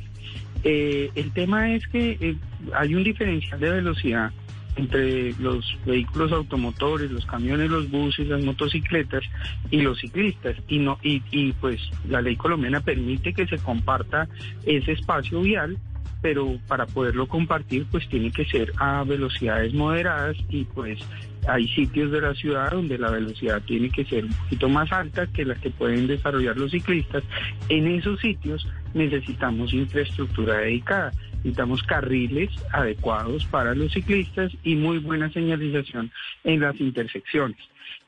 Eh, 0.64 1.12
el 1.14 1.34
tema 1.34 1.74
es 1.76 1.86
que 1.90 2.18
eh, 2.22 2.38
hay 2.74 2.96
un 2.96 3.04
diferencial 3.04 3.60
de 3.60 3.70
velocidad 3.70 4.32
entre 4.78 5.34
los 5.40 5.78
vehículos 5.86 6.32
automotores, 6.32 7.12
los 7.12 7.26
camiones, 7.26 7.70
los 7.70 7.92
buses, 7.92 8.30
las 8.30 8.46
motocicletas 8.46 9.24
y 9.70 9.82
los 9.82 10.00
ciclistas. 10.00 10.56
Y, 10.70 10.80
no, 10.80 10.98
y 11.04 11.52
pues 11.60 11.82
la 12.08 12.22
ley 12.22 12.38
colombiana 12.38 12.80
permite 12.80 13.34
que 13.34 13.46
se 13.46 13.58
comparta 13.58 14.30
ese 14.66 14.94
espacio 14.94 15.42
vial 15.42 15.78
pero 16.22 16.58
para 16.68 16.86
poderlo 16.86 17.28
compartir 17.28 17.86
pues 17.92 18.08
tiene 18.10 18.32
que 18.32 18.46
ser 18.46 18.74
a 18.78 19.04
velocidades 19.04 19.74
moderadas 19.74 20.38
y 20.50 20.66
pues 20.66 21.00
hay 21.48 21.68
sitios 21.70 22.12
de 22.12 22.22
la 22.22 22.34
ciudad 22.36 22.72
donde 22.72 22.98
la 22.98 23.10
velocidad 23.10 23.62
tiene 23.64 23.90
que 23.90 24.06
ser 24.06 24.26
un 24.26 24.34
poquito 24.34 24.70
más 24.70 24.92
alta 24.92 25.28
que 25.28 25.46
la 25.46 25.56
que 25.56 25.70
pueden 25.70 26.08
desarrollar 26.08 26.58
los 26.58 26.72
ciclistas. 26.72 27.24
En 27.70 27.88
esos 27.88 28.20
sitios 28.20 28.68
necesitamos 28.94 29.74
infraestructura 29.74 30.58
dedicada. 30.58 31.12
necesitamos 31.38 31.84
carriles 31.84 32.50
adecuados 32.72 33.46
para 33.46 33.74
los 33.74 33.94
ciclistas 33.94 34.52
y 34.64 34.76
muy 34.76 34.98
buena 34.98 35.32
señalización 35.32 36.12
en 36.44 36.60
las 36.60 36.80
intersecciones. 36.80 37.58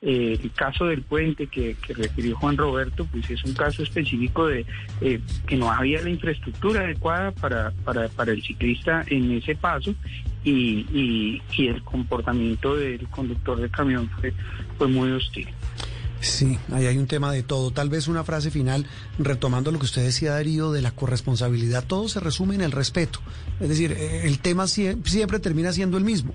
Eh, 0.04 0.36
el 0.42 0.50
caso 0.50 0.86
del 0.86 1.02
puente 1.02 1.46
que, 1.46 1.76
que, 1.76 1.94
refirió 1.94 2.36
Juan 2.36 2.56
Roberto, 2.56 3.06
pues 3.06 3.30
es 3.30 3.44
un 3.44 3.54
caso 3.54 3.84
específico 3.84 4.48
de 4.48 4.66
eh, 5.00 5.20
que 5.46 5.56
no 5.56 5.70
había 5.70 6.02
la 6.02 6.10
infraestructura 6.10 6.80
adecuada 6.80 7.30
para, 7.30 7.70
para, 7.84 8.08
para 8.08 8.32
el 8.32 8.42
ciclista 8.42 9.04
en 9.06 9.30
ese 9.30 9.54
paso 9.54 9.94
y, 10.42 11.40
y, 11.56 11.68
el 11.68 11.84
comportamiento 11.84 12.74
del 12.74 13.06
conductor 13.10 13.60
del 13.60 13.70
camión 13.70 14.10
fue, 14.18 14.34
fue 14.76 14.88
muy 14.88 15.12
hostil. 15.12 15.46
Sí, 16.20 16.58
ahí 16.72 16.86
hay 16.86 16.98
un 16.98 17.06
tema 17.06 17.30
de 17.30 17.44
todo. 17.44 17.70
Tal 17.70 17.88
vez 17.88 18.08
una 18.08 18.24
frase 18.24 18.50
final, 18.50 18.86
retomando 19.20 19.70
lo 19.70 19.78
que 19.78 19.84
usted 19.84 20.02
decía, 20.02 20.32
Darío, 20.32 20.72
de 20.72 20.82
la 20.82 20.90
corresponsabilidad. 20.90 21.84
Todo 21.84 22.08
se 22.08 22.18
resume 22.18 22.56
en 22.56 22.62
el 22.62 22.72
respeto. 22.72 23.20
Es 23.60 23.68
decir, 23.68 23.92
eh, 23.92 24.26
el 24.26 24.40
tema 24.40 24.66
siempre 24.66 25.38
termina 25.38 25.72
siendo 25.72 25.96
el 25.96 26.02
mismo. 26.02 26.34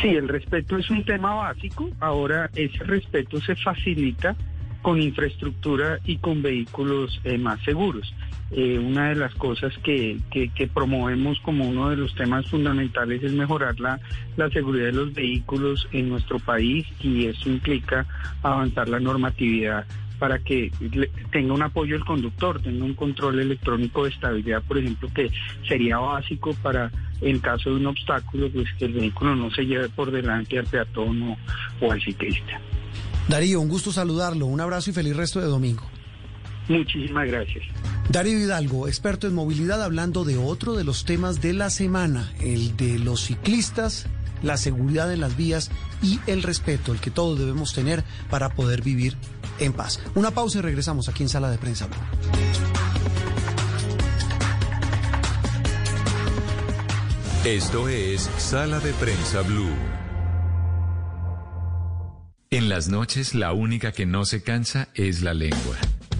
Sí, 0.00 0.08
el 0.08 0.28
respeto 0.28 0.76
es 0.76 0.90
un 0.90 1.04
tema 1.04 1.34
básico. 1.34 1.90
Ahora 2.00 2.50
ese 2.54 2.84
respeto 2.84 3.40
se 3.40 3.54
facilita 3.56 4.36
con 4.82 5.02
infraestructura 5.02 5.98
y 6.04 6.18
con 6.18 6.42
vehículos 6.42 7.20
eh, 7.24 7.38
más 7.38 7.60
seguros. 7.64 8.14
Eh, 8.52 8.78
una 8.78 9.08
de 9.08 9.16
las 9.16 9.34
cosas 9.34 9.76
que, 9.78 10.18
que, 10.30 10.48
que, 10.50 10.68
promovemos 10.68 11.40
como 11.40 11.68
uno 11.68 11.90
de 11.90 11.96
los 11.96 12.14
temas 12.14 12.46
fundamentales 12.48 13.20
es 13.24 13.32
mejorar 13.32 13.80
la, 13.80 13.98
la 14.36 14.48
seguridad 14.50 14.86
de 14.86 14.92
los 14.92 15.12
vehículos 15.12 15.88
en 15.90 16.10
nuestro 16.10 16.38
país 16.38 16.86
y 17.00 17.26
eso 17.26 17.48
implica 17.48 18.06
avanzar 18.44 18.88
la 18.88 19.00
normatividad 19.00 19.84
para 20.18 20.38
que 20.38 20.70
tenga 21.30 21.54
un 21.54 21.62
apoyo 21.62 21.96
el 21.96 22.04
conductor, 22.04 22.60
tenga 22.60 22.84
un 22.84 22.94
control 22.94 23.40
electrónico 23.40 24.04
de 24.04 24.10
estabilidad, 24.10 24.62
por 24.62 24.78
ejemplo, 24.78 25.08
que 25.14 25.30
sería 25.68 25.98
básico 25.98 26.54
para 26.62 26.90
en 27.20 27.38
caso 27.38 27.70
de 27.70 27.76
un 27.76 27.86
obstáculo, 27.86 28.50
pues 28.50 28.66
que 28.78 28.86
el 28.86 28.92
vehículo 28.92 29.34
no 29.34 29.50
se 29.50 29.62
lleve 29.64 29.88
por 29.88 30.10
delante 30.10 30.58
al 30.58 30.66
peatón 30.66 31.22
o, 31.22 31.36
o 31.80 31.92
al 31.92 32.00
ciclista. 32.02 32.60
Darío, 33.28 33.60
un 33.60 33.68
gusto 33.68 33.90
saludarlo, 33.90 34.46
un 34.46 34.60
abrazo 34.60 34.90
y 34.90 34.92
feliz 34.92 35.16
resto 35.16 35.40
de 35.40 35.46
domingo. 35.46 35.84
Muchísimas 36.68 37.26
gracias. 37.28 37.64
Darío 38.08 38.38
Hidalgo, 38.38 38.88
experto 38.88 39.26
en 39.26 39.34
movilidad, 39.34 39.82
hablando 39.82 40.24
de 40.24 40.36
otro 40.36 40.74
de 40.74 40.84
los 40.84 41.04
temas 41.04 41.40
de 41.40 41.52
la 41.52 41.70
semana, 41.70 42.32
el 42.40 42.76
de 42.76 42.98
los 42.98 43.22
ciclistas, 43.22 44.08
la 44.42 44.56
seguridad 44.56 45.12
en 45.12 45.20
las 45.20 45.36
vías 45.36 45.70
y 46.02 46.20
el 46.26 46.42
respeto, 46.42 46.92
el 46.92 47.00
que 47.00 47.10
todos 47.10 47.38
debemos 47.38 47.72
tener 47.72 48.04
para 48.30 48.50
poder 48.50 48.82
vivir 48.82 49.16
en 49.58 49.72
paz. 49.72 50.00
Una 50.14 50.30
pausa 50.30 50.58
y 50.58 50.62
regresamos 50.62 51.08
aquí 51.08 51.22
en 51.22 51.28
Sala 51.28 51.50
de 51.50 51.58
Prensa 51.58 51.86
Blue. 51.86 51.96
Esto 57.44 57.88
es 57.88 58.22
Sala 58.38 58.80
de 58.80 58.92
Prensa 58.94 59.42
Blue. 59.42 59.70
En 62.50 62.68
las 62.68 62.88
noches 62.88 63.34
la 63.34 63.52
única 63.52 63.92
que 63.92 64.06
no 64.06 64.24
se 64.24 64.42
cansa 64.42 64.88
es 64.94 65.22
la 65.22 65.34
lengua. 65.34 65.76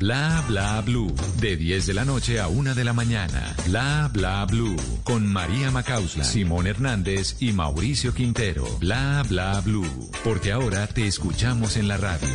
Bla 0.00 0.42
bla 0.48 0.80
blue. 0.80 1.14
De 1.42 1.58
10 1.58 1.88
de 1.88 1.92
la 1.92 2.06
noche 2.06 2.40
a 2.40 2.48
1 2.48 2.74
de 2.74 2.84
la 2.84 2.94
mañana. 2.94 3.54
Bla 3.66 4.08
bla 4.10 4.46
blue. 4.46 4.74
Con 5.04 5.30
María 5.30 5.70
Macausla, 5.70 6.24
Simón 6.24 6.66
Hernández 6.66 7.36
y 7.38 7.52
Mauricio 7.52 8.14
Quintero. 8.14 8.64
Bla 8.78 9.22
bla 9.28 9.60
blue. 9.60 10.10
Porque 10.24 10.52
ahora 10.52 10.86
te 10.86 11.06
escuchamos 11.06 11.76
en 11.76 11.86
la 11.86 11.98
radio. 11.98 12.30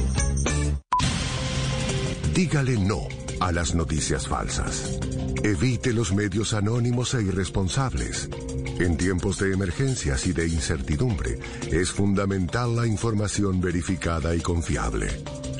Dígale 2.35 2.77
no 2.77 3.07
a 3.39 3.51
las 3.51 3.73
noticias 3.73 4.27
falsas. 4.27 4.99
Evite 5.43 5.91
los 5.91 6.13
medios 6.13 6.53
anónimos 6.53 7.15
e 7.15 7.23
irresponsables. 7.23 8.29
En 8.77 8.95
tiempos 8.95 9.39
de 9.39 9.53
emergencias 9.53 10.27
y 10.27 10.33
de 10.33 10.47
incertidumbre, 10.47 11.39
es 11.71 11.91
fundamental 11.91 12.75
la 12.75 12.85
información 12.85 13.59
verificada 13.59 14.35
y 14.35 14.41
confiable. 14.41 15.07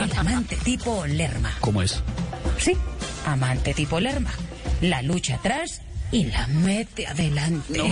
el 0.00 0.12
amante 0.16 0.56
tipo 0.56 1.06
Lerma. 1.06 1.52
¿Cómo 1.60 1.82
es? 1.82 2.02
Sí, 2.58 2.76
amante 3.26 3.74
tipo 3.74 4.00
Lerma. 4.00 4.30
La 4.80 5.02
lucha 5.02 5.36
atrás 5.36 5.82
y 6.14 6.24
la 6.26 6.46
mete 6.46 7.08
adelante. 7.08 7.82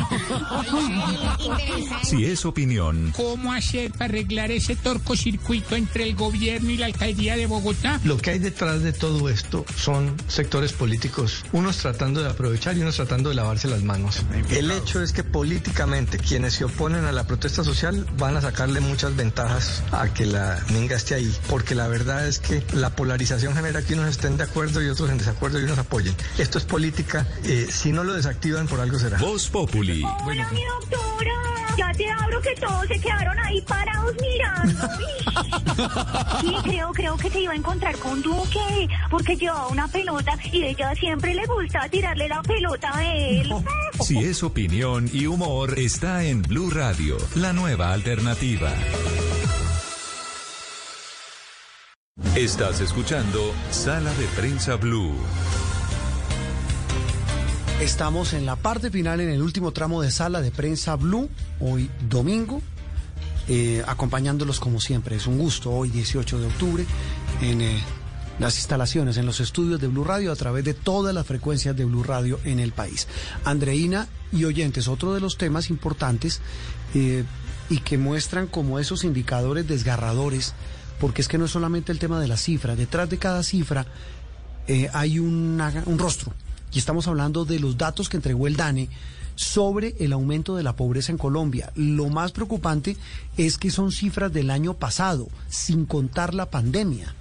si 2.05 2.25
es 2.25 2.45
opinión, 2.45 3.13
¿Cómo 3.17 3.53
hacer 3.53 3.91
para 3.91 4.05
arreglar 4.05 4.53
ese 4.53 4.77
torcocircuito 4.77 5.75
entre 5.75 6.05
el 6.05 6.15
gobierno 6.15 6.71
y 6.71 6.77
la 6.77 6.87
alcaldía 6.87 7.37
de 7.37 7.47
Bogotá? 7.47 8.01
Lo 8.05 8.19
que 8.19 8.31
hay 8.31 8.39
detrás 8.39 8.83
de 8.83 8.93
todo 8.93 9.29
esto 9.29 9.67
son 9.77 10.15
sectores 10.29 10.73
políticos, 10.73 11.45
unos 11.51 11.79
tratando 11.79 12.23
de 12.23 12.31
aprovechar 12.31 12.77
y 12.77 12.83
unos 12.83 12.95
tratando 12.95 13.31
de 13.31 13.35
lavarse 13.35 13.67
las 13.67 13.83
manos. 13.83 14.23
El 14.51 14.71
hecho 14.71 15.03
es 15.03 15.13
que 15.13 15.25
políticamente 15.25 16.19
quienes 16.19 16.55
se 16.55 16.65
oponen 16.65 17.05
a 17.07 17.13
la 17.13 17.27
protesta 17.27 17.65
social 17.65 18.07
van 18.19 18.37
a 18.37 18.41
sacarle 18.41 18.79
muchas 18.79 19.17
ventajas 19.17 19.83
a 19.91 20.15
que 20.15 20.27
la 20.27 20.65
minga 20.73 20.95
esté 20.95 21.17
ahí, 21.17 21.35
porque 21.49 21.75
la 21.75 21.89
verdad 21.89 22.29
es 22.29 22.39
que 22.39 22.63
la 22.73 22.91
polarización 22.91 23.57
genera 23.57 23.83
que 23.83 23.95
unos 23.95 24.11
estén 24.11 24.37
de 24.37 24.45
acuerdo 24.45 24.81
y 24.81 24.89
otros 24.89 25.11
en 25.11 25.19
desacuerdo 25.19 25.61
y 25.61 25.65
unos 25.65 25.79
apoyen. 25.79 26.15
Esto 26.39 26.59
es 26.59 26.65
política, 26.65 27.27
eh, 27.43 27.67
si 27.69 27.91
no 27.91 28.05
lo 28.05 28.12
desactivan 28.13 28.67
por 28.67 28.81
algo 28.81 28.99
será. 28.99 29.19
Voz 29.19 29.49
Populi. 29.49 30.03
Hola, 30.25 30.49
mi 30.51 30.65
doctora. 30.65 31.33
Ya 31.77 31.91
te 31.93 32.11
abro 32.11 32.41
que 32.43 32.55
todos 32.57 32.87
se 32.87 33.01
quedaron 33.01 33.39
ahí 33.39 33.61
parados 33.63 34.15
mirando. 34.21 34.89
Sí, 36.41 36.55
creo, 36.65 36.93
creo 36.93 37.17
que 37.17 37.31
se 37.31 37.41
iba 37.41 37.53
a 37.53 37.57
encontrar 37.57 37.97
con 37.99 38.21
Duque, 38.21 38.89
porque 39.11 39.37
llevaba 39.37 39.69
una 39.69 39.89
pelota 39.89 40.37
y 40.53 40.65
ella 40.65 40.95
siempre 40.95 41.35
le 41.35 41.47
gusta 41.47 41.89
tirarle 41.89 42.29
la 42.29 42.43
pelota 42.43 42.91
a 42.95 43.05
él. 43.05 43.53
Si 44.01 44.19
es 44.19 44.43
opinión 44.43 45.09
y 45.13 45.27
humor, 45.27 45.79
está 45.79 46.25
en 46.25 46.43
Blue 46.43 46.71
Radio, 46.71 47.17
la 47.37 47.53
nueva 47.53 47.93
alternativa. 47.93 48.73
Estás 52.35 52.81
escuchando 52.81 53.53
Sala 53.71 54.13
de 54.15 54.27
Prensa 54.37 54.77
Blue. 54.77 55.15
Estamos 57.83 58.33
en 58.33 58.47
la 58.47 58.55
parte 58.55 58.93
final, 58.93 59.21
en 59.21 59.29
el 59.29 59.43
último 59.43 59.73
tramo 59.73 60.01
de 60.03 60.13
sala 60.13 60.41
de 60.41 60.53
prensa 60.53 60.95
Blue, 60.95 61.29
hoy 61.59 61.91
domingo. 62.09 62.63
eh, 63.49 63.83
acompañándolos 63.85 64.61
como 64.61 64.81
siempre. 64.81 65.17
Es 65.17 65.27
un 65.27 65.37
gusto 65.37 65.73
hoy, 65.73 65.91
18 65.91 66.39
de 66.39 66.47
octubre, 66.47 66.87
en 67.41 67.61
eh, 67.61 67.83
las 68.39 68.57
instalaciones, 68.57 69.17
en 69.17 69.27
los 69.27 69.41
estudios 69.41 69.81
de 69.81 69.89
Blue 69.89 70.05
Radio, 70.05 70.31
a 70.31 70.37
través 70.37 70.65
de 70.65 70.75
todas 70.75 71.13
las 71.13 71.27
frecuencias 71.27 71.77
de 71.77 71.85
Blue 71.85 72.05
Radio 72.05 72.39
en 72.45 72.61
el 72.61 72.71
país. 72.71 73.09
Andreina 73.45 74.07
y 74.31 74.45
oyentes, 74.45 74.87
otro 74.87 75.13
de 75.13 75.21
los 75.21 75.37
temas 75.37 75.69
importantes 75.69 76.41
eh, 76.95 77.25
y 77.69 77.79
que 77.79 77.99
muestran 77.99 78.47
como 78.47 78.79
esos 78.79 79.03
indicadores 79.03 79.67
desgarradores, 79.67 80.55
porque 81.01 81.21
es 81.21 81.27
que 81.27 81.37
no 81.37 81.47
es 81.47 81.51
solamente 81.51 81.91
el 81.91 81.99
tema 81.99 82.21
de 82.21 82.29
la 82.29 82.37
cifra, 82.37 82.77
detrás 82.77 83.11
de 83.11 83.19
cada 83.19 83.43
cifra 83.43 83.87
hay 84.93 85.19
un 85.19 85.59
rostro. 85.99 86.33
Y 86.73 86.79
estamos 86.79 87.07
hablando 87.07 87.45
de 87.45 87.59
los 87.59 87.77
datos 87.77 88.09
que 88.09 88.17
entregó 88.17 88.47
el 88.47 88.57
DANE 88.57 88.89
sobre 89.35 89.95
el 89.99 90.13
aumento 90.13 90.57
de 90.57 90.63
la 90.63 90.75
pobreza 90.75 91.13
en 91.13 91.19
Colombia. 91.19 91.73
Lo 91.75 92.09
más 92.09 92.33
preocupante 92.33 92.97
es 93.37 93.59
que 93.59 93.71
son 93.71 93.93
cifras 93.93 94.33
del 94.33 94.51
año 94.51 94.75
pasado, 94.75 95.29
sin 95.49 95.87
contar 95.87 96.35
la 96.35 96.47
pandemia. 96.47 97.15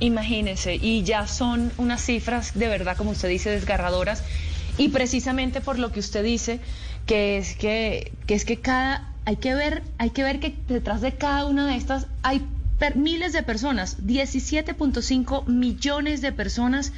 Imagínese, 0.00 0.76
y 0.76 1.02
ya 1.02 1.26
son 1.26 1.70
unas 1.78 2.02
cifras 2.04 2.58
de 2.58 2.66
verdad, 2.66 2.96
como 2.96 3.12
usted 3.12 3.28
dice, 3.28 3.50
desgarradoras. 3.50 4.22
Y 4.78 4.88
precisamente 4.88 5.60
por 5.60 5.78
lo 5.78 5.92
que 5.92 6.00
usted 6.00 6.24
dice, 6.24 6.60
que 7.06 7.38
es 7.38 7.54
que, 7.54 8.12
que 8.26 8.34
es 8.34 8.44
que 8.44 8.60
cada, 8.60 9.12
hay 9.24 9.36
que 9.36 9.54
ver, 9.54 9.82
hay 9.98 10.10
que 10.10 10.24
ver 10.24 10.40
que 10.40 10.56
detrás 10.68 11.00
de 11.00 11.14
cada 11.14 11.46
una 11.46 11.66
de 11.66 11.76
estas 11.76 12.06
hay 12.22 12.44
miles 12.96 13.32
de 13.32 13.44
personas, 13.44 13.98
17.5 14.02 15.46
millones 15.46 16.20
de 16.20 16.32
personas 16.32 16.92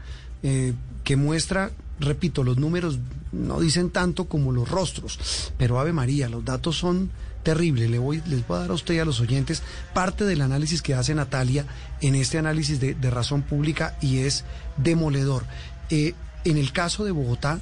que 1.05 1.15
muestra, 1.15 1.71
repito, 1.99 2.43
los 2.43 2.57
números 2.57 2.99
no 3.31 3.59
dicen 3.59 3.89
tanto 3.89 4.25
como 4.25 4.51
los 4.51 4.69
rostros, 4.69 5.51
pero 5.57 5.79
Ave 5.79 5.93
María, 5.93 6.29
los 6.29 6.45
datos 6.45 6.77
son 6.77 7.09
terribles. 7.43 7.89
Le 7.89 7.99
voy, 7.99 8.21
les 8.27 8.47
voy 8.47 8.57
a 8.57 8.61
dar 8.61 8.71
a 8.71 8.75
usted 8.75 8.95
y 8.95 8.99
a 8.99 9.05
los 9.05 9.19
oyentes 9.19 9.61
parte 9.93 10.25
del 10.25 10.41
análisis 10.41 10.81
que 10.81 10.93
hace 10.93 11.13
Natalia 11.13 11.65
en 12.01 12.15
este 12.15 12.37
análisis 12.37 12.79
de, 12.79 12.95
de 12.95 13.09
razón 13.09 13.41
pública 13.43 13.97
y 14.01 14.19
es 14.19 14.45
demoledor. 14.77 15.43
Eh, 15.89 16.15
en 16.45 16.57
el 16.57 16.71
caso 16.71 17.05
de 17.05 17.11
Bogotá, 17.11 17.59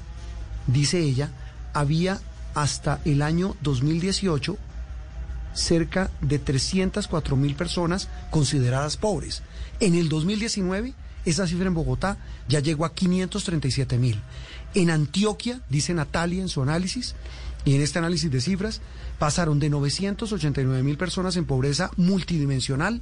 dice 0.68 1.00
ella, 1.00 1.32
había 1.74 2.20
hasta 2.54 3.00
el 3.06 3.22
año 3.22 3.56
2018 3.62 4.58
cerca 5.54 6.10
de 6.22 6.40
304 6.40 7.36
mil 7.36 7.56
personas 7.56 8.08
consideradas 8.30 8.98
pobres. 8.98 9.44
En 9.80 9.96
el 9.96 10.10
2019, 10.10 10.94
esa 11.26 11.48
cifra 11.48 11.68
en 11.68 11.74
Bogotá 11.74 12.18
ya 12.48 12.60
llegó 12.60 12.86
a 12.86 12.94
537 12.94 13.98
mil. 13.98 14.20
En 14.74 14.90
Antioquia, 14.90 15.62
dice 15.70 15.94
Natalia 15.94 16.42
en 16.42 16.50
su 16.50 16.62
análisis, 16.62 17.16
y 17.66 17.76
en 17.76 17.82
este 17.82 18.00
análisis 18.00 18.32
de 18.32 18.42
cifras, 18.42 18.82
pasaron 19.20 19.60
de 19.60 19.70
989 19.70 20.84
mil 20.84 20.98
personas 20.98 21.36
en 21.36 21.46
pobreza 21.46 21.92
multidimensional 21.98 23.02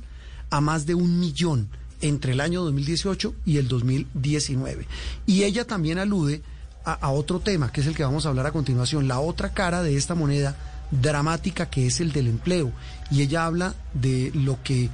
a 0.50 0.62
más 0.62 0.86
de 0.86 0.96
un 0.96 1.20
millón 1.20 1.70
entre 2.02 2.34
el 2.34 2.42
año 2.42 2.64
2018 2.64 3.36
y 3.46 3.58
el 3.58 3.68
2019. 3.68 4.88
Y 5.26 5.44
ella 5.44 5.66
también 5.66 5.98
alude 5.98 6.42
a, 6.84 6.94
a 6.94 7.10
otro 7.12 7.40
tema, 7.40 7.72
que 7.72 7.82
es 7.82 7.88
el 7.88 7.96
que 7.96 8.04
vamos 8.04 8.26
a 8.26 8.30
hablar 8.30 8.48
a 8.48 8.52
continuación, 8.52 9.08
la 9.08 9.20
otra 9.20 9.54
cara 9.54 9.82
de 9.82 9.96
esta 9.96 10.16
moneda 10.16 10.56
dramática 10.92 11.70
que 11.70 11.88
es 11.88 12.00
el 12.00 12.12
del 12.12 12.28
empleo. 12.28 12.72
Y 13.12 13.22
ella 13.22 13.46
habla 13.46 13.76
de 13.94 14.32
lo 14.34 14.62
que 14.64 14.90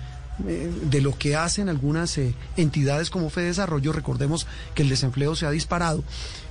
eh, 0.45 0.70
de 0.90 0.99
lo 0.99 1.18
que 1.18 1.38
hacen 1.38 1.70
algunas 1.70 2.18
eh, 2.18 2.34
entidades 2.57 3.10
como 3.10 3.30
Fede 3.30 3.45
Desarrollo. 3.45 3.94
Recordemos 3.94 4.48
que 4.74 4.84
el 4.84 4.90
desempleo 4.90 5.34
se 5.34 5.45
ha 5.45 5.52
disparado, 5.52 6.03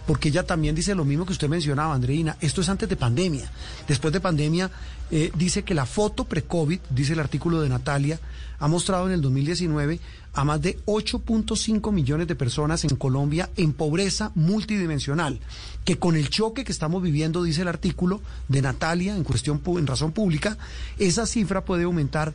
porque 0.07 0.31
ella 0.31 0.45
también 0.45 0.75
dice 0.75 0.95
lo 0.95 1.05
mismo 1.05 1.27
que 1.27 1.33
usted 1.33 1.49
mencionaba, 1.49 1.95
Andreina. 1.95 2.37
Esto 2.41 2.63
es 2.63 2.71
antes 2.71 2.89
de 2.89 2.97
pandemia. 2.97 3.51
Después 3.87 4.13
de 4.15 4.21
pandemia, 4.21 4.71
eh, 5.11 5.31
dice 5.35 5.65
que 5.65 5.75
la 5.75 5.85
foto 5.85 6.25
pre-COVID, 6.25 6.81
dice 6.89 7.13
el 7.13 7.21
artículo 7.21 7.61
de 7.61 7.69
Natalia, 7.69 8.19
ha 8.59 8.69
mostrado 8.69 9.07
en 9.07 9.13
el 9.13 9.21
2019 9.21 10.01
a 10.33 10.45
más 10.45 10.63
de 10.63 10.79
8.5 10.87 11.93
millones 11.93 12.27
de 12.27 12.35
personas 12.35 12.85
en 12.85 12.97
Colombia 12.97 13.51
en 13.57 13.75
pobreza 13.75 14.33
multidimensional, 14.35 15.41
que 15.85 15.99
con 15.99 16.17
el 16.17 16.31
choque 16.31 16.65
que 16.65 16.73
estamos 16.73 17.03
viviendo, 17.03 17.43
dice 17.43 17.63
el 17.63 17.69
artículo 17.69 18.23
de 18.49 18.63
Natalia 18.63 19.15
en 19.15 19.25
cuestión 19.25 19.61
en 19.67 19.87
razón 19.87 20.13
pública, 20.13 20.57
esa 20.99 21.27
cifra 21.27 21.67
puede 21.67 21.85
aumentar 21.85 22.33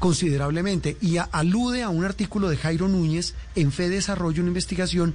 considerablemente 0.00 0.96
y 1.00 1.18
alude 1.18 1.84
a 1.84 1.90
un 1.90 2.04
artículo 2.04 2.48
de 2.48 2.56
Jairo 2.56 2.88
Núñez 2.88 3.34
en 3.54 3.70
Fe 3.70 3.88
Desarrollo, 3.88 4.42
una 4.42 4.48
investigación, 4.48 5.14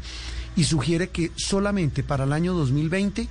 y 0.55 0.63
sugiere 0.63 1.09
que 1.09 1.31
solamente 1.35 2.01
para 2.03 2.23
el 2.23 2.31
año 2.31 2.53
2020 2.53 3.27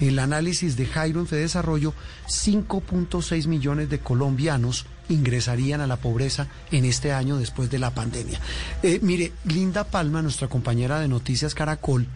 el 0.00 0.18
análisis 0.18 0.76
de 0.76 0.86
Jairo 0.86 1.20
en 1.20 1.26
Desarrollo, 1.26 1.92
5.6 2.26 3.46
millones 3.46 3.90
de 3.90 4.00
colombianos 4.00 4.86
ingresarían 5.08 5.80
a 5.80 5.86
la 5.86 5.96
pobreza 5.96 6.48
en 6.70 6.84
este 6.84 7.12
año 7.12 7.36
después 7.36 7.70
de 7.70 7.78
la 7.78 7.94
pandemia. 7.94 8.40
Eh, 8.82 8.98
mire, 9.02 9.32
Linda 9.44 9.84
Palma, 9.84 10.22
nuestra 10.22 10.48
compañera 10.48 10.98
de 11.00 11.08
Noticias 11.08 11.54
Caracol, 11.54 12.06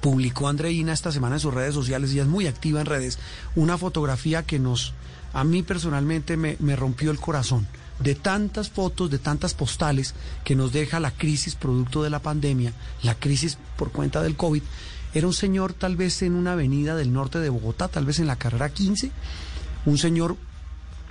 publicó 0.00 0.48
Andreina 0.48 0.92
esta 0.92 1.12
semana 1.12 1.36
en 1.36 1.40
sus 1.40 1.54
redes 1.54 1.74
sociales, 1.74 2.10
ella 2.12 2.22
es 2.22 2.28
muy 2.28 2.46
activa 2.46 2.80
en 2.80 2.86
redes, 2.86 3.18
una 3.56 3.78
fotografía 3.78 4.42
que 4.42 4.58
nos, 4.58 4.94
a 5.32 5.44
mí 5.44 5.62
personalmente 5.62 6.36
me, 6.36 6.56
me 6.60 6.76
rompió 6.76 7.10
el 7.10 7.18
corazón, 7.18 7.66
de 8.02 8.14
tantas 8.14 8.70
fotos, 8.70 9.10
de 9.10 9.18
tantas 9.18 9.54
postales 9.54 10.14
que 10.44 10.54
nos 10.56 10.72
deja 10.72 11.00
la 11.00 11.10
crisis 11.10 11.54
producto 11.54 12.02
de 12.02 12.10
la 12.10 12.20
pandemia, 12.20 12.72
la 13.02 13.14
crisis 13.14 13.58
por 13.76 13.92
cuenta 13.92 14.22
del 14.22 14.36
COVID. 14.36 14.62
Era 15.14 15.26
un 15.26 15.34
señor 15.34 15.74
tal 15.74 15.96
vez 15.96 16.22
en 16.22 16.34
una 16.34 16.52
avenida 16.52 16.96
del 16.96 17.12
norte 17.12 17.38
de 17.38 17.50
Bogotá, 17.50 17.88
tal 17.88 18.06
vez 18.06 18.18
en 18.18 18.26
la 18.26 18.36
carrera 18.36 18.70
15, 18.70 19.10
un 19.86 19.98
señor 19.98 20.36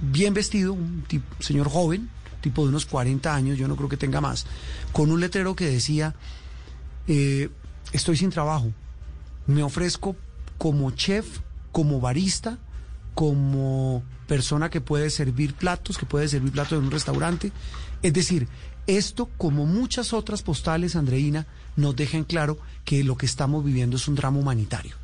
bien 0.02 0.34
vestido, 0.34 0.74
un 0.74 1.04
tipo- 1.08 1.36
señor 1.44 1.70
joven, 1.70 2.10
tipo 2.42 2.64
de 2.64 2.70
unos 2.70 2.88
40 2.88 3.34
años, 3.36 3.58
yo 3.60 3.68
no 3.68 3.76
creo 3.76 3.88
que 3.90 3.98
tenga 3.98 4.20
más, 4.20 4.48
con 4.92 5.12
un 5.12 5.20
letrero 5.20 5.56
que 5.56 5.68
decía, 5.68 6.16
eh, 7.08 7.50
estoy 7.94 8.18
sin 8.18 8.32
trabajo, 8.32 8.72
me 9.46 9.62
ofrezco 9.62 10.16
como 10.58 10.90
chef, 10.92 11.40
como 11.72 12.00
barista, 12.00 12.58
como 13.14 14.04
persona 14.28 14.70
que 14.70 14.82
puede 14.82 15.10
servir 15.10 15.54
platos, 15.54 15.98
que 15.98 16.06
puede 16.06 16.28
servir 16.28 16.52
platos 16.52 16.80
en 16.80 16.86
un 16.86 16.92
restaurante. 16.92 17.52
Es 18.02 18.14
decir, 18.14 18.48
esto, 18.88 19.30
como 19.38 19.66
muchas 19.66 20.14
otras 20.14 20.42
postales, 20.42 20.96
Andreina, 20.96 21.46
nos 21.76 21.96
dejan 21.96 22.24
claro 22.24 22.58
que 22.86 23.04
lo 23.04 23.18
que 23.18 23.26
estamos 23.26 23.64
viviendo 23.64 23.98
es 23.98 24.08
un 24.08 24.16
drama 24.16 24.40
humanitario. 24.40 24.96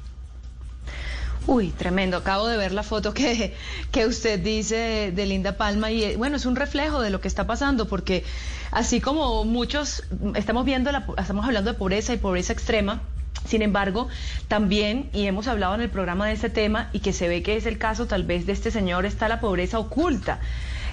Uy, 1.48 1.70
tremendo. 1.70 2.18
Acabo 2.18 2.48
de 2.48 2.58
ver 2.58 2.74
la 2.74 2.84
foto 2.84 3.14
que, 3.14 3.54
que 3.92 4.06
usted 4.06 4.40
dice 4.40 5.14
de, 5.16 5.26
Linda 5.26 5.56
Palma 5.56 5.92
y 5.92 6.04
eh, 6.04 6.18
bueno, 6.18 6.36
es 6.36 6.46
un 6.46 6.58
reflejo 6.58 7.02
de 7.02 7.10
lo 7.10 7.22
que 7.22 7.30
está 7.30 7.48
pasando 7.48 7.88
porque 7.88 8.26
así 8.72 9.00
como 9.00 9.46
muchos 9.46 10.04
estamos 10.36 10.66
viendo, 10.66 10.92
la, 10.92 11.08
estamos 11.18 11.46
hablando 11.46 11.72
de 11.72 11.78
pobreza 11.78 12.14
y 12.14 12.18
pobreza 12.18 12.52
extrema, 12.52 13.02
sin 13.48 13.62
embargo, 13.62 14.08
también, 14.48 15.10
y 15.14 15.26
hemos 15.28 15.48
hablado 15.48 15.76
en 15.76 15.82
el 15.82 15.90
programa 15.90 16.28
de 16.28 16.34
este 16.34 16.50
tema, 16.50 16.90
y 16.94 17.00
que 17.00 17.14
se 17.14 17.28
ve 17.28 17.42
que 17.44 17.56
es 17.58 17.66
el 17.66 17.78
caso 17.78 18.06
tal 18.08 18.24
vez 18.24 18.46
de 18.46 18.54
este 18.54 18.72
señor, 18.72 19.06
está 19.06 19.28
la 19.28 19.40
pobreza 19.40 19.80
oculta, 19.80 20.40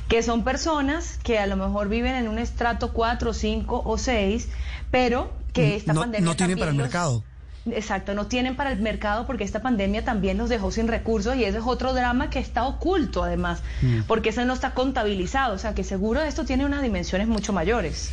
que 0.09 0.23
son 0.23 0.45
personas 0.45 1.19
que 1.23 1.39
a 1.39 1.47
lo 1.47 1.57
mejor 1.57 1.89
viven 1.89 2.15
en 2.15 2.29
un 2.29 2.39
estrato 2.39 2.93
4, 2.93 3.33
5 3.33 3.83
o 3.85 3.99
6, 3.99 4.49
pero 4.91 5.33
que 5.53 5.77
esta 5.77 5.93
no, 5.93 6.01
pandemia... 6.01 6.25
No 6.25 6.37
tienen 6.37 6.59
para 6.59 6.71
el 6.71 6.77
los- 6.77 6.85
mercado. 6.87 7.25
Exacto, 7.67 8.13
no 8.15 8.27
tienen 8.27 8.57
para 8.57 8.73
el 8.73 8.81
mercado 8.81 9.27
porque 9.27 9.43
esta 9.43 9.63
pandemia 9.63 10.05
también 10.05 10.37
los 10.37 10.51
dejó 10.51 10.71
sin 10.71 10.87
recursos 10.87 11.35
y 11.37 11.45
ese 11.45 11.57
es 11.57 11.65
otro 11.67 11.95
drama 11.95 12.29
que 12.29 12.39
está 12.39 12.65
oculto 12.67 13.25
además, 13.25 13.63
Mm. 13.81 14.01
porque 14.07 14.29
ese 14.29 14.45
no 14.45 14.53
está 14.53 14.73
contabilizado, 14.75 15.55
o 15.55 15.59
sea 15.59 15.75
que 15.75 15.83
seguro 15.83 16.21
esto 16.21 16.45
tiene 16.45 16.67
unas 16.67 16.83
dimensiones 16.83 17.27
mucho 17.27 17.55
mayores. 17.55 18.11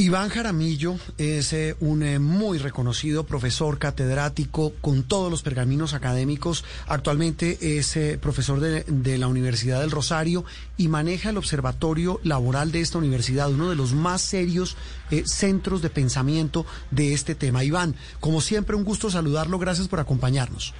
Iván 0.00 0.28
Jaramillo 0.28 0.94
es 1.18 1.52
eh, 1.52 1.74
un 1.80 2.04
eh, 2.04 2.20
muy 2.20 2.58
reconocido 2.58 3.26
profesor 3.26 3.80
catedrático 3.80 4.72
con 4.80 5.02
todos 5.02 5.28
los 5.28 5.42
pergaminos 5.42 5.92
académicos. 5.92 6.64
Actualmente 6.86 7.76
es 7.76 7.96
eh, 7.96 8.16
profesor 8.16 8.60
de, 8.60 9.18
la 9.18 9.26
Universidad 9.26 9.80
del 9.80 9.90
Rosario 9.90 10.44
y 10.76 10.86
maneja 10.86 11.30
el 11.30 11.36
observatorio 11.36 12.20
laboral 12.22 12.70
de 12.70 12.80
esta 12.80 12.98
universidad, 12.98 13.50
uno 13.50 13.70
de 13.70 13.74
los 13.74 13.92
más 13.92 14.22
serios 14.22 14.76
centros 15.24 15.82
de 15.82 15.90
pensamiento 15.90 16.64
de 16.92 17.12
este 17.12 17.34
tema. 17.34 17.64
Iván, 17.64 17.96
como 18.20 18.40
siempre, 18.40 18.76
un 18.76 18.84
gusto 18.84 19.10
saludarlo. 19.10 19.58
Gracias 19.58 19.88
por 19.88 19.98
acompañarnos. 19.98 20.74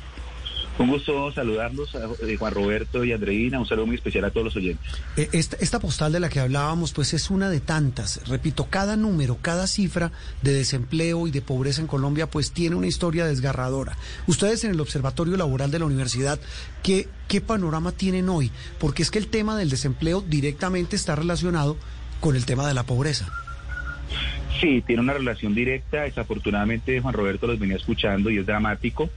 Un 0.79 0.91
gusto 0.91 1.33
saludarlos, 1.33 1.93
a 1.97 2.09
eh, 2.25 2.37
Juan 2.37 2.55
Roberto 2.55 3.05
y 3.05 3.13
Andreina. 3.13 3.59
Un 3.59 3.67
saludo 3.67 3.87
muy 3.87 3.97
especial 3.97 4.25
a 4.25 4.31
todos 4.31 4.45
los 4.45 4.57
oyentes. 4.57 4.87
Eh, 5.17 5.29
Esta, 5.33 5.57
esta 5.57 5.81
postal 5.81 6.13
de 6.13 6.21
la 6.21 6.29
que 6.29 6.39
hablábamos, 6.39 6.93
pues 6.93 7.15
es 7.15 7.31
una 7.31 7.51
de 7.51 7.59
tantas. 7.59 8.29
Repito, 8.29 8.67
cada 8.71 8.97
número, 8.97 9.39
cada 9.43 9.67
cifra 9.67 10.13
de 10.43 10.53
desempleo 10.53 11.27
y 11.27 11.33
de 11.33 11.43
pobreza 11.43 11.81
en 11.81 11.89
Colombia, 11.89 12.31
pues 12.31 12.53
tiene 12.53 12.77
una 12.77 12.87
historia 12.87 13.27
desgarradora. 13.27 13.97
Ustedes 14.29 14.63
en 14.63 14.71
el 14.71 14.81
Observatorio 14.81 15.37
Laboral 15.37 15.73
de 15.73 15.81
la 15.81 15.87
Universidad, 15.87 16.39
¿qué, 16.85 17.09
qué 17.27 17.41
panorama 17.41 17.91
tienen 17.91 18.29
hoy? 18.29 18.53
Porque 18.79 19.03
es 19.03 19.11
que 19.11 19.19
el 19.19 19.27
tema 19.27 19.59
del 19.59 19.71
desempleo 19.71 20.21
directamente 20.21 20.95
está 20.95 21.17
relacionado 21.17 21.77
con 22.21 22.37
el 22.37 22.47
tema 22.47 22.69
de 22.69 22.75
la 22.75 22.85
pobreza. 22.85 23.29
Sí, 24.61 24.83
tiene 24.87 25.03
una 25.03 25.13
relación 25.13 25.55
directa. 25.55 26.03
Desafortunadamente, 26.03 27.01
Juan 27.01 27.15
Roberto 27.15 27.47
los 27.47 27.59
venía 27.59 27.77
escuchando 27.77 28.31
y 28.31 28.39
es 28.39 28.47
dramático. 28.47 29.09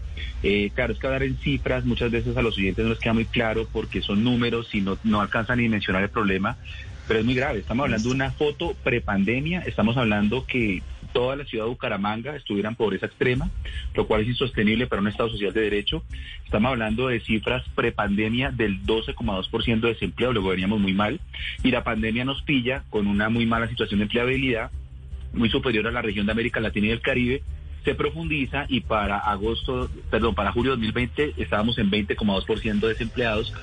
Eh, 0.43 0.71
claro, 0.75 0.93
es 0.93 0.99
que 0.99 1.07
hablar 1.07 1.23
en 1.23 1.37
cifras 1.37 1.85
muchas 1.85 2.11
veces 2.11 2.37
a 2.37 2.41
los 2.41 2.57
oyentes 2.57 2.83
no 2.83 2.91
les 2.91 2.99
queda 2.99 3.13
muy 3.13 3.25
claro 3.25 3.67
porque 3.71 4.01
son 4.01 4.23
números 4.23 4.73
y 4.73 4.81
no, 4.81 4.97
no 5.03 5.21
alcanzan 5.21 5.57
ni 5.57 5.63
dimensionar 5.63 6.03
el 6.03 6.09
problema. 6.09 6.57
Pero 7.07 7.19
es 7.19 7.25
muy 7.25 7.35
grave. 7.35 7.59
Estamos 7.59 7.85
hablando 7.85 8.09
de 8.09 8.15
una 8.15 8.31
foto 8.31 8.75
prepandemia. 8.83 9.61
Estamos 9.61 9.97
hablando 9.97 10.45
que 10.45 10.81
toda 11.11 11.35
la 11.35 11.45
ciudad 11.45 11.65
de 11.65 11.69
Bucaramanga 11.69 12.35
estuviera 12.35 12.69
en 12.69 12.75
pobreza 12.75 13.05
extrema, 13.05 13.49
lo 13.95 14.07
cual 14.07 14.21
es 14.21 14.27
insostenible 14.27 14.87
para 14.87 15.01
un 15.01 15.07
Estado 15.07 15.29
social 15.29 15.53
de 15.53 15.61
derecho. 15.61 16.03
Estamos 16.45 16.71
hablando 16.71 17.07
de 17.07 17.19
cifras 17.19 17.63
prepandemia 17.75 18.51
del 18.51 18.81
12,2% 18.83 19.81
de 19.81 19.89
desempleo, 19.89 20.33
luego 20.33 20.49
veníamos 20.49 20.79
muy 20.79 20.93
mal, 20.93 21.19
y 21.63 21.71
la 21.71 21.83
pandemia 21.83 22.25
nos 22.25 22.41
pilla 22.43 22.83
con 22.89 23.07
una 23.07 23.29
muy 23.29 23.45
mala 23.45 23.67
situación 23.67 23.99
de 23.99 24.03
empleabilidad, 24.03 24.71
muy 25.33 25.49
superior 25.49 25.87
a 25.87 25.91
la 25.91 26.01
región 26.01 26.25
de 26.25 26.31
América 26.31 26.59
Latina 26.59 26.87
y 26.87 26.91
el 26.91 27.01
Caribe, 27.01 27.43
se 27.83 27.95
profundiza 27.95 28.65
y 28.67 28.81
para 28.81 29.17
agosto, 29.17 29.89
perdón, 30.09 30.35
para 30.35 30.51
julio 30.51 30.71
de 30.71 30.77
2020 30.77 31.33
estábamos 31.37 31.77
en 31.79 31.89
20,2% 31.89 32.79
de 32.79 32.87
desempleados, 32.89 33.53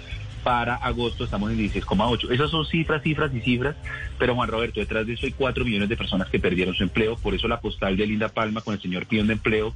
para 0.49 0.77
agosto 0.77 1.25
estamos 1.25 1.51
en 1.51 1.59
16,8. 1.59 2.31
Esas 2.31 2.51
son 2.51 2.65
cifras, 2.65 3.03
cifras 3.03 3.31
y 3.35 3.41
cifras, 3.43 3.77
pero 4.19 4.35
Juan 4.35 4.49
Roberto, 4.49 4.81
detrás 4.81 5.07
de 5.07 5.12
eso 5.12 5.27
hay 5.27 5.33
4 5.33 5.62
millones 5.62 5.91
de 5.91 5.97
personas 5.99 6.31
que 6.31 6.39
perdieron 6.39 6.75
su 6.75 6.85
empleo, 6.85 7.16
por 7.16 7.35
eso 7.35 7.49
la 7.49 7.61
postal 7.61 7.99
de 7.99 8.07
Linda 8.07 8.31
Palma 8.31 8.62
con 8.62 8.73
el 8.73 8.81
señor 8.81 9.05
pidiendo 9.05 9.35
empleo 9.35 9.75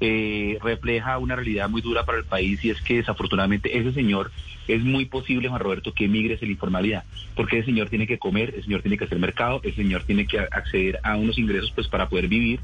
eh, 0.00 0.56
refleja 0.62 1.18
una 1.18 1.36
realidad 1.36 1.68
muy 1.68 1.82
dura 1.82 2.06
para 2.06 2.16
el 2.16 2.24
país 2.24 2.64
y 2.64 2.70
es 2.70 2.80
que 2.80 2.96
desafortunadamente 2.96 3.78
ese 3.78 3.92
señor 3.92 4.30
es 4.68 4.82
muy 4.82 5.04
posible, 5.04 5.50
Juan 5.50 5.60
Roberto, 5.60 5.92
que 5.92 6.06
emigre 6.06 6.36
hacia 6.36 6.46
la 6.46 6.52
informalidad, 6.52 7.04
porque 7.34 7.58
ese 7.58 7.66
señor 7.66 7.90
tiene 7.90 8.06
que 8.06 8.18
comer, 8.18 8.54
ese 8.54 8.62
señor 8.62 8.80
tiene 8.80 8.96
que 8.96 9.04
hacer 9.04 9.18
mercado, 9.18 9.60
ese 9.64 9.76
señor 9.76 10.04
tiene 10.04 10.26
que 10.26 10.38
acceder 10.38 10.98
a 11.02 11.16
unos 11.16 11.36
ingresos 11.36 11.72
pues 11.74 11.88
para 11.88 12.08
poder 12.08 12.28
vivir 12.28 12.60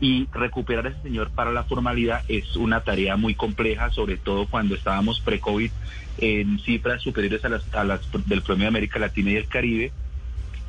y 0.00 0.26
recuperar 0.32 0.86
a 0.86 0.90
ese 0.90 1.02
señor 1.02 1.30
para 1.30 1.52
la 1.52 1.64
formalidad 1.64 2.22
es 2.28 2.56
una 2.56 2.80
tarea 2.80 3.16
muy 3.16 3.34
compleja, 3.34 3.90
sobre 3.90 4.16
todo 4.16 4.46
cuando 4.46 4.74
estábamos 4.74 5.20
pre-COVID 5.20 5.70
en 6.18 6.58
cifras 6.60 7.02
superiores 7.02 7.44
a 7.44 7.48
las, 7.48 7.74
a 7.74 7.84
las 7.84 8.00
del 8.26 8.42
promedio 8.42 8.64
de 8.64 8.68
América 8.68 8.98
Latina 8.98 9.30
y 9.30 9.36
el 9.36 9.48
Caribe 9.48 9.92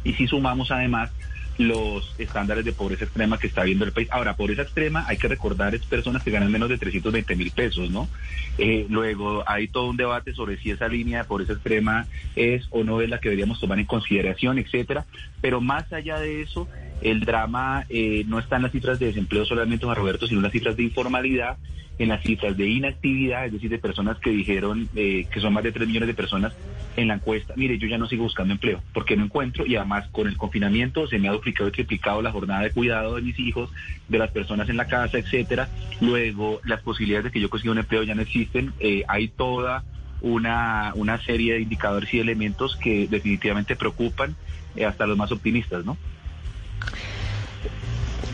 y 0.03 0.13
si 0.13 0.27
sumamos 0.27 0.71
además 0.71 1.11
los 1.57 2.15
estándares 2.17 2.65
de 2.65 2.73
pobreza 2.73 3.05
extrema 3.05 3.37
que 3.37 3.47
está 3.47 3.63
viendo 3.63 3.85
el 3.85 3.91
país. 3.91 4.07
Ahora, 4.11 4.35
pobreza 4.35 4.63
extrema, 4.63 5.05
hay 5.07 5.17
que 5.17 5.27
recordar, 5.27 5.75
es 5.75 5.85
personas 5.85 6.23
que 6.23 6.31
ganan 6.31 6.51
menos 6.51 6.69
de 6.69 6.77
320 6.77 7.35
mil 7.35 7.51
pesos, 7.51 7.91
¿no? 7.91 8.09
Eh, 8.57 8.87
luego, 8.89 9.43
hay 9.47 9.67
todo 9.67 9.89
un 9.89 9.97
debate 9.97 10.33
sobre 10.33 10.57
si 10.57 10.71
esa 10.71 10.87
línea 10.87 11.19
de 11.19 11.23
pobreza 11.25 11.53
extrema 11.53 12.07
es 12.35 12.65
o 12.71 12.83
no 12.83 13.01
es 13.01 13.09
la 13.09 13.19
que 13.19 13.29
deberíamos 13.29 13.59
tomar 13.59 13.79
en 13.79 13.85
consideración, 13.85 14.57
etcétera. 14.57 15.05
Pero 15.41 15.61
más 15.61 15.91
allá 15.93 16.19
de 16.19 16.41
eso, 16.41 16.67
el 17.03 17.19
drama 17.19 17.85
eh, 17.89 18.23
no 18.27 18.39
está 18.39 18.55
en 18.55 18.63
las 18.63 18.71
cifras 18.71 18.97
de 18.97 19.07
desempleo 19.07 19.45
solamente, 19.45 19.85
Juan 19.85 19.97
Roberto, 19.97 20.25
sino 20.25 20.39
en 20.39 20.43
las 20.43 20.53
cifras 20.53 20.75
de 20.77 20.83
informalidad, 20.83 21.57
en 21.99 22.09
las 22.09 22.23
cifras 22.23 22.57
de 22.57 22.67
inactividad, 22.67 23.45
es 23.45 23.53
decir, 23.53 23.69
de 23.69 23.77
personas 23.77 24.17
que 24.19 24.31
dijeron 24.31 24.89
eh, 24.95 25.27
que 25.31 25.39
son 25.39 25.53
más 25.53 25.63
de 25.63 25.71
3 25.71 25.87
millones 25.87 26.07
de 26.07 26.13
personas 26.13 26.53
en 26.95 27.07
la 27.07 27.15
encuesta, 27.15 27.53
mire, 27.57 27.77
yo 27.77 27.87
ya 27.87 27.97
no 27.97 28.07
sigo 28.07 28.23
buscando 28.23 28.53
empleo 28.53 28.81
porque 28.93 29.17
no 29.17 29.25
encuentro 29.25 29.65
y 29.65 29.75
además 29.75 30.07
con 30.11 30.27
el 30.27 30.37
confinamiento 30.37 31.07
se 31.07 31.19
me 31.19 31.27
ha 31.27 31.31
duplicado 31.31 31.69
y 31.69 31.71
triplicado 31.71 32.21
la 32.21 32.31
jornada 32.31 32.61
de 32.61 32.71
cuidado 32.71 33.15
de 33.15 33.21
mis 33.21 33.37
hijos, 33.39 33.69
de 34.07 34.17
las 34.17 34.31
personas 34.31 34.69
en 34.69 34.77
la 34.77 34.87
casa, 34.87 35.17
etcétera. 35.17 35.69
Luego, 36.01 36.61
las 36.63 36.81
posibilidades 36.81 37.25
de 37.25 37.31
que 37.31 37.41
yo 37.41 37.49
consiga 37.49 37.73
un 37.73 37.79
empleo 37.79 38.03
ya 38.03 38.15
no 38.15 38.21
existen. 38.21 38.73
Eh, 38.79 39.03
hay 39.07 39.27
toda 39.27 39.83
una, 40.21 40.93
una 40.95 41.21
serie 41.23 41.53
de 41.53 41.61
indicadores 41.61 42.13
y 42.13 42.19
elementos 42.19 42.75
que 42.77 43.07
definitivamente 43.07 43.75
preocupan 43.75 44.35
eh, 44.75 44.85
hasta 44.85 45.05
los 45.05 45.17
más 45.17 45.31
optimistas, 45.31 45.85
¿no? 45.85 45.97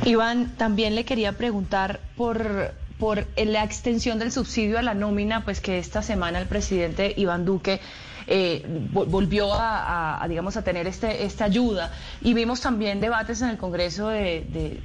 Iván, 0.05 0.55
también 0.57 0.95
le 0.95 1.03
quería 1.05 1.33
preguntar 1.33 1.99
por, 2.15 2.73
por 2.97 3.27
la 3.37 3.63
extensión 3.63 4.17
del 4.19 4.31
subsidio 4.31 4.79
a 4.79 4.81
la 4.81 4.93
nómina, 4.93 5.43
pues 5.43 5.59
que 5.61 5.77
esta 5.77 6.01
semana 6.01 6.39
el 6.39 6.47
presidente 6.47 7.13
Iván 7.17 7.43
Duque 7.45 7.81
eh, 8.27 8.63
vol- 8.93 9.07
volvió 9.07 9.49
a, 9.53 10.25
digamos, 10.29 10.55
a 10.55 10.63
tener 10.63 10.87
este, 10.87 11.25
esta 11.25 11.45
ayuda. 11.45 11.91
Y 12.21 12.33
vimos 12.33 12.61
también 12.61 13.01
debates 13.01 13.41
en 13.41 13.49
el 13.49 13.57
Congreso 13.57 14.07
de, 14.09 14.45
de 14.53 14.79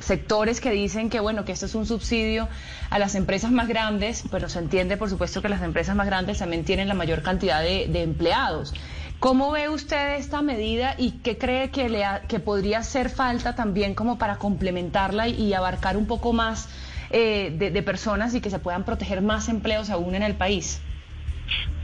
sectores 0.00 0.60
que 0.60 0.70
dicen 0.70 1.08
que, 1.08 1.18
bueno, 1.20 1.44
que 1.44 1.52
esto 1.52 1.66
es 1.66 1.74
un 1.74 1.86
subsidio 1.86 2.48
a 2.90 2.98
las 2.98 3.14
empresas 3.14 3.50
más 3.50 3.68
grandes, 3.68 4.24
pero 4.30 4.48
se 4.48 4.58
entiende, 4.58 4.96
por 4.96 5.08
supuesto, 5.08 5.40
que 5.40 5.48
las 5.48 5.62
empresas 5.62 5.96
más 5.96 6.06
grandes 6.06 6.38
también 6.38 6.64
tienen 6.64 6.88
la 6.88 6.94
mayor 6.94 7.22
cantidad 7.22 7.62
de, 7.62 7.86
de 7.88 8.02
empleados. 8.02 8.74
¿Cómo 9.20 9.50
ve 9.50 9.68
usted 9.68 10.16
esta 10.16 10.42
medida 10.42 10.94
y 10.96 11.18
qué 11.24 11.36
cree 11.38 11.70
que, 11.70 11.88
le 11.88 12.04
ha- 12.04 12.22
que 12.28 12.38
podría 12.38 12.78
hacer 12.78 13.10
falta 13.10 13.56
también 13.56 13.94
como 13.94 14.16
para 14.16 14.36
complementarla 14.36 15.26
y, 15.26 15.52
abarcar 15.54 15.96
un 15.96 16.06
poco 16.06 16.32
más 16.32 16.68
eh, 17.10 17.50
de, 17.56 17.82
personas 17.82 18.34
y 18.34 18.40
que 18.40 18.50
se 18.50 18.58
puedan 18.60 18.84
proteger 18.84 19.22
más 19.22 19.48
empleos 19.48 19.90
aún 19.90 20.14
en 20.14 20.22
el 20.22 20.34
país? 20.34 20.80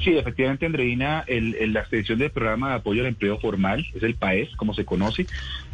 Sí, 0.05 0.17
efectivamente, 0.17 0.67
Andreina, 0.67 1.25
el- 1.27 1.73
la 1.73 1.81
extensión 1.81 2.19
del 2.19 2.31
programa 2.31 2.69
de 2.69 2.75
apoyo 2.77 3.01
al 3.01 3.09
empleo 3.09 3.39
formal, 3.39 3.85
es 3.95 4.03
el 4.03 4.15
PAES, 4.15 4.55
como 4.57 4.75
se 4.75 4.85
conoce. 4.85 5.27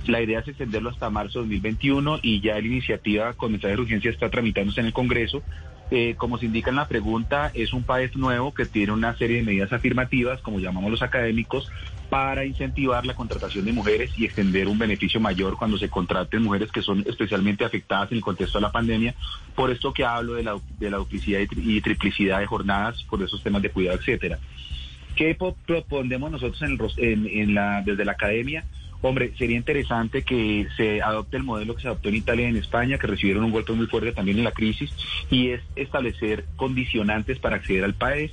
La 0.07 0.23
idea 0.23 0.39
es 0.39 0.49
extenderlo 0.49 0.91
hasta 0.91 1.11
marzo 1.11 1.41
de 1.41 1.47
2021 1.47 2.21
y 2.23 2.41
ya 2.41 2.55
la 2.55 2.61
iniciativa 2.67 3.35
con 3.35 3.53
mensaje 3.53 3.75
de 3.75 3.83
urgencia 3.83 4.11
está 4.11 4.31
tramitándose 4.31 4.81
en 4.81 4.87
el 4.87 4.93
Congreso. 4.93 5.43
Eh, 5.93 6.15
como 6.17 6.39
se 6.39 6.47
indica 6.47 6.71
en 6.71 6.77
la 6.77 6.87
pregunta, 6.87 7.51
es 7.53 7.73
un 7.73 7.83
PAES 7.83 8.15
nuevo 8.17 8.55
que 8.55 8.65
tiene 8.65 8.93
una 8.93 9.17
serie 9.17 9.39
de 9.39 9.43
medidas 9.43 9.73
afirmativas, 9.73 10.41
como 10.41 10.61
llamamos 10.61 10.89
los 10.91 11.03
académicos, 11.03 11.69
para 12.09 12.45
incentivar 12.45 13.05
la 13.07 13.15
contratación 13.15 13.65
de 13.65 13.73
mujeres 13.73 14.13
y 14.17 14.25
extender 14.25 14.69
un 14.69 14.79
beneficio 14.79 15.19
mayor 15.21 15.57
cuando 15.57 15.79
se 15.79 15.89
contraten 15.89 16.43
mujeres 16.43 16.71
que 16.71 16.83
son 16.83 17.05
especialmente 17.09 17.65
afectadas 17.65 18.11
en 18.13 18.19
el 18.19 18.23
contexto 18.25 18.59
de 18.59 18.63
la 18.63 18.73
pandemia. 18.73 19.15
Por 19.57 19.71
esto 19.71 19.93
que 19.93 20.05
hablo 20.05 20.35
de 20.35 20.45
la, 20.45 20.61
de 20.79 20.91
la 20.91 20.99
duplicidad 20.99 21.41
y, 21.41 21.47
tri- 21.47 21.63
y 21.65 21.81
triplicidad 21.81 22.39
de 22.41 22.47
jornadas, 22.47 23.03
por 23.11 23.21
esos 23.23 23.43
temas 23.43 23.63
de 23.63 23.71
cuidado, 23.71 23.99
etcétera. 23.99 24.39
¿Qué 25.17 25.35
po- 25.35 25.57
proponemos 25.67 26.31
nosotros 26.31 26.63
en 26.63 26.79
en- 26.99 27.27
en 27.27 27.55
la, 27.55 27.83
desde 27.85 28.05
la 28.05 28.13
academia? 28.13 28.65
Hombre, 29.03 29.33
sería 29.39 29.57
interesante 29.57 30.23
que 30.23 30.67
se 30.77 31.01
adopte 31.01 31.39
el 31.39 31.43
modelo 31.43 31.75
que 31.75 31.83
se 31.83 31.89
adoptó 31.89 32.11
en 32.11 32.17
Italia 32.17 32.47
y 32.47 32.51
en 32.51 32.57
España, 32.57 32.99
que 32.99 33.07
recibieron 33.07 33.45
un 33.45 33.51
golpe 33.51 33.73
muy 33.73 33.87
fuerte 33.87 34.13
también 34.13 34.39
en 34.39 34.45
la 34.45 34.53
crisis, 34.53 34.93
y 35.31 35.49
es 35.49 35.63
establecer 35.75 36.45
condicionantes 36.57 37.39
para 37.39 37.57
acceder 37.57 37.85
al 37.85 37.95
país 37.95 38.31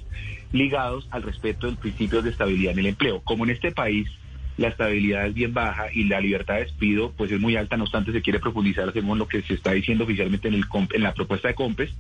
ligados 0.52 1.08
al 1.12 1.24
respeto 1.24 1.68
del 1.68 1.78
principio 1.78 2.22
de 2.22 2.32
estabilidad 2.32 2.74
en 2.74 2.80
el 2.80 2.86
empleo. 2.88 3.22
Como 3.22 3.46
en 3.46 3.52
este 3.52 3.72
país 3.72 4.10
la 4.58 4.70
estabilidad 4.70 5.28
es 5.28 5.34
bien 5.34 5.54
baja 5.54 5.88
y 5.94 6.06
la 6.06 6.20
libertad 6.20 6.56
de 6.56 6.62
despido 6.62 7.12
pues 7.16 7.32
es 7.32 7.40
muy 7.40 7.56
alta, 7.56 7.78
no 7.78 7.84
obstante 7.84 8.12
se 8.12 8.22
quiere 8.22 8.40
profundizar 8.40 8.92
según 8.92 9.20
lo 9.20 9.28
que 9.28 9.42
se 9.44 9.54
está 9.54 9.72
diciendo 9.72 10.04
oficialmente 10.04 10.48
en, 10.48 10.56
el, 10.56 10.66
en 10.94 11.04
la 11.04 11.14
propuesta 11.14 11.48
de 11.48 11.56
COMPES, 11.56 11.94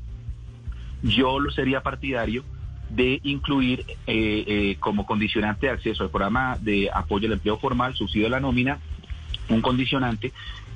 yo 1.03 1.39
lo 1.39 1.51
sería 1.51 1.83
partidario 1.83 2.43
de 2.89 3.19
incluir 3.23 3.85
eh, 4.07 4.43
eh, 4.47 4.77
como 4.79 5.05
condicionante 5.05 5.67
de 5.67 5.73
acceso 5.73 6.03
al 6.03 6.09
programa 6.09 6.57
de 6.61 6.89
apoyo 6.93 7.27
al 7.27 7.33
empleo 7.33 7.57
formal, 7.57 7.95
subsidio 7.95 8.27
a 8.27 8.29
la 8.29 8.39
nómina, 8.39 8.79
un 9.49 9.61
condicionante 9.61 10.31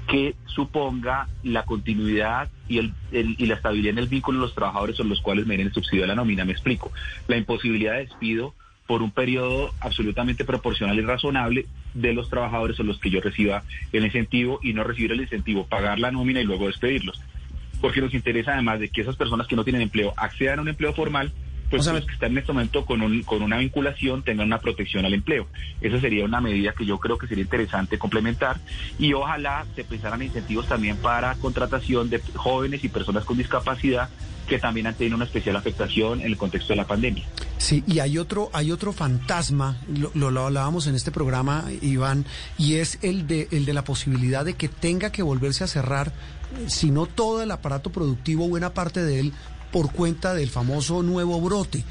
que 0.07 0.35
suponga 0.45 1.27
la 1.43 1.63
continuidad 1.63 2.49
y, 2.67 2.79
el, 2.79 2.93
y 3.11 3.45
la 3.45 3.55
estabilidad 3.55 3.91
en 3.91 3.99
el 3.99 4.07
vínculo 4.07 4.39
de 4.39 4.45
los 4.45 4.55
trabajadores 4.55 4.97
sobre 4.97 5.09
los 5.09 5.21
cuales 5.21 5.45
me 5.45 5.57
den 5.57 5.67
el 5.67 5.73
subsidio 5.73 6.03
a 6.03 6.07
la 6.07 6.15
nómina. 6.15 6.43
Me 6.43 6.51
explico. 6.51 6.91
La 7.27 7.37
imposibilidad 7.37 7.93
de 7.93 8.05
despido 8.05 8.53
por 8.87 9.01
un 9.01 9.11
periodo 9.11 9.73
absolutamente 9.79 10.43
proporcional 10.43 10.97
y 10.97 11.01
razonable 11.01 11.65
de 11.93 12.13
los 12.13 12.29
trabajadores 12.29 12.75
son 12.75 12.87
los 12.87 12.99
que 12.99 13.09
yo 13.09 13.21
reciba 13.21 13.63
el 13.93 14.03
incentivo 14.03 14.59
y 14.61 14.73
no 14.73 14.83
recibir 14.83 15.13
el 15.13 15.21
incentivo, 15.21 15.65
pagar 15.65 15.99
la 15.99 16.11
nómina 16.11 16.41
y 16.41 16.43
luego 16.43 16.67
despedirlos. 16.67 17.21
Porque 17.79 18.01
nos 18.01 18.13
interesa 18.13 18.53
además 18.53 18.81
de 18.81 18.89
que 18.89 19.01
esas 19.01 19.15
personas 19.15 19.47
que 19.47 19.55
no 19.55 19.63
tienen 19.63 19.81
empleo 19.81 20.13
accedan 20.17 20.59
a 20.59 20.61
un 20.61 20.67
empleo 20.67 20.93
formal 20.93 21.31
pues 21.71 21.87
los 21.87 22.05
que 22.05 22.13
están 22.13 22.31
en 22.33 22.37
este 22.39 22.53
momento 22.53 22.85
con, 22.85 23.01
un, 23.01 23.23
con 23.23 23.41
una 23.41 23.57
vinculación 23.57 24.23
tengan 24.23 24.47
una 24.47 24.59
protección 24.59 25.05
al 25.05 25.13
empleo. 25.13 25.47
Esa 25.79 25.99
sería 25.99 26.25
una 26.25 26.41
medida 26.41 26.73
que 26.73 26.85
yo 26.85 26.99
creo 26.99 27.17
que 27.17 27.27
sería 27.27 27.43
interesante 27.43 27.97
complementar 27.97 28.59
y 28.99 29.13
ojalá 29.13 29.65
se 29.75 29.83
pensaran 29.83 30.21
incentivos 30.21 30.67
también 30.67 30.97
para 30.97 31.35
contratación 31.35 32.09
de 32.09 32.21
jóvenes 32.35 32.83
y 32.83 32.89
personas 32.89 33.25
con 33.25 33.37
discapacidad 33.37 34.09
que 34.47 34.59
también 34.59 34.87
han 34.87 34.95
tenido 34.95 35.15
una 35.15 35.25
especial 35.25 35.55
afectación 35.55 36.19
en 36.19 36.27
el 36.27 36.37
contexto 36.37 36.73
de 36.73 36.77
la 36.77 36.85
pandemia. 36.85 37.23
Sí, 37.57 37.83
y 37.87 37.99
hay 37.99 38.17
otro, 38.17 38.49
hay 38.53 38.71
otro 38.71 38.91
fantasma, 38.91 39.77
lo, 40.13 40.31
lo, 40.31 40.45
hablábamos 40.45 40.87
en 40.87 40.95
este 40.95 41.11
programa, 41.11 41.65
Iván, 41.81 42.25
y 42.57 42.75
es 42.75 42.99
el 43.01 43.27
de, 43.27 43.47
el 43.51 43.65
de 43.65 43.73
la 43.73 43.83
posibilidad 43.83 44.43
de 44.43 44.55
que 44.55 44.67
tenga 44.67 45.11
que 45.11 45.23
volverse 45.23 45.63
a 45.63 45.67
cerrar, 45.67 46.11
si 46.67 46.91
no 46.91 47.05
todo 47.05 47.41
el 47.41 47.51
aparato 47.51 47.91
productivo, 47.91 48.49
buena 48.49 48.73
parte 48.73 49.01
de 49.01 49.21
él, 49.21 49.33
por 49.71 49.91
cuenta 49.91 50.33
del 50.33 50.49
famoso 50.49 51.03
nuevo 51.03 51.39
brote. 51.41 51.83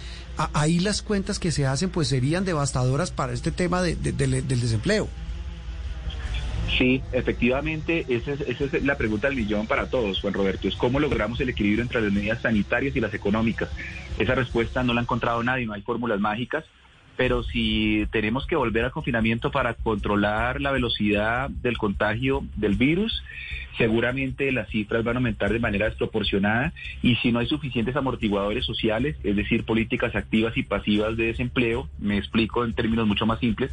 ahí 0.55 0.81
las 0.81 1.02
cuentas 1.02 1.39
que 1.39 1.52
se 1.52 1.66
hacen 1.66 1.90
pues 1.90 2.09
serían 2.09 2.44
devastadoras 2.44 3.11
para 3.11 3.32
este 3.32 3.51
tema 3.51 3.82
de, 3.82 3.94
del 3.97 4.61
desempleo. 4.61 5.09
Sí, 6.78 7.02
efectivamente, 7.12 8.07
esa 8.09 8.32
es, 8.32 8.40
esa 8.43 8.65
es, 8.65 8.85
la 8.85 8.97
pregunta 8.97 9.28
del 9.28 9.36
millón 9.36 9.66
para 9.66 9.86
todos, 9.90 10.20
Juan 10.20 10.35
Roberto, 10.35 10.69
es 10.69 10.77
cómo 10.77 11.01
logramos 11.01 11.40
el 11.40 11.48
equilibrio 11.48 11.82
entre 11.82 12.01
las 12.01 12.12
medidas 12.12 12.40
sanitarias 12.43 12.94
y 12.94 13.01
las 13.01 13.12
económicas. 13.12 13.69
Esa 14.19 14.35
respuesta 14.35 14.82
no 14.82 14.94
la 14.94 15.01
ha 15.01 15.02
encontrado 15.02 15.43
nadie, 15.43 15.66
no 15.66 15.73
hay 15.73 15.82
fórmulas 15.82 16.20
mágicas, 16.20 16.65
pero 17.16 17.43
si 17.43 18.07
tenemos 18.12 18.47
que 18.47 18.57
volver 18.57 18.85
al 18.85 18.93
confinamiento 18.93 19.51
para 19.51 19.74
controlar 19.74 20.61
la 20.61 20.70
velocidad 20.70 21.51
del 21.51 21.77
contagio 21.77 22.44
del 22.57 22.77
virus, 22.77 23.23
seguramente 23.81 24.52
las 24.52 24.69
cifras 24.69 25.02
van 25.05 25.16
a 25.16 25.20
aumentar 25.20 25.51
de 25.51 25.59
manera 25.59 25.86
desproporcionada 25.86 26.74
y 27.01 27.16
si 27.16 27.32
no 27.32 27.39
hay 27.39 27.47
suficientes 27.47 27.97
amortiguadores 27.97 28.66
sociales, 28.66 29.16
es 29.24 29.35
decir, 29.35 29.65
políticas 29.65 30.15
activas 30.15 30.55
y 30.59 30.65
pasivas 30.65 31.16
de 31.16 31.28
desempleo, 31.28 31.89
me 31.98 32.19
explico 32.19 32.62
en 32.62 32.74
términos 32.74 33.07
mucho 33.07 33.24
más 33.24 33.39
simples, 33.39 33.70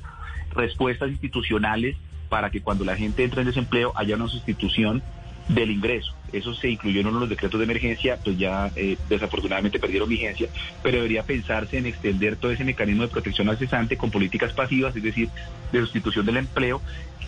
respuestas 0.56 1.10
institucionales 1.10 1.98
para 2.30 2.52
que 2.52 2.62
cuando 2.62 2.86
la 2.86 2.96
gente 2.96 3.26
entre 3.26 3.42
en 3.42 3.48
desempleo 3.48 3.92
haya 3.98 4.16
una 4.16 4.30
sustitución 4.30 5.04
del 5.48 5.72
ingreso. 5.72 6.14
Eso 6.34 6.54
se 6.54 6.70
incluyó 6.70 7.00
en 7.00 7.08
uno 7.08 7.18
de 7.18 7.22
los 7.22 7.30
decretos 7.30 7.60
de 7.60 7.64
emergencia, 7.64 8.20
pues 8.22 8.38
ya 8.38 8.70
eh, 8.76 8.98
desafortunadamente 9.08 9.80
perdieron 9.80 10.10
vigencia, 10.10 10.50
pero 10.84 10.98
debería 10.98 11.24
pensarse 11.24 11.78
en 11.78 11.86
extender 11.86 12.36
todo 12.36 12.52
ese 12.52 12.66
mecanismo 12.66 13.04
de 13.04 13.08
protección 13.10 13.48
al 13.50 13.58
cesante 13.58 13.96
con 13.96 14.12
políticas 14.12 14.52
pasivas, 14.54 14.96
es 14.96 15.04
decir, 15.04 15.30
de 15.72 15.80
sustitución 15.80 16.26
del 16.26 16.38
empleo, 16.38 16.82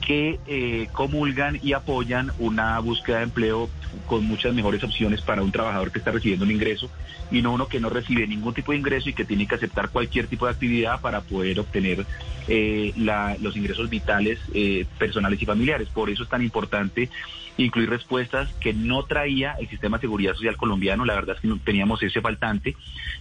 que 0.05 0.39
eh, 0.47 0.87
comulgan 0.91 1.59
y 1.61 1.73
apoyan 1.73 2.31
una 2.39 2.79
búsqueda 2.79 3.17
de 3.17 3.23
empleo 3.23 3.69
con 4.05 4.25
muchas 4.25 4.53
mejores 4.53 4.83
opciones 4.83 5.21
para 5.21 5.41
un 5.41 5.51
trabajador 5.51 5.91
que 5.91 5.99
está 5.99 6.11
recibiendo 6.11 6.45
un 6.45 6.51
ingreso 6.51 6.89
y 7.31 7.41
no 7.41 7.53
uno 7.53 7.67
que 7.67 7.79
no 7.79 7.89
recibe 7.89 8.25
ningún 8.25 8.53
tipo 8.53 8.71
de 8.71 8.79
ingreso 8.79 9.09
y 9.09 9.13
que 9.13 9.25
tiene 9.25 9.47
que 9.47 9.55
aceptar 9.55 9.89
cualquier 9.89 10.27
tipo 10.27 10.45
de 10.45 10.51
actividad 10.51 10.99
para 10.99 11.21
poder 11.21 11.59
obtener 11.59 12.05
eh, 12.47 12.93
los 12.95 13.55
ingresos 13.55 13.89
vitales 13.89 14.39
personales 14.97 15.41
y 15.41 15.45
familiares. 15.45 15.89
Por 15.89 16.09
eso 16.09 16.23
es 16.23 16.29
tan 16.29 16.41
importante 16.41 17.09
incluir 17.63 17.89
respuestas 17.89 18.51
que 18.53 18.73
no 18.73 19.03
traía 19.03 19.53
el 19.59 19.67
sistema 19.69 19.97
de 19.97 20.01
seguridad 20.01 20.33
social 20.33 20.57
colombiano. 20.57 21.05
La 21.05 21.15
verdad 21.15 21.35
es 21.35 21.41
que 21.41 21.47
no 21.47 21.57
teníamos 21.59 22.01
ese 22.03 22.21
faltante 22.21 22.75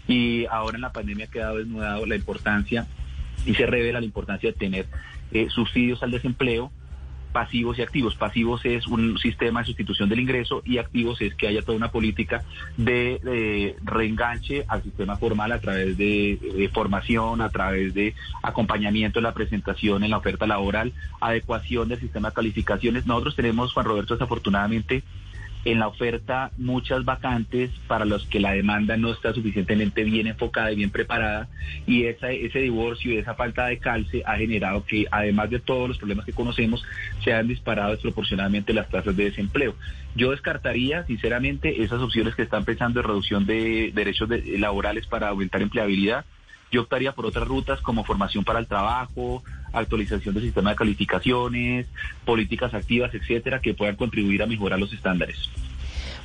y 0.06 0.46
ahora 0.46 0.76
en 0.76 0.82
la 0.82 0.92
pandemia 0.92 1.26
ha 1.26 1.30
quedado 1.30 1.58
desnudado 1.58 2.06
la 2.06 2.16
importancia 2.16 2.86
y 3.44 3.54
se 3.54 3.66
revela 3.66 4.00
la 4.00 4.06
importancia 4.06 4.50
de 4.50 4.56
tener 4.56 4.86
eh, 5.32 5.48
subsidios 5.50 6.02
al 6.02 6.10
desempleo 6.10 6.70
pasivos 7.32 7.78
y 7.78 7.82
activos. 7.82 8.14
Pasivos 8.14 8.64
es 8.64 8.86
un 8.86 9.18
sistema 9.18 9.60
de 9.60 9.66
sustitución 9.66 10.08
del 10.08 10.20
ingreso 10.20 10.62
y 10.64 10.78
activos 10.78 11.20
es 11.20 11.34
que 11.34 11.48
haya 11.48 11.62
toda 11.62 11.76
una 11.76 11.90
política 11.90 12.42
de, 12.76 13.76
reenganche 13.84 14.64
al 14.68 14.82
sistema 14.82 15.16
formal 15.16 15.52
a 15.52 15.60
través 15.60 15.96
de, 15.96 16.70
formación, 16.72 17.40
a 17.40 17.48
través 17.50 17.94
de 17.94 18.14
acompañamiento 18.42 19.18
en 19.18 19.24
la 19.24 19.34
presentación, 19.34 20.04
en 20.04 20.10
la 20.10 20.18
oferta 20.18 20.46
laboral, 20.46 20.92
adecuación 21.20 21.88
del 21.88 22.00
sistema 22.00 22.30
de 22.30 22.34
calificaciones. 22.34 23.06
Nosotros 23.06 23.36
tenemos, 23.36 23.72
Juan 23.72 23.86
Roberto, 23.86 24.14
desafortunadamente, 24.14 25.02
en 25.64 25.78
la 25.78 25.88
oferta 25.88 26.50
muchas 26.56 27.04
vacantes 27.04 27.70
para 27.86 28.04
los 28.04 28.24
que 28.26 28.40
la 28.40 28.52
demanda 28.52 28.96
no 28.96 29.10
está 29.12 29.34
suficientemente 29.34 30.04
bien 30.04 30.26
enfocada 30.26 30.72
y 30.72 30.76
bien 30.76 30.90
preparada 30.90 31.48
y 31.86 32.04
ese 32.04 32.58
divorcio 32.60 33.12
y 33.12 33.18
esa 33.18 33.34
falta 33.34 33.66
de 33.66 33.78
calce 33.78 34.22
ha 34.24 34.36
generado 34.36 34.84
que 34.84 35.06
además 35.10 35.50
de 35.50 35.58
todos 35.58 35.88
los 35.88 35.98
problemas 35.98 36.24
que 36.24 36.32
conocemos 36.32 36.82
se 37.22 37.32
han 37.32 37.48
disparado 37.48 37.92
desproporcionadamente 37.92 38.72
las 38.72 38.88
tasas 38.88 39.16
de 39.16 39.24
desempleo. 39.24 39.74
Yo 40.14 40.30
descartaría 40.30 41.04
sinceramente 41.04 41.82
esas 41.82 42.00
opciones 42.00 42.34
que 42.34 42.42
están 42.42 42.64
pensando 42.64 43.00
en 43.00 43.06
reducción 43.06 43.46
de 43.46 43.92
derechos 43.94 44.28
laborales 44.58 45.06
para 45.06 45.28
aumentar 45.28 45.60
empleabilidad 45.62 46.24
yo 46.70 46.82
optaría 46.82 47.12
por 47.12 47.26
otras 47.26 47.48
rutas 47.48 47.80
como 47.80 48.04
formación 48.04 48.44
para 48.44 48.58
el 48.58 48.66
trabajo, 48.66 49.42
actualización 49.72 50.34
del 50.34 50.44
sistema 50.44 50.70
de 50.70 50.76
calificaciones, 50.76 51.86
políticas 52.24 52.74
activas, 52.74 53.14
etcétera, 53.14 53.60
que 53.60 53.74
puedan 53.74 53.96
contribuir 53.96 54.42
a 54.42 54.46
mejorar 54.46 54.78
los 54.78 54.92
estándares. 54.92 55.36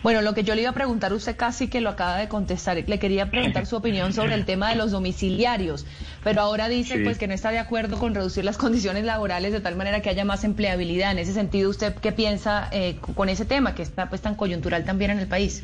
Bueno, 0.03 0.21
lo 0.21 0.33
que 0.33 0.43
yo 0.43 0.53
le 0.53 0.61
iba 0.61 0.71
a 0.71 0.73
preguntar, 0.73 1.13
usted 1.13 1.37
casi 1.37 1.69
que 1.69 1.79
lo 1.79 1.89
acaba 1.89 2.17
de 2.17 2.27
contestar. 2.27 2.83
Le 2.85 2.99
quería 2.99 3.31
preguntar 3.31 3.65
su 3.65 3.77
opinión 3.77 4.11
sobre 4.11 4.33
el 4.33 4.43
tema 4.45 4.69
de 4.69 4.75
los 4.75 4.91
domiciliarios, 4.91 5.85
pero 6.25 6.41
ahora 6.41 6.67
dice 6.67 6.99
pues 6.99 7.17
que 7.17 7.27
no 7.27 7.33
está 7.33 7.51
de 7.51 7.59
acuerdo 7.59 7.97
con 7.97 8.13
reducir 8.13 8.43
las 8.43 8.57
condiciones 8.63 9.05
laborales 9.05 9.53
de 9.53 9.61
tal 9.61 9.77
manera 9.77 10.01
que 10.01 10.09
haya 10.09 10.25
más 10.25 10.43
empleabilidad. 10.43 11.11
En 11.11 11.19
ese 11.19 11.33
sentido, 11.33 11.69
¿usted 11.69 11.95
qué 11.95 12.11
piensa 12.11 12.67
eh, 12.73 12.97
con 13.15 13.29
ese 13.29 13.45
tema 13.45 13.75
que 13.75 13.81
está 13.81 14.09
pues 14.09 14.21
tan 14.21 14.35
coyuntural 14.35 14.83
también 14.83 15.11
en 15.11 15.19
el 15.19 15.27
país? 15.27 15.63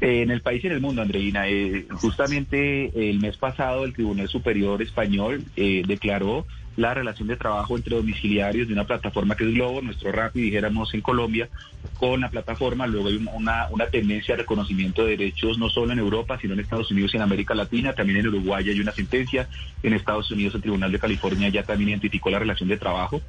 Eh, 0.00 0.22
en 0.22 0.30
el 0.30 0.42
país 0.42 0.62
y 0.62 0.66
en 0.66 0.74
el 0.74 0.80
mundo, 0.80 1.00
Andreina. 1.00 1.48
Eh, 1.48 1.86
justamente 1.90 3.10
el 3.10 3.18
mes 3.18 3.38
pasado 3.38 3.84
el 3.84 3.94
Tribunal 3.94 4.28
Superior 4.28 4.82
Español 4.82 5.42
eh, 5.56 5.82
declaró 5.86 6.46
la 6.76 6.94
relación 6.94 7.28
de 7.28 7.36
trabajo 7.36 7.76
entre 7.76 7.96
domiciliarios 7.96 8.68
de 8.68 8.74
una 8.74 8.84
plataforma 8.84 9.34
que 9.34 9.44
es 9.44 9.54
Globo, 9.54 9.80
nuestro 9.80 10.12
RAPI, 10.12 10.40
dijéramos 10.40 10.92
en 10.94 11.00
Colombia, 11.00 11.48
con 11.98 12.20
la 12.20 12.30
plataforma. 12.30 12.86
Luego 12.86 13.08
hay 13.08 13.16
una, 13.32 13.68
una 13.70 13.86
tendencia 13.86 14.34
de 14.34 14.42
reconocimiento 14.42 15.04
de 15.04 15.16
derechos 15.16 15.58
no 15.58 15.70
solo 15.70 15.92
en 15.92 15.98
Europa, 15.98 16.38
sino 16.40 16.54
en 16.54 16.60
Estados 16.60 16.90
Unidos 16.90 17.14
y 17.14 17.16
en 17.16 17.22
América 17.22 17.54
Latina. 17.54 17.94
También 17.94 18.20
en 18.20 18.28
Uruguay 18.28 18.68
hay 18.68 18.80
una 18.80 18.92
sentencia. 18.92 19.48
En 19.82 19.94
Estados 19.94 20.30
Unidos 20.30 20.54
el 20.54 20.60
Tribunal 20.60 20.92
de 20.92 20.98
California 20.98 21.48
ya 21.48 21.62
también 21.62 21.90
identificó 21.90 22.30
la 22.30 22.38
relación 22.38 22.68
de 22.68 22.76
trabajo. 22.76 23.22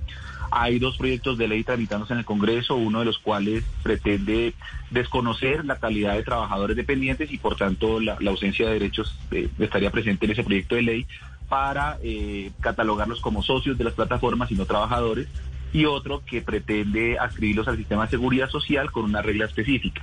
Hay 0.49 0.80
dos 0.80 0.98
proyectos 0.98 1.38
de 1.38 1.48
ley 1.48 1.64
tramitándose 1.64 2.14
en 2.14 2.19
el 2.19 2.26
Congreso, 2.26 2.76
uno 2.76 2.99
de 2.99 3.06
los 3.06 3.18
cuales 3.18 3.64
pretende 3.84 4.53
desconocer 4.91 5.65
la 5.65 5.78
calidad 5.78 6.15
de 6.15 6.24
trabajadores 6.24 6.78
dependientes 6.78 7.32
y 7.32 7.38
por 7.38 7.57
tanto 7.57 7.99
la, 7.99 8.18
ausencia 8.28 8.68
de 8.68 8.74
derechos 8.74 9.18
eh, 9.32 9.49
estaría 9.60 9.91
presente 9.91 10.26
en 10.26 10.32
ese 10.32 10.44
proyecto 10.44 10.76
de 10.76 10.84
ley 10.84 11.07
para 11.49 11.98
eh, 12.02 12.52
catalogarlos 12.60 13.22
como 13.22 13.44
socios 13.44 13.78
de 13.78 13.84
las 13.84 13.94
plataformas 13.94 14.52
y 14.52 14.56
no 14.56 14.65
trabajadores 14.65 15.28
y 15.74 15.86
otro 15.86 16.24
que 16.26 16.41
pretende 16.41 17.18
adscribirlos 17.19 17.68
al 17.68 17.78
sistema 17.78 18.03
de 18.03 18.11
seguridad 18.11 18.49
social 18.49 18.91
con 18.91 19.03
una 19.03 19.22
regla 19.22 19.45
específica. 19.45 20.02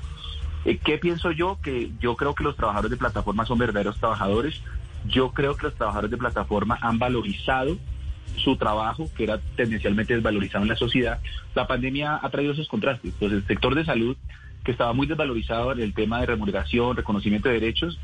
Eh, 0.64 0.78
¿Qué 0.78 0.98
pienso 0.98 1.30
yo? 1.32 1.58
Que 1.62 1.90
yo 2.00 2.16
creo 2.16 2.34
que 2.34 2.44
los 2.44 2.56
trabajadores 2.56 2.92
de 2.92 2.96
plataforma 2.96 3.44
son 3.44 3.58
verdaderos 3.58 3.98
trabajadores. 3.98 4.60
Yo 5.06 5.32
creo 5.32 5.56
que 5.56 5.64
los 5.64 5.74
trabajadores 5.74 6.10
de 6.10 6.16
plataforma 6.16 6.78
han 6.80 6.98
valorizado 6.98 7.76
su 8.36 8.56
trabajo, 8.56 9.08
que 9.16 9.24
era 9.24 9.38
tendencialmente 9.56 10.14
desvalorizado 10.14 10.64
en 10.64 10.70
la 10.70 10.76
sociedad, 10.76 11.20
la 11.54 11.66
pandemia 11.66 12.18
ha 12.20 12.30
traído 12.30 12.52
esos 12.52 12.68
contrastes. 12.68 13.12
Entonces, 13.12 13.38
el 13.38 13.46
sector 13.46 13.74
de 13.74 13.84
salud, 13.84 14.16
que 14.64 14.72
estaba 14.72 14.92
muy 14.92 15.06
desvalorizado 15.06 15.72
en 15.72 15.80
el 15.80 15.94
tema 15.94 16.20
de 16.20 16.26
remuneración, 16.26 16.96
reconocimiento 16.96 17.48
de 17.48 17.60
derechos, 17.60 17.98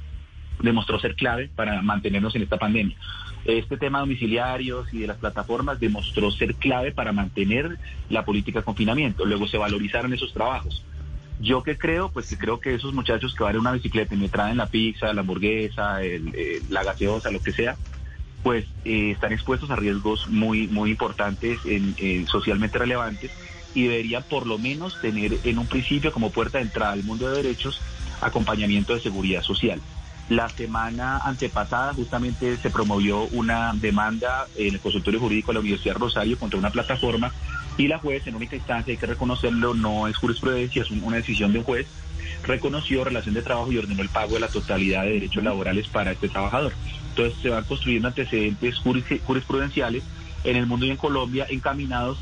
demostró 0.63 0.99
ser 1.01 1.15
clave 1.15 1.51
para 1.55 1.83
mantenernos 1.83 2.35
en 2.35 2.43
esta 2.43 2.57
pandemia. 2.57 2.97
Este 3.45 3.77
tema 3.77 3.99
de 3.99 4.03
domiciliarios 4.03 4.93
y 4.93 4.99
de 5.01 5.07
las 5.07 5.17
plataformas 5.17 5.81
demostró 5.81 6.31
ser 6.31 6.55
clave 6.55 6.93
para 6.93 7.13
mantener 7.13 7.79
la 8.09 8.25
política 8.25 8.61
de 8.61 8.65
confinamiento. 8.65 9.25
Luego 9.25 9.49
se 9.49 9.59
valorizaron 9.59 10.13
esos 10.13 10.33
trabajos. 10.33 10.85
Yo 11.41 11.63
que 11.63 11.79
creo, 11.79 12.11
pues 12.11 12.29
que 12.29 12.37
creo 12.37 12.61
que 12.61 12.75
esos 12.75 12.93
muchachos 12.93 13.35
que 13.35 13.43
van 13.43 13.55
en 13.55 13.61
una 13.61 13.73
bicicleta 13.73 14.15
y 14.15 14.19
me 14.19 14.29
traen 14.29 14.59
la 14.59 14.67
pizza, 14.67 15.13
la 15.15 15.23
hamburguesa, 15.23 15.99
la 16.69 16.85
gaseosa, 16.85 17.31
lo 17.31 17.41
que 17.41 17.53
sea, 17.53 17.77
pues 18.43 18.67
eh, 18.85 19.13
están 19.13 19.33
expuestos 19.33 19.71
a 19.71 19.77
riesgos 19.77 20.29
muy, 20.29 20.69
muy 20.69 20.91
importantes, 20.91 21.59
en, 21.65 22.27
socialmente 22.27 22.79
relevantes, 22.79 23.31
y 23.75 23.85
deberían 23.85 24.23
por 24.25 24.47
lo 24.47 24.59
menos 24.59 25.01
tener 25.01 25.33
en 25.45 25.59
un 25.59 25.67
principio 25.67 26.13
como 26.13 26.31
puerta 26.31 26.59
de 26.59 26.65
entrada 26.65 26.93
al 26.93 27.05
mundo 27.05 27.29
de 27.29 27.43
derechos 27.43 27.81
acompañamiento 28.21 28.95
de 28.95 29.01
seguridad 29.01 29.43
social. 29.43 29.81
La 30.31 30.49
semana 30.49 31.19
antepasada 31.19 31.93
justamente 31.93 32.57
se 32.59 32.71
promovió 32.71 33.25
una 33.33 33.73
demanda 33.75 34.47
en 34.55 34.75
el 34.75 34.81
consultorio 34.81 35.19
jurídico 35.19 35.51
de 35.51 35.55
la 35.55 35.61
Universidad 35.61 35.97
Rosario 35.97 36.39
contra 36.39 36.57
una 36.57 36.71
plataforma 36.71 37.33
y 37.77 37.89
la 37.89 37.99
juez 37.99 38.25
en 38.29 38.37
única 38.37 38.55
instancia, 38.55 38.93
hay 38.93 38.97
que 38.97 39.07
reconocerlo, 39.07 39.75
no 39.75 40.07
es 40.07 40.17
jurisprudencia, 40.17 40.83
es 40.83 40.91
un- 40.93 41.03
una 41.03 41.17
decisión 41.17 41.53
de 41.53 41.59
un 41.59 41.65
juez, 41.65 41.89
reconoció 42.45 43.03
relación 43.03 43.35
de 43.35 43.43
trabajo 43.43 43.73
y 43.73 43.79
ordenó 43.79 44.03
el 44.03 44.09
pago 44.09 44.35
de 44.35 44.41
la 44.41 44.47
totalidad 44.47 45.03
de 45.03 45.15
derechos 45.15 45.43
laborales 45.43 45.89
para 45.89 46.13
este 46.13 46.29
trabajador. 46.29 46.75
Entonces 47.09 47.37
se 47.43 47.49
van 47.49 47.65
construyendo 47.65 48.07
antecedentes 48.07 48.79
juris- 48.85 49.21
jurisprudenciales 49.25 50.05
en 50.45 50.55
el 50.57 50.67
mundo 50.67 50.87
y 50.87 50.91
en 50.91 50.97
Colombia 50.97 51.45
encaminados 51.51 52.19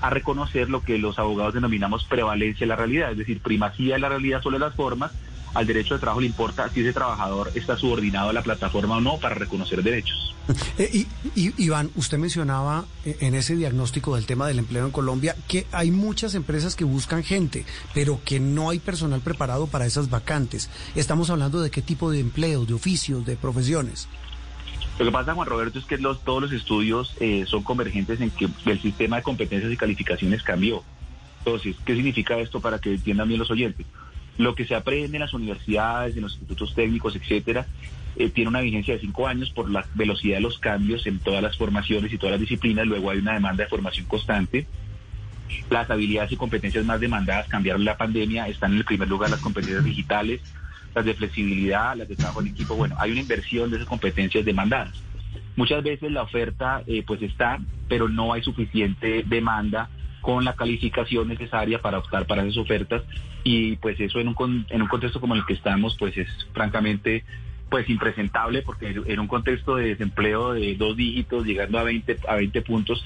a 0.00 0.08
reconocer 0.08 0.70
lo 0.70 0.82
que 0.82 0.96
los 0.96 1.18
abogados 1.18 1.52
denominamos 1.52 2.04
prevalencia 2.04 2.64
de 2.64 2.68
la 2.68 2.76
realidad, 2.76 3.12
es 3.12 3.18
decir, 3.18 3.42
primacía 3.42 3.96
de 3.96 4.00
la 4.00 4.08
realidad 4.08 4.40
sobre 4.40 4.58
las 4.58 4.74
formas. 4.74 5.12
Al 5.52 5.66
derecho 5.66 5.94
de 5.94 6.00
trabajo 6.00 6.20
le 6.20 6.26
importa 6.26 6.68
si 6.68 6.80
ese 6.80 6.92
trabajador 6.92 7.50
está 7.56 7.76
subordinado 7.76 8.30
a 8.30 8.32
la 8.32 8.42
plataforma 8.42 8.98
o 8.98 9.00
no 9.00 9.18
para 9.18 9.34
reconocer 9.34 9.82
derechos. 9.82 10.34
Eh, 10.78 10.90
y, 10.92 11.40
y- 11.40 11.54
Iván, 11.64 11.90
usted 11.96 12.18
mencionaba 12.18 12.84
eh, 13.04 13.16
en 13.20 13.34
ese 13.34 13.56
diagnóstico 13.56 14.14
del 14.14 14.26
tema 14.26 14.46
del 14.46 14.58
empleo 14.60 14.84
en 14.86 14.92
Colombia 14.92 15.34
que 15.48 15.66
hay 15.72 15.90
muchas 15.90 16.34
empresas 16.34 16.76
que 16.76 16.84
buscan 16.84 17.22
gente, 17.24 17.64
pero 17.94 18.20
que 18.24 18.38
no 18.40 18.70
hay 18.70 18.78
personal 18.78 19.20
preparado 19.20 19.66
para 19.66 19.86
esas 19.86 20.08
vacantes. 20.08 20.70
Estamos 20.94 21.30
hablando 21.30 21.60
de 21.60 21.70
qué 21.70 21.82
tipo 21.82 22.10
de 22.10 22.20
empleos, 22.20 22.66
de 22.68 22.74
oficios, 22.74 23.26
de 23.26 23.36
profesiones. 23.36 24.08
Lo 24.98 25.04
que 25.06 25.12
pasa, 25.12 25.34
Juan 25.34 25.48
Roberto, 25.48 25.78
es 25.78 25.84
que 25.84 25.96
los, 25.98 26.22
todos 26.24 26.42
los 26.42 26.52
estudios 26.52 27.14
eh, 27.20 27.44
son 27.48 27.62
convergentes 27.62 28.20
en 28.20 28.30
que 28.30 28.48
el 28.66 28.80
sistema 28.82 29.16
de 29.16 29.22
competencias 29.22 29.72
y 29.72 29.76
calificaciones 29.76 30.42
cambió. 30.42 30.82
Entonces, 31.38 31.74
¿qué 31.86 31.94
significa 31.94 32.38
esto 32.38 32.60
para 32.60 32.78
que 32.78 32.90
entiendan 32.94 33.26
bien 33.26 33.40
los 33.40 33.50
oyentes? 33.50 33.86
Lo 34.40 34.54
que 34.54 34.64
se 34.64 34.74
aprende 34.74 35.18
en 35.18 35.20
las 35.20 35.34
universidades, 35.34 36.16
en 36.16 36.22
los 36.22 36.32
institutos 36.32 36.74
técnicos, 36.74 37.14
etcétera, 37.14 37.66
eh, 38.16 38.30
tiene 38.30 38.48
una 38.48 38.62
vigencia 38.62 38.94
de 38.94 39.00
cinco 39.00 39.28
años 39.28 39.50
por 39.50 39.70
la 39.70 39.84
velocidad 39.94 40.36
de 40.36 40.40
los 40.40 40.58
cambios 40.58 41.06
en 41.06 41.18
todas 41.18 41.42
las 41.42 41.58
formaciones 41.58 42.10
y 42.10 42.16
todas 42.16 42.32
las 42.32 42.40
disciplinas. 42.40 42.86
Luego 42.86 43.10
hay 43.10 43.18
una 43.18 43.34
demanda 43.34 43.64
de 43.64 43.68
formación 43.68 44.06
constante. 44.06 44.66
Las 45.68 45.90
habilidades 45.90 46.32
y 46.32 46.36
competencias 46.36 46.86
más 46.86 47.00
demandadas 47.00 47.48
cambiaron 47.48 47.84
la 47.84 47.98
pandemia. 47.98 48.48
Están 48.48 48.72
en 48.72 48.78
el 48.78 48.84
primer 48.86 49.08
lugar 49.08 49.28
las 49.28 49.40
competencias 49.40 49.84
digitales, 49.84 50.40
las 50.94 51.04
de 51.04 51.12
flexibilidad, 51.12 51.94
las 51.94 52.08
de 52.08 52.16
trabajo 52.16 52.40
en 52.40 52.48
equipo. 52.48 52.74
Bueno, 52.74 52.96
hay 52.98 53.10
una 53.10 53.20
inversión 53.20 53.68
de 53.68 53.76
esas 53.76 53.88
competencias 53.88 54.42
demandadas. 54.42 55.02
Muchas 55.54 55.84
veces 55.84 56.10
la 56.10 56.22
oferta 56.22 56.82
eh, 56.86 57.04
pues 57.06 57.20
está, 57.20 57.58
pero 57.88 58.08
no 58.08 58.32
hay 58.32 58.42
suficiente 58.42 59.22
demanda 59.26 59.90
con 60.20 60.44
la 60.44 60.54
calificación 60.54 61.28
necesaria 61.28 61.80
para 61.80 61.98
optar 61.98 62.26
para 62.26 62.42
esas 62.42 62.58
ofertas. 62.58 63.02
Y 63.42 63.76
pues 63.76 63.98
eso 64.00 64.20
en 64.20 64.28
un, 64.28 64.66
en 64.68 64.82
un 64.82 64.88
contexto 64.88 65.20
como 65.20 65.34
el 65.34 65.46
que 65.46 65.54
estamos 65.54 65.96
pues 65.98 66.16
es 66.16 66.28
francamente 66.52 67.24
pues 67.70 67.88
impresentable 67.88 68.62
porque 68.62 68.88
en 69.06 69.20
un 69.20 69.28
contexto 69.28 69.76
de 69.76 69.88
desempleo 69.88 70.52
de 70.52 70.74
dos 70.74 70.96
dígitos 70.96 71.46
llegando 71.46 71.78
a 71.78 71.84
20 71.84 72.18
a 72.28 72.34
20 72.34 72.62
puntos 72.62 73.04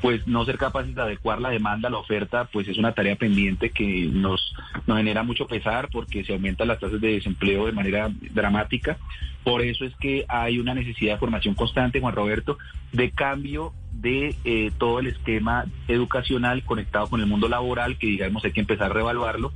pues 0.00 0.26
no 0.26 0.44
ser 0.44 0.58
capaces 0.58 0.94
de 0.94 1.02
adecuar 1.02 1.40
la 1.40 1.50
demanda 1.50 1.88
a 1.88 1.90
la 1.92 1.98
oferta 1.98 2.48
pues 2.52 2.66
es 2.68 2.78
una 2.78 2.92
tarea 2.92 3.16
pendiente 3.16 3.70
que 3.70 4.08
nos 4.12 4.54
nos 4.86 4.96
genera 4.96 5.22
mucho 5.22 5.46
pesar 5.46 5.88
porque 5.90 6.24
se 6.24 6.32
aumentan 6.32 6.68
las 6.68 6.80
tasas 6.80 7.00
de 7.00 7.12
desempleo 7.12 7.66
de 7.66 7.72
manera 7.72 8.10
dramática. 8.32 8.98
Por 9.44 9.62
eso 9.62 9.84
es 9.84 9.94
que 9.96 10.24
hay 10.28 10.58
una 10.58 10.74
necesidad 10.74 11.14
de 11.14 11.20
formación 11.20 11.54
constante 11.54 12.00
Juan 12.00 12.14
Roberto 12.14 12.58
de 12.92 13.10
cambio 13.10 13.72
de 13.92 14.34
eh, 14.44 14.70
todo 14.76 14.98
el 14.98 15.06
esquema 15.06 15.64
educacional 15.88 16.62
conectado 16.64 17.08
con 17.08 17.20
el 17.20 17.26
mundo 17.26 17.48
laboral 17.48 17.96
que 17.96 18.08
digamos 18.08 18.44
hay 18.44 18.52
que 18.52 18.60
empezar 18.60 18.90
a 18.90 18.94
reevaluarlo. 18.94 19.52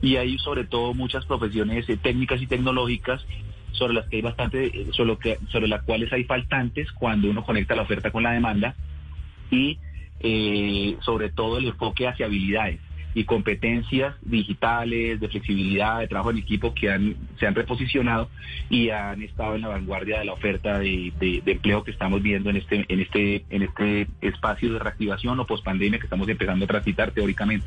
Y 0.00 0.16
hay 0.16 0.38
sobre 0.38 0.64
todo 0.64 0.94
muchas 0.94 1.26
profesiones 1.26 1.88
eh, 1.88 1.96
técnicas 1.96 2.40
y 2.42 2.46
tecnológicas 2.46 3.24
sobre 3.72 3.94
las 3.94 4.06
que 4.08 4.16
hay 4.16 4.22
bastante, 4.22 4.66
eh, 4.66 4.86
sobre, 4.92 5.08
lo 5.08 5.18
que, 5.18 5.38
sobre 5.48 5.68
las 5.68 5.82
cuales 5.82 6.12
hay 6.12 6.24
faltantes 6.24 6.90
cuando 6.92 7.28
uno 7.28 7.44
conecta 7.44 7.74
la 7.74 7.82
oferta 7.82 8.10
con 8.10 8.22
la 8.22 8.32
demanda 8.32 8.74
y 9.50 9.78
eh, 10.20 10.96
sobre 11.00 11.30
todo 11.30 11.58
el 11.58 11.66
enfoque 11.66 12.06
hacia 12.06 12.26
habilidades 12.26 12.80
y 13.14 13.24
competencias 13.24 14.14
digitales, 14.22 15.20
de 15.20 15.28
flexibilidad, 15.28 16.00
de 16.00 16.08
trabajo 16.08 16.30
en 16.30 16.38
equipo 16.38 16.72
que 16.74 16.90
han, 16.90 17.16
se 17.38 17.46
han 17.46 17.54
reposicionado 17.54 18.30
y 18.70 18.88
han 18.90 19.22
estado 19.22 19.54
en 19.54 19.62
la 19.62 19.68
vanguardia 19.68 20.20
de 20.20 20.24
la 20.24 20.32
oferta 20.32 20.78
de, 20.78 21.12
empleo 21.44 21.84
que 21.84 21.90
estamos 21.90 22.22
viendo 22.22 22.50
en 22.50 22.56
este, 22.56 22.86
en 22.88 23.00
este, 23.00 23.44
en 23.50 23.62
este 23.62 24.06
espacio 24.22 24.72
de 24.72 24.78
reactivación 24.78 25.38
o 25.40 25.46
pospandemia 25.46 25.98
que 25.98 26.06
estamos 26.06 26.28
empezando 26.28 26.64
a 26.64 26.68
transitar 26.68 27.10
teóricamente. 27.10 27.66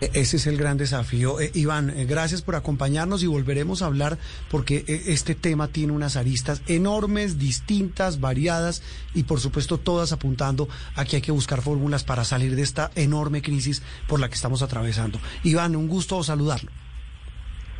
E- 0.00 0.10
Ese 0.14 0.36
es 0.36 0.46
el 0.46 0.56
gran 0.56 0.76
desafío. 0.76 1.40
Eh, 1.40 1.50
Iván, 1.54 1.90
eh, 1.90 2.04
gracias 2.04 2.42
por 2.42 2.54
acompañarnos 2.56 3.22
y 3.22 3.26
volveremos 3.26 3.82
a 3.82 3.86
hablar 3.86 4.18
porque 4.50 4.84
eh, 4.86 5.02
este 5.08 5.34
tema 5.34 5.68
tiene 5.68 5.92
unas 5.92 6.16
aristas 6.16 6.62
enormes, 6.66 7.38
distintas, 7.38 8.20
variadas 8.20 8.82
y 9.14 9.22
por 9.24 9.40
supuesto 9.40 9.78
todas 9.78 10.12
apuntando 10.12 10.68
a 10.96 11.04
que 11.04 11.16
hay 11.16 11.22
que 11.22 11.32
buscar 11.32 11.62
fórmulas 11.62 12.04
para 12.04 12.24
salir 12.24 12.56
de 12.56 12.62
esta 12.62 12.90
enorme 12.94 13.40
crisis 13.42 13.82
por 14.08 14.20
la 14.20 14.28
que 14.28 14.34
estamos 14.34 14.62
atravesando. 14.62 15.18
Iván, 15.44 15.76
un 15.76 15.88
gusto 15.88 16.22
saludarlo. 16.22 16.70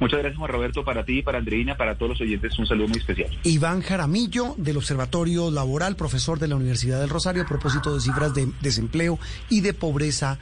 Muchas 0.01 0.19
gracias 0.19 0.37
Juan 0.39 0.51
Roberto, 0.51 0.85
para 0.85 1.05
ti, 1.05 1.23
para 1.23 1.39
Andreina, 1.39 1.77
para 1.77 1.97
todos 1.97 2.11
los 2.11 2.21
oyentes, 2.21 2.59
un 2.59 2.67
saludo 2.67 2.89
muy 2.89 2.99
especial. 2.99 3.31
Iván 3.45 3.81
Jaramillo, 3.81 4.55
del 4.59 4.77
Observatorio 4.77 5.53
Laboral, 5.53 5.95
profesor 5.95 6.41
de 6.41 6.49
la 6.49 6.57
Universidad 6.57 7.01
del 7.01 7.09
Rosario, 7.11 7.43
a 7.43 7.47
propósito 7.47 7.95
de 7.95 8.01
cifras 8.01 8.35
de 8.35 8.51
desempleo 8.61 9.21
y 9.49 9.61
de 9.61 9.73
pobreza 9.73 10.39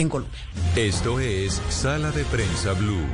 en 0.00 0.08
Colombia. 0.08 0.38
Esto 0.76 1.20
es 1.20 1.60
Sala 1.68 2.10
de 2.10 2.24
Prensa 2.24 2.72
Blue. 2.72 3.06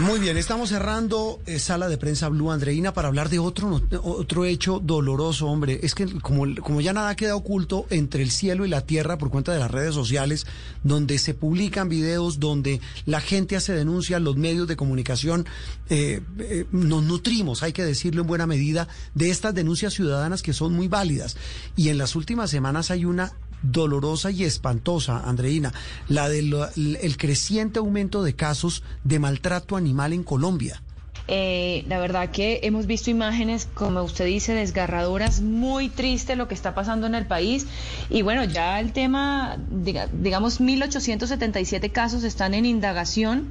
Muy 0.00 0.18
bien, 0.18 0.36
estamos 0.36 0.70
cerrando 0.70 1.38
eh, 1.46 1.60
sala 1.60 1.88
de 1.88 1.96
prensa 1.96 2.28
Blue 2.28 2.50
Andreina 2.50 2.92
para 2.92 3.06
hablar 3.06 3.28
de 3.28 3.38
otro 3.38 3.80
otro 4.02 4.44
hecho 4.44 4.80
doloroso, 4.80 5.46
hombre. 5.46 5.78
Es 5.84 5.94
que 5.94 6.06
como, 6.18 6.44
como 6.60 6.80
ya 6.80 6.92
nada 6.92 7.14
queda 7.14 7.36
oculto 7.36 7.86
entre 7.88 8.24
el 8.24 8.32
cielo 8.32 8.66
y 8.66 8.68
la 8.68 8.80
tierra 8.80 9.16
por 9.16 9.30
cuenta 9.30 9.52
de 9.52 9.60
las 9.60 9.70
redes 9.70 9.94
sociales, 9.94 10.44
donde 10.82 11.18
se 11.18 11.34
publican 11.34 11.88
videos, 11.88 12.40
donde 12.40 12.80
la 13.06 13.20
gente 13.20 13.54
hace 13.54 13.74
denuncias, 13.74 14.20
los 14.20 14.36
medios 14.36 14.66
de 14.66 14.74
comunicación 14.74 15.46
eh, 15.88 16.20
eh, 16.40 16.66
nos 16.72 17.04
nutrimos, 17.04 17.62
hay 17.62 17.72
que 17.72 17.84
decirlo 17.84 18.22
en 18.22 18.26
buena 18.26 18.46
medida, 18.46 18.88
de 19.14 19.30
estas 19.30 19.54
denuncias 19.54 19.94
ciudadanas 19.94 20.42
que 20.42 20.52
son 20.52 20.72
muy 20.72 20.88
válidas. 20.88 21.36
Y 21.76 21.90
en 21.90 21.98
las 21.98 22.16
últimas 22.16 22.50
semanas 22.50 22.90
hay 22.90 23.04
una 23.04 23.34
dolorosa 23.62 24.30
y 24.30 24.44
espantosa, 24.44 25.28
Andreina, 25.28 25.72
la 26.08 26.28
del 26.28 26.54
el 26.76 27.16
creciente 27.16 27.78
aumento 27.78 28.22
de 28.22 28.34
casos 28.34 28.82
de 29.04 29.18
maltrato 29.18 29.76
animal 29.76 30.12
en 30.12 30.24
Colombia. 30.24 30.82
Eh, 31.28 31.84
la 31.86 31.98
verdad 32.00 32.30
que 32.30 32.60
hemos 32.64 32.86
visto 32.86 33.08
imágenes, 33.10 33.68
como 33.72 34.02
usted 34.02 34.26
dice, 34.26 34.54
desgarradoras, 34.54 35.40
muy 35.40 35.88
triste 35.88 36.34
lo 36.36 36.48
que 36.48 36.54
está 36.54 36.74
pasando 36.74 37.06
en 37.06 37.14
el 37.14 37.26
país. 37.26 37.66
Y 38.10 38.22
bueno, 38.22 38.44
ya 38.44 38.80
el 38.80 38.92
tema, 38.92 39.56
diga- 39.70 40.08
digamos, 40.12 40.60
1.877 40.60 41.90
casos 41.92 42.24
están 42.24 42.54
en 42.54 42.66
indagación, 42.66 43.50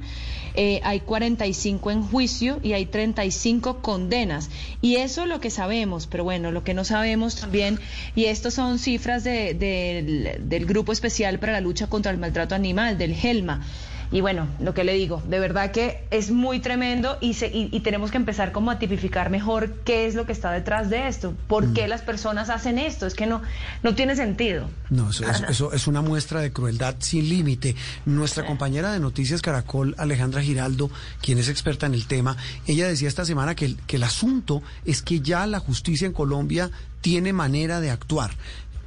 eh, 0.54 0.80
hay 0.84 1.00
45 1.00 1.90
en 1.90 2.02
juicio 2.02 2.60
y 2.62 2.74
hay 2.74 2.84
35 2.84 3.80
condenas. 3.80 4.50
Y 4.82 4.96
eso 4.96 5.22
es 5.22 5.28
lo 5.28 5.40
que 5.40 5.48
sabemos, 5.50 6.06
pero 6.06 6.24
bueno, 6.24 6.52
lo 6.52 6.62
que 6.64 6.74
no 6.74 6.84
sabemos 6.84 7.36
también, 7.36 7.80
y 8.14 8.26
estas 8.26 8.52
son 8.52 8.78
cifras 8.78 9.24
de- 9.24 9.54
del- 9.54 10.46
del 10.48 10.66
Grupo 10.66 10.92
Especial 10.92 11.38
para 11.38 11.52
la 11.52 11.62
Lucha 11.62 11.86
contra 11.86 12.12
el 12.12 12.18
Maltrato 12.18 12.54
Animal, 12.54 12.98
del 12.98 13.14
GELMA. 13.14 13.64
Y 14.12 14.20
bueno, 14.20 14.46
lo 14.60 14.74
que 14.74 14.84
le 14.84 14.92
digo, 14.92 15.22
de 15.26 15.40
verdad 15.40 15.70
que 15.72 16.04
es 16.10 16.30
muy 16.30 16.60
tremendo 16.60 17.16
y, 17.22 17.32
se- 17.34 17.48
y, 17.48 17.70
y 17.72 17.80
tenemos 17.80 18.10
que 18.10 18.18
empezar 18.18 18.52
como 18.52 18.70
a 18.70 18.78
tipificar 18.78 19.30
mejor 19.30 19.72
qué 19.84 20.06
es 20.06 20.14
lo 20.14 20.26
que 20.26 20.32
está 20.32 20.52
detrás 20.52 20.90
de 20.90 21.08
esto, 21.08 21.34
por 21.48 21.72
qué 21.72 21.88
las 21.88 22.02
personas 22.02 22.50
hacen 22.50 22.78
esto, 22.78 23.06
es 23.06 23.14
que 23.14 23.24
no, 23.26 23.40
no 23.82 23.94
tiene 23.94 24.14
sentido. 24.14 24.68
No, 24.90 25.10
eso, 25.10 25.24
es- 25.28 25.40
eso 25.48 25.72
es 25.72 25.86
una 25.86 26.02
muestra 26.02 26.40
de 26.40 26.52
crueldad 26.52 26.94
sin 26.98 27.26
límite. 27.28 27.74
Nuestra 28.04 28.44
compañera 28.44 28.92
de 28.92 29.00
Noticias 29.00 29.40
Caracol, 29.40 29.94
Alejandra 29.96 30.42
Giraldo, 30.42 30.90
quien 31.22 31.38
es 31.38 31.48
experta 31.48 31.86
en 31.86 31.94
el 31.94 32.06
tema, 32.06 32.36
ella 32.66 32.86
decía 32.86 33.08
esta 33.08 33.24
semana 33.24 33.54
que 33.54 33.64
el, 33.64 33.76
que 33.86 33.96
el 33.96 34.02
asunto 34.04 34.62
es 34.84 35.00
que 35.00 35.20
ya 35.20 35.46
la 35.46 35.58
justicia 35.58 36.06
en 36.06 36.12
Colombia 36.12 36.70
tiene 37.00 37.32
manera 37.32 37.80
de 37.80 37.90
actuar. 37.90 38.30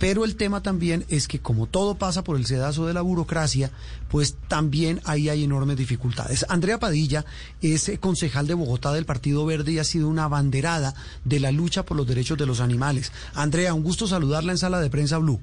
Pero 0.07 0.23
el 0.23 0.35
tema 0.35 0.61
también 0.61 1.03
es 1.09 1.27
que 1.27 1.39
como 1.39 1.65
todo 1.65 1.95
pasa 1.95 2.23
por 2.23 2.37
el 2.37 2.45
sedazo 2.45 2.85
de 2.85 2.93
la 2.93 3.01
burocracia, 3.01 3.71
pues 4.07 4.37
también 4.47 5.01
ahí 5.03 5.29
hay 5.29 5.43
enormes 5.43 5.77
dificultades. 5.77 6.45
Andrea 6.47 6.77
Padilla 6.77 7.25
es 7.63 7.89
eh, 7.89 7.97
concejal 7.97 8.45
de 8.45 8.53
Bogotá 8.53 8.93
del 8.93 9.07
Partido 9.07 9.47
Verde 9.47 9.71
y 9.71 9.79
ha 9.79 9.83
sido 9.83 10.07
una 10.07 10.27
banderada 10.27 10.93
de 11.23 11.39
la 11.39 11.51
lucha 11.51 11.85
por 11.85 11.97
los 11.97 12.05
derechos 12.05 12.37
de 12.37 12.45
los 12.45 12.59
animales. 12.59 13.11
Andrea, 13.33 13.73
un 13.73 13.81
gusto 13.81 14.05
saludarla 14.05 14.51
en 14.51 14.59
sala 14.59 14.79
de 14.79 14.91
prensa 14.91 15.17
Blue. 15.17 15.41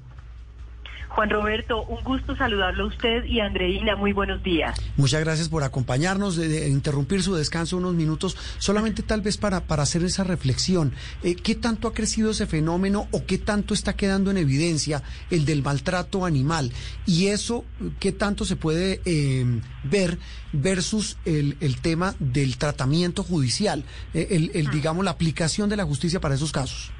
Juan 1.14 1.28
Roberto, 1.28 1.82
un 1.82 2.02
gusto 2.04 2.34
saludarlo 2.36 2.84
a 2.84 2.86
usted 2.86 3.24
y 3.24 3.40
a 3.40 3.46
Andreina. 3.46 3.96
Muy 3.96 4.12
buenos 4.12 4.42
días. 4.42 4.80
Muchas 4.96 5.20
gracias 5.20 5.48
por 5.48 5.62
acompañarnos, 5.62 6.36
de, 6.36 6.48
de 6.48 6.68
interrumpir 6.68 7.22
su 7.22 7.34
descanso 7.34 7.76
unos 7.76 7.94
minutos, 7.94 8.36
solamente 8.58 9.02
tal 9.02 9.20
vez 9.20 9.36
para, 9.36 9.60
para 9.60 9.82
hacer 9.82 10.02
esa 10.04 10.24
reflexión. 10.24 10.92
Eh, 11.22 11.34
¿Qué 11.34 11.54
tanto 11.54 11.86
ha 11.86 11.92
crecido 11.92 12.30
ese 12.30 12.46
fenómeno 12.46 13.08
o 13.10 13.26
qué 13.26 13.36
tanto 13.36 13.74
está 13.74 13.94
quedando 13.94 14.30
en 14.30 14.38
evidencia 14.38 15.02
el 15.30 15.44
del 15.44 15.62
maltrato 15.62 16.24
animal? 16.24 16.72
Y 17.04 17.26
eso, 17.26 17.64
¿qué 18.00 18.12
tanto 18.12 18.46
se 18.46 18.56
puede 18.56 19.00
eh, 19.04 19.44
ver 19.84 20.18
versus 20.52 21.18
el, 21.24 21.56
el, 21.60 21.80
tema 21.80 22.14
del 22.18 22.56
tratamiento 22.56 23.22
judicial, 23.22 23.84
eh, 24.14 24.28
el, 24.30 24.50
el, 24.54 24.70
digamos, 24.70 25.04
la 25.04 25.10
aplicación 25.10 25.68
de 25.68 25.76
la 25.76 25.84
justicia 25.84 26.20
para 26.20 26.34
esos 26.34 26.52
casos? 26.52 26.90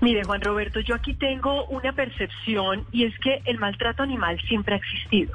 Mire, 0.00 0.24
Juan 0.24 0.40
Roberto, 0.40 0.80
yo 0.80 0.94
aquí 0.94 1.14
tengo 1.14 1.64
una 1.66 1.92
percepción 1.92 2.86
y 2.92 3.04
es 3.04 3.18
que 3.18 3.42
el 3.44 3.58
maltrato 3.58 4.02
animal 4.02 4.40
siempre 4.48 4.74
ha 4.74 4.78
existido. 4.78 5.32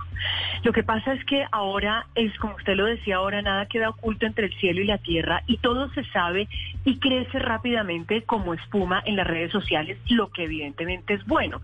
Lo 0.64 0.74
que 0.74 0.84
pasa 0.84 1.14
es 1.14 1.24
que 1.26 1.46
ahora 1.52 2.08
es, 2.16 2.38
como 2.40 2.56
usted 2.56 2.76
lo 2.76 2.86
decía, 2.86 3.18
ahora 3.18 3.42
nada 3.42 3.68
queda 3.68 3.90
oculto 3.90 4.26
entre 4.26 4.48
el 4.48 4.56
cielo 4.56 4.82
y 4.82 4.86
la 4.86 4.98
tierra 4.98 5.44
y 5.46 5.58
todo 5.58 5.90
se 5.94 6.04
sabe 6.06 6.48
y 6.84 7.00
crece 7.00 7.40
rápidamente 7.40 8.24
como 8.24 8.54
espuma 8.54 9.02
en 9.06 9.16
las 9.16 9.28
redes 9.28 9.52
sociales, 9.52 9.98
lo 10.10 10.30
que 10.30 10.44
evidentemente 10.44 11.14
es 11.14 11.26
bueno. 11.26 11.62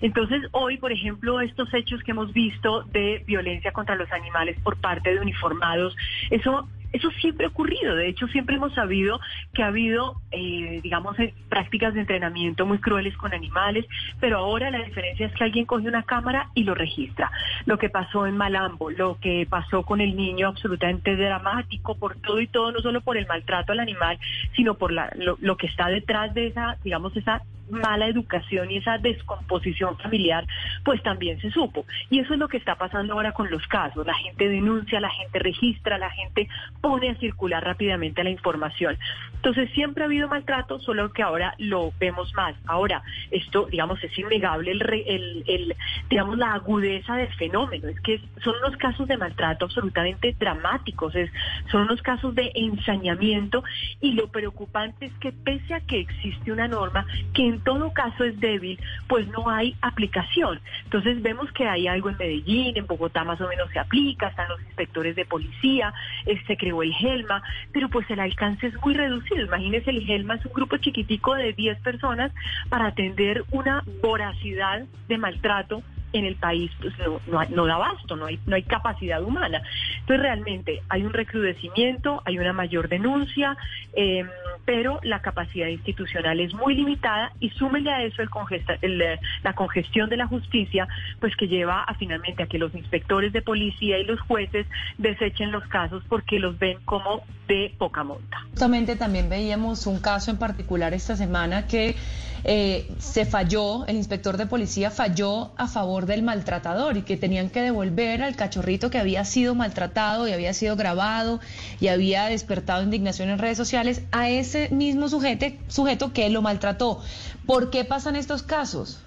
Entonces, 0.00 0.42
hoy, 0.52 0.76
por 0.78 0.92
ejemplo, 0.92 1.40
estos 1.40 1.72
hechos 1.74 2.02
que 2.02 2.12
hemos 2.12 2.32
visto 2.32 2.82
de 2.84 3.22
violencia 3.26 3.72
contra 3.72 3.94
los 3.96 4.10
animales 4.12 4.56
por 4.62 4.76
parte 4.76 5.14
de 5.14 5.20
uniformados, 5.20 5.96
eso 6.30 6.68
eso 6.94 7.10
siempre 7.20 7.46
ha 7.46 7.48
ocurrido. 7.48 7.96
De 7.96 8.08
hecho, 8.08 8.28
siempre 8.28 8.54
hemos 8.54 8.72
sabido 8.72 9.20
que 9.52 9.64
ha 9.64 9.66
habido, 9.66 10.20
eh, 10.30 10.78
digamos, 10.80 11.18
eh, 11.18 11.34
prácticas 11.48 11.92
de 11.92 12.00
entrenamiento 12.00 12.66
muy 12.66 12.78
crueles 12.78 13.16
con 13.16 13.34
animales, 13.34 13.84
pero 14.20 14.38
ahora 14.38 14.70
la 14.70 14.78
diferencia 14.78 15.26
es 15.26 15.32
que 15.34 15.42
alguien 15.42 15.66
coge 15.66 15.88
una 15.88 16.04
cámara 16.04 16.50
y 16.54 16.62
lo 16.62 16.74
registra. 16.74 17.32
Lo 17.66 17.78
que 17.78 17.90
pasó 17.90 18.26
en 18.26 18.36
Malambo, 18.36 18.90
lo 18.90 19.18
que 19.20 19.44
pasó 19.50 19.82
con 19.82 20.00
el 20.00 20.14
niño 20.14 20.46
absolutamente 20.46 21.16
dramático 21.16 21.96
por 21.96 22.14
todo 22.16 22.40
y 22.40 22.46
todo, 22.46 22.70
no 22.70 22.78
solo 22.78 23.00
por 23.00 23.16
el 23.16 23.26
maltrato 23.26 23.72
al 23.72 23.80
animal, 23.80 24.16
sino 24.54 24.74
por 24.74 24.92
la, 24.92 25.10
lo, 25.16 25.36
lo 25.40 25.56
que 25.56 25.66
está 25.66 25.88
detrás 25.88 26.32
de 26.32 26.46
esa, 26.46 26.78
digamos, 26.84 27.16
esa 27.16 27.42
mala 27.70 28.06
educación 28.06 28.70
y 28.70 28.78
esa 28.78 28.98
descomposición 28.98 29.96
familiar, 29.98 30.46
pues 30.84 31.02
también 31.02 31.40
se 31.40 31.50
supo. 31.50 31.86
Y 32.10 32.20
eso 32.20 32.34
es 32.34 32.38
lo 32.38 32.48
que 32.48 32.56
está 32.56 32.76
pasando 32.76 33.14
ahora 33.14 33.32
con 33.32 33.50
los 33.50 33.66
casos. 33.66 34.06
La 34.06 34.14
gente 34.14 34.48
denuncia, 34.48 35.00
la 35.00 35.10
gente 35.10 35.38
registra, 35.38 35.98
la 35.98 36.10
gente 36.10 36.48
pone 36.80 37.10
a 37.10 37.16
circular 37.16 37.64
rápidamente 37.64 38.24
la 38.24 38.30
información. 38.30 38.96
Entonces 39.34 39.70
siempre 39.72 40.04
ha 40.04 40.06
habido 40.06 40.28
maltrato, 40.28 40.78
solo 40.80 41.12
que 41.12 41.22
ahora 41.22 41.54
lo 41.58 41.92
vemos 41.98 42.32
más. 42.34 42.54
Ahora, 42.66 43.02
esto, 43.30 43.66
digamos, 43.70 44.02
es 44.02 44.18
innegable 44.18 44.70
el, 44.72 44.82
el, 44.82 45.44
el 45.46 45.76
digamos, 46.08 46.38
la 46.38 46.54
agudeza 46.54 47.16
del 47.16 47.32
fenómeno. 47.34 47.88
Es 47.88 48.00
que 48.00 48.20
son 48.42 48.54
unos 48.64 48.76
casos 48.76 49.06
de 49.08 49.16
maltrato 49.16 49.66
absolutamente 49.66 50.34
dramáticos, 50.38 51.14
es, 51.14 51.30
son 51.70 51.82
unos 51.82 52.00
casos 52.02 52.34
de 52.34 52.52
ensañamiento 52.54 53.64
y 54.00 54.12
lo 54.12 54.28
preocupante 54.28 55.06
es 55.06 55.12
que 55.14 55.32
pese 55.32 55.74
a 55.74 55.80
que 55.80 56.00
existe 56.00 56.52
una 56.52 56.68
norma 56.68 57.06
que 57.32 57.42
en 57.54 57.60
todo 57.60 57.92
caso 57.92 58.24
es 58.24 58.38
débil, 58.40 58.78
pues 59.08 59.26
no 59.28 59.48
hay 59.48 59.76
aplicación. 59.80 60.60
Entonces 60.84 61.22
vemos 61.22 61.50
que 61.52 61.66
hay 61.66 61.86
algo 61.86 62.10
en 62.10 62.16
Medellín, 62.16 62.76
en 62.76 62.86
Bogotá 62.86 63.24
más 63.24 63.40
o 63.40 63.48
menos 63.48 63.70
se 63.70 63.78
aplica, 63.78 64.28
están 64.28 64.48
los 64.48 64.60
inspectores 64.62 65.16
de 65.16 65.24
policía, 65.24 65.92
eh, 66.26 66.40
se 66.46 66.56
creó 66.56 66.82
el 66.82 66.92
GELMA, 66.92 67.42
pero 67.72 67.88
pues 67.88 68.08
el 68.10 68.20
alcance 68.20 68.66
es 68.66 68.74
muy 68.82 68.94
reducido. 68.94 69.44
Imagínense, 69.44 69.90
el 69.90 70.04
GELMA 70.04 70.34
es 70.34 70.44
un 70.46 70.52
grupo 70.52 70.76
chiquitico 70.76 71.34
de 71.34 71.52
10 71.52 71.78
personas 71.80 72.32
para 72.68 72.86
atender 72.86 73.44
una 73.50 73.84
voracidad 74.02 74.84
de 75.08 75.18
maltrato 75.18 75.82
en 76.14 76.24
el 76.24 76.36
país 76.36 76.70
pues 76.80 76.94
no, 77.26 77.44
no, 77.50 77.66
da 77.66 77.74
abasto, 77.74 78.16
no 78.16 78.26
hay, 78.26 78.38
no 78.46 78.56
hay 78.56 78.62
capacidad 78.62 79.22
humana. 79.22 79.62
Entonces 80.00 80.22
realmente 80.22 80.82
hay 80.88 81.02
un 81.02 81.12
recrudecimiento, 81.12 82.22
hay 82.24 82.38
una 82.38 82.52
mayor 82.52 82.88
denuncia, 82.88 83.56
eh, 83.94 84.24
pero 84.64 85.00
la 85.02 85.20
capacidad 85.20 85.66
institucional 85.66 86.40
es 86.40 86.54
muy 86.54 86.74
limitada 86.74 87.32
y 87.40 87.50
súmele 87.50 87.90
a 87.90 88.02
eso 88.02 88.22
el 88.22 88.30
congesta, 88.30 88.76
el, 88.80 89.02
la 89.42 89.52
congestión 89.54 90.08
de 90.08 90.16
la 90.16 90.26
justicia, 90.26 90.88
pues 91.20 91.36
que 91.36 91.48
lleva 91.48 91.82
a 91.82 91.94
finalmente 91.94 92.44
a 92.44 92.46
que 92.46 92.58
los 92.58 92.74
inspectores 92.74 93.32
de 93.32 93.42
policía 93.42 93.98
y 93.98 94.04
los 94.04 94.20
jueces 94.20 94.66
desechen 94.98 95.50
los 95.50 95.66
casos 95.66 96.02
porque 96.08 96.38
los 96.38 96.58
ven 96.58 96.78
como 96.84 97.22
de 97.48 97.74
poca 97.76 98.04
monta. 98.04 98.38
Justamente 98.50 98.96
también 98.96 99.28
veíamos 99.28 99.86
un 99.86 100.00
caso 100.00 100.30
en 100.30 100.38
particular 100.38 100.94
esta 100.94 101.16
semana 101.16 101.66
que 101.66 101.96
eh, 102.44 102.86
se 102.98 103.24
falló, 103.24 103.86
el 103.86 103.96
inspector 103.96 104.36
de 104.36 104.46
policía 104.46 104.90
falló 104.90 105.52
a 105.56 105.66
favor 105.66 106.04
del 106.04 106.22
maltratador 106.22 106.98
y 106.98 107.02
que 107.02 107.16
tenían 107.16 107.48
que 107.48 107.62
devolver 107.62 108.22
al 108.22 108.36
cachorrito 108.36 108.90
que 108.90 108.98
había 108.98 109.24
sido 109.24 109.54
maltratado 109.54 110.28
y 110.28 110.32
había 110.32 110.52
sido 110.52 110.76
grabado 110.76 111.40
y 111.80 111.88
había 111.88 112.26
despertado 112.26 112.82
indignación 112.82 113.30
en 113.30 113.38
redes 113.38 113.56
sociales 113.56 114.02
a 114.12 114.28
ese 114.28 114.68
mismo 114.70 115.08
sujeto, 115.08 115.46
sujeto 115.68 116.12
que 116.12 116.28
lo 116.28 116.42
maltrató. 116.42 117.00
¿Por 117.46 117.70
qué 117.70 117.84
pasan 117.84 118.14
estos 118.14 118.42
casos? 118.42 119.00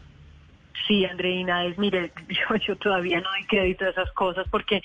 Sí, 0.86 1.06
Andreina, 1.06 1.66
es, 1.66 1.78
mire, 1.78 2.12
yo, 2.68 2.76
todavía 2.76 3.20
no 3.20 3.30
doy 3.32 3.45
crédito 3.45 3.86
a 3.86 3.90
esas 3.90 4.12
cosas 4.12 4.48
porque 4.49 4.82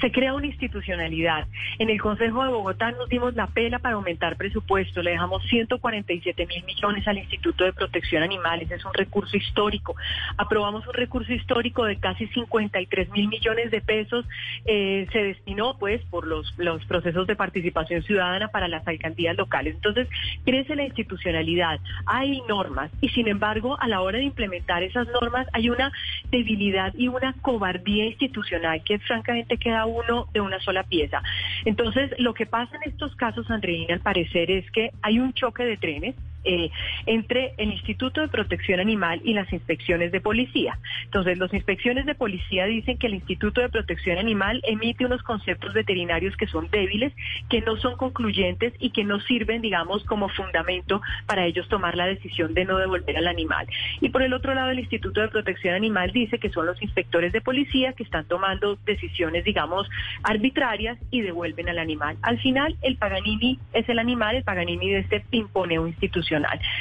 se 0.00 0.12
crea 0.12 0.34
una 0.34 0.46
institucionalidad. 0.46 1.46
En 1.78 1.90
el 1.90 2.00
Consejo 2.00 2.44
de 2.44 2.50
Bogotá 2.50 2.90
nos 2.92 3.08
dimos 3.08 3.34
la 3.34 3.46
pela 3.46 3.78
para 3.78 3.94
aumentar 3.94 4.36
presupuesto, 4.36 5.02
le 5.02 5.12
dejamos 5.12 5.42
147 5.44 6.46
mil 6.46 6.64
millones 6.64 7.06
al 7.08 7.18
Instituto 7.18 7.64
de 7.64 7.72
Protección 7.72 8.22
Animales, 8.22 8.70
es 8.70 8.84
un 8.84 8.94
recurso 8.94 9.36
histórico. 9.36 9.96
Aprobamos 10.36 10.86
un 10.86 10.94
recurso 10.94 11.32
histórico 11.32 11.84
de 11.84 11.96
casi 11.96 12.26
53 12.28 13.10
mil 13.10 13.28
millones 13.28 13.70
de 13.70 13.80
pesos, 13.80 14.26
eh, 14.66 15.06
se 15.12 15.22
destinó 15.22 15.78
pues 15.78 16.02
por 16.10 16.26
los, 16.26 16.56
los 16.58 16.84
procesos 16.86 17.26
de 17.26 17.36
participación 17.36 18.02
ciudadana 18.02 18.48
para 18.48 18.68
las 18.68 18.86
alcaldías 18.86 19.36
locales. 19.36 19.74
Entonces, 19.74 20.08
crece 20.44 20.76
la 20.76 20.84
institucionalidad, 20.84 21.80
hay 22.06 22.42
normas 22.48 22.90
y 23.00 23.08
sin 23.10 23.28
embargo, 23.28 23.76
a 23.80 23.88
la 23.88 24.00
hora 24.00 24.18
de 24.18 24.24
implementar 24.24 24.82
esas 24.82 25.08
normas, 25.20 25.46
hay 25.52 25.70
una 25.70 25.92
debilidad 26.30 26.92
y 26.94 27.08
una 27.08 27.34
cobardía 27.40 28.06
institucional 28.06 28.82
que 28.84 28.98
francamente 28.98 29.56
queda 29.56 29.86
uno 29.86 30.26
de 30.32 30.40
una 30.40 30.60
sola 30.60 30.82
pieza. 30.84 31.22
Entonces, 31.64 32.10
lo 32.18 32.34
que 32.34 32.46
pasa 32.46 32.76
en 32.76 32.90
estos 32.90 33.14
casos, 33.16 33.50
Andreina, 33.50 33.94
al 33.94 34.00
parecer 34.00 34.50
es 34.50 34.70
que 34.70 34.90
hay 35.02 35.18
un 35.18 35.32
choque 35.32 35.64
de 35.64 35.76
trenes 35.76 36.14
eh, 36.44 36.70
entre 37.06 37.54
el 37.56 37.72
Instituto 37.72 38.20
de 38.20 38.28
Protección 38.28 38.80
Animal 38.80 39.20
y 39.24 39.34
las 39.34 39.52
inspecciones 39.52 40.12
de 40.12 40.20
policía. 40.20 40.78
Entonces, 41.04 41.38
las 41.38 41.52
inspecciones 41.52 42.06
de 42.06 42.14
policía 42.14 42.66
dicen 42.66 42.98
que 42.98 43.06
el 43.06 43.14
Instituto 43.14 43.60
de 43.60 43.68
Protección 43.68 44.18
Animal 44.18 44.60
emite 44.64 45.06
unos 45.06 45.22
conceptos 45.22 45.72
veterinarios 45.72 46.36
que 46.36 46.46
son 46.46 46.68
débiles, 46.70 47.12
que 47.48 47.60
no 47.60 47.76
son 47.76 47.96
concluyentes 47.96 48.72
y 48.78 48.90
que 48.90 49.04
no 49.04 49.20
sirven, 49.20 49.62
digamos, 49.62 50.04
como 50.04 50.28
fundamento 50.28 51.00
para 51.26 51.46
ellos 51.46 51.68
tomar 51.68 51.96
la 51.96 52.06
decisión 52.06 52.54
de 52.54 52.64
no 52.64 52.78
devolver 52.78 53.16
al 53.16 53.26
animal. 53.26 53.66
Y 54.00 54.10
por 54.10 54.22
el 54.22 54.34
otro 54.34 54.54
lado, 54.54 54.70
el 54.70 54.78
Instituto 54.78 55.20
de 55.20 55.28
Protección 55.28 55.74
Animal 55.74 56.12
dice 56.12 56.38
que 56.38 56.50
son 56.50 56.66
los 56.66 56.80
inspectores 56.82 57.32
de 57.32 57.40
policía 57.40 57.92
que 57.92 58.02
están 58.02 58.26
tomando 58.26 58.76
decisiones, 58.84 59.44
digamos, 59.44 59.88
arbitrarias 60.22 60.98
y 61.10 61.22
devuelven 61.22 61.68
al 61.68 61.78
animal. 61.78 62.16
Al 62.22 62.38
final, 62.40 62.76
el 62.82 62.96
Paganini 62.96 63.58
es 63.72 63.88
el 63.88 63.98
animal, 63.98 64.36
el 64.36 64.44
Paganini 64.44 64.90
de 64.90 64.98
este 65.00 65.24
imponeo 65.30 65.86
institucional. 65.86 66.33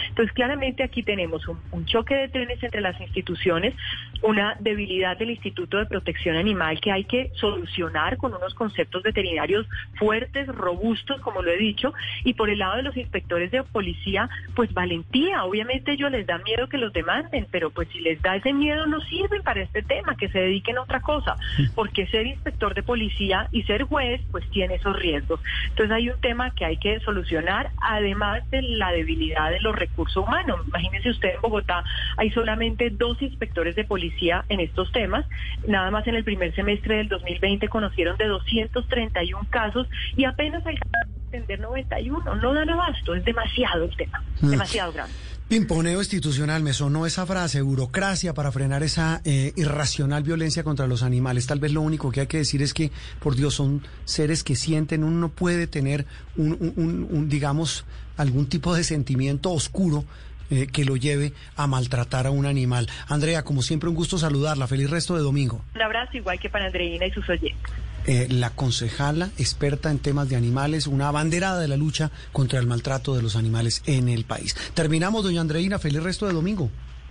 Entonces, 0.09 0.34
claramente 0.34 0.84
aquí 0.84 1.03
tenemos 1.03 1.47
un, 1.47 1.59
un, 1.71 1.85
choque 1.85 2.15
de 2.15 2.30
trenes 2.30 2.63
entre 2.63 2.81
las 2.81 2.99
instituciones, 2.99 3.75
una 4.21 4.55
debilidad 4.59 5.17
del 5.17 5.31
Instituto 5.31 5.77
de 5.77 5.85
Protección 5.85 6.35
Animal 6.35 6.80
que 6.80 6.91
hay 6.91 7.03
que 7.03 7.31
solucionar 7.35 8.17
con 8.17 8.34
unos 8.34 8.53
conceptos 8.53 9.03
veterinarios 9.03 9.67
fuertes, 9.95 10.47
robustos, 10.47 11.19
como 11.21 11.41
lo 11.41 11.51
he 11.51 11.57
dicho, 11.57 11.93
y 12.23 12.34
por 12.34 12.49
el 12.49 12.59
lado 12.59 12.77
de 12.77 12.84
los 12.84 12.97
inspectores 12.97 13.51
de 13.51 13.63
policía, 13.63 14.30
pues 14.55 14.73
valentía. 14.73 15.43
Obviamente 15.43 15.91
ellos 15.91 16.11
les 16.11 16.25
da 16.25 16.38
miedo 16.39 16.67
que 16.67 16.77
los 16.77 16.93
demanden, 16.93 17.47
pero 17.51 17.69
pues 17.69 17.88
si 17.89 17.99
les 17.99 18.21
da 18.21 18.35
ese 18.35 18.53
miedo 18.53 18.85
no 18.88 19.01
sirven 19.01 19.43
para 19.43 19.61
este 19.61 19.81
tema, 19.81 20.15
que 20.15 20.30
se 20.30 20.39
dediquen 20.39 20.77
a 20.77 20.81
otra 20.81 21.01
cosa, 21.01 21.35
porque 21.75 22.07
ser 22.07 22.25
inspector 22.25 22.73
de 22.73 22.84
policía 22.84 23.47
y 23.51 23.63
ser 23.63 23.84
juez, 23.84 24.21
pues 24.31 24.49
tiene 24.49 24.75
esos 24.75 24.95
riesgos. 24.95 25.39
Entonces 25.69 25.91
hay 25.91 26.09
un 26.09 26.19
tema 26.21 26.53
que 26.53 26.65
hay 26.65 26.77
que 26.77 26.99
solucionar, 27.01 27.71
además 27.81 28.49
de 28.51 28.61
la 28.61 28.91
debilidad 28.91 29.43
de 29.49 29.60
los 29.60 29.76
recursos 29.76 30.24
humanos. 30.26 30.60
Imagínense 30.68 31.10
usted 31.10 31.36
en 31.36 31.41
Bogotá 31.41 31.84
hay 32.18 32.32
solamente 32.32 32.90
dos 32.90 33.22
inspectores 33.22 33.76
de 33.76 33.84
policía 33.84 34.45
en 34.49 34.60
estos 34.60 34.91
temas. 34.91 35.26
Nada 35.68 35.91
más 35.91 36.06
en 36.07 36.15
el 36.15 36.24
primer 36.24 36.53
semestre 36.56 36.98
del 36.98 37.10
2020 37.10 37.68
conocieron 37.70 38.18
de 38.18 38.28
231 38.28 39.48
casos 39.49 39.88
y 40.15 40.26
apenas 40.26 40.65
alcanzaron 40.65 41.11
a 41.11 41.28
atender 41.28 41.60
91. 41.60 42.36
No 42.36 42.53
dan 42.53 42.70
abasto, 42.70 43.15
es 43.15 43.26
demasiado 43.26 43.86
el 43.86 43.95
tema, 43.95 44.24
mm. 44.41 44.49
demasiado 44.49 44.91
grande. 44.94 45.14
Pimponeo 45.48 45.99
institucional, 45.99 46.64
me 46.64 46.74
sonó 46.74 47.06
esa 47.06 47.26
frase, 47.26 47.61
burocracia 47.61 48.34
para 48.34 48.52
frenar 48.52 48.82
esa 48.82 49.22
eh, 49.26 49.52
irracional 49.56 50.24
violencia 50.24 50.64
contra 50.64 50.88
los 50.88 51.03
animales. 51.03 51.45
Tal 51.45 51.60
vez 51.60 51.74
lo 51.74 51.82
único 51.82 52.11
que 52.11 52.22
hay 52.22 52.28
que 52.28 52.38
decir 52.38 52.61
es 52.61 52.74
que, 52.74 52.91
por 53.20 53.36
Dios, 53.36 53.56
son 53.56 53.84
seres 54.06 54.44
que 54.44 54.56
sienten, 54.56 55.03
uno 55.03 55.20
no 55.20 55.30
puede 55.30 55.68
tener 55.68 56.06
un, 56.38 56.74
un, 56.78 57.07
un 57.11 57.30
digamos, 57.30 57.86
algún 58.18 58.48
tipo 58.48 58.76
de 58.76 58.84
sentimiento 58.84 59.52
oscuro 59.52 60.06
eh, 60.49 60.68
que 60.68 60.85
lo 60.85 60.98
lleve 60.98 61.34
a 61.56 61.68
maltratar 61.68 62.27
a 62.27 62.31
un 62.31 62.45
animal. 62.45 62.88
Andrea, 63.07 63.44
como 63.44 63.61
siempre, 63.61 63.90
un 63.90 63.95
gusto 63.95 64.18
saludarla. 64.18 64.68
Feliz 64.68 64.90
resto 64.90 65.15
de 65.15 65.22
domingo. 65.22 65.61
Un 65.73 65.81
abrazo 65.81 66.18
igual 66.18 66.40
que 66.40 66.49
para 66.49 66.65
Andreina 66.65 67.06
y 67.06 67.11
sus 67.11 67.27
oyentes. 67.30 67.72
Eh, 68.06 68.27
la 68.30 68.49
concejala, 68.49 69.30
experta 69.38 69.90
en 69.90 69.99
temas 69.99 70.27
de 70.27 70.35
animales, 70.35 70.88
una 70.88 71.07
abanderada 71.07 71.60
de 71.60 71.69
la 71.69 71.77
lucha 71.77 72.11
contra 72.34 72.60
el 72.60 72.68
maltrato 72.68 73.15
de 73.15 73.22
los 73.22 73.38
animales 73.38 73.81
en 73.85 74.10
el 74.10 74.26
país. 74.26 74.56
Terminamos, 74.73 75.23
doña 75.23 75.41
Andreina. 75.41 75.80
Feliz 75.80 76.03
resto 76.03 76.27
de 76.27 76.34
domingo. 76.34 76.69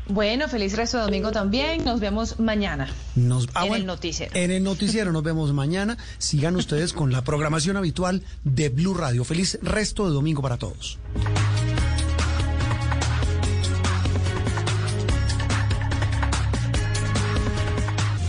Bueno, 0.09 0.49
feliz 0.49 0.77
resto 0.77 0.99
de 0.99 1.05
domingo 1.05 1.31
también. 1.31 1.85
Nos 1.85 2.01
vemos 2.01 2.41
mañana 2.41 2.89
Nos, 3.15 3.49
ah, 3.55 3.63
en 3.63 3.69
bueno, 3.69 3.83
el 3.83 3.87
noticiero. 3.87 4.35
En 4.35 4.51
el 4.51 4.63
noticiero 4.63 5.13
nos 5.13 5.23
vemos 5.23 5.53
mañana. 5.53 5.97
Sigan 6.19 6.57
ustedes 6.57 6.93
con 6.93 7.13
la 7.13 7.23
programación 7.23 7.77
habitual 7.77 8.23
de 8.45 8.69
Blue 8.69 8.95
Radio. 8.95 9.25
Feliz 9.25 9.59
resto 9.63 10.07
de 10.07 10.15
domingo 10.15 10.43
para 10.43 10.57
todos. 10.57 10.99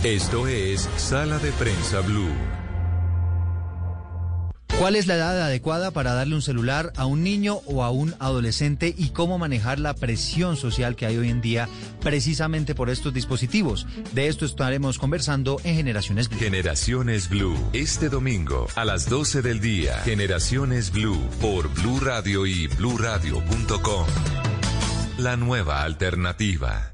Esto 0.04 0.46
es 0.46 0.88
Sala 0.96 1.38
de 1.38 1.50
Prensa 1.52 2.00
Blue. 2.00 2.53
¿Cuál 4.78 4.96
es 4.96 5.06
la 5.06 5.14
edad 5.14 5.40
adecuada 5.40 5.92
para 5.92 6.14
darle 6.14 6.34
un 6.34 6.42
celular 6.42 6.92
a 6.96 7.06
un 7.06 7.22
niño 7.22 7.60
o 7.66 7.84
a 7.84 7.90
un 7.90 8.14
adolescente 8.18 8.92
y 8.96 9.10
cómo 9.10 9.38
manejar 9.38 9.78
la 9.78 9.94
presión 9.94 10.56
social 10.56 10.96
que 10.96 11.06
hay 11.06 11.16
hoy 11.16 11.30
en 11.30 11.40
día 11.40 11.68
precisamente 12.00 12.74
por 12.74 12.90
estos 12.90 13.14
dispositivos? 13.14 13.86
De 14.12 14.26
esto 14.26 14.44
estaremos 14.44 14.98
conversando 14.98 15.60
en 15.64 15.76
Generaciones 15.76 16.28
Blue. 16.28 16.38
Generaciones 16.38 17.28
Blue. 17.28 17.56
Este 17.72 18.08
domingo 18.08 18.66
a 18.74 18.84
las 18.84 19.08
12 19.08 19.42
del 19.42 19.60
día. 19.60 19.98
Generaciones 20.00 20.90
Blue 20.90 21.22
por 21.40 21.72
Blue 21.72 22.00
Radio 22.00 22.44
y 22.44 22.66
bluradio.com. 22.66 24.06
La 25.18 25.36
nueva 25.36 25.82
alternativa. 25.82 26.93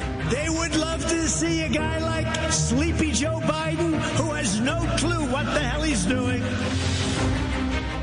They 0.31 0.49
would 0.49 0.75
love 0.77 1.05
to 1.09 1.27
see 1.27 1.63
a 1.63 1.69
guy 1.69 1.99
like 1.99 2.51
Sleepy 2.51 3.11
Joe 3.11 3.41
Biden 3.41 3.99
who 4.15 4.31
has 4.31 4.61
no 4.61 4.79
clue 4.97 5.25
what 5.29 5.45
the 5.53 5.59
hell 5.59 5.83
he's 5.83 6.05
doing. 6.05 6.41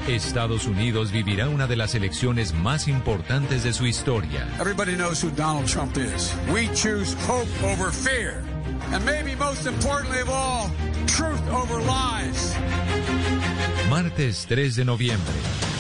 Estados 0.07 0.67
Unidos 0.67 1.11
vivirá 1.11 1.49
una 1.49 1.67
de 1.67 1.77
las 1.77 1.95
elecciones 1.95 2.53
más 2.53 2.87
importantes 2.87 3.65
de 3.65 3.73
su 3.73 3.87
historia. 3.87 4.47
Everybody 4.61 4.95
knows 4.95 5.23
who 5.23 5.31
Donald 5.31 5.67
Trump 5.67 5.97
is. 5.97 6.35
We 6.53 6.69
choose 6.75 7.15
hope 7.27 7.49
over 7.63 7.91
fear. 7.91 8.43
And 8.93 9.05
maybe 9.07 9.35
most 9.35 9.67
importantly 9.67 10.21
of 10.21 10.29
all, 10.29 10.71
truth 11.07 11.41
over 11.51 11.81
lies. 11.81 12.55
Martes 13.89 14.47
3 14.47 14.77
de 14.77 14.85
noviembre. 14.85 15.78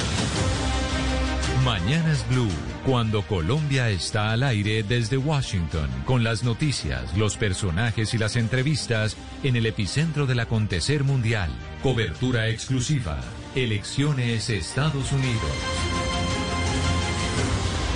Mañanas 1.68 2.26
Blue, 2.30 2.48
cuando 2.86 3.20
Colombia 3.20 3.90
está 3.90 4.30
al 4.30 4.42
aire 4.42 4.82
desde 4.82 5.18
Washington, 5.18 5.90
con 6.06 6.24
las 6.24 6.42
noticias, 6.42 7.14
los 7.14 7.36
personajes 7.36 8.14
y 8.14 8.18
las 8.18 8.36
entrevistas 8.36 9.18
en 9.42 9.54
el 9.54 9.66
epicentro 9.66 10.24
del 10.24 10.40
acontecer 10.40 11.04
mundial. 11.04 11.50
Cobertura 11.82 12.48
exclusiva. 12.48 13.20
Elecciones 13.54 14.48
Estados 14.48 15.12
Unidos. 15.12 15.52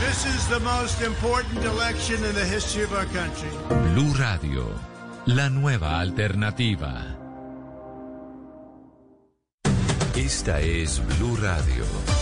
This 0.07 0.27
is 0.27 0.47
the 0.51 0.61
most 0.61 1.01
important 1.01 1.65
election 1.65 2.23
in 2.27 2.35
the 2.35 2.45
history 2.45 2.85
of 2.85 2.93
our 2.93 3.07
country. 3.07 3.49
Blue 3.95 4.13
Radio, 4.19 4.67
la 5.25 5.49
nueva 5.49 5.99
alternativa. 5.99 7.17
Esta 10.15 10.61
es 10.61 11.01
Blue 11.17 11.37
Radio. 11.37 12.22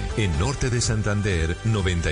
En 0.17 0.37
norte 0.39 0.69
de 0.69 0.81
Santander, 0.81 1.55
90. 1.63 2.09